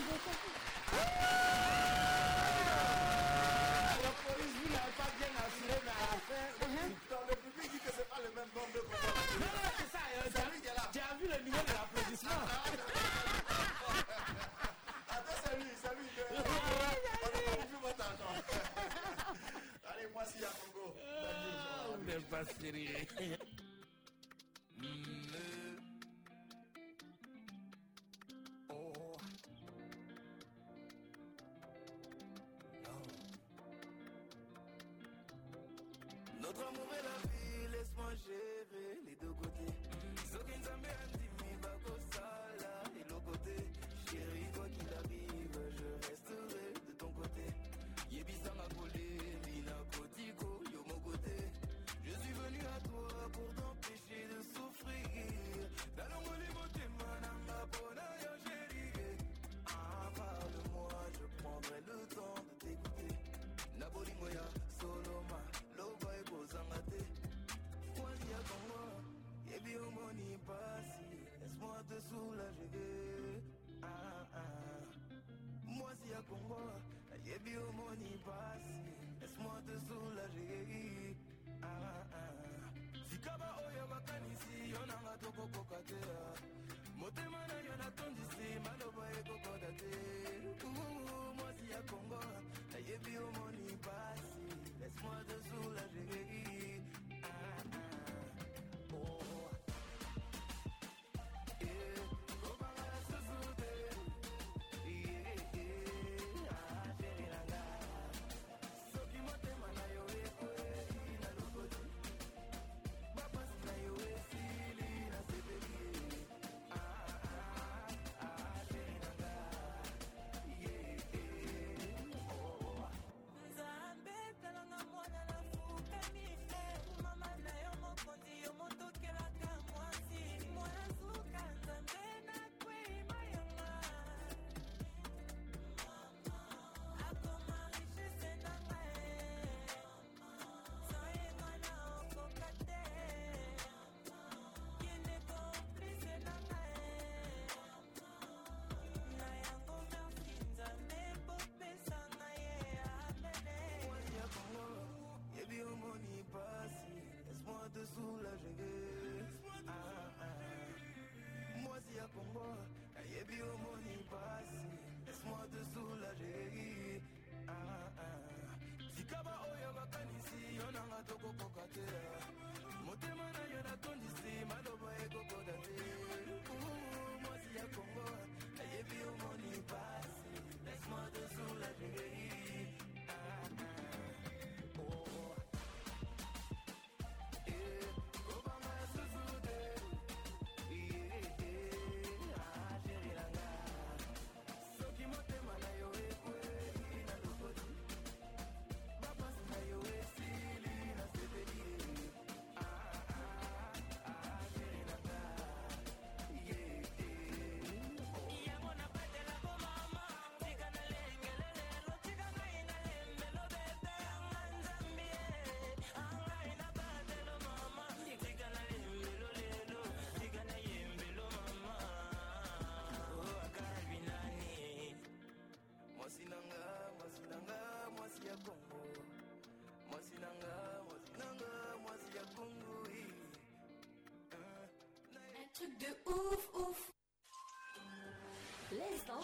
police, 4.25 4.57
vous 4.57 4.73
n'avez 4.73 4.95
pas 4.97 5.11
bien 5.19 5.29
assuré, 5.37 5.77
mais 5.85 5.93
à 5.93 6.01
la 6.01 6.17
fin. 6.17 6.49
Le 7.29 7.35
public 7.37 7.69
dit 7.73 7.79
que 7.81 7.91
c'est 7.95 8.09
pas 8.09 8.21
le 8.25 8.31
même 8.35 8.49
nombre 8.55 8.73
de 8.73 8.81
Non, 8.81 9.51
non, 9.53 9.69
c'est 9.77 9.91
ça. 9.93 10.01
Tu 10.93 10.99
as 10.99 11.15
vu 11.17 11.27
le 11.29 11.39
niveau 11.45 11.61
de 11.61 11.73
l'applaudissement 11.73 12.41
Attends, 15.11 15.39
c'est 15.45 15.57
lui, 15.59 15.71
c'est 15.83 15.95
lui. 15.95 16.09
On 16.31 16.35
n'a 16.37 16.43
pas 16.43 17.29
vu 17.67 17.77
votre 17.83 18.01
argent. 18.01 18.35
Allez, 19.91 20.09
moi, 20.13 20.23
y 20.41 20.45
a 20.45 20.47
Congo. 20.49 20.87
Vous 21.99 22.05
n'êtes 22.07 22.27
pas 22.31 22.45
sérieux. 22.61 23.07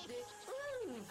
Demander. 0.03 0.24
Hum. 0.89 1.03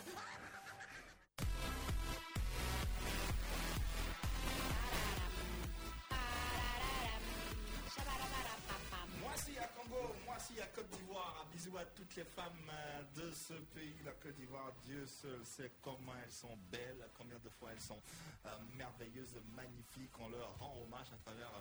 Moi 9.22 9.32
si 9.36 9.58
à 9.58 9.68
Congo, 9.68 10.16
moi 10.26 10.36
si 10.40 10.60
à 10.60 10.66
Côte 10.68 10.90
d'Ivoire, 10.90 11.46
bisous 11.52 11.78
à 11.78 11.86
toutes 11.86 12.16
les 12.16 12.24
femmes 12.24 12.52
euh, 12.70 13.04
de 13.16 13.32
ce 13.32 13.54
pays, 13.54 13.96
la 14.04 14.12
Côte 14.14 14.36
d'Ivoire. 14.36 14.72
Dieu 14.84 15.06
seul 15.06 15.46
sait 15.46 15.72
comment 15.82 16.14
elles 16.24 16.32
sont 16.32 16.58
belles, 16.72 17.08
combien 17.18 17.38
de 17.40 17.50
fois 17.50 17.70
elles 17.72 17.82
sont 17.82 18.02
euh, 18.46 18.50
merveilleuses, 18.76 19.40
magnifiques. 19.56 20.18
On 20.20 20.30
leur 20.30 20.58
rend 20.60 20.76
hommage 20.84 21.08
à 21.14 21.18
travers 21.18 21.52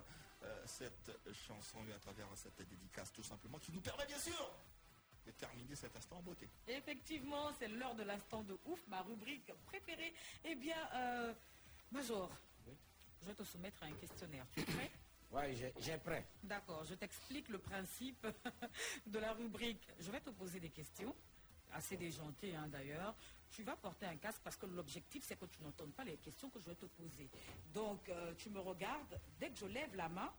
euh, 0.42 0.62
cette 0.66 1.10
chanson 1.32 1.78
et 1.88 1.92
à 1.92 1.98
travers 1.98 2.26
cette 2.34 2.66
dédicace 2.68 3.12
tout 3.12 3.22
simplement 3.22 3.58
qui 3.58 3.72
nous 3.72 3.80
permet 3.80 4.06
bien 4.06 4.18
sûr 4.18 4.50
de 5.30 5.36
terminer 5.36 5.74
cet 5.76 5.94
instant 5.96 6.16
en 6.18 6.22
beauté. 6.22 6.48
Effectivement, 6.66 7.50
c'est 7.58 7.68
l'heure 7.68 7.94
de 7.94 8.02
l'instant 8.02 8.42
de 8.42 8.58
ouf, 8.66 8.86
ma 8.88 9.00
rubrique 9.02 9.52
préférée. 9.66 10.12
Eh 10.44 10.54
bien, 10.56 10.76
euh, 10.94 11.32
Major, 11.90 12.30
je 13.20 13.26
vais 13.26 13.34
te 13.34 13.42
soumettre 13.44 13.82
à 13.82 13.86
un 13.86 13.92
questionnaire. 13.92 14.46
Tu 14.52 14.60
es 14.60 14.64
prêt? 14.64 14.90
Ouais, 15.30 15.54
j'ai- 15.54 15.72
j'ai 15.78 15.96
prêt. 15.98 16.26
D'accord, 16.42 16.82
je 16.84 16.94
t'explique 16.94 17.48
le 17.50 17.58
principe 17.58 18.26
de 19.06 19.18
la 19.20 19.32
rubrique. 19.32 19.86
Je 20.00 20.10
vais 20.10 20.20
te 20.20 20.30
poser 20.30 20.58
des 20.58 20.70
questions, 20.70 21.14
assez 21.72 21.96
déjantées 21.96 22.56
hein, 22.56 22.66
d'ailleurs. 22.66 23.14
Tu 23.48 23.62
vas 23.62 23.76
porter 23.76 24.06
un 24.06 24.16
casque 24.16 24.40
parce 24.42 24.56
que 24.56 24.66
l'objectif, 24.66 25.22
c'est 25.24 25.38
que 25.38 25.44
tu 25.46 25.62
n'entendes 25.62 25.92
pas 25.92 26.02
les 26.02 26.16
questions 26.16 26.50
que 26.50 26.58
je 26.58 26.64
vais 26.66 26.74
te 26.74 26.86
poser. 26.86 27.30
Donc, 27.72 28.08
euh, 28.08 28.34
tu 28.38 28.50
me 28.50 28.58
regardes, 28.58 29.20
dès 29.38 29.50
que 29.50 29.56
je 29.58 29.66
lève 29.66 29.94
la 29.94 30.08
main, 30.08 30.32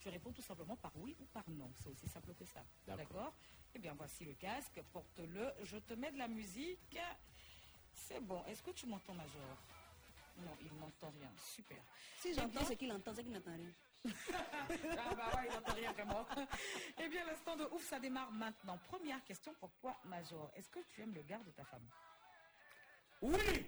tu 0.00 0.10
réponds 0.10 0.32
tout 0.32 0.42
simplement 0.42 0.76
par 0.76 0.92
oui 0.96 1.16
ou 1.18 1.24
par 1.32 1.48
non. 1.48 1.72
C'est 1.82 1.88
aussi 1.88 2.06
simple 2.06 2.34
que 2.34 2.44
ça. 2.44 2.62
D'accord? 2.86 3.32
Eh 3.74 3.78
bien, 3.78 3.94
voici 3.94 4.24
le 4.24 4.34
casque, 4.34 4.80
porte-le. 4.92 5.52
Je 5.62 5.78
te 5.78 5.94
mets 5.94 6.10
de 6.10 6.18
la 6.18 6.28
musique. 6.28 6.98
C'est 7.92 8.20
bon. 8.20 8.44
Est-ce 8.46 8.62
que 8.62 8.70
tu 8.70 8.86
m'entends, 8.86 9.14
Major? 9.14 9.56
Non, 10.38 10.56
il 10.60 10.72
n'entend 10.78 11.10
rien. 11.10 11.30
Super. 11.36 11.82
Si 12.18 12.34
j'entends 12.34 12.64
ce 12.64 12.72
qu'il 12.72 12.90
entend, 12.92 13.14
c'est 13.14 13.22
qu'il 13.22 13.32
n'entend 13.32 13.52
rien. 13.54 13.70
ah 14.06 15.14
bah 15.14 15.30
ouais, 15.36 15.46
il 15.48 15.52
n'entend 15.54 15.74
rien 15.74 15.92
vraiment. 15.92 16.26
eh 16.98 17.08
bien, 17.08 17.24
l'instant 17.26 17.54
de 17.56 17.64
ouf, 17.66 17.84
ça 17.86 18.00
démarre 18.00 18.30
maintenant. 18.32 18.78
Première 18.78 19.22
question 19.24 19.52
pour 19.54 19.70
toi, 19.74 19.94
Major? 20.04 20.50
Est-ce 20.56 20.70
que 20.70 20.80
tu 20.88 21.02
aimes 21.02 21.14
le 21.14 21.22
garde 21.22 21.44
de 21.44 21.50
ta 21.50 21.64
femme? 21.64 21.86
Oui 23.20 23.66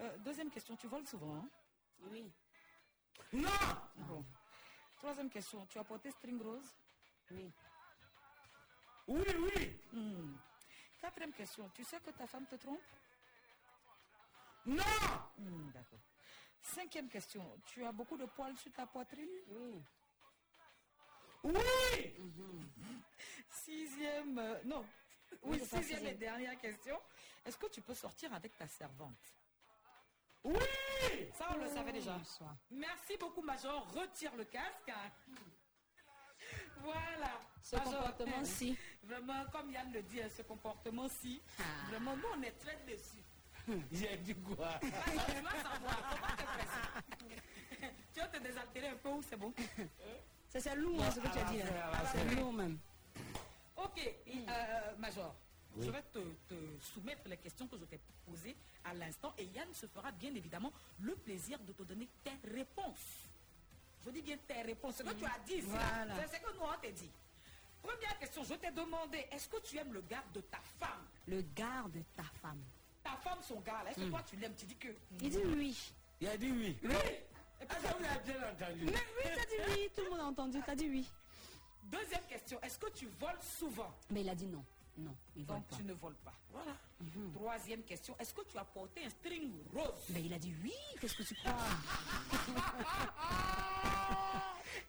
Euh, 0.00 0.16
Deuxième 0.18 0.50
question, 0.50 0.74
tu 0.76 0.86
voles 0.86 1.06
souvent 1.06 1.36
hein? 1.36 1.48
Oui. 2.10 2.32
Non 3.34 3.48
Bon. 3.96 4.24
Troisième 4.96 5.28
question, 5.28 5.66
tu 5.66 5.78
as 5.78 5.84
porté 5.84 6.10
string 6.10 6.40
rose? 6.40 6.74
Oui. 7.30 7.52
Oui, 9.06 9.22
oui 9.38 9.72
Hmm. 9.92 10.36
Quatrième 11.00 11.32
question, 11.32 11.70
tu 11.74 11.84
sais 11.84 12.00
que 12.00 12.10
ta 12.10 12.26
femme 12.26 12.46
te 12.46 12.56
trompe? 12.56 12.80
Non 14.66 14.82
Hmm, 15.38 15.70
D'accord. 15.72 16.00
Cinquième 16.60 17.08
question, 17.08 17.60
tu 17.66 17.84
as 17.84 17.92
beaucoup 17.92 18.16
de 18.16 18.24
poils 18.26 18.56
sur 18.56 18.72
ta 18.72 18.86
poitrine? 18.86 19.28
Oui. 19.48 19.82
Oui 21.44 22.14
Sixième, 23.50 24.38
euh, 24.38 24.60
non. 24.64 24.84
Oui, 25.42 25.60
sixième 25.64 26.06
et 26.06 26.14
dernière 26.14 26.58
question. 26.58 27.00
Est-ce 27.44 27.56
que 27.56 27.66
tu 27.66 27.80
peux 27.80 27.94
sortir 27.94 28.32
avec 28.34 28.56
ta 28.56 28.66
servante? 28.66 29.34
Oui 30.44 30.58
Ça, 31.34 31.48
on 31.54 31.58
le 31.58 31.68
savait 31.68 31.92
déjà. 31.92 32.16
Bonsoir. 32.18 32.56
Merci 32.70 33.16
beaucoup, 33.16 33.42
Major. 33.42 33.86
Retire 33.92 34.34
le 34.36 34.44
casque. 34.44 34.90
Voilà. 36.86 37.40
Ce 37.62 37.76
comportement-ci. 37.76 38.76
Vraiment, 39.02 39.44
comme 39.52 39.70
Yann 39.72 39.92
le 39.92 40.02
dit, 40.02 40.20
hein, 40.22 40.28
ce 40.34 40.42
comportement-ci. 40.42 41.40
Ah. 41.58 41.62
Vraiment, 41.90 42.16
nous, 42.16 42.28
on 42.38 42.42
est 42.42 42.52
très 42.58 42.78
déçus. 42.86 43.24
J'ai 43.92 44.16
dit 44.18 44.34
quoi? 44.36 44.68
Ah, 44.74 44.78
tu 44.80 45.42
vas 45.42 45.62
savoir. 45.62 46.36
Te 46.36 46.42
presser. 46.44 47.90
Tu 48.14 48.20
vas 48.20 48.28
te 48.28 48.38
désaltérer 48.38 48.88
un 48.88 48.96
peu 48.96 49.08
ou 49.08 49.22
c'est 49.22 49.36
bon? 49.36 49.52
Ça, 50.48 50.60
c'est 50.60 50.76
lourd, 50.76 51.02
hein, 51.02 51.10
ce 51.10 51.20
que 51.20 51.28
tu 51.28 51.38
as 51.38 51.44
dit. 51.44 51.60
à 51.60 51.90
la 51.90 52.06
C'est 52.06 52.34
lourd 52.36 52.52
même. 52.52 52.78
Ok, 53.76 54.00
euh, 54.28 54.96
Major. 54.98 55.34
Oui. 55.74 55.86
Je 55.86 55.90
vais 55.90 56.02
te, 56.02 56.18
te 56.48 56.54
soumettre 56.80 57.28
les 57.28 57.36
questions 57.36 57.66
que 57.66 57.76
je 57.76 57.84
t'ai 57.84 58.00
posées 58.24 58.56
à 58.84 58.94
l'instant 58.94 59.34
et 59.36 59.44
Yann 59.44 59.68
se 59.74 59.86
fera 59.86 60.10
bien 60.12 60.34
évidemment 60.34 60.72
le 61.00 61.14
plaisir 61.16 61.58
de 61.58 61.72
te 61.72 61.82
donner 61.82 62.08
tes 62.24 62.32
réponses. 62.54 63.26
Je 64.06 64.10
dis 64.12 64.22
bien 64.22 64.36
tes 64.46 64.62
réponses. 64.62 64.96
Ce 64.96 65.02
que 65.02 65.12
tu 65.14 65.24
as 65.24 65.38
dit, 65.46 65.54
c'est 65.60 65.62
Voilà. 65.62 66.14
c'est 66.28 66.36
ce 66.36 66.40
que 66.42 66.54
nous 66.54 66.60
on 66.62 66.80
t'a 66.80 66.90
dit. 66.90 67.10
Première 67.82 68.18
question, 68.18 68.44
je 68.44 68.54
t'ai 68.54 68.70
demandé, 68.70 69.26
est-ce 69.32 69.48
que 69.48 69.60
tu 69.60 69.76
aimes 69.78 69.92
le 69.92 70.00
garde 70.02 70.30
de 70.32 70.40
ta 70.42 70.58
femme? 70.78 71.04
Le 71.26 71.42
garde 71.54 71.92
de 71.92 72.02
ta 72.16 72.24
femme. 72.40 72.62
Ta 73.02 73.16
femme, 73.16 73.38
son 73.42 73.60
gars, 73.60 73.82
là, 73.84 73.90
est-ce 73.90 74.00
que 74.00 74.04
Mm. 74.06 74.10
toi 74.10 74.22
tu 74.28 74.36
l'aimes? 74.36 74.54
Tu 74.56 74.66
dis 74.66 74.76
que... 74.76 74.88
Il 75.20 75.30
dit 75.30 75.38
oui. 75.44 75.92
Il 76.20 76.28
a 76.28 76.36
dit 76.36 76.50
oui. 76.50 76.76
Oui 76.82 76.94
Ah, 77.68 77.74
ça, 77.82 77.94
vous 77.98 78.04
avez 78.04 78.20
bien 78.32 78.52
entendu. 78.52 78.84
Mais 78.84 78.92
oui, 78.92 79.30
t'as 79.34 79.44
dit 79.46 79.70
oui. 79.70 79.90
Tout 79.96 80.02
le 80.04 80.10
monde 80.10 80.20
a 80.20 80.24
entendu. 80.24 80.60
T'as 80.64 80.74
dit 80.74 80.88
oui. 80.88 81.08
Deuxième 81.84 82.24
question, 82.28 82.60
est-ce 82.62 82.78
que 82.78 82.90
tu 82.90 83.06
voles 83.20 83.40
souvent? 83.40 83.92
Mais 84.10 84.20
il 84.22 84.28
a 84.28 84.34
dit 84.34 84.46
non. 84.46 84.64
Non, 84.98 85.14
Donc 85.36 85.66
pas. 85.66 85.76
tu 85.76 85.82
ne 85.84 85.92
voles 85.94 86.14
pas. 86.24 86.32
Voilà. 86.52 86.76
Troisième 87.34 87.82
question, 87.82 88.16
est-ce 88.18 88.32
que 88.32 88.40
tu 88.50 88.56
as 88.56 88.64
porté 88.64 89.04
un 89.04 89.10
string 89.10 89.52
rose? 89.74 89.90
Mais 90.10 90.22
il 90.22 90.32
a 90.32 90.38
dit 90.38 90.54
oui. 90.62 90.72
Qu'est-ce 91.00 91.14
que 91.16 91.22
tu 91.22 91.34
crois? 91.34 91.52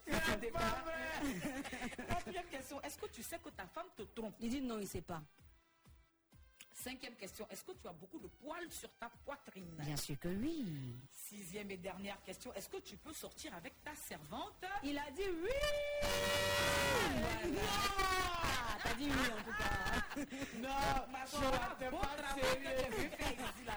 C'est 0.05 0.51
pas 0.51 0.59
vrai. 0.59 2.05
Quatrième 2.07 2.45
question, 2.45 2.81
est-ce 2.81 2.97
que 2.97 3.07
tu 3.07 3.23
sais 3.23 3.37
que 3.39 3.49
ta 3.49 3.65
femme 3.67 3.87
te 3.95 4.03
trompe? 4.03 4.35
Il 4.39 4.49
dit 4.49 4.61
non, 4.61 4.79
il 4.79 4.87
sait 4.87 5.01
pas. 5.01 5.21
Cinquième 6.83 7.15
question, 7.15 7.47
est-ce 7.49 7.63
que 7.63 7.71
tu 7.71 7.87
as 7.87 7.91
beaucoup 7.93 8.19
de 8.19 8.27
poils 8.27 8.71
sur 8.71 8.89
ta 8.99 9.09
poitrine 9.25 9.75
Bien 9.79 9.97
sûr 9.97 10.17
que 10.19 10.27
oui. 10.27 10.95
Sixième 11.11 11.71
et 11.71 11.77
dernière 11.77 12.21
question, 12.21 12.53
est-ce 12.53 12.69
que 12.69 12.77
tu 12.77 12.95
peux 12.97 13.13
sortir 13.13 13.51
avec 13.55 13.83
ta 13.83 13.95
servante 13.95 14.63
Il 14.83 14.95
a 14.95 15.09
dit 15.09 15.23
oui. 15.23 15.49
Voilà. 17.19 17.61
T'as 18.83 18.93
dit 18.93 19.09
oui 19.09 19.31
en 19.33 19.43
tout 19.43 19.57
cas. 19.57 19.73
Non, 20.57 20.69
Major, 21.11 21.77
t'es 21.79 21.89
bon 21.89 21.97
pas 21.99 22.15
tu. 22.35 22.41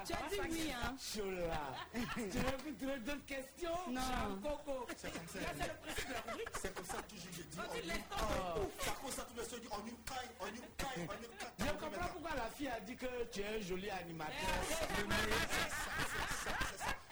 Tu 0.05 0.13
as 0.13 0.29
dit 0.29 0.41
oui, 0.51 0.73
hein 0.73 0.97
Chola. 0.99 1.75
tu 2.15 2.39
veux 2.39 2.57
plus 2.59 2.75
trouver 2.75 2.99
d'autres 3.01 3.27
questions? 3.27 3.91
Non. 3.91 4.41
Coco. 4.43 4.87
C'est 4.97 5.13
comme 5.13 5.29
ça. 5.29 5.41
Là, 5.41 5.49
c'est 5.59 5.69
le 5.69 5.75
principe 5.83 6.09
de 6.09 6.13
la 6.13 6.21
rubrique. 6.21 6.49
C'est 6.61 6.75
comme 6.75 6.85
ça 6.85 6.97
que 7.03 7.17
je 7.17 7.29
dis. 7.31 7.57
Vas-y, 7.57 7.69
on 7.69 7.75
y 7.75 7.87
laisse 7.87 7.97
caille. 8.11 9.11
Ça 9.11 9.23
tout 9.23 9.35
le 9.37 9.43
monde 9.43 9.61
dit 9.61 9.69
on 9.71 9.87
y 9.87 9.95
caille, 10.05 10.31
on 10.41 10.47
y 10.47 10.61
caille, 10.77 11.09
on 11.09 11.25
y 11.25 11.29
caille. 11.37 11.51
Je 11.59 11.73
comprends 11.73 12.09
pourquoi 12.13 12.35
la 12.37 12.51
fille 12.51 12.69
a 12.69 12.81
dit 12.81 12.90
que 12.97 13.25
tu 13.33 13.41
es 13.41 13.47
un 13.57 13.61
joli 13.61 13.91
animateur. 13.91 14.35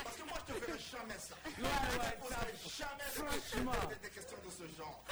Parce 0.04 0.16
que 0.16 0.22
moi 0.22 0.38
je 0.46 0.52
te 0.52 0.60
ferai 0.60 0.78
jamais 0.78 1.18
ça. 1.18 1.34
Ouais, 1.44 1.68
je 2.62 2.68
te 2.68 2.76
jamais 2.78 3.08
franchement. 3.10 3.72
des, 4.02 4.08
questions 4.10 4.38
de 4.44 4.50
ce 4.50 4.76
genre. 4.76 5.04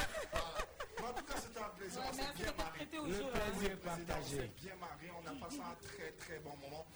En 1.02 1.12
tout 1.12 1.24
cas 1.24 1.34
c'était 1.36 1.60
un 1.60 1.68
plaisir. 1.70 2.00
On 2.08 2.12
s'est 2.12 2.32
bien 2.34 2.52
marré. 2.56 2.80
Le 2.80 2.88
plaisir 2.88 3.78
On 3.82 3.86
partagé. 3.86 4.36
s'est 4.36 4.52
bien 4.56 4.76
marré, 4.76 5.10
on 5.22 5.26
a 5.26 5.34
passé 5.44 5.60
un 5.60 5.74
très 5.86 6.12
très 6.12 6.38
bon 6.40 6.56
moment. 6.56 6.86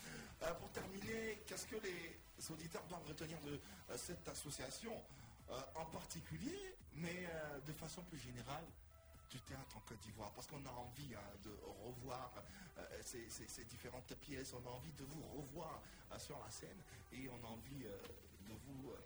Euh, 0.43 0.55
pour 0.55 0.71
terminer, 0.71 1.43
qu'est-ce 1.47 1.67
que 1.67 1.77
les 1.77 2.51
auditeurs 2.51 2.83
doivent 2.89 3.07
retenir 3.07 3.39
de 3.43 3.53
euh, 3.91 3.97
cette 3.97 4.27
association 4.27 4.93
euh, 5.51 5.61
en 5.75 5.85
particulier, 5.87 6.77
mais 6.95 7.29
de 7.67 7.73
façon 7.73 8.03
plus 8.03 8.19
générale 8.19 8.65
du 9.31 9.41
théâtre 9.41 9.77
en 9.77 9.81
Côte 9.81 9.99
d'Ivoire 10.01 10.31
Parce 10.33 10.47
qu'on 10.47 10.65
a 10.67 10.71
envie 10.71 11.15
hein, 11.15 11.37
de 11.45 11.51
revoir 11.85 12.33
euh, 12.79 12.83
ces, 13.03 13.29
ces- 13.29 13.47
ces 13.49 13.65
différentes 13.65 14.15
pièces, 14.17 14.53
on 14.55 14.67
a 14.69 14.73
envie 14.73 14.93
de 14.93 15.05
vous 15.05 15.23
revoir 15.23 15.81
euh, 16.13 16.19
sur 16.19 16.39
la 16.39 16.51
scène 16.51 16.79
et 17.13 17.29
on 17.29 17.47
a 17.47 17.51
envie 17.51 17.85
euh, 17.85 17.97
de 18.49 18.53
vous 18.53 18.91
euh, 18.91 18.97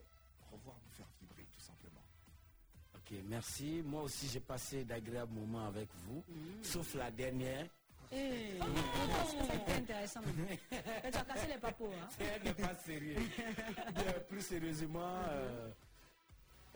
revoir 0.50 0.76
nous 0.84 0.90
faire 0.92 1.06
vibrer 1.20 1.46
tout 1.52 1.60
simplement. 1.60 2.02
Ok, 2.94 3.18
merci. 3.24 3.82
Moi 3.84 4.02
aussi, 4.02 4.28
j'ai 4.28 4.40
passé 4.40 4.84
d'agréables 4.84 5.32
moments 5.34 5.66
avec 5.66 5.88
vous, 6.06 6.22
sauf 6.62 6.94
la 6.94 7.10
dernière. 7.10 7.66
Eh, 8.12 8.60
C'était 9.28 9.72
intéressant. 9.72 10.20
même. 10.22 10.46
Et 10.50 11.10
tu 11.10 11.18
as 11.18 11.24
cassé 11.24 11.46
les 11.48 11.58
papos. 11.58 11.90
Hein? 11.92 12.08
N'est 12.44 12.54
pas 12.54 12.74
sérieux. 12.76 13.16
Bien, 13.94 14.12
plus 14.28 14.40
sérieusement, 14.42 15.22
euh, 15.28 15.70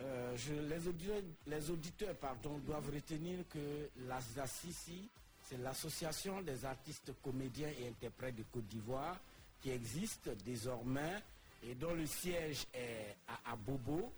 euh, 0.01 0.37
je- 0.37 0.53
les 0.55 0.87
auditeurs, 0.89 1.23
les 1.47 1.71
auditeurs 1.71 2.15
pardon, 2.17 2.59
doivent 2.59 2.91
retenir 2.95 3.47
que 3.49 3.89
l'ASACICI, 4.07 5.09
c'est 5.43 5.59
l'association 5.59 6.41
des 6.43 6.65
artistes 6.65 7.13
comédiens 7.23 7.71
et 7.81 7.89
interprètes 7.89 8.37
de 8.37 8.45
Côte 8.53 8.67
d'Ivoire 8.67 9.17
qui 9.61 9.71
existe 9.71 10.29
désormais 10.45 11.23
et 11.65 11.75
dont 11.75 11.95
le 11.95 12.07
siège 12.07 12.65
est 12.73 13.17
à, 13.27 13.53
à 13.53 13.57
Bobo. 13.57 14.13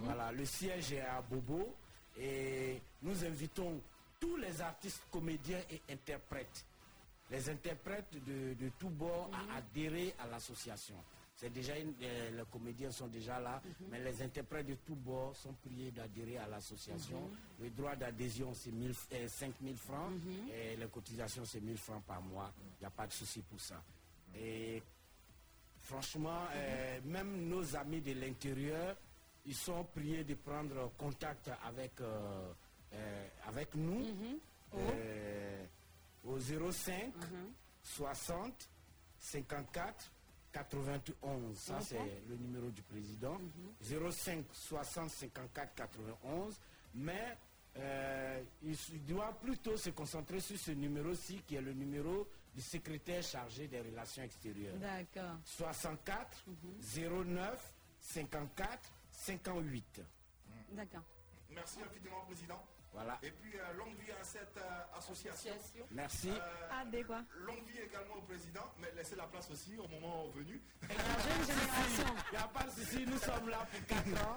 Voilà, 0.00 0.32
le 0.32 0.44
siège 0.44 0.92
est 0.92 1.00
à 1.00 1.22
Bobo 1.22 1.74
et 2.18 2.80
nous 3.02 3.24
invitons 3.24 3.80
tous 4.20 4.36
les 4.36 4.60
artistes 4.60 5.02
comédiens 5.10 5.60
et 5.70 5.80
interprètes, 5.92 6.64
les 7.30 7.48
interprètes 7.48 8.12
de, 8.26 8.54
de 8.54 8.70
tous 8.78 8.88
bords 8.90 9.30
à 9.32 9.56
adhérer 9.58 10.14
à 10.18 10.26
l'association. 10.26 10.96
C'est 11.36 11.50
déjà 11.52 11.76
une- 11.78 11.94
euh, 12.02 12.30
les 12.30 12.44
comédiens 12.50 12.90
sont 12.90 13.08
déjà 13.08 13.38
là, 13.40 13.60
mais 13.90 14.00
les 14.02 14.22
interprètes 14.22 14.66
de 14.66 14.74
tous 14.86 14.94
bords 14.94 15.34
sont 15.36 15.52
priés 15.54 15.90
d'adhérer 15.90 16.38
à 16.38 16.46
l'association. 16.46 17.20
Mhm. 17.20 17.36
Le 17.64 17.70
droit 17.70 17.96
d'adhésion, 17.96 18.54
c'est 18.54 18.70
1000 18.72 18.94
euh, 19.12 19.28
5 19.28 19.54
000 19.62 19.74
francs 19.76 20.12
et 20.52 20.76
les 20.76 20.86
cotisations, 20.88 21.44
c'est 21.44 21.60
1000 21.60 21.76
francs 21.78 22.02
par 22.04 22.22
mois. 22.22 22.52
Il 22.78 22.82
n'y 22.82 22.86
a 22.86 22.90
pas 22.90 23.06
de 23.06 23.12
souci 23.12 23.40
pour 23.42 23.60
ça. 23.60 23.82
Et 24.36 24.82
franchement, 25.82 26.46
euh, 26.52 27.00
même 27.04 27.48
nos 27.48 27.76
amis 27.76 28.00
de 28.00 28.12
l'intérieur, 28.12 28.96
ils 29.46 29.54
sont 29.54 29.84
priés 29.84 30.24
de 30.24 30.34
prendre 30.34 30.90
contact 30.96 31.50
avec, 31.64 32.00
euh, 32.00 32.52
euh, 32.94 33.28
avec 33.46 33.74
nous 33.74 34.06
euh, 34.74 35.64
au 36.24 36.38
05 36.38 37.12
60 37.82 38.68
54 39.18 40.10
91. 40.54 41.54
Ça, 41.56 41.80
c'est 41.80 41.98
le 42.28 42.36
numéro 42.36 42.70
du 42.70 42.82
président. 42.82 43.38
05 43.82 44.44
60 44.52 45.10
54 45.10 45.74
91. 45.74 46.58
Mais 46.94 47.36
euh, 47.76 48.40
il 48.62 49.04
doit 49.04 49.32
plutôt 49.42 49.76
se 49.76 49.90
concentrer 49.90 50.38
sur 50.40 50.56
ce 50.56 50.70
numéro-ci, 50.70 51.42
qui 51.46 51.56
est 51.56 51.60
le 51.60 51.72
numéro 51.72 52.28
du 52.54 52.60
secrétaire 52.62 53.22
chargé 53.22 53.66
des 53.66 53.80
relations 53.80 54.22
extérieures. 54.22 54.76
D'accord. 54.76 55.38
64 55.44 56.44
09 57.26 57.72
54 58.00 58.78
58. 59.10 60.00
D'accord. 60.70 61.02
Merci 61.50 61.78
infiniment, 61.82 62.24
Président. 62.26 62.64
Voilà. 62.94 63.18
Et 63.24 63.30
puis, 63.32 63.52
euh, 63.58 63.72
longue 63.76 63.94
vie 63.98 64.12
à 64.12 64.22
cette 64.24 64.56
euh, 64.56 64.98
association. 64.98 65.50
Merci. 65.90 66.30
Quoi 67.06 67.22
Longue 67.44 67.66
vie 67.66 67.80
également 67.80 68.14
au 68.16 68.22
Président, 68.22 68.62
mais 68.80 68.88
laissez 68.96 69.16
la 69.16 69.24
place 69.26 69.50
aussi 69.50 69.76
au 69.78 69.88
moment 69.88 70.28
venu. 70.28 70.62
Il 70.88 72.30
n'y 72.30 72.36
a 72.42 72.46
pas 72.48 72.62
de 72.64 72.70
souci, 72.70 73.04
nous 73.06 73.18
sommes 73.18 73.48
là 73.48 73.66
pour 73.70 73.86
4 73.86 74.24
ans, 74.24 74.36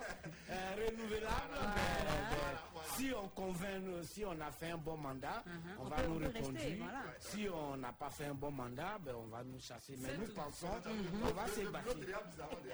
euh, 0.50 0.76
renouvelables. 0.76 1.60
mais, 1.76 2.08
euh, 2.10 2.56
Si 2.98 3.12
on 3.14 3.28
convainc, 3.30 3.84
si 4.06 4.26
on 4.26 4.40
a 4.42 4.52
fait 4.52 4.72
un 4.72 4.78
bon 4.78 4.98
mandat, 4.98 5.44
on, 5.46 5.50
Uh-huh. 5.52 5.76
On 5.80 5.84
va 5.86 5.96
peut- 5.98 6.08
nous 6.08 6.18
reconduire. 6.28 6.78
voilà. 6.84 7.04
Si 7.20 7.48
on 7.50 7.78
n'a 7.78 7.94
pas 7.94 8.10
fait 8.10 8.26
un 8.26 8.34
bon 8.34 8.50
mandat, 8.52 8.98
ben, 9.02 9.14
on 9.16 9.28
va 9.28 9.44
nous 9.44 9.60
chasser. 9.60 9.96
Mais 10.00 10.18
nous 10.18 10.26
tout. 10.26 10.34
pensons 10.34 10.68
qu'on 10.68 11.34
va 11.34 11.48
se 11.48 11.62
battre. 11.70 11.96
Il 11.96 12.04
est 12.04 12.06
bien, 12.08 12.18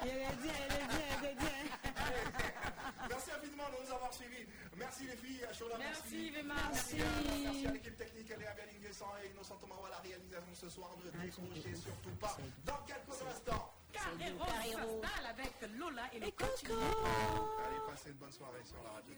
il 0.01 0.09
est 0.09 0.87
bien, 0.87 1.19
il 1.19 1.25
est 1.25 1.35
bien. 1.35 1.49
Merci 3.09 3.31
infiniment 3.31 3.63
de 3.69 3.85
nous 3.85 3.93
avoir 3.93 4.13
suivis. 4.13 4.45
Merci 4.77 5.05
les 5.07 5.15
filles, 5.17 5.45
Shola, 5.53 5.72
Merci, 5.79 6.29
Vema, 6.31 6.53
Merci, 6.71 6.95
merci. 6.97 7.43
merci 7.43 7.67
à 7.67 7.71
l'équipe 7.71 7.97
technique, 7.97 8.29
Léa 8.29 8.53
Bellinguessan 8.53 9.07
et 9.23 9.29
Innocent 9.29 9.55
Thomas 9.57 9.75
à 9.85 9.89
la 9.89 9.97
réalisation 9.97 10.53
ce 10.53 10.69
soir. 10.69 10.89
Ne 11.03 11.09
décrochez 11.11 11.75
surtout 11.75 12.15
pas. 12.19 12.37
Dans 12.65 12.77
quelques 12.85 13.21
instants. 13.21 13.73
Carrero 13.91 14.45
s'installe 14.45 15.25
avec 15.29 15.53
Lola 15.77 16.03
et 16.13 16.19
le 16.19 16.31
coach. 16.31 16.63
Allez, 16.65 17.79
passez 17.87 18.09
une 18.09 18.15
bonne 18.17 18.31
soirée 18.31 18.63
sur 18.63 18.81
la 18.83 18.89
radio. 18.91 19.13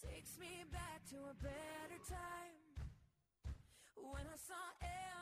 Takes 0.00 0.38
me 0.38 0.64
back 0.70 1.02
to 1.10 1.16
a 1.16 1.34
better 1.42 1.98
time 2.06 2.86
when 3.96 4.22
I 4.26 4.36
saw 4.36 4.54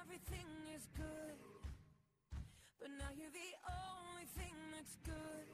everything 0.04 0.46
is 0.76 0.86
good. 0.94 1.38
But 2.78 2.90
now 2.98 3.08
you're 3.16 3.30
the 3.32 3.52
only 3.72 4.26
thing 4.36 4.54
that's 4.72 4.96
good. 5.04 5.46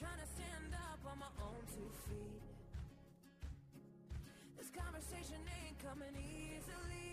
Trying 0.00 0.16
to 0.16 0.26
stand 0.32 0.72
up 0.72 0.98
on 1.04 1.18
my 1.18 1.28
own 1.44 1.60
two 1.76 1.90
feet. 2.08 2.40
This 4.56 4.70
conversation 4.70 5.36
ain't 5.60 5.78
coming 5.78 6.16
easily. 6.16 7.09